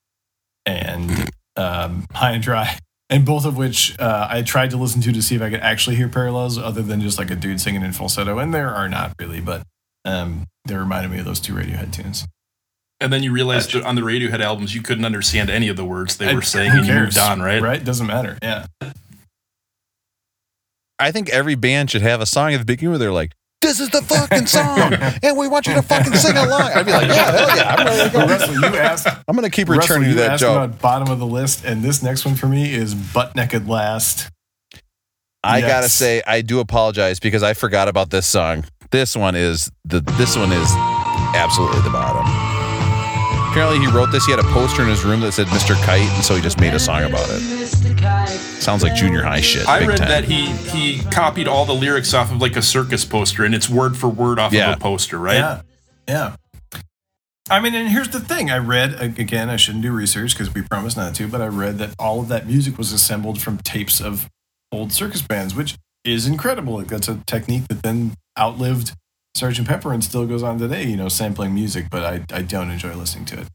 and 0.65 1.29
um, 1.55 2.05
"High 2.11 2.31
and 2.31 2.43
Dry," 2.43 2.77
and 3.09 3.25
both 3.25 3.45
of 3.45 3.57
which 3.57 3.97
uh, 3.99 4.27
I 4.29 4.41
tried 4.41 4.69
to 4.71 4.77
listen 4.77 5.01
to 5.01 5.11
to 5.11 5.21
see 5.21 5.35
if 5.35 5.41
I 5.41 5.49
could 5.49 5.61
actually 5.61 5.95
hear 5.95 6.07
parallels, 6.09 6.57
other 6.57 6.81
than 6.81 7.01
just 7.01 7.17
like 7.17 7.31
a 7.31 7.35
dude 7.35 7.59
singing 7.59 7.81
in 7.81 7.91
falsetto, 7.91 8.37
and 8.37 8.53
there 8.53 8.69
are 8.69 8.87
not 8.87 9.13
really, 9.19 9.41
but 9.41 9.63
um, 10.05 10.45
they 10.65 10.75
reminded 10.75 11.11
me 11.11 11.19
of 11.19 11.25
those 11.25 11.39
two 11.39 11.53
Radiohead 11.53 11.91
tunes. 11.91 12.25
And 13.01 13.13
then 13.13 13.23
you 13.23 13.31
realized 13.31 13.71
that 13.73 13.83
on 13.85 13.95
the 13.95 14.01
Radiohead 14.01 14.41
albums, 14.41 14.75
you 14.75 14.81
couldn't 14.81 15.05
understand 15.05 15.49
any 15.49 15.69
of 15.69 15.77
the 15.77 15.85
words 15.85 16.17
they 16.17 16.25
were 16.27 16.39
And 16.39 16.43
saying, 16.43 16.71
who 16.71 16.77
and 16.79 16.87
you 16.87 16.93
cares, 16.93 17.15
moved 17.15 17.17
on, 17.17 17.41
right? 17.41 17.61
Right? 17.61 17.83
Doesn't 17.83 18.07
matter. 18.07 18.37
Yeah. 18.41 18.65
I 20.99 21.11
think 21.11 21.29
every 21.29 21.55
band 21.55 21.89
should 21.89 22.01
have 22.01 22.19
a 22.19 22.25
song 22.25 22.53
at 22.53 22.57
the 22.57 22.65
beginning 22.65 22.91
where 22.91 22.99
they're 22.99 23.11
like, 23.13 23.31
"This 23.61 23.79
is 23.79 23.89
the 23.89 24.01
fucking 24.01 24.45
song, 24.57 24.93
and 25.21 25.37
we 25.37 25.47
want 25.47 25.67
you 25.67 25.73
to 25.73 25.81
fucking 25.81 26.13
sing 26.15 26.37
along." 26.37 26.71
I'd 26.73 26.85
be 26.85 26.91
like, 26.91 27.07
"Yeah, 27.07 27.31
hell 27.31 27.57
yeah, 27.57 27.75
I'm 27.75 27.85
ready 27.85 28.09
to 28.09 28.17
go." 28.17 28.25
Russell, 28.25 28.53
you 28.55 28.65
asked. 28.77 29.07
I'm 29.27 29.35
gonna 29.35 29.49
keep 29.49 29.69
Russell, 29.69 29.81
returning 29.97 30.09
you 30.09 30.15
to 30.15 30.21
that 30.21 30.31
asked 30.31 30.41
joke. 30.41 30.79
bottom 30.79 31.09
of 31.09 31.19
the 31.19 31.27
list, 31.27 31.65
and 31.65 31.83
this 31.83 32.01
next 32.03 32.25
one 32.25 32.35
for 32.35 32.47
me 32.47 32.73
is 32.73 32.95
"Butt 32.95 33.35
Naked 33.35 33.67
Last." 33.67 34.29
I 35.43 35.61
gotta 35.61 35.87
say, 35.87 36.21
I 36.27 36.41
do 36.41 36.59
apologize 36.59 37.19
because 37.19 37.43
I 37.43 37.53
forgot 37.53 37.87
about 37.87 38.09
this 38.09 38.27
song. 38.27 38.65
This 38.91 39.15
one 39.15 39.35
is 39.35 39.71
the 39.85 40.01
this 40.17 40.35
one 40.35 40.51
is 40.51 40.69
absolutely 41.33 41.81
the 41.81 41.91
bottom. 41.91 42.25
Apparently, 43.51 43.79
he 43.79 43.87
wrote 43.87 44.11
this. 44.11 44.25
He 44.25 44.31
had 44.31 44.39
a 44.39 44.47
poster 44.51 44.81
in 44.83 44.89
his 44.89 45.03
room 45.03 45.21
that 45.21 45.31
said 45.31 45.47
"Mr. 45.47 45.75
Kite," 45.85 46.01
and 46.01 46.23
so 46.23 46.35
he 46.35 46.41
just 46.41 46.59
made 46.59 46.73
a 46.73 46.79
song 46.79 47.03
about 47.03 47.27
it. 47.29 47.41
Sounds 48.59 48.83
like 48.83 48.95
junior 48.95 49.23
high 49.23 49.41
shit. 49.41 49.67
I 49.67 49.85
read 49.85 49.97
time. 49.97 50.07
that 50.09 50.23
he 50.25 50.47
he 50.47 50.99
copied 51.11 51.47
all 51.47 51.65
the 51.65 51.73
lyrics 51.73 52.13
off 52.13 52.31
of 52.31 52.41
like 52.41 52.55
a 52.55 52.61
circus 52.61 53.05
poster, 53.05 53.43
and 53.45 53.53
it's 53.55 53.69
word 53.69 53.97
for 53.97 54.07
word 54.09 54.39
off 54.39 54.53
Yeah. 54.53 54.71
of 54.71 54.77
a 54.77 54.79
poster, 54.79 55.17
right? 55.17 55.37
Yeah, 55.37 55.61
yeah. 56.07 56.35
I 57.49 57.59
mean, 57.59 57.73
and 57.73 57.89
here's 57.89 58.09
the 58.09 58.19
thing: 58.19 58.51
I 58.51 58.57
read 58.57 59.01
again. 59.01 59.49
I 59.49 59.55
shouldn't 59.55 59.83
do 59.83 59.91
research 59.91 60.33
because 60.33 60.53
we 60.53 60.61
promised 60.61 60.97
not 60.97 61.15
to, 61.15 61.27
but 61.27 61.41
I 61.41 61.47
read 61.47 61.77
that 61.79 61.95
all 61.97 62.19
of 62.19 62.27
that 62.27 62.45
music 62.47 62.77
was 62.77 62.91
assembled 62.93 63.41
from 63.41 63.57
tapes 63.59 63.99
of 63.99 64.29
old 64.71 64.91
circus 64.91 65.21
bands, 65.21 65.55
which 65.55 65.75
is 66.03 66.27
incredible. 66.27 66.75
Like 66.75 66.87
that's 66.87 67.07
a 67.07 67.19
technique 67.25 67.67
that 67.69 67.81
then 67.81 68.13
outlived 68.37 68.93
Sergeant 69.35 69.67
Pepper 69.67 69.93
and 69.93 70.03
still 70.03 70.25
goes 70.27 70.43
on 70.43 70.59
today. 70.59 70.83
You 70.85 70.95
know, 70.97 71.09
sampling 71.09 71.53
music, 71.55 71.87
but 71.89 72.03
I 72.03 72.23
I 72.37 72.43
don't 72.43 72.69
enjoy 72.69 72.93
listening 72.93 73.25
to 73.25 73.39
it. 73.41 73.47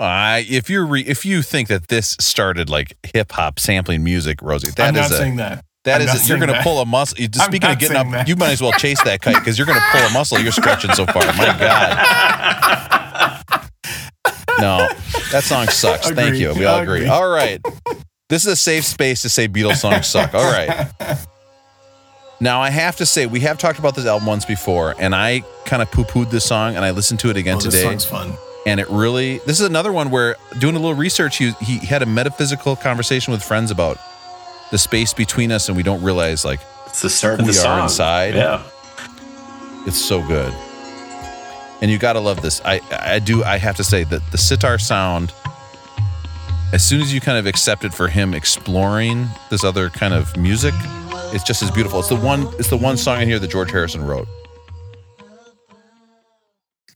I 0.00 0.46
if 0.48 0.68
you're 0.70 0.86
re, 0.86 1.02
if 1.02 1.24
you 1.24 1.42
think 1.42 1.68
that 1.68 1.88
this 1.88 2.16
started 2.20 2.68
like 2.70 2.96
hip 3.14 3.32
hop 3.32 3.58
sampling 3.60 4.02
music, 4.04 4.40
Rosie, 4.42 4.70
that 4.76 4.88
I'm 4.88 4.96
is 4.96 5.10
not 5.10 5.10
a 5.10 5.14
saying 5.20 5.36
that. 5.36 5.64
that 5.84 6.00
I'm 6.02 6.08
is 6.08 6.24
a, 6.24 6.28
you're 6.28 6.38
gonna 6.38 6.60
pull 6.62 6.80
a 6.80 6.86
muscle. 6.86 7.18
you- 7.20 7.28
I'm 7.40 7.48
Speaking 7.50 7.70
of 7.70 7.78
getting 7.78 7.96
up, 7.96 8.10
that. 8.10 8.28
you 8.28 8.36
might 8.36 8.50
as 8.52 8.60
well 8.62 8.72
chase 8.72 9.02
that 9.04 9.20
kite 9.20 9.36
because 9.36 9.58
you're 9.58 9.66
gonna 9.66 9.80
pull 9.92 10.00
a 10.02 10.10
muscle. 10.12 10.38
You're 10.40 10.52
stretching 10.52 10.92
so 10.92 11.06
far. 11.06 11.24
My 11.34 11.56
God. 11.58 13.28
No, 14.60 14.88
that 15.32 15.42
song 15.44 15.66
sucks. 15.68 16.10
Thank 16.10 16.36
you. 16.36 16.52
We 16.54 16.64
all 16.66 16.80
agree. 16.80 16.98
Agreed. 17.00 17.08
All 17.10 17.28
right. 17.28 17.60
This 18.28 18.44
is 18.46 18.52
a 18.52 18.56
safe 18.56 18.84
space 18.84 19.22
to 19.22 19.28
say 19.28 19.48
Beatles 19.48 19.76
songs 19.76 20.06
suck. 20.06 20.34
All 20.34 20.50
right. 20.52 20.86
Now 22.40 22.60
I 22.60 22.70
have 22.70 22.96
to 22.96 23.06
say 23.06 23.26
we 23.26 23.40
have 23.40 23.58
talked 23.58 23.78
about 23.78 23.94
this 23.94 24.06
album 24.06 24.26
once 24.26 24.44
before, 24.44 24.94
and 24.98 25.14
I 25.14 25.42
kind 25.64 25.80
of 25.82 25.90
poo-pooed 25.90 26.30
this 26.30 26.44
song, 26.44 26.76
and 26.76 26.84
I 26.84 26.90
listened 26.90 27.20
to 27.20 27.30
it 27.30 27.36
again 27.36 27.56
Oh, 27.56 27.60
this 27.60 27.74
today 27.74 27.84
song's 27.84 28.04
fun. 28.04 28.32
And 28.66 28.78
it 28.80 28.88
really 28.90 29.38
this 29.38 29.58
is 29.60 29.66
another 29.66 29.92
one 29.92 30.10
where 30.10 30.36
doing 30.58 30.76
a 30.76 30.78
little 30.78 30.94
research 30.94 31.36
he, 31.38 31.50
he 31.60 31.78
had 31.78 32.02
a 32.02 32.06
metaphysical 32.06 32.76
conversation 32.76 33.32
with 33.32 33.42
friends 33.42 33.70
about 33.70 33.98
the 34.70 34.78
space 34.78 35.12
between 35.12 35.50
us 35.52 35.68
and 35.68 35.76
we 35.76 35.82
don't 35.82 36.02
realize 36.02 36.44
like 36.44 36.60
It's 36.86 37.02
the 37.02 37.10
start 37.10 37.40
of 37.40 37.46
the 37.46 37.52
we 37.52 37.58
are 37.58 37.62
song. 37.62 37.82
inside. 37.84 38.34
Yeah. 38.34 38.62
it's 39.86 39.98
so 40.00 40.26
good 40.26 40.52
and 41.80 41.90
you 41.90 41.98
gotta 41.98 42.20
love 42.20 42.40
this 42.42 42.60
i 42.64 42.80
i 42.92 43.18
do 43.18 43.42
i 43.44 43.58
have 43.58 43.76
to 43.76 43.84
say 43.84 44.04
that 44.04 44.22
the 44.30 44.38
sitar 44.38 44.78
sound 44.78 45.32
as 46.72 46.82
soon 46.86 47.00
as 47.02 47.12
you 47.12 47.20
kind 47.20 47.36
of 47.36 47.46
accept 47.46 47.84
it 47.84 47.92
for 47.92 48.08
him 48.08 48.32
exploring 48.32 49.26
this 49.50 49.64
other 49.64 49.90
kind 49.90 50.14
of 50.14 50.34
music 50.36 50.72
it's 51.34 51.44
just 51.44 51.62
as 51.62 51.70
beautiful 51.70 51.98
it's 51.98 52.08
the 52.08 52.16
one 52.16 52.46
it's 52.58 52.68
the 52.70 52.76
one 52.76 52.96
song 52.96 53.20
in 53.20 53.28
here 53.28 53.38
that 53.38 53.50
george 53.50 53.70
harrison 53.70 54.04
wrote 54.04 54.28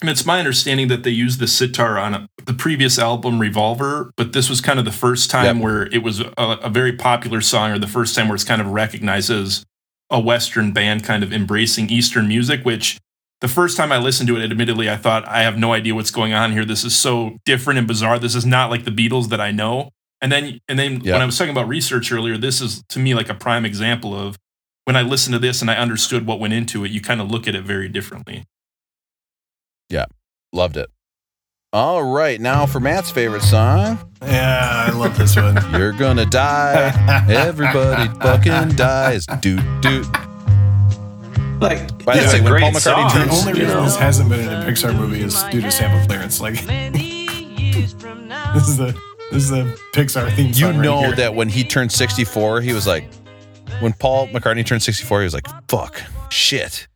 And 0.01 0.11
it's 0.11 0.27
my 0.27 0.39
understanding 0.39 0.89
that 0.89 1.05
they 1.05 1.11
used 1.11 1.41
the 1.41 1.47
sitar 1.47 1.99
on 1.99 2.13
a, 2.15 2.29
the 2.45 2.53
previous 2.53 2.99
album, 2.99 3.39
Revolver, 3.41 4.11
but 4.17 4.33
this 4.35 4.51
was 4.51 4.61
kind 4.61 4.79
of 4.79 4.85
the 4.85 4.93
first 4.93 5.31
time 5.31 5.57
Yep. 5.57 5.65
where 5.65 5.83
it 5.87 6.03
was 6.03 6.21
a, 6.21 6.33
a 6.37 6.69
very 6.69 6.93
popular 6.93 7.41
song, 7.41 7.71
or 7.71 7.79
the 7.79 7.87
first 7.87 8.15
time 8.15 8.29
where 8.29 8.35
it's 8.35 8.45
kind 8.45 8.61
of 8.61 8.69
recognized 8.69 9.31
as 9.31 9.65
a 10.11 10.21
Western 10.21 10.73
band 10.73 11.03
kind 11.03 11.23
of 11.23 11.33
embracing 11.33 11.89
Eastern 11.91 12.29
music, 12.29 12.63
which 12.65 12.99
the 13.41 13.49
first 13.49 13.77
time 13.77 13.91
I 13.91 13.99
listened 13.99 14.29
to 14.29 14.37
it, 14.37 14.45
admittedly, 14.51 14.89
I 14.91 14.97
thought, 14.97 15.27
I 15.27 15.43
have 15.43 15.59
no 15.59 15.73
idea 15.73 15.95
what's 15.95 16.11
going 16.11 16.33
on 16.33 16.53
here. 16.53 16.65
This 16.65 16.85
is 16.85 16.95
so 16.95 17.39
different 17.45 17.79
and 17.79 17.89
bizarre. 17.89 18.19
This 18.19 18.35
is 18.35 18.47
not 18.47 18.71
like 18.71 18.85
the 18.85 18.91
Beatles 18.91 19.29
that 19.31 19.41
I 19.41 19.51
know. 19.51 19.91
And 20.23 20.31
then, 20.33 20.59
and 20.69 20.79
then 20.79 21.01
Yep. 21.01 21.13
when 21.13 21.23
I 21.23 21.27
was 21.27 21.37
talking 21.37 21.51
about 21.53 21.69
research 21.69 22.13
earlier, 22.13 22.37
this 22.39 22.61
is 22.61 22.83
to 22.91 22.99
me 22.99 23.15
like 23.15 23.29
a 23.29 23.35
prime 23.35 23.65
example 23.65 24.15
of 24.15 24.37
when 24.85 24.97
I 24.97 25.03
listened 25.03 25.33
to 25.35 25.39
this 25.39 25.61
and 25.61 25.71
I 25.71 25.75
understood 25.77 26.27
what 26.27 26.39
went 26.39 26.55
into 26.55 26.85
it, 26.85 26.91
you 26.91 27.01
kind 27.01 27.21
of 27.21 27.31
look 27.31 27.49
at 27.49 27.55
it 27.55 27.65
very 27.65 27.89
differently. 27.89 28.45
Loved 30.53 30.77
it 30.79 30.89
all 31.73 32.03
right 32.03 32.41
now 32.41 32.65
for 32.65 32.81
matt's 32.81 33.11
favorite 33.11 33.43
song 33.43 33.99
Yeah, 34.23 34.87
I 34.89 34.93
love 34.97 35.19
this 35.19 35.37
one. 35.37 35.59
You're 35.79 35.93
gonna 35.93 36.25
die. 36.25 36.95
Everybody 37.29 38.09
fucking 38.21 38.77
dies. 38.77 39.27
Doot 39.41 39.61
doot. 39.83 40.07
Like, 41.61 42.05
By 42.05 42.17
the 42.17 42.23
it's 42.25 42.33
way, 42.33 42.39
a 42.39 42.43
when 42.43 42.53
great 42.53 42.63
Paul 42.63 42.71
McCartney 42.73 42.81
song. 42.81 43.09
The 43.09 43.15
turns- 43.27 43.47
only 43.47 43.61
you 43.61 43.67
reason 43.67 43.77
know? 43.79 43.85
this 43.85 43.97
hasn't 43.97 44.29
been 44.31 44.41
in 44.41 44.49
a 44.49 44.65
Pixar 44.65 44.97
movie 44.97 45.21
is 45.21 45.43
due 45.51 45.61
to 45.61 45.71
sample 45.71 46.07
clearance. 46.07 46.41
Like 46.41 46.55
this 46.67 47.93
is 48.69 48.77
the 48.79 48.99
this 49.31 49.43
is 49.43 49.51
the 49.51 49.79
Pixar 49.93 50.35
theme 50.35 50.47
You 50.49 50.55
song. 50.55 50.77
right 50.77 50.83
know 50.85 50.99
here. 51.01 51.17
that 51.17 51.35
when 51.35 51.49
he 51.51 51.63
turned 51.65 51.93
64, 51.93 52.63
he 52.63 52.73
was 52.73 52.87
like, 52.87 53.13
when 53.81 53.93
Paul 53.93 54.29
McCartney 54.29 54.65
turned 54.65 54.83
64, 54.83 55.21
he 55.21 55.25
was 55.25 55.35
like, 55.35 55.47
fuck, 55.69 56.01
shit. 56.31 56.87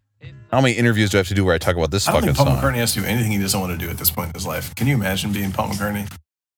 How 0.50 0.60
many 0.60 0.74
interviews 0.74 1.10
do 1.10 1.18
I 1.18 1.20
have 1.20 1.28
to 1.28 1.34
do 1.34 1.44
where 1.44 1.54
I 1.54 1.58
talk 1.58 1.76
about 1.76 1.90
this 1.90 2.08
I 2.08 2.12
don't 2.12 2.22
fucking 2.22 2.34
think 2.34 2.48
Paul 2.48 2.60
song? 2.60 2.72
McCartney 2.72 2.78
has 2.78 2.92
to 2.94 3.00
do 3.00 3.06
anything 3.06 3.30
he 3.30 3.38
doesn't 3.38 3.58
want 3.60 3.72
to 3.72 3.78
do 3.78 3.88
at 3.90 3.98
this 3.98 4.10
point 4.10 4.28
in 4.30 4.34
his 4.34 4.46
life. 4.46 4.74
Can 4.74 4.86
you 4.88 4.94
imagine 4.94 5.32
being 5.32 5.52
Paul 5.52 5.68
McCartney? 5.68 6.12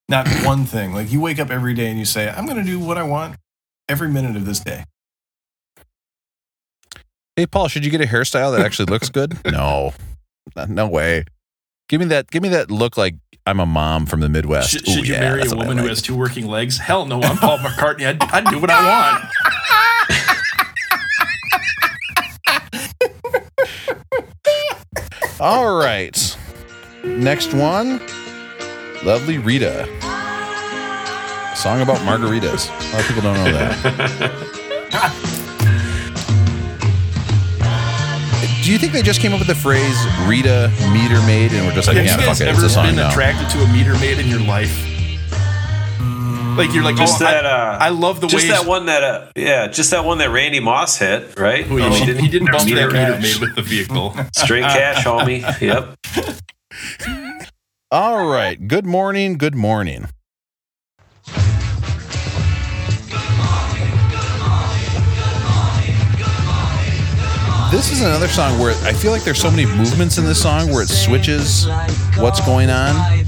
Not 0.08 0.26
one 0.44 0.64
thing. 0.64 0.94
Like 0.94 1.12
you 1.12 1.20
wake 1.20 1.38
up 1.38 1.50
every 1.50 1.74
day 1.74 1.88
and 1.88 1.98
you 1.98 2.04
say, 2.06 2.28
"I'm 2.30 2.46
going 2.46 2.58
to 2.58 2.64
do 2.64 2.78
what 2.80 2.96
I 2.96 3.02
want 3.02 3.36
every 3.88 4.08
minute 4.08 4.36
of 4.36 4.46
this 4.46 4.60
day." 4.60 4.84
Hey, 7.36 7.46
Paul, 7.46 7.68
should 7.68 7.84
you 7.84 7.90
get 7.90 8.00
a 8.00 8.06
hairstyle 8.06 8.54
that 8.56 8.64
actually 8.64 8.86
looks 8.86 9.08
good? 9.08 9.38
No, 9.50 9.92
no 10.68 10.88
way. 10.88 11.24
Give 11.88 12.00
me 12.00 12.06
that. 12.06 12.30
Give 12.30 12.42
me 12.42 12.48
that 12.50 12.70
look 12.70 12.96
like 12.96 13.14
I'm 13.46 13.60
a 13.60 13.66
mom 13.66 14.06
from 14.06 14.20
the 14.20 14.28
Midwest. 14.28 14.70
Should, 14.70 14.88
Ooh, 14.88 14.92
should 14.92 15.06
you 15.08 15.14
yeah, 15.14 15.20
marry 15.20 15.38
that's 15.40 15.52
a 15.52 15.56
what 15.56 15.66
I 15.66 15.68
woman 15.68 15.78
who 15.78 15.84
like. 15.84 15.90
has 15.90 16.02
two 16.02 16.16
working 16.16 16.46
legs? 16.46 16.78
Hell 16.78 17.06
no, 17.06 17.20
I'm 17.22 17.36
Paul 17.36 17.58
McCartney. 17.58 18.06
I'd, 18.06 18.22
I'd 18.22 18.46
do 18.50 18.58
what 18.58 18.70
I 18.70 19.12
want. 19.20 19.24
All 25.40 25.74
right. 25.76 26.36
Next 27.04 27.52
one. 27.52 28.00
Lovely 29.04 29.38
Rita. 29.38 29.86
Song 31.56 31.80
about 31.80 31.98
margaritas. 31.98 32.68
A 32.68 32.92
lot 32.92 33.00
of 33.00 33.06
people 33.08 33.22
don't 33.22 33.34
know 33.34 33.52
that. 33.52 33.78
Do 38.62 38.70
you 38.70 38.78
think 38.78 38.92
they 38.92 39.02
just 39.02 39.20
came 39.20 39.32
up 39.32 39.40
with 39.40 39.48
the 39.48 39.56
phrase 39.56 39.96
Rita 40.28 40.70
meter 40.92 41.20
maid 41.26 41.52
and 41.52 41.66
we're 41.66 41.72
just 41.74 41.88
like, 41.88 41.96
Have 41.96 42.06
yeah, 42.06 42.12
you 42.12 42.18
fuck 42.18 42.26
guys 42.26 42.40
it, 42.40 42.48
it's 42.48 42.58
ever 42.58 42.66
a 42.66 42.70
song 42.70 42.86
been 42.86 42.96
now? 42.96 43.10
attracted 43.10 43.50
to 43.50 43.58
a 43.64 43.72
meter 43.72 43.94
maid 43.94 44.18
in 44.20 44.28
your 44.28 44.38
life? 44.40 44.86
Like 46.56 46.74
you're 46.74 46.84
like, 46.84 46.96
Just 46.96 47.22
oh, 47.22 47.24
that. 47.24 47.46
I, 47.46 47.48
uh, 47.48 47.78
I 47.80 47.88
love 47.88 48.20
the 48.20 48.26
just 48.26 48.44
way 48.44 48.50
that 48.50 48.66
one 48.66 48.86
that. 48.86 49.02
Uh, 49.02 49.32
yeah, 49.34 49.68
just 49.68 49.90
that 49.90 50.04
one 50.04 50.18
that 50.18 50.30
Randy 50.30 50.60
Moss 50.60 50.98
hit. 50.98 51.38
Right. 51.38 51.64
Oh, 51.68 51.76
he, 51.76 52.04
didn't, 52.04 52.22
he 52.22 52.28
didn't 52.28 52.50
bump 52.52 52.68
that 52.68 52.74
meter 52.74 52.90
cash. 52.90 53.22
maid 53.22 53.40
with 53.40 53.54
the 53.54 53.62
vehicle. 53.62 54.14
Straight 54.36 54.64
cash, 54.64 55.04
homie. 55.04 55.42
Yep. 55.60 55.96
All 57.90 58.26
right. 58.26 58.68
Good 58.68 58.84
morning. 58.84 59.38
Good 59.38 59.54
morning. 59.54 60.08
This 67.70 67.90
is 67.90 68.02
another 68.02 68.28
song 68.28 68.58
where 68.58 68.74
I 68.84 68.92
feel 68.92 69.12
like 69.12 69.24
there's 69.24 69.40
so 69.40 69.50
many 69.50 69.64
movements 69.64 70.18
in 70.18 70.26
this 70.26 70.42
song 70.42 70.68
where 70.68 70.82
it 70.82 70.90
switches 70.90 71.66
what's 72.18 72.44
going 72.44 72.68
on. 72.68 73.24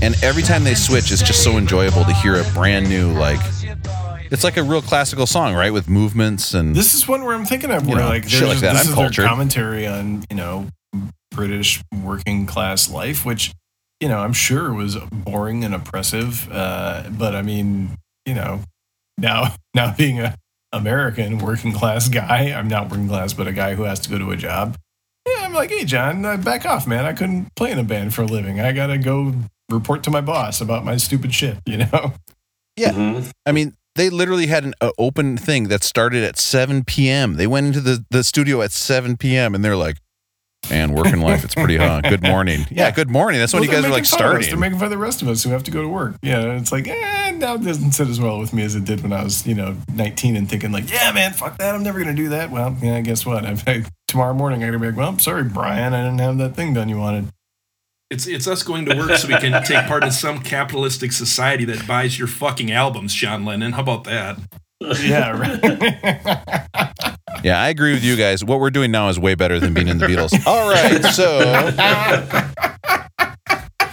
And 0.00 0.14
every 0.22 0.42
time 0.42 0.62
they 0.64 0.74
switch, 0.74 1.10
it's 1.10 1.22
just 1.22 1.42
so 1.42 1.58
enjoyable 1.58 2.04
to 2.04 2.12
hear 2.14 2.36
a 2.40 2.44
brand 2.54 2.88
new, 2.88 3.12
like, 3.12 3.40
it's 4.30 4.44
like 4.44 4.56
a 4.56 4.62
real 4.62 4.80
classical 4.82 5.26
song, 5.26 5.54
right? 5.54 5.72
With 5.72 5.88
movements 5.88 6.54
and. 6.54 6.74
This 6.76 6.94
is 6.94 7.08
one 7.08 7.24
where 7.24 7.34
I'm 7.34 7.44
thinking 7.44 7.70
of 7.70 7.86
where 7.86 7.96
know, 7.98 8.08
like 8.08 8.24
shit 8.24 8.40
there's- 8.40 8.54
like 8.54 8.60
that. 8.60 8.72
This 8.74 8.82
I'm 8.86 8.88
is 8.90 8.94
cultured. 8.94 9.22
their 9.24 9.28
commentary 9.28 9.86
on 9.86 10.24
you 10.30 10.36
know 10.36 10.66
British 11.30 11.82
working 12.04 12.46
class 12.46 12.90
life, 12.90 13.24
which 13.24 13.52
you 14.00 14.08
know 14.08 14.18
I'm 14.18 14.34
sure 14.34 14.72
was 14.74 14.96
boring 15.12 15.64
and 15.64 15.74
oppressive. 15.74 16.46
Uh, 16.52 17.04
but 17.10 17.34
I 17.34 17.40
mean, 17.42 17.96
you 18.26 18.34
know, 18.34 18.60
now 19.16 19.54
now 19.74 19.94
being 19.96 20.20
a 20.20 20.34
American 20.72 21.38
working 21.38 21.72
class 21.72 22.08
guy, 22.10 22.52
I'm 22.52 22.68
not 22.68 22.90
working 22.90 23.08
class, 23.08 23.32
but 23.32 23.46
a 23.48 23.52
guy 23.52 23.74
who 23.74 23.84
has 23.84 23.98
to 24.00 24.10
go 24.10 24.18
to 24.18 24.30
a 24.30 24.36
job. 24.36 24.76
Yeah, 25.26 25.44
I'm 25.46 25.54
like, 25.54 25.70
hey 25.70 25.86
John, 25.86 26.24
uh, 26.24 26.36
back 26.36 26.66
off, 26.66 26.86
man. 26.86 27.06
I 27.06 27.14
couldn't 27.14 27.48
play 27.56 27.70
in 27.72 27.78
a 27.78 27.84
band 27.84 28.14
for 28.14 28.22
a 28.22 28.26
living. 28.26 28.60
I 28.60 28.72
gotta 28.72 28.98
go 28.98 29.34
report 29.70 30.02
to 30.04 30.10
my 30.10 30.20
boss 30.20 30.60
about 30.60 30.84
my 30.84 30.96
stupid 30.96 31.34
shit. 31.34 31.58
You 31.66 31.78
know. 31.78 32.12
Yeah. 32.76 32.92
Mhm. 32.92 33.30
I 33.44 33.52
mean, 33.52 33.74
they 33.96 34.08
literally 34.10 34.46
had 34.46 34.64
an 34.64 34.74
uh, 34.80 34.92
open 34.98 35.36
thing 35.36 35.68
that 35.68 35.82
started 35.82 36.22
at 36.22 36.38
7 36.38 36.84
p.m. 36.84 37.34
They 37.34 37.46
went 37.48 37.66
into 37.66 37.80
the, 37.80 38.04
the 38.10 38.22
studio 38.24 38.62
at 38.62 38.70
7 38.72 39.16
p.m. 39.16 39.54
and 39.54 39.64
they're 39.64 39.76
like, 39.76 39.96
man, 40.70 40.92
working 40.92 41.20
life, 41.20 41.44
it's 41.44 41.54
pretty 41.56 41.76
hot. 41.86 42.04
Good 42.04 42.22
morning. 42.22 42.66
Yeah, 42.70 42.90
good 42.92 43.10
morning. 43.10 43.40
That's 43.40 43.52
when 43.52 43.64
you 43.64 43.68
guys 43.68 43.82
they're 43.82 43.90
like 43.90 44.04
starting. 44.04 44.26
fun 44.28 44.36
of 44.36 44.40
us. 44.42 44.48
They're 44.48 44.58
making 44.58 44.78
fun 44.78 44.86
of 44.86 44.90
the 44.92 44.98
rest 44.98 45.22
of 45.22 45.28
us 45.28 45.42
who 45.42 45.50
have 45.50 45.64
to 45.64 45.70
go 45.72 45.82
to 45.82 45.88
work. 45.88 46.14
Yeah, 46.22 46.56
it's 46.56 46.70
like, 46.70 46.86
eh, 46.86 47.30
now 47.32 47.54
it 47.54 47.64
doesn't 47.64 47.92
sit 47.92 48.06
as 48.08 48.20
well 48.20 48.38
with 48.38 48.52
me 48.52 48.62
as 48.62 48.76
it 48.76 48.84
did 48.84 49.02
when 49.02 49.12
I 49.12 49.24
was, 49.24 49.44
you 49.46 49.54
know, 49.56 49.76
19 49.92 50.36
and 50.36 50.48
thinking 50.48 50.70
like, 50.70 50.90
yeah, 50.90 51.10
man, 51.12 51.32
fuck 51.32 51.58
that. 51.58 51.74
I'm 51.74 51.82
never 51.82 51.98
gonna 51.98 52.14
do 52.14 52.28
that. 52.30 52.50
Well, 52.52 52.76
yeah, 52.80 53.00
guess 53.00 53.26
what? 53.26 53.44
I, 53.44 53.56
I, 53.66 53.84
tomorrow 54.06 54.34
morning 54.34 54.62
I'm 54.62 54.68
gonna 54.68 54.78
be 54.78 54.86
like, 54.88 54.96
well, 54.96 55.08
I'm 55.08 55.18
sorry, 55.18 55.42
Brian, 55.44 55.92
I 55.92 56.04
didn't 56.04 56.20
have 56.20 56.38
that 56.38 56.54
thing 56.54 56.72
done 56.74 56.88
you 56.88 56.98
wanted. 56.98 57.26
It's 58.10 58.26
it's 58.26 58.46
us 58.46 58.62
going 58.62 58.86
to 58.86 58.96
work 58.96 59.10
so 59.18 59.28
we 59.28 59.36
can 59.36 59.62
take 59.64 59.86
part 59.86 60.02
in 60.02 60.10
some 60.10 60.40
capitalistic 60.40 61.12
society 61.12 61.66
that 61.66 61.86
buys 61.86 62.18
your 62.18 62.28
fucking 62.28 62.72
albums, 62.72 63.12
John 63.12 63.44
Lennon. 63.44 63.72
How 63.72 63.82
about 63.82 64.04
that? 64.04 64.38
Yeah, 64.80 65.30
right. 65.38 67.14
Yeah, 67.44 67.60
I 67.60 67.68
agree 67.68 67.92
with 67.92 68.02
you 68.02 68.16
guys. 68.16 68.42
What 68.42 68.58
we're 68.58 68.70
doing 68.70 68.90
now 68.90 69.10
is 69.10 69.18
way 69.18 69.36
better 69.36 69.60
than 69.60 69.72
being 69.72 69.86
in 69.86 69.98
the 69.98 70.06
Beatles. 70.06 70.34
All 70.44 70.68
right, 70.68 71.04
so 71.04 71.38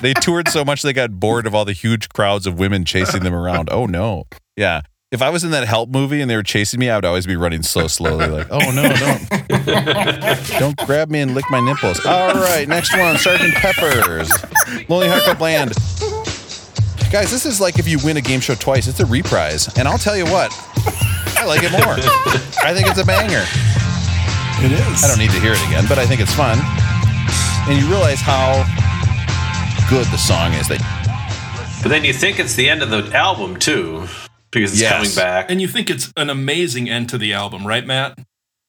they 0.01 0.13
toured 0.13 0.47
so 0.47 0.65
much 0.65 0.81
they 0.81 0.93
got 0.93 1.19
bored 1.19 1.45
of 1.45 1.53
all 1.53 1.63
the 1.63 1.73
huge 1.73 2.09
crowds 2.09 2.47
of 2.47 2.57
women 2.57 2.85
chasing 2.85 3.21
them 3.23 3.35
around. 3.35 3.69
Oh 3.71 3.85
no. 3.85 4.25
Yeah. 4.55 4.81
If 5.15 5.21
I 5.21 5.29
was 5.29 5.45
in 5.45 5.51
that 5.51 5.65
help 5.65 5.87
movie 5.87 6.19
and 6.19 6.29
they 6.29 6.35
were 6.35 6.43
chasing 6.43 6.77
me, 6.77 6.89
I 6.89 6.97
would 6.97 7.05
always 7.05 7.25
be 7.25 7.37
running 7.37 7.63
so 7.63 7.87
slowly, 7.87 8.27
like, 8.27 8.47
oh 8.51 8.59
no, 8.71 8.83
don't 8.83 10.49
don't 10.59 10.77
grab 10.85 11.09
me 11.09 11.21
and 11.21 11.33
lick 11.33 11.45
my 11.49 11.61
nipples. 11.61 12.05
All 12.05 12.33
right, 12.33 12.67
next 12.67 12.93
one, 12.97 13.17
Sergeant 13.17 13.53
Peppers. 13.53 14.29
Lonely 14.89 15.07
Heart 15.07 15.23
Club 15.23 15.39
Band. 15.39 15.69
Guys, 17.13 17.31
this 17.31 17.45
is 17.45 17.61
like 17.61 17.79
if 17.79 17.87
you 17.87 17.97
win 18.03 18.17
a 18.17 18.21
game 18.21 18.41
show 18.41 18.55
twice, 18.55 18.89
it's 18.89 18.99
a 18.99 19.05
reprise. 19.05 19.69
And 19.77 19.87
I'll 19.87 19.97
tell 19.97 20.17
you 20.17 20.25
what, 20.25 20.51
I 21.37 21.45
like 21.45 21.63
it 21.63 21.71
more. 21.71 21.95
I 22.61 22.73
think 22.73 22.87
it's 22.89 22.99
a 22.99 23.05
banger. 23.05 23.45
it 24.65 24.73
is. 24.73 25.01
I 25.01 25.07
don't 25.07 25.17
need 25.17 25.31
to 25.31 25.39
hear 25.39 25.53
it 25.53 25.65
again, 25.67 25.85
but 25.87 25.97
I 25.97 26.05
think 26.05 26.19
it's 26.19 26.33
fun. 26.33 26.59
And 27.71 27.81
you 27.81 27.87
realize 27.87 28.19
how 28.19 28.65
good 29.89 30.07
the 30.07 30.17
song 30.17 30.51
is. 30.55 30.67
They 30.67 30.77
But 31.81 31.87
then 31.87 32.03
you 32.03 32.11
think 32.11 32.37
it's 32.37 32.55
the 32.55 32.69
end 32.69 32.83
of 32.83 32.89
the 32.89 33.15
album 33.15 33.55
too, 33.55 34.09
because 34.55 34.71
it's 34.73 34.81
Yes. 34.81 34.93
coming 34.93 35.15
back. 35.15 35.51
And 35.51 35.61
you 35.61 35.67
think 35.67 35.89
it's 35.91 36.11
an 36.17 36.29
amazing 36.31 36.89
end 36.89 37.09
to 37.09 37.17
the 37.19 37.33
album, 37.33 37.65
right, 37.67 37.85
Matt? 37.85 38.17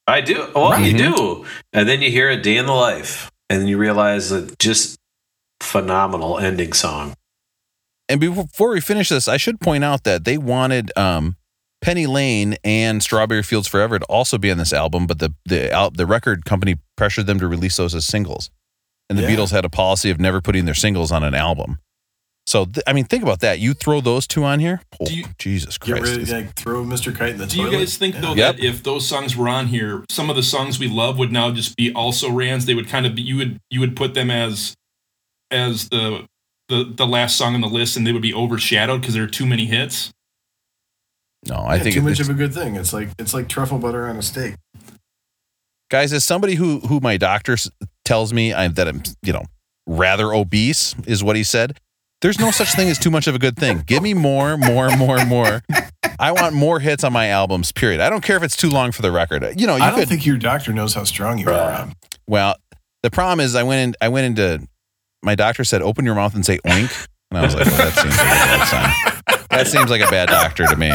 I 0.07 0.21
do. 0.21 0.51
Well, 0.55 0.79
you 0.81 0.93
Mhm. 0.95 0.99
do. 1.17 1.47
And 1.73 1.89
then 1.89 2.03
you 2.03 2.11
hear 2.11 2.29
a 2.31 2.37
day 2.41 2.57
in 2.59 2.67
the 2.67 2.73
life, 2.73 3.31
and 3.51 3.61
then 3.61 3.67
you 3.69 3.79
realize 3.79 4.29
that 4.31 4.59
just 4.59 4.99
phenomenal 5.63 6.39
ending 6.39 6.73
song. 6.73 7.15
and 8.09 8.21
before 8.21 8.71
we 8.71 8.81
finish 8.81 9.09
this, 9.09 9.27
I 9.27 9.37
should 9.37 9.61
point 9.61 9.83
out 9.83 10.05
that 10.05 10.25
they 10.25 10.39
wanted 10.39 10.93
um, 10.97 11.35
Penny 11.81 12.07
Lane 12.07 12.57
and 12.63 13.03
Strawberry 13.03 13.43
Fields 13.43 13.67
Forever 13.67 13.99
to 13.99 14.05
also 14.07 14.39
be 14.39 14.49
on 14.53 14.59
this 14.59 14.73
album, 14.73 15.07
but 15.09 15.19
the 15.19 15.35
the 15.47 15.73
al- 15.73 15.91
the 15.91 16.07
record 16.07 16.45
company 16.45 16.77
pressured 16.97 17.27
them 17.27 17.41
to 17.41 17.49
release 17.49 17.77
those 17.79 17.97
as 17.97 18.07
singles, 18.07 18.49
and 19.11 19.19
the 19.19 19.23
Yeah. 19.23 19.31
Beatles 19.31 19.51
had 19.51 19.65
a 19.65 19.69
policy 19.69 20.11
of 20.11 20.21
never 20.21 20.41
putting 20.41 20.67
their 20.67 20.75
singles 20.75 21.11
on 21.11 21.25
an 21.25 21.35
album. 21.35 21.81
So 22.47 22.65
th- 22.65 22.85
I 22.87 22.93
mean, 22.93 23.05
think 23.07 23.23
about 23.25 23.41
that. 23.41 23.59
You 23.59 23.75
throw 23.75 24.01
those 24.01 24.27
two 24.27 24.45
on 24.45 24.61
here. 24.61 24.81
Oh, 25.01 25.07
Do 25.07 25.15
you- 25.17 25.25
oh, 25.27 25.33
Jesus 25.39 25.79
Christ! 25.79 26.03
rid 26.05 26.13
of, 26.17 26.23
It's- 26.23 26.31
like, 26.31 26.55
throw 26.55 26.85
Mr. 26.85 27.15
Kite 27.15 27.31
in 27.31 27.39
the 27.39 27.47
Do 27.47 27.61
you 27.61 27.71
guys 27.73 27.97
think 27.97 28.15
Yeah. 28.15 28.21
though 28.21 28.35
Yep. 28.35 28.57
that 28.57 28.65
if 28.65 28.83
those 28.85 29.07
songs 29.07 29.35
were 29.37 29.49
on 29.49 29.67
here, 29.67 30.05
some 30.09 30.31
of 30.31 30.37
the 30.37 30.43
songs 30.45 30.79
we 30.79 30.87
love 30.89 31.19
would 31.19 31.33
now 31.33 31.51
just 31.51 31.77
be 31.77 31.93
also 31.93 32.31
rans? 32.31 32.65
They 32.67 32.75
would 32.75 32.89
kind 32.89 33.05
of 33.05 33.15
be 33.17 33.23
you 33.23 33.37
would 33.37 33.59
you 33.71 33.81
would 33.81 33.97
put 33.97 34.15
them 34.15 34.31
as 34.31 34.75
as 35.51 35.89
the 35.89 36.27
the 36.69 36.85
the 36.85 37.07
last 37.07 37.37
song 37.37 37.55
on 37.55 37.61
the 37.63 37.69
list, 37.69 37.97
and 37.97 38.07
they 38.07 38.13
would 38.13 38.23
be 38.23 38.35
overshadowed 38.35 39.01
because 39.01 39.15
there 39.15 39.25
are 39.25 39.29
too 39.29 39.47
many 39.47 39.67
hits. 39.67 40.11
no, 41.47 41.57
I 41.57 41.77
Yeah, 41.77 41.83
think 41.85 41.95
too 41.95 42.01
it- 42.01 42.05
much 42.05 42.13
it's- 42.15 42.29
of 42.29 42.35
a 42.35 42.39
good 42.39 42.53
thing. 42.55 42.75
It's 42.77 42.93
like 42.93 43.09
it's 43.19 43.33
like 43.35 43.49
truffle 43.49 43.79
butter 43.79 44.09
on 44.09 44.17
a 44.17 44.23
steak. 44.23 44.55
guys 45.91 46.13
as 46.13 46.25
somebody 46.25 46.57
who 46.57 46.81
who 46.81 46.99
my 47.01 47.17
doctor 47.17 47.57
tells 48.05 48.33
me 48.33 48.53
I'm, 48.53 48.75
that 48.75 48.89
i'm 48.89 49.03
you 49.23 49.33
know 49.33 49.45
rather 49.87 50.33
obese 50.35 50.97
is 51.07 51.23
what 51.23 51.37
he 51.37 51.45
said 51.45 51.79
there's 52.27 52.41
no 52.41 52.51
such 52.51 52.75
thing 52.75 52.89
as 52.89 52.99
too 52.99 53.13
much 53.13 53.29
of 53.29 53.37
a 53.37 53.39
good 53.39 53.55
thing. 53.57 53.85
Give 53.87 54.03
me 54.03 54.13
more 54.13 54.57
more 54.57 54.91
more 54.97 55.25
more. 55.27 55.63
I 56.19 56.33
want 56.33 56.57
more 56.57 56.81
hits 56.81 57.05
on 57.05 57.13
my 57.13 57.29
albums 57.29 57.71
period. 57.71 58.01
I 58.01 58.11
don't 58.11 58.21
care 58.25 58.37
if 58.37 58.43
it's 58.43 58.57
too 58.57 58.69
long 58.69 58.91
for 58.91 59.01
the 59.01 59.13
record. 59.13 59.45
You 59.61 59.69
know 59.69 59.77
you 59.77 59.85
I 59.85 59.91
don't 59.91 60.01
could 60.01 60.09
think 60.09 60.27
your 60.27 60.37
doctor 60.37 60.73
knows 60.73 60.93
how 60.93 61.05
strong 61.05 61.39
you 61.39 61.47
are. 61.49 61.53
Rob. 61.53 61.93
well 62.27 62.57
the 63.05 63.13
problem 63.13 63.39
is 63.39 63.55
i 63.55 63.63
went 63.63 63.81
in 63.81 63.95
i 64.01 64.09
went 64.09 64.27
into 64.27 64.67
my 65.23 65.37
doctor 65.37 65.63
said 65.63 65.83
open 65.83 66.05
your 66.05 66.17
mouth 66.17 66.35
and 66.35 66.45
say 66.45 66.59
oink. 66.67 67.07
And 67.31 67.39
i 67.39 67.43
was 67.45 67.55
like 67.55 67.67
well, 67.67 67.77
that 67.77 67.95
seems 67.95 68.17
like 68.17 68.27
a 68.27 68.35
bad 68.35 68.67
sign. 68.67 69.47
That 69.51 69.67
seems 69.69 69.91
like 69.91 70.01
a 70.01 70.11
bad 70.11 70.29
doctor 70.29 70.67
to 70.67 70.77
me. 70.77 70.91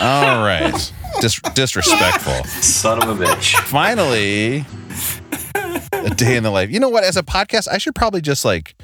All 0.00 0.44
right. 0.46 0.92
Dis- 1.20 1.40
disrespectful. 1.54 2.44
Son 2.44 3.02
of 3.02 3.08
a 3.20 3.24
bitch. 3.24 3.56
finally 3.62 4.64
a 5.92 6.10
day 6.10 6.36
in 6.36 6.42
the 6.42 6.50
life 6.50 6.70
you 6.70 6.78
know 6.80 6.88
what 6.88 7.04
as 7.04 7.16
a 7.16 7.22
podcast 7.22 7.68
i 7.70 7.78
should 7.78 7.94
probably 7.94 8.20
just 8.20 8.44
like 8.44 8.74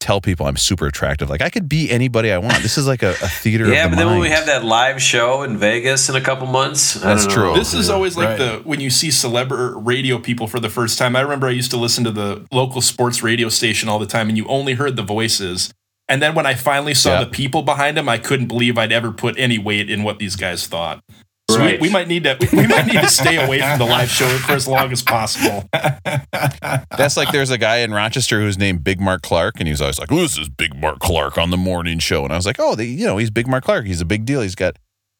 tell 0.00 0.20
people 0.20 0.46
i'm 0.46 0.56
super 0.56 0.86
attractive 0.86 1.28
like 1.28 1.42
i 1.42 1.50
could 1.50 1.68
be 1.68 1.90
anybody 1.90 2.30
i 2.30 2.38
want 2.38 2.62
this 2.62 2.78
is 2.78 2.86
like 2.86 3.02
a, 3.02 3.10
a 3.10 3.28
theater 3.28 3.66
Yeah, 3.66 3.84
of 3.86 3.90
but 3.90 3.96
the 3.96 4.02
then 4.04 4.12
when 4.12 4.20
we 4.20 4.28
have 4.30 4.46
that 4.46 4.64
live 4.64 5.02
show 5.02 5.42
in 5.42 5.56
Vegas 5.58 6.08
in 6.08 6.14
a 6.14 6.20
couple 6.20 6.46
months, 6.46 6.94
That's 6.94 7.26
true. 7.26 7.52
This 7.54 7.74
is 7.74 7.90
always 7.90 8.16
like 8.16 8.28
Right. 8.28 8.38
the 8.38 8.60
when 8.64 8.78
you 8.80 8.90
see 8.90 9.08
celeb 9.08 9.50
radio 9.84 10.18
people 10.18 10.46
for 10.46 10.60
the 10.60 10.68
first 10.68 10.98
time. 10.98 11.16
I 11.16 11.20
remember 11.20 11.48
I 11.48 11.50
used 11.50 11.70
to 11.72 11.76
listen 11.76 12.04
to 12.04 12.12
the 12.12 12.46
local 12.52 12.80
sports 12.80 13.22
radio 13.24 13.48
station 13.48 13.88
all 13.88 13.98
the 13.98 14.06
time, 14.06 14.28
and 14.28 14.36
you 14.38 14.46
only 14.46 14.74
heard 14.74 14.94
the 14.96 15.02
voices. 15.02 15.72
And 16.08 16.22
then 16.22 16.34
when 16.34 16.46
I 16.46 16.54
finally 16.54 16.94
saw 16.94 17.14
Yeah. 17.18 17.24
the 17.24 17.30
people 17.30 17.62
behind 17.62 17.96
them, 17.96 18.08
I 18.08 18.18
couldn't 18.18 18.46
believe 18.46 18.78
I'd 18.78 18.92
ever 18.92 19.10
put 19.12 19.36
any 19.38 19.58
weight 19.58 19.90
in 19.90 20.04
what 20.04 20.18
these 20.20 20.36
guys 20.36 20.66
thought. 20.68 21.02
So 21.50 21.58
Right. 21.58 21.80
we, 21.80 21.88
we 21.88 21.92
might 21.92 22.08
need 22.08 22.24
to 22.24 22.36
we, 22.40 22.48
we 22.58 22.66
might 22.66 22.86
need 22.86 23.00
to 23.00 23.08
stay 23.08 23.42
away 23.42 23.60
from 23.60 23.78
the 23.78 23.86
live 23.86 24.10
show 24.10 24.28
for 24.38 24.52
as 24.52 24.68
long 24.68 24.92
as 24.92 25.02
possible. 25.02 25.66
that's 25.72 27.16
like 27.16 27.32
there's 27.32 27.50
a 27.50 27.56
guy 27.58 27.78
in 27.78 27.92
rochester 27.92 28.40
who's 28.40 28.58
named 28.58 28.84
big 28.84 29.00
mark 29.00 29.22
clark 29.22 29.54
and 29.58 29.66
he's 29.68 29.80
always 29.80 29.98
like 29.98 30.12
oh, 30.12 30.16
this 30.16 30.36
is 30.38 30.48
big 30.48 30.76
mark 30.76 30.98
clark 30.98 31.38
on 31.38 31.50
the 31.50 31.56
morning 31.56 31.98
show 31.98 32.22
and 32.24 32.32
i 32.32 32.36
was 32.36 32.44
like 32.46 32.56
oh 32.58 32.74
the, 32.74 32.84
you 32.84 33.06
know 33.06 33.16
he's 33.16 33.30
big 33.30 33.46
mark 33.46 33.64
clark 33.64 33.86
he's 33.86 34.00
a 34.00 34.04
big 34.04 34.24
deal 34.24 34.40
he's 34.42 34.54
got 34.54 34.76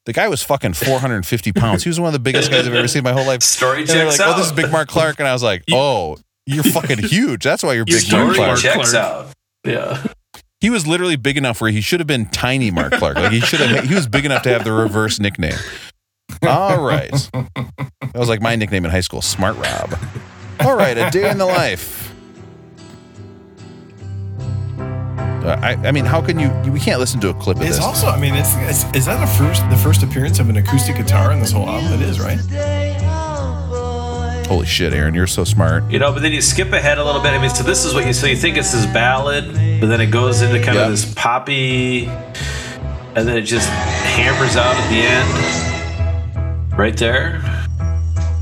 the 0.07 0.13
guy 0.13 0.29
was 0.29 0.43
fucking 0.43 0.75
450 0.75 1.53
pounds 1.53 1.83
he 1.83 1.89
was 1.89 1.99
one 1.99 2.09
of 2.09 2.13
the 2.13 2.19
biggest 2.19 2.51
guys 2.51 2.67
i've 2.67 2.75
ever 2.75 2.89
seen 2.89 3.01
in 3.01 3.05
my 3.05 3.13
whole 3.13 3.27
life 3.27 3.43
Story 3.43 3.81
and 3.81 3.89
checks 3.89 4.19
like 4.19 4.29
out. 4.29 4.35
oh 4.35 4.39
this 4.39 4.47
is 4.47 4.53
big 4.53 4.71
mark 4.71 4.89
clark 4.89 5.19
and 5.19 5.27
i 5.29 5.33
was 5.33 5.43
like 5.43 5.65
oh 5.73 6.17
You're 6.47 6.65
fucking 6.65 6.99
huge. 7.05 7.45
That's 7.45 7.63
why 7.63 7.75
you're 7.75 7.85
You're 7.87 8.01
big, 8.01 8.11
Mark 8.13 8.25
huge, 8.27 8.35
Story 8.35 8.37
Clark. 8.37 8.61
Clark. 8.61 8.77
checks 8.77 8.95
out. 8.95 9.27
Yeah. 9.67 10.03
He 10.63 10.71
was 10.71 10.87
literally 10.87 11.17
big 11.17 11.37
enough 11.37 11.61
where 11.61 11.71
he 11.71 11.81
should 11.83 12.01
have 12.01 12.07
been 12.07 12.25
tiny 12.27 12.71
Mark 12.71 12.95
Clark. 12.95 13.17
Like 13.17 13.33
he 13.33 13.41
should 13.41 13.61
have. 13.61 13.85
He 13.85 13.95
was 13.95 14.07
big 14.09 14.25
enough 14.25 14.43
to 14.45 14.49
have 14.49 14.65
the 14.65 14.73
reverse 14.73 15.21
nickname. 15.21 15.55
All 16.43 16.81
right, 16.83 17.11
that 17.13 18.15
was 18.15 18.29
like 18.29 18.41
my 18.41 18.55
nickname 18.57 18.85
in 18.85 18.91
high 18.91 19.01
school, 19.01 19.23
Smart 19.23 19.57
Rob. 19.57 19.99
All 20.61 20.77
right, 20.77 20.97
a 20.97 21.11
day 21.11 21.31
in 21.31 21.39
the 21.39 21.47
life. 21.47 22.15
Uh, 24.79 25.57
I, 25.63 25.73
I 25.87 25.93
mean, 25.93 26.05
how 26.05 26.21
can 26.21 26.39
you? 26.39 26.51
We 26.71 26.79
can't 26.81 27.01
listen 27.01 27.21
to 27.21 27.31
a 27.31 27.35
clip 27.35 27.57
of 27.57 27.63
It's 27.63 27.77
this. 27.77 27.85
also, 27.85 28.09
I 28.09 28.19
mean, 28.21 28.35
it's, 28.35 28.55
it's 28.57 28.85
is 28.97 29.07
that 29.07 29.19
the 29.21 29.27
first 29.27 29.69
the 29.71 29.77
first 29.77 30.03
appearance 30.03 30.39
of 30.39 30.49
an 30.49 30.57
acoustic 30.57 30.97
guitar 30.97 31.33
in 31.33 31.41
this 31.41 31.53
whole 31.53 31.69
album? 31.69 32.01
It 32.01 32.03
is, 32.09 32.21
right? 32.21 32.39
Holy 34.47 34.67
shit, 34.67 34.93
Aaron, 34.95 35.15
you're 35.15 35.27
so 35.27 35.45
smart. 35.45 35.91
You 35.91 35.99
know, 35.99 36.13
but 36.13 36.23
then 36.23 36.33
you 36.33 36.41
skip 36.41 36.73
ahead 36.73 36.99
a 36.99 37.05
little 37.05 37.21
bit. 37.21 37.33
I 37.33 37.39
mean, 37.39 37.51
so 37.51 37.63
this 37.63 37.85
is 37.85 37.95
what 37.95 38.07
you 38.07 38.13
so 38.13 38.27
you 38.27 38.37
think 38.37 38.57
it's 38.57 38.73
this 38.73 38.87
ballad, 38.87 39.47
but 39.81 39.87
then 39.89 40.01
it 40.01 40.11
goes 40.11 40.41
into 40.43 40.63
kind 40.63 40.77
Yeah. 40.77 40.85
of 40.85 40.91
this 40.91 41.13
poppy, 41.15 42.07
and 42.07 43.27
then 43.29 43.37
it 43.37 43.43
just 43.43 43.69
hammers 43.69 44.57
out 44.57 44.75
at 44.77 44.89
the 44.89 44.97
end. 45.01 45.68
Right 46.79 46.97
there, 46.97 47.43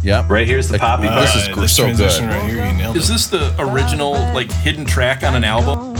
Yep. 0.02 0.28
right 0.28 0.46
here's 0.46 0.68
the 0.68 0.78
poppy. 0.78 1.08
uh, 1.08 1.20
This 1.22 1.32
part. 1.32 1.42
is 1.42 1.54
gr- 1.54 1.60
this 1.62 1.72
so 1.74 1.84
transition 1.84 2.26
good. 2.28 2.34
right 2.34 2.44
here, 2.50 2.66
you 2.66 2.72
nailed 2.74 2.96
Is 2.96 3.08
it. 3.08 3.12
this 3.14 3.26
the 3.28 3.54
original 3.58 4.12
like 4.34 4.52
hidden 4.52 4.84
track 4.84 5.22
on 5.24 5.34
an 5.34 5.42
album? 5.42 5.96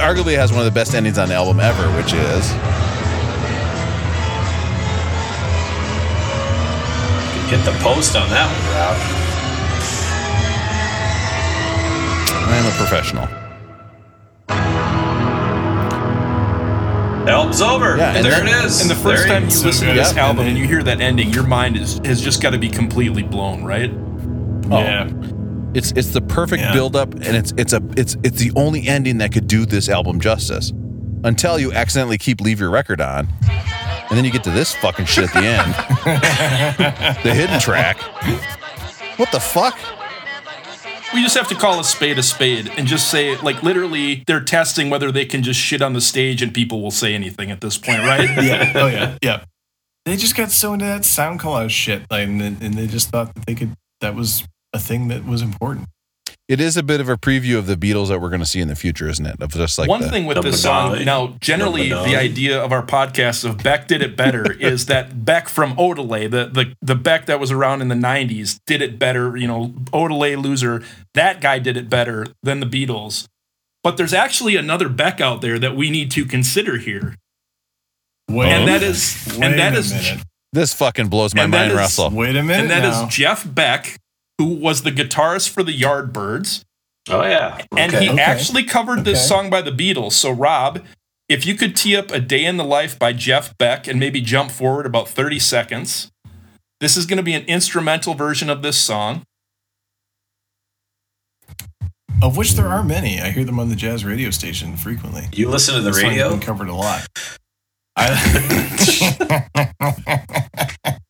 Arguably 0.00 0.36
has 0.36 0.50
one 0.52 0.60
of 0.60 0.66
the 0.66 0.70
best 0.70 0.94
endings 0.94 1.18
on 1.18 1.28
the 1.28 1.34
album 1.34 1.58
ever, 1.60 1.82
which 1.96 2.12
is 2.12 2.50
Hit 7.50 7.64
the 7.64 7.72
post 7.82 8.14
on 8.14 8.30
that 8.30 8.46
one, 8.46 8.64
Rob. 8.76 8.96
"I'm 12.48 12.66
a 12.66 12.70
professional." 12.76 13.26
Album's 17.28 17.60
over. 17.60 17.96
Yeah, 17.96 18.14
and 18.16 18.24
there 18.24 18.40
the- 18.42 18.46
it 18.50 18.64
is. 18.64 18.80
And 18.80 18.90
the 18.90 18.94
first 18.94 19.22
There 19.26 19.32
time 19.40 19.42
you 19.48 19.62
listen 19.62 19.88
to 19.88 19.94
this 19.94 20.16
album 20.16 20.46
and 20.46 20.56
you 20.58 20.66
hear 20.66 20.82
that 20.82 21.00
ending, 21.00 21.30
your 21.30 21.46
mind 21.46 21.76
is 21.76 22.00
has 22.04 22.20
just 22.20 22.42
got 22.42 22.50
to 22.50 22.58
be 22.58 22.68
completely 22.68 23.22
blown, 23.22 23.62
right? 23.64 23.90
Oh. 24.70 24.78
yeah. 24.80 25.10
It's 25.74 25.92
it's 25.92 26.08
the 26.08 26.20
perfect 26.20 26.62
Yeah. 26.62 26.72
build 26.72 26.96
up 26.96 27.12
and 27.14 27.36
it's 27.36 27.52
it's 27.56 27.72
a 27.72 27.82
it's 27.96 28.16
it's 28.24 28.38
the 28.38 28.50
only 28.56 28.88
ending 28.88 29.18
that 29.18 29.32
could 29.32 29.46
do 29.46 29.66
this 29.66 29.88
album 29.88 30.18
justice. 30.20 30.72
Until 31.22 31.58
you 31.58 31.72
accidentally 31.72 32.16
keep 32.18 32.40
leave 32.40 32.58
your 32.58 32.70
record 32.70 33.00
on. 33.00 33.28
And 34.08 34.16
then 34.18 34.24
you 34.24 34.30
get 34.32 34.42
to 34.44 34.50
this 34.50 34.74
fucking 34.76 35.04
shit 35.04 35.24
at 35.24 35.32
the 35.34 35.46
end. 35.46 35.74
the 37.24 37.32
hidden 37.34 37.60
track. 37.60 37.98
What 39.18 39.30
the 39.30 39.38
fuck? 39.38 39.78
We 41.12 41.22
just 41.22 41.36
have 41.36 41.48
to 41.48 41.54
call 41.56 41.80
a 41.80 41.84
spade 41.84 42.18
a 42.18 42.22
spade 42.22 42.70
and 42.76 42.86
just 42.86 43.10
say, 43.10 43.36
like, 43.38 43.62
literally, 43.62 44.22
they're 44.26 44.44
testing 44.44 44.90
whether 44.90 45.10
they 45.10 45.24
can 45.24 45.42
just 45.42 45.58
shit 45.58 45.82
on 45.82 45.92
the 45.92 46.00
stage 46.00 46.40
and 46.40 46.54
people 46.54 46.80
will 46.82 46.92
say 46.92 47.14
anything 47.14 47.50
at 47.50 47.60
this 47.60 47.76
point, 47.76 48.00
right? 48.00 48.28
yeah. 48.42 48.72
Oh 48.76 48.86
yeah. 48.86 49.18
Yeah. 49.20 49.44
They 50.04 50.16
just 50.16 50.36
got 50.36 50.50
so 50.50 50.72
into 50.72 50.84
that 50.84 51.04
sound 51.04 51.40
collage 51.40 51.70
shit, 51.70 52.02
like, 52.10 52.28
and, 52.28 52.40
and 52.40 52.74
they 52.74 52.86
just 52.86 53.10
thought 53.10 53.34
that 53.34 53.46
they 53.46 53.54
could. 53.54 53.74
That 54.00 54.14
was 54.14 54.44
a 54.72 54.78
thing 54.78 55.08
that 55.08 55.26
was 55.26 55.42
important. 55.42 55.88
It 56.48 56.60
is 56.60 56.76
a 56.76 56.82
bit 56.82 57.00
of 57.00 57.08
a 57.08 57.16
preview 57.16 57.56
of 57.58 57.66
the 57.66 57.76
Beatles 57.76 58.08
that 58.08 58.20
we're 58.20 58.28
going 58.28 58.40
to 58.40 58.46
see 58.46 58.60
in 58.60 58.68
the 58.68 58.74
future, 58.76 59.08
isn't 59.08 59.24
it? 59.24 59.40
Of 59.40 59.50
just 59.52 59.78
like 59.78 59.88
One 59.88 60.00
the, 60.00 60.10
thing 60.10 60.26
with 60.26 60.42
this 60.42 60.62
song, 60.62 61.04
now, 61.04 61.36
generally, 61.40 61.88
The 61.90 62.02
the 62.02 62.16
idea 62.16 62.60
of 62.62 62.72
our 62.72 62.84
podcast 62.84 63.44
of 63.48 63.62
Beck 63.62 63.86
did 63.88 64.02
it 64.02 64.16
better 64.16 64.52
is 64.60 64.86
that 64.86 65.24
Beck 65.24 65.48
from 65.48 65.74
Odelay, 65.76 66.30
the, 66.30 66.46
the, 66.46 66.74
the 66.82 66.94
Beck 66.96 67.26
that 67.26 67.38
was 67.38 67.50
around 67.50 67.82
in 67.82 67.88
the 67.88 67.94
90s, 67.94 68.58
did 68.66 68.82
it 68.82 68.98
better. 68.98 69.36
You 69.36 69.46
know, 69.46 69.68
Odelay 69.92 70.40
loser, 70.42 70.82
that 71.14 71.40
guy 71.40 71.58
did 71.58 71.76
it 71.76 71.88
better 71.88 72.26
than 72.42 72.60
the 72.60 72.66
Beatles. 72.66 73.26
But 73.82 73.96
there's 73.96 74.12
actually 74.14 74.56
another 74.56 74.88
Beck 74.88 75.20
out 75.20 75.40
there 75.40 75.58
that 75.58 75.74
we 75.76 75.88
need 75.90 76.10
to 76.12 76.24
consider 76.26 76.76
here. 76.76 77.14
Wait, 78.28 78.48
And 78.48 78.62
a 78.64 78.66
that 78.66 78.80
minute. 78.80 79.26
and 79.32 79.40
Wait 79.40 79.56
that 79.56 79.74
a 79.74 79.78
is- 79.78 79.92
minute. 79.92 80.24
this 80.52 80.74
fucking 80.74 81.08
blows 81.08 81.34
my 81.34 81.42
And 81.44 81.50
mind, 81.52 81.72
is- 81.72 81.76
Russell. 81.78 82.10
Wait 82.10 82.36
a 82.36 82.42
minute. 82.42 82.60
and 82.62 82.70
that 82.70 82.84
is 82.84 82.94
now. 83.02 83.08
Jeff 83.08 83.44
Beck, 83.54 83.96
who 84.40 84.54
was 84.54 84.84
the 84.84 84.90
guitarist 84.90 85.50
for 85.50 85.62
the 85.62 85.78
Yardbirds. 85.78 86.64
Oh 87.10 87.22
yeah. 87.24 87.58
And 87.76 87.92
he 87.92 88.08
Okay. 88.08 88.18
actually 88.22 88.64
covered 88.64 89.04
this 89.04 89.18
Okay. 89.18 89.26
song 89.28 89.50
by 89.50 89.60
the 89.60 89.70
Beatles. 89.70 90.12
So, 90.12 90.30
Rob, 90.30 90.82
if 91.28 91.44
you 91.44 91.54
could 91.54 91.76
tee 91.76 91.94
up 91.94 92.10
A 92.10 92.20
Day 92.20 92.46
in 92.46 92.56
the 92.56 92.64
Life 92.64 92.98
by 92.98 93.12
Jeff 93.12 93.54
Beck 93.58 93.86
and 93.86 94.00
maybe 94.00 94.22
jump 94.22 94.50
forward 94.50 94.86
about 94.86 95.10
30 95.10 95.38
seconds, 95.38 96.10
this 96.80 96.96
is 96.96 97.04
going 97.04 97.18
to 97.18 97.22
be 97.22 97.34
an 97.34 97.44
instrumental 97.44 98.14
version 98.14 98.48
of 98.48 98.62
this 98.62 98.78
song. 98.78 99.24
of 102.22 102.36
which 102.38 102.52
there 102.52 102.68
are 102.68 102.82
many. 102.82 103.20
I 103.20 103.30
hear 103.30 103.44
them 103.44 103.58
on 103.60 103.68
the 103.68 103.76
jazz 103.76 104.04
radio 104.04 104.30
station 104.30 104.76
frequently. 104.78 105.28
You 105.32 105.48
listen 105.50 105.74
to 105.74 105.82
the 105.82 105.90
This 105.90 106.00
song's 106.00 106.12
radio? 106.12 106.30
been 106.30 106.40
covered 106.40 106.68
a 106.68 106.74
lot. 106.74 107.06
I, 107.96 108.16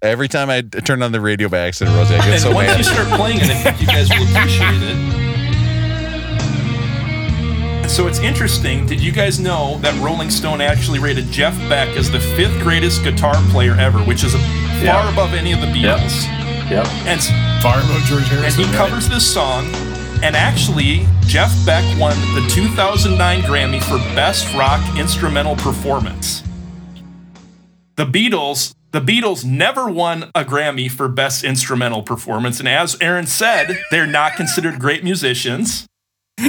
Every 0.00 0.28
time 0.28 0.48
I 0.48 0.60
turn 0.62 1.02
on 1.02 1.10
the 1.10 1.20
radio 1.20 1.48
by 1.48 1.58
accident, 1.58 1.96
Rosie, 1.96 2.14
I 2.14 2.18
get 2.18 2.28
and 2.28 2.40
so 2.40 2.52
once 2.54 2.68
mad. 2.68 2.78
you 2.78 2.84
start 2.84 3.08
playing 3.18 3.38
it, 3.40 3.50
I 3.50 3.54
think 3.72 3.80
you 3.80 3.86
guys 3.88 4.08
will 4.08 4.22
appreciate 4.28 4.80
it. 4.80 5.18
So 7.90 8.06
it's 8.06 8.20
interesting. 8.20 8.86
Did 8.86 9.00
you 9.00 9.10
guys 9.10 9.40
know 9.40 9.78
that 9.78 9.92
Rolling 10.00 10.30
Stone 10.30 10.60
actually 10.60 11.00
rated 11.00 11.24
Jeff 11.32 11.56
Beck 11.68 11.88
as 11.96 12.10
the 12.12 12.20
fifth 12.20 12.56
greatest 12.62 13.02
guitar 13.02 13.34
player 13.50 13.74
ever, 13.74 13.98
which 14.00 14.22
is 14.22 14.34
far 14.34 14.40
Yeah. 14.84 15.12
above 15.12 15.34
any 15.34 15.52
of 15.52 15.60
the 15.60 15.66
Beatles? 15.66 16.22
Yep. 16.70 16.86
And 17.06 17.20
far 17.60 17.78
above 17.80 18.02
George 18.04 18.22
Harrison. 18.28 18.36
and 18.36 18.40
Harrison. 18.40 18.64
he 18.64 18.70
right? 18.70 18.76
covers 18.76 19.08
this 19.08 19.26
song. 19.26 19.66
And 20.22 20.36
actually, 20.36 21.06
Jeff 21.22 21.50
Beck 21.66 21.82
won 21.98 22.14
the 22.34 22.46
2009 22.48 23.42
Grammy 23.42 23.82
for 23.82 23.98
Best 24.14 24.52
Rock 24.54 24.80
Instrumental 24.96 25.56
Performance. 25.56 26.42
The 27.96 28.04
Beatles, 28.06 28.74
the 28.92 29.00
Beatles 29.00 29.44
never 29.44 29.88
won 29.88 30.30
a 30.34 30.44
Grammy 30.44 30.90
for 30.90 31.08
Best 31.08 31.44
Instrumental 31.44 32.02
Performance, 32.02 32.58
and 32.58 32.68
as 32.68 32.96
Aaron 33.00 33.26
said, 33.26 33.78
they're 33.90 34.06
not 34.06 34.34
considered 34.34 34.78
great 34.78 35.04
musicians. 35.04 35.86
so 36.38 36.46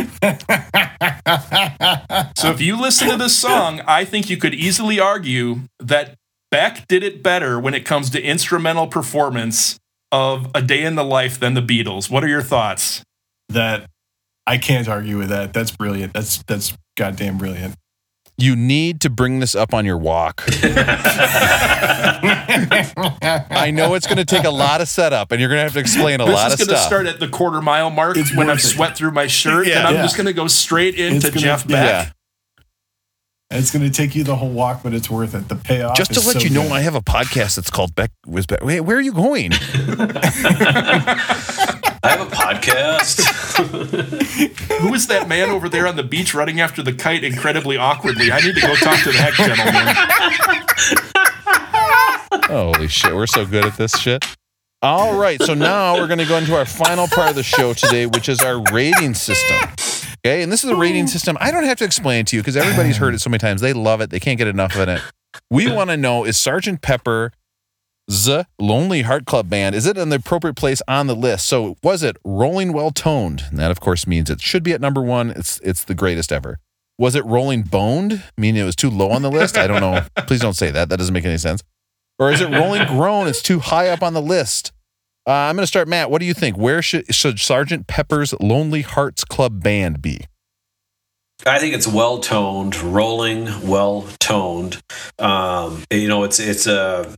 if 2.52 2.61
you 2.61 2.80
listen 2.80 3.10
to 3.10 3.18
this 3.18 3.36
song, 3.36 3.82
I 3.88 4.06
think 4.06 4.30
you 4.30 4.38
could 4.38 4.53
easily 4.53 4.99
argue 4.99 5.61
that 5.80 6.16
Beck 6.52 6.88
did 6.88 7.03
it 7.03 7.24
better 7.24 7.60
when 7.60 7.74
it 7.74 7.86
comes 7.86 8.10
to 8.11 8.22
instrumental 8.22 8.88
performance 8.88 9.78
of 10.11 10.49
A 10.56 10.61
Day 10.61 10.84
in 10.84 10.95
the 10.95 11.03
Life 11.03 11.40
than 11.40 11.53
the 11.53 11.61
Beatles. 11.61 12.10
What 12.10 12.24
are 12.24 12.28
your 12.28 12.41
thoughts? 12.41 13.03
that 13.49 13.90
I 14.48 14.57
can't 14.57 14.88
argue 14.88 15.18
with 15.18 15.30
that. 15.30 15.53
That's 15.53 15.72
brilliant. 15.72 16.14
That's 16.14 16.41
that's 16.44 16.74
goddamn 16.95 17.38
brilliant. 17.38 17.76
You 18.38 18.56
need 18.56 19.02
to 19.02 19.10
bring 19.10 19.40
this 19.40 19.53
up 19.53 19.74
on 19.74 19.84
your 19.86 19.98
walk. 19.98 20.45
I 23.52 23.72
know 23.72 23.94
it's 23.95 24.06
going 24.07 24.18
to 24.18 24.26
take 24.26 24.44
a 24.45 24.49
lot 24.49 24.81
of 24.81 24.88
setup, 24.88 25.31
and 25.31 25.40
you're 25.40 25.49
going 25.49 25.60
to 25.60 25.64
have 25.64 25.73
to 25.73 25.80
explain 25.80 26.22
a 26.22 26.26
this 26.26 26.34
lot 26.34 26.48
of 26.52 26.60
stuff. 26.60 26.60
This 26.60 26.61
is 26.61 26.68
going 26.68 26.80
to 26.80 26.86
start 26.86 27.06
at 27.07 27.19
the 27.19 27.27
quarter 27.27 27.61
mile 27.61 27.90
mark 27.90 28.18
It's 28.18 28.36
when 28.36 28.49
I've 28.49 28.56
worth 28.57 28.64
it. 28.65 28.68
sweat 28.68 28.98
through 28.98 29.11
my 29.11 29.27
shirt, 29.27 29.68
Yeah. 29.68 29.80
and 29.80 29.88
I'm 29.88 29.95
Yeah. 29.95 30.02
just 30.03 30.15
going 30.18 30.27
to 30.27 30.34
go 30.34 30.48
straight 30.48 30.95
into 30.95 31.30
gonna- 31.30 31.40
Jeff. 31.41 31.68
Beck. 31.68 31.88
yeah. 31.88 32.10
It's 33.52 33.72
going 33.72 33.84
to 33.84 33.90
take 33.90 34.14
you 34.15 34.23
the 34.23 34.36
whole 34.36 34.52
walk, 34.52 34.84
but 34.84 34.94
it's 34.94 35.10
worth 35.10 35.34
it. 35.34 35.48
The 35.49 35.56
payoff. 35.56 35.95
Just 35.98 36.14
to 36.14 36.19
is 36.19 36.27
let 36.27 36.34
so 36.36 36.41
you 36.41 36.52
know, 36.52 36.61
good. 36.64 36.72
I 36.72 36.81
have 36.81 36.94
a 36.94 37.02
podcast 37.02 37.56
that's 37.56 37.72
called 37.72 37.95
Beck 37.95 38.11
was 38.27 38.45
Beck. 38.45 38.64
Wait, 38.64 38.81
where 38.81 38.95
are 38.98 39.02
you 39.02 39.11
going? 39.11 39.53
I 39.53 39.57
have 42.03 42.22
a 42.22 42.27
podcast. 42.27 43.26
Who 44.81 44.94
is 44.94 45.07
that 45.07 45.27
man 45.27 45.49
over 45.49 45.68
there 45.68 45.88
on 45.88 45.95
the 45.95 46.03
beach 46.03 46.36
running 46.36 46.61
after 46.61 46.84
the 46.84 46.94
kite 46.94 47.23
incredibly 47.23 47.76
awkwardly? 47.76 48.31
I 48.31 48.40
need 48.40 48.53
to 48.53 48.61
go 48.61 48.76
talk 48.76 48.99
to 49.03 49.11
that 49.14 49.34
gentleman. 49.34 51.06
Holy 52.50 52.88
shit, 52.88 53.16
we're 53.16 53.28
so 53.28 53.46
good 53.46 53.64
at 53.64 53.78
this 53.78 53.92
shit. 54.00 54.26
All 54.82 55.16
right, 55.16 55.40
so 55.40 55.54
now 55.54 55.96
we're 55.96 56.08
going 56.08 56.18
to 56.18 56.26
go 56.26 56.38
into 56.38 56.56
our 56.56 56.66
final 56.66 57.08
part 57.08 57.30
of 57.30 57.36
the 57.36 57.44
show 57.44 57.74
today, 57.74 58.08
which 58.08 58.28
is 58.28 58.42
our 58.42 58.60
rating 58.72 59.14
system. 59.14 59.58
Okay, 60.26 60.42
and 60.42 60.52
this 60.52 60.64
is 60.64 60.72
a 60.72 60.76
rating 60.76 61.06
system. 61.06 61.38
I 61.40 61.52
don't 61.52 61.66
have 61.66 61.78
to 61.78 61.86
explain 61.86 62.26
to 62.26 62.36
you 62.36 62.42
because 62.42 62.58
everybody's 62.58 62.98
heard 62.98 63.14
it 63.14 63.20
so 63.20 63.30
many 63.30 63.38
times. 63.38 63.62
They 63.62 63.74
love 63.74 64.02
it. 64.02 64.10
They 64.10 64.20
can't 64.20 64.40
get 64.40 64.48
enough 64.48 64.76
of 64.76 64.90
it. 64.90 65.00
We 65.52 65.72
want 65.72 65.92
to 65.92 65.98
know 65.98 66.24
is 66.26 66.38
Sergeant 66.38 66.82
Pepper 66.82 67.34
the 68.08 68.48
Lonely 68.58 69.04
Heart 69.04 69.26
Club 69.26 69.48
Band 69.48 69.76
is 69.76 69.86
it 69.86 69.96
in 69.96 70.10
the 70.10 70.16
appropriate 70.16 70.56
place 70.56 70.82
on 70.88 71.06
the 71.06 71.16
list? 71.16 71.46
So 71.46 71.78
was 71.84 72.02
it 72.02 72.18
Rolling 72.26 72.74
Well 72.74 72.90
Toned? 72.90 73.44
And 73.52 73.60
that 73.60 73.70
of 73.70 73.80
course 73.80 74.08
means 74.08 74.32
it 74.32 74.42
should 74.42 74.64
be 74.64 74.74
at 74.74 74.82
number 74.82 75.04
one. 75.04 75.30
It's 75.30 75.60
it's 75.64 75.84
the 75.84 75.94
greatest 75.94 76.32
ever. 76.32 76.58
Was 76.98 77.14
it 77.14 77.24
Rolling 77.26 77.62
Boned? 77.62 78.24
Meaning 78.36 78.64
it 78.64 78.66
was 78.66 78.76
too 78.76 78.90
low 78.90 79.12
on 79.12 79.22
the 79.22 79.30
list? 79.30 79.56
I 79.58 79.68
don't 79.68 79.82
know. 79.82 80.04
Please 80.26 80.42
don't 80.42 80.56
say 80.56 80.72
that. 80.72 80.90
That 80.90 80.98
doesn't 80.98 81.14
make 81.14 81.26
any 81.26 81.38
sense. 81.38 81.62
Or 82.20 82.32
is 82.32 82.41
it 82.41 82.50
Rolling 82.52 82.86
Grown? 82.86 83.28
It's 83.28 83.41
too 83.41 83.60
high 83.60 83.88
up 83.88 84.04
on 84.04 84.14
the 84.14 84.22
list. 84.22 84.74
Uh, 85.26 85.32
I'm 85.32 85.56
going 85.56 85.64
to 85.64 85.68
start, 85.68 85.88
Matt. 85.88 86.12
What 86.12 86.20
do 86.20 86.26
you 86.26 86.34
think? 86.34 86.58
Where 86.58 86.82
should, 86.82 87.14
should 87.14 87.40
Sergeant 87.40 87.88
Pepper's 87.88 88.34
Lonely 88.40 88.82
Hearts 88.82 89.24
Club 89.24 89.64
Band 89.64 90.02
be? 90.02 90.22
I 91.46 91.60
think 91.60 91.74
it's 91.74 91.88
well 91.88 92.20
toned, 92.20 92.76
rolling, 92.82 93.68
well 93.68 94.06
toned. 94.20 94.82
Um, 95.18 95.84
you 95.90 96.10
know, 96.10 96.24
it's 96.24 96.40
it's 96.40 96.68
a 96.68 97.16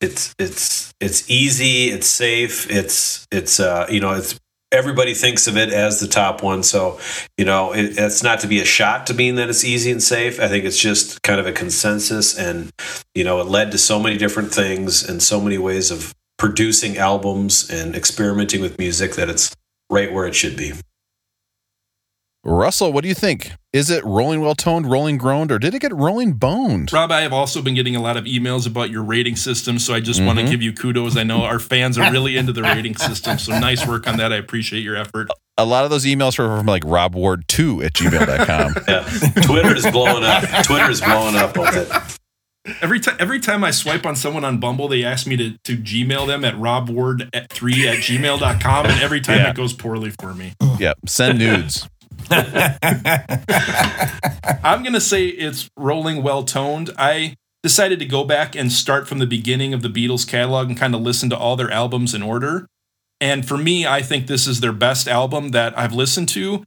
it's 0.00 0.34
it's 0.38 0.92
it's 1.00 1.28
easy, 1.28 1.88
it's 1.88 2.06
safe, 2.06 2.70
it's 2.70 3.26
it's 3.32 3.58
uh, 3.58 3.86
you 3.90 3.98
know 3.98 4.12
it's 4.12 4.38
everybody 4.72 5.14
thinks 5.14 5.46
of 5.46 5.56
it 5.56 5.70
as 5.70 6.00
the 6.00 6.08
top 6.08 6.42
one. 6.42 6.62
So 6.62 6.98
you 7.38 7.44
know 7.44 7.72
it, 7.72 7.98
it's 7.98 8.22
not 8.22 8.40
to 8.40 8.46
be 8.46 8.60
a 8.60 8.64
shot 8.64 9.06
to 9.06 9.14
mean 9.14 9.36
that 9.36 9.48
it's 9.48 9.64
easy 9.64 9.90
and 9.90 10.02
safe. 10.02 10.40
I 10.40 10.48
think 10.48 10.64
it's 10.64 10.78
just 10.78 11.22
kind 11.22 11.38
of 11.38 11.46
a 11.46 11.52
consensus, 11.52 12.36
and 12.36 12.72
you 13.14 13.22
know 13.24 13.40
it 13.40 13.46
led 13.46 13.70
to 13.72 13.78
so 13.78 14.00
many 14.00 14.16
different 14.16 14.52
things 14.52 15.08
and 15.08 15.22
so 15.22 15.40
many 15.40 15.58
ways 15.58 15.90
of 15.90 16.14
producing 16.38 16.96
albums 16.96 17.70
and 17.70 17.94
experimenting 17.94 18.60
with 18.60 18.78
music 18.78 19.14
that 19.14 19.28
it's 19.28 19.54
right 19.90 20.12
where 20.12 20.26
it 20.26 20.34
should 20.34 20.56
be. 20.56 20.72
Russell, 22.44 22.92
what 22.92 23.02
do 23.02 23.08
you 23.08 23.14
think? 23.14 23.52
Is 23.72 23.88
it 23.88 24.04
rolling 24.04 24.40
well 24.40 24.56
toned, 24.56 24.90
rolling 24.90 25.16
groaned, 25.16 25.52
or 25.52 25.60
did 25.60 25.74
it 25.74 25.78
get 25.78 25.94
rolling 25.94 26.32
boned? 26.32 26.92
Rob, 26.92 27.12
I 27.12 27.20
have 27.20 27.32
also 27.32 27.62
been 27.62 27.74
getting 27.74 27.94
a 27.94 28.02
lot 28.02 28.16
of 28.16 28.24
emails 28.24 28.66
about 28.66 28.90
your 28.90 29.04
rating 29.04 29.36
system, 29.36 29.78
so 29.78 29.94
I 29.94 30.00
just 30.00 30.20
want 30.20 30.38
Mm-hmm. 30.38 30.46
to 30.46 30.50
give 30.50 30.60
you 30.62 30.72
kudos. 30.72 31.16
I 31.16 31.22
know 31.22 31.44
our 31.44 31.60
fans 31.60 31.98
are 31.98 32.10
really 32.10 32.36
into 32.36 32.52
the 32.52 32.62
rating 32.62 32.96
system, 32.98 33.38
so 33.38 33.56
nice 33.60 33.86
work 33.86 34.08
on 34.08 34.16
that. 34.16 34.32
I 34.32 34.36
appreciate 34.36 34.80
your 34.82 34.96
effort. 34.96 35.28
A 35.56 35.64
lot 35.64 35.84
of 35.84 35.90
those 35.90 36.04
emails 36.04 36.36
were 36.36 36.56
from 36.56 36.66
like 36.66 36.82
Rob 36.84 37.14
Ward 37.14 37.44
2 37.46 37.82
at 37.84 37.92
gmail.com. 37.92 38.74
Yeah, 38.88 39.42
Twitter 39.42 39.76
is 39.76 39.86
blowing 39.92 40.24
up. 40.24 40.42
Twitter 40.64 40.90
is 40.90 41.00
blowing 41.00 41.36
up 41.36 41.56
with 41.56 41.76
it. 41.76 42.18
Every 42.82 42.98
time 43.00 43.16
every 43.20 43.38
time 43.40 43.62
I 43.62 43.70
swipe 43.70 44.04
on 44.04 44.16
someone 44.16 44.44
on 44.44 44.58
Bumble, 44.58 44.88
they 44.88 45.04
ask 45.04 45.26
me 45.28 45.36
to, 45.36 45.56
to 45.64 45.76
Gmail 45.76 46.26
them 46.26 46.44
at 46.44 46.58
robward 46.58 47.28
at 47.34 47.50
three 47.50 47.86
at 47.88 47.98
gmail.com, 47.98 48.86
and 48.86 49.00
every 49.00 49.20
time 49.20 49.38
Yeah. 49.38 49.50
it 49.50 49.56
goes 49.56 49.72
poorly 49.72 50.10
for 50.10 50.34
me. 50.34 50.54
yep. 50.80 50.98
Send 51.06 51.38
nudes. 51.38 51.88
I'm 54.64 54.82
gonna 54.82 55.00
say 55.00 55.26
it's 55.26 55.68
rolling 55.76 56.22
well 56.22 56.44
toned. 56.44 56.90
I 56.98 57.36
decided 57.62 57.98
to 58.00 58.04
go 58.04 58.24
back 58.24 58.56
and 58.56 58.72
start 58.72 59.08
from 59.08 59.18
the 59.18 59.26
beginning 59.26 59.72
of 59.72 59.82
the 59.82 59.88
Beatles 59.88 60.26
catalog 60.26 60.68
and 60.68 60.76
kind 60.76 60.94
of 60.94 61.00
listen 61.00 61.30
to 61.30 61.36
all 61.36 61.56
their 61.56 61.70
albums 61.70 62.14
in 62.14 62.22
order. 62.22 62.66
And 63.20 63.46
for 63.46 63.56
me, 63.56 63.86
I 63.86 64.02
think 64.02 64.26
this 64.26 64.48
is 64.48 64.60
their 64.60 64.72
best 64.72 65.06
album 65.06 65.50
that 65.50 65.78
I've 65.78 65.92
listened 65.92 66.28
to. 66.30 66.64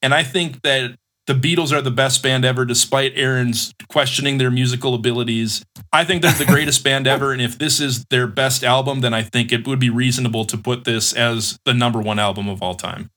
And 0.00 0.14
I 0.14 0.22
think 0.22 0.62
that 0.62 0.96
the 1.26 1.34
Beatles 1.34 1.72
are 1.72 1.82
the 1.82 1.90
best 1.90 2.22
band 2.22 2.44
ever, 2.44 2.64
despite 2.64 3.12
Aaron's 3.16 3.74
questioning 3.88 4.38
their 4.38 4.50
musical 4.50 4.94
abilities. 4.94 5.62
I 5.92 6.04
think 6.04 6.22
they're 6.22 6.32
the 6.32 6.44
greatest 6.46 6.82
band 6.82 7.06
ever. 7.06 7.32
And 7.32 7.42
if 7.42 7.58
this 7.58 7.80
is 7.80 8.06
their 8.06 8.26
best 8.26 8.64
album, 8.64 9.00
then 9.00 9.12
I 9.12 9.22
think 9.22 9.52
it 9.52 9.66
would 9.66 9.78
be 9.78 9.90
reasonable 9.90 10.46
to 10.46 10.56
put 10.56 10.84
this 10.84 11.12
as 11.12 11.58
the 11.66 11.74
number 11.74 12.00
one 12.00 12.18
album 12.18 12.48
of 12.48 12.62
all 12.62 12.74
time. 12.74 13.10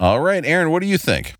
All 0.00 0.20
right, 0.20 0.44
Aaron, 0.44 0.70
what 0.70 0.82
do 0.82 0.88
you 0.88 0.98
think? 0.98 1.34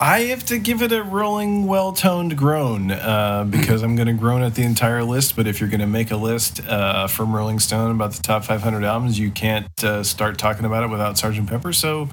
I 0.00 0.22
have 0.22 0.44
to 0.46 0.58
give 0.58 0.82
it 0.82 0.92
a 0.92 1.02
rolling, 1.02 1.66
well 1.66 1.92
toned 1.92 2.36
groan 2.36 2.90
uh, 2.90 3.44
because 3.48 3.82
I'm 3.82 3.94
going 3.94 4.08
to 4.08 4.12
groan 4.12 4.42
at 4.42 4.56
the 4.56 4.64
entire 4.64 5.04
list. 5.04 5.36
But 5.36 5.46
if 5.46 5.60
you're 5.60 5.70
going 5.70 5.80
to 5.80 5.86
make 5.86 6.10
a 6.10 6.16
list 6.16 6.60
uh, 6.66 7.06
from 7.06 7.34
Rolling 7.34 7.60
Stone 7.60 7.92
about 7.92 8.12
the 8.12 8.22
top 8.22 8.44
500 8.44 8.82
albums, 8.82 9.18
you 9.18 9.30
can't 9.30 9.68
uh, 9.84 10.02
start 10.02 10.36
talking 10.36 10.64
about 10.64 10.82
it 10.82 10.88
without 10.88 11.14
Sgt. 11.14 11.46
Pepper. 11.46 11.72
So 11.72 12.08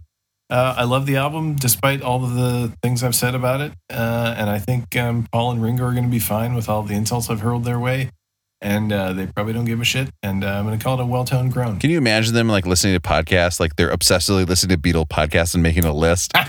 uh, 0.52 0.76
I 0.78 0.84
love 0.84 1.07
the 1.07 1.15
album 1.15 1.56
despite 1.56 2.03
all 2.03 2.23
of 2.23 2.36
the 2.36 2.72
things 2.84 3.03
I've 3.03 3.15
said 3.15 3.34
about 3.34 3.61
it. 3.61 3.72
Uh, 3.90 4.36
and 4.38 4.49
I 4.49 4.60
think 4.60 4.95
um, 4.95 5.28
Paul 5.32 5.52
and 5.52 5.64
Ringo 5.64 5.84
are 5.86 5.91
going 5.91 6.03
to 6.03 6.10
be 6.10 6.19
fine 6.19 6.53
with 6.53 6.69
all 6.69 6.84
the 6.84 6.94
insults 6.94 7.32
I've 7.32 7.41
hurled 7.41 7.65
their 7.65 7.80
way. 7.80 8.11
And 8.64 8.94
uh, 8.94 9.14
they 9.14 9.26
probably 9.28 9.54
don't 9.54 9.66
give 9.66 9.82
a 9.82 9.84
shit. 9.84 10.10
And 10.22 10.44
uh, 10.44 10.48
I'm 10.48 10.66
going 10.66 10.78
to 10.78 10.84
call 10.84 11.00
it 11.00 11.04
a 11.04 11.06
well 11.06 11.26
toned 11.26 11.52
groan. 11.52 11.80
Can 11.80 11.90
you 11.90 11.98
imagine 11.98 12.36
them 12.36 12.48
like 12.48 12.66
listening 12.68 12.94
to 12.94 13.00
podcasts? 13.00 13.60
Like 13.60 13.76
they're 13.76 13.90
obsessively 13.92 14.48
listening 14.48 14.80
to 14.80 14.82
Beatle 14.82 15.08
podcasts 15.08 15.54
and 15.56 15.64
making 15.64 15.84
a 15.86 15.94
list. 15.94 16.32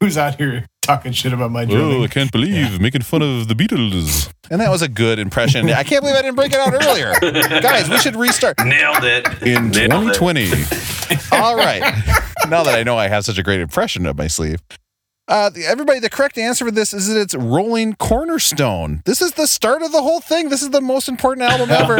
Who's 0.00 0.16
out 0.18 0.36
here 0.36 0.66
talking 0.82 1.12
shit 1.12 1.32
about 1.32 1.50
my 1.50 1.64
drumming? 1.64 2.00
Oh, 2.00 2.04
I 2.04 2.08
can't 2.08 2.30
believe 2.30 2.80
making 2.80 3.02
fun 3.02 3.22
of 3.22 3.48
the 3.48 3.54
Beatles. 3.54 4.30
And 4.50 4.60
that 4.60 4.70
was 4.70 4.82
a 4.82 4.88
good 4.88 5.18
impression. 5.18 5.68
I 5.70 5.82
can't 5.82 6.02
believe 6.02 6.16
I 6.16 6.22
didn't 6.22 6.36
break 6.36 6.52
it 6.52 6.58
out 6.58 6.72
earlier. 6.74 7.12
Guys, 7.60 7.88
we 7.88 7.98
should 7.98 8.16
restart. 8.16 8.58
Nailed 8.64 9.04
it. 9.04 9.26
in 9.42 9.70
Nailed 9.70 10.08
it. 10.10 10.14
2020. 10.14 11.22
All 11.32 11.56
right. 11.56 11.80
Now 12.48 12.62
that 12.62 12.74
I 12.74 12.82
know 12.82 12.96
I 12.98 13.08
have 13.08 13.24
such 13.24 13.38
a 13.38 13.42
great 13.42 13.60
impression 13.60 14.06
up 14.06 14.16
my 14.16 14.26
sleeve. 14.28 14.60
Uh, 15.26 15.50
everybody, 15.64 16.00
the 16.00 16.10
correct 16.10 16.36
answer 16.36 16.66
for 16.66 16.70
this 16.70 16.92
is 16.92 17.08
that 17.08 17.18
it's 17.18 17.34
Rolling 17.34 17.94
Cornerstone. 17.94 19.02
This 19.06 19.22
is 19.22 19.32
the 19.32 19.46
start 19.46 19.82
of 19.82 19.90
the 19.90 20.02
whole 20.02 20.20
thing. 20.20 20.50
This 20.50 20.62
is 20.62 20.68
the 20.68 20.82
most 20.82 21.08
important 21.08 21.50
album 21.50 21.70
ever. 21.72 21.96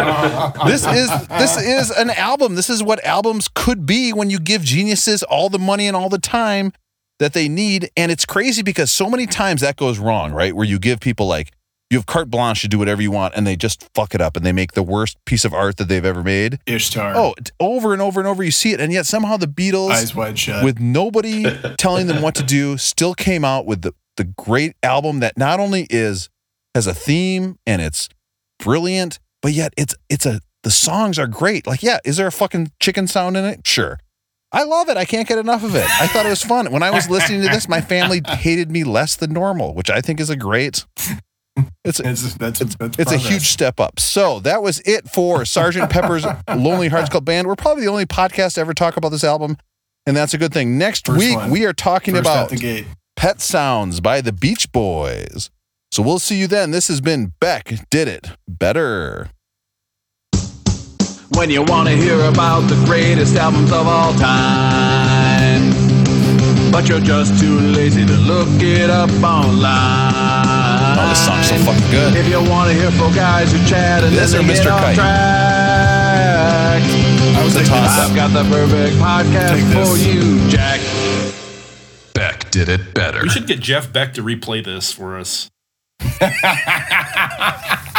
this 0.69 0.87
is 0.87 1.11
this 1.29 1.57
is 1.57 1.91
an 1.91 2.11
album. 2.11 2.55
This 2.55 2.69
is 2.69 2.83
what 2.83 3.03
albums 3.03 3.49
could 3.49 3.87
be 3.87 4.13
when 4.13 4.29
you 4.29 4.39
give 4.39 4.63
geniuses 4.63 5.23
all 5.23 5.49
the 5.49 5.59
money 5.59 5.87
and 5.87 5.97
all 5.97 6.11
the 6.11 6.19
time 6.19 6.75
that 7.19 7.33
they 7.33 7.49
need. 7.49 7.91
And 7.97 8.13
it's 8.13 8.27
crazy 8.27 8.63
because 8.63 8.91
so 8.91 9.09
many 9.09 9.27
times 9.27 9.63
that 9.63 9.77
goes 9.77 9.99
wrong, 9.99 10.33
right? 10.33 10.55
Where 10.55 10.67
you 10.67 10.79
give 10.79 11.01
people 11.01 11.27
like 11.27 11.53
you 11.95 11.99
have 11.99 12.07
carte 12.07 12.31
blanche 12.31 12.61
to 12.63 12.69
do 12.69 12.79
whatever 12.79 13.01
you 13.01 13.11
want, 13.11 13.35
and 13.35 13.47
they 13.47 13.57
just 13.57 13.89
fuck 13.95 14.15
it 14.15 14.21
up 14.21 14.37
and 14.37 14.45
they 14.45 14.53
make 14.53 14.73
the 14.73 14.83
worst 14.83 15.17
piece 15.25 15.45
of 15.45 15.55
art 15.55 15.79
that 15.79 15.89
they've 15.89 16.05
ever 16.05 16.23
made. 16.23 16.59
Ishtar. 16.67 17.15
Oh, 17.17 17.35
over 17.59 17.93
and 17.93 18.03
over 18.03 18.21
and 18.21 18.29
over, 18.29 18.43
you 18.43 18.51
see 18.51 18.73
it, 18.73 18.81
and 18.81 18.93
yet 18.93 19.07
somehow 19.07 19.37
the 19.37 19.47
Beatles, 19.47 19.93
Eyes 19.93 20.15
wide 20.15 20.39
shut. 20.39 20.65
with 20.65 20.79
nobody 20.81 21.45
telling 21.79 22.07
them 22.07 22.21
what 22.21 22.35
to 22.35 22.43
do, 22.43 22.77
still 22.77 23.15
came 23.15 23.45
out 23.45 23.65
with 23.65 23.83
the 23.83 23.93
the 24.17 24.25
great 24.25 24.77
album 24.83 25.21
that 25.21 25.37
not 25.37 25.59
only 25.59 25.87
is 25.91 26.29
has 26.75 26.87
a 26.87 26.95
theme 26.95 27.57
and 27.67 27.81
it's 27.81 28.09
brilliant, 28.59 29.19
but 29.43 29.53
yet 29.53 29.73
it's 29.77 29.95
it's 30.09 30.27
a 30.27 30.41
the 30.65 30.71
songs 30.71 31.19
are 31.19 31.27
great. 31.27 31.67
Like, 31.67 31.83
yeah, 31.83 31.99
is 32.05 32.17
there 32.17 32.27
a 32.27 32.33
fucking 32.33 32.73
chicken 32.81 33.07
sound 33.07 33.37
in 33.37 33.45
it? 33.45 33.67
Sure. 33.67 33.99
I 34.51 34.63
love 34.63 34.89
it. 34.89 34.97
I 34.97 35.05
can't 35.05 35.27
get 35.27 35.39
enough 35.39 35.65
of 35.65 35.75
it. 35.75 35.85
I 36.01 36.07
thought 36.07 36.27
it 36.27 36.31
was 36.31 36.43
fun. 36.43 36.71
When 36.71 36.83
I 36.83 36.91
was 36.91 37.11
listening 37.11 37.43
to 37.43 37.49
this, 37.49 37.69
my 37.69 37.81
family 37.81 38.23
hated 38.25 38.71
me 38.71 38.85
less 38.85 39.17
than 39.17 39.33
normal, 39.33 39.75
which 39.75 39.91
I 39.91 40.01
think 40.01 40.21
is 40.21 40.31
a 40.31 40.37
great. 40.37 40.85
It's 41.85 42.01
It's, 42.01 42.35
that's, 42.35 42.59
that's 42.59 42.99
it's 42.99 43.13
a 43.13 43.19
huge 43.19 43.49
step 43.49 43.79
up. 43.79 44.01
So 44.01 44.41
that 44.41 44.63
was 44.63 44.81
it 44.81 45.09
for 45.09 45.45
Sergeant 45.45 45.91
Pepper's 45.91 46.27
Lonely 46.49 46.89
Hearts 46.89 47.09
Club 47.09 47.25
Band. 47.25 47.47
We're 47.47 47.57
probably 47.57 47.85
the 47.85 47.91
only 47.91 48.07
podcast 48.07 48.55
to 48.55 48.61
ever 48.61 48.75
talk 48.75 48.97
about 48.97 49.11
this 49.11 49.25
album, 49.25 49.57
and 50.07 50.17
that's 50.17 50.35
a 50.35 50.39
good 50.39 50.53
thing. 50.53 50.79
Next 50.79 51.07
First 51.07 51.19
week 51.19 51.37
one. 51.37 51.51
we 51.51 51.65
are 51.65 51.73
talking 51.73 52.15
First 52.15 52.23
about 52.23 52.49
the 52.49 52.57
gate. 52.57 52.87
Pet 53.17 53.41
Sounds 53.41 54.01
by 54.01 54.21
the 54.21 54.33
Beach 54.33 54.73
Boys. 54.73 55.51
So 55.93 56.03
we'll 56.03 56.19
see 56.19 56.39
you 56.41 56.49
then. 56.49 56.73
This 56.73 56.89
has 56.89 57.01
been 57.01 57.35
Beck 57.41 57.73
Did 57.89 58.09
It 58.09 58.31
Better. 58.49 59.31
When 61.37 61.51
you 61.51 61.63
want 61.63 61.89
to 61.89 61.97
hear 61.97 62.21
about 62.25 62.63
the 62.63 62.83
greatest 62.85 63.37
albums 63.37 63.71
of 63.73 63.87
all 63.87 64.13
time, 64.15 65.71
but 66.73 66.89
you're 66.89 67.01
just 67.01 67.41
too 67.41 67.59
lazy 67.61 68.05
to 68.05 68.13
look 68.13 68.49
it 68.61 68.91
up 68.91 69.11
online. 69.23 70.54
Oh, 71.05 71.09
this 71.11 71.21
song's 71.27 71.49
so 71.49 71.57
fucking 71.59 71.91
good. 71.91 72.17
If 72.17 72.27
you 72.29 72.41
want 72.51 72.71
to 72.71 72.75
hear 72.75 72.91
four 72.93 73.13
guys 73.13 73.53
who 73.53 73.59
chat 73.69 74.03
and 74.03 74.15
This 74.15 74.33
then 74.33 74.41
or 74.41 74.47
they 74.49 74.55
Mr. 74.55 74.65
get 74.65 74.73
off 74.73 74.81
Kite? 74.81 74.95
track, 74.97 76.83
That 77.35 77.43
was 77.45 77.57
a 77.57 77.65
toss 77.65 77.99
up. 77.99 78.09
I've 78.11 78.17
got 78.17 78.29
the 78.33 78.45
perfect 78.49 78.97
podcast 78.97 79.61
for 79.73 79.97
you, 79.99 80.49
Jack. 80.49 80.81
Beck 82.15 82.51
did 82.51 82.69
it 82.71 82.95
better. 82.95 83.23
We 83.23 83.29
should 83.29 83.47
get 83.47 83.61
Jeff 83.61 83.93
Beck 83.93 84.15
to 84.15 84.23
replay 84.23 84.65
this 84.65 84.93
for 84.93 85.19
us. 85.19 85.51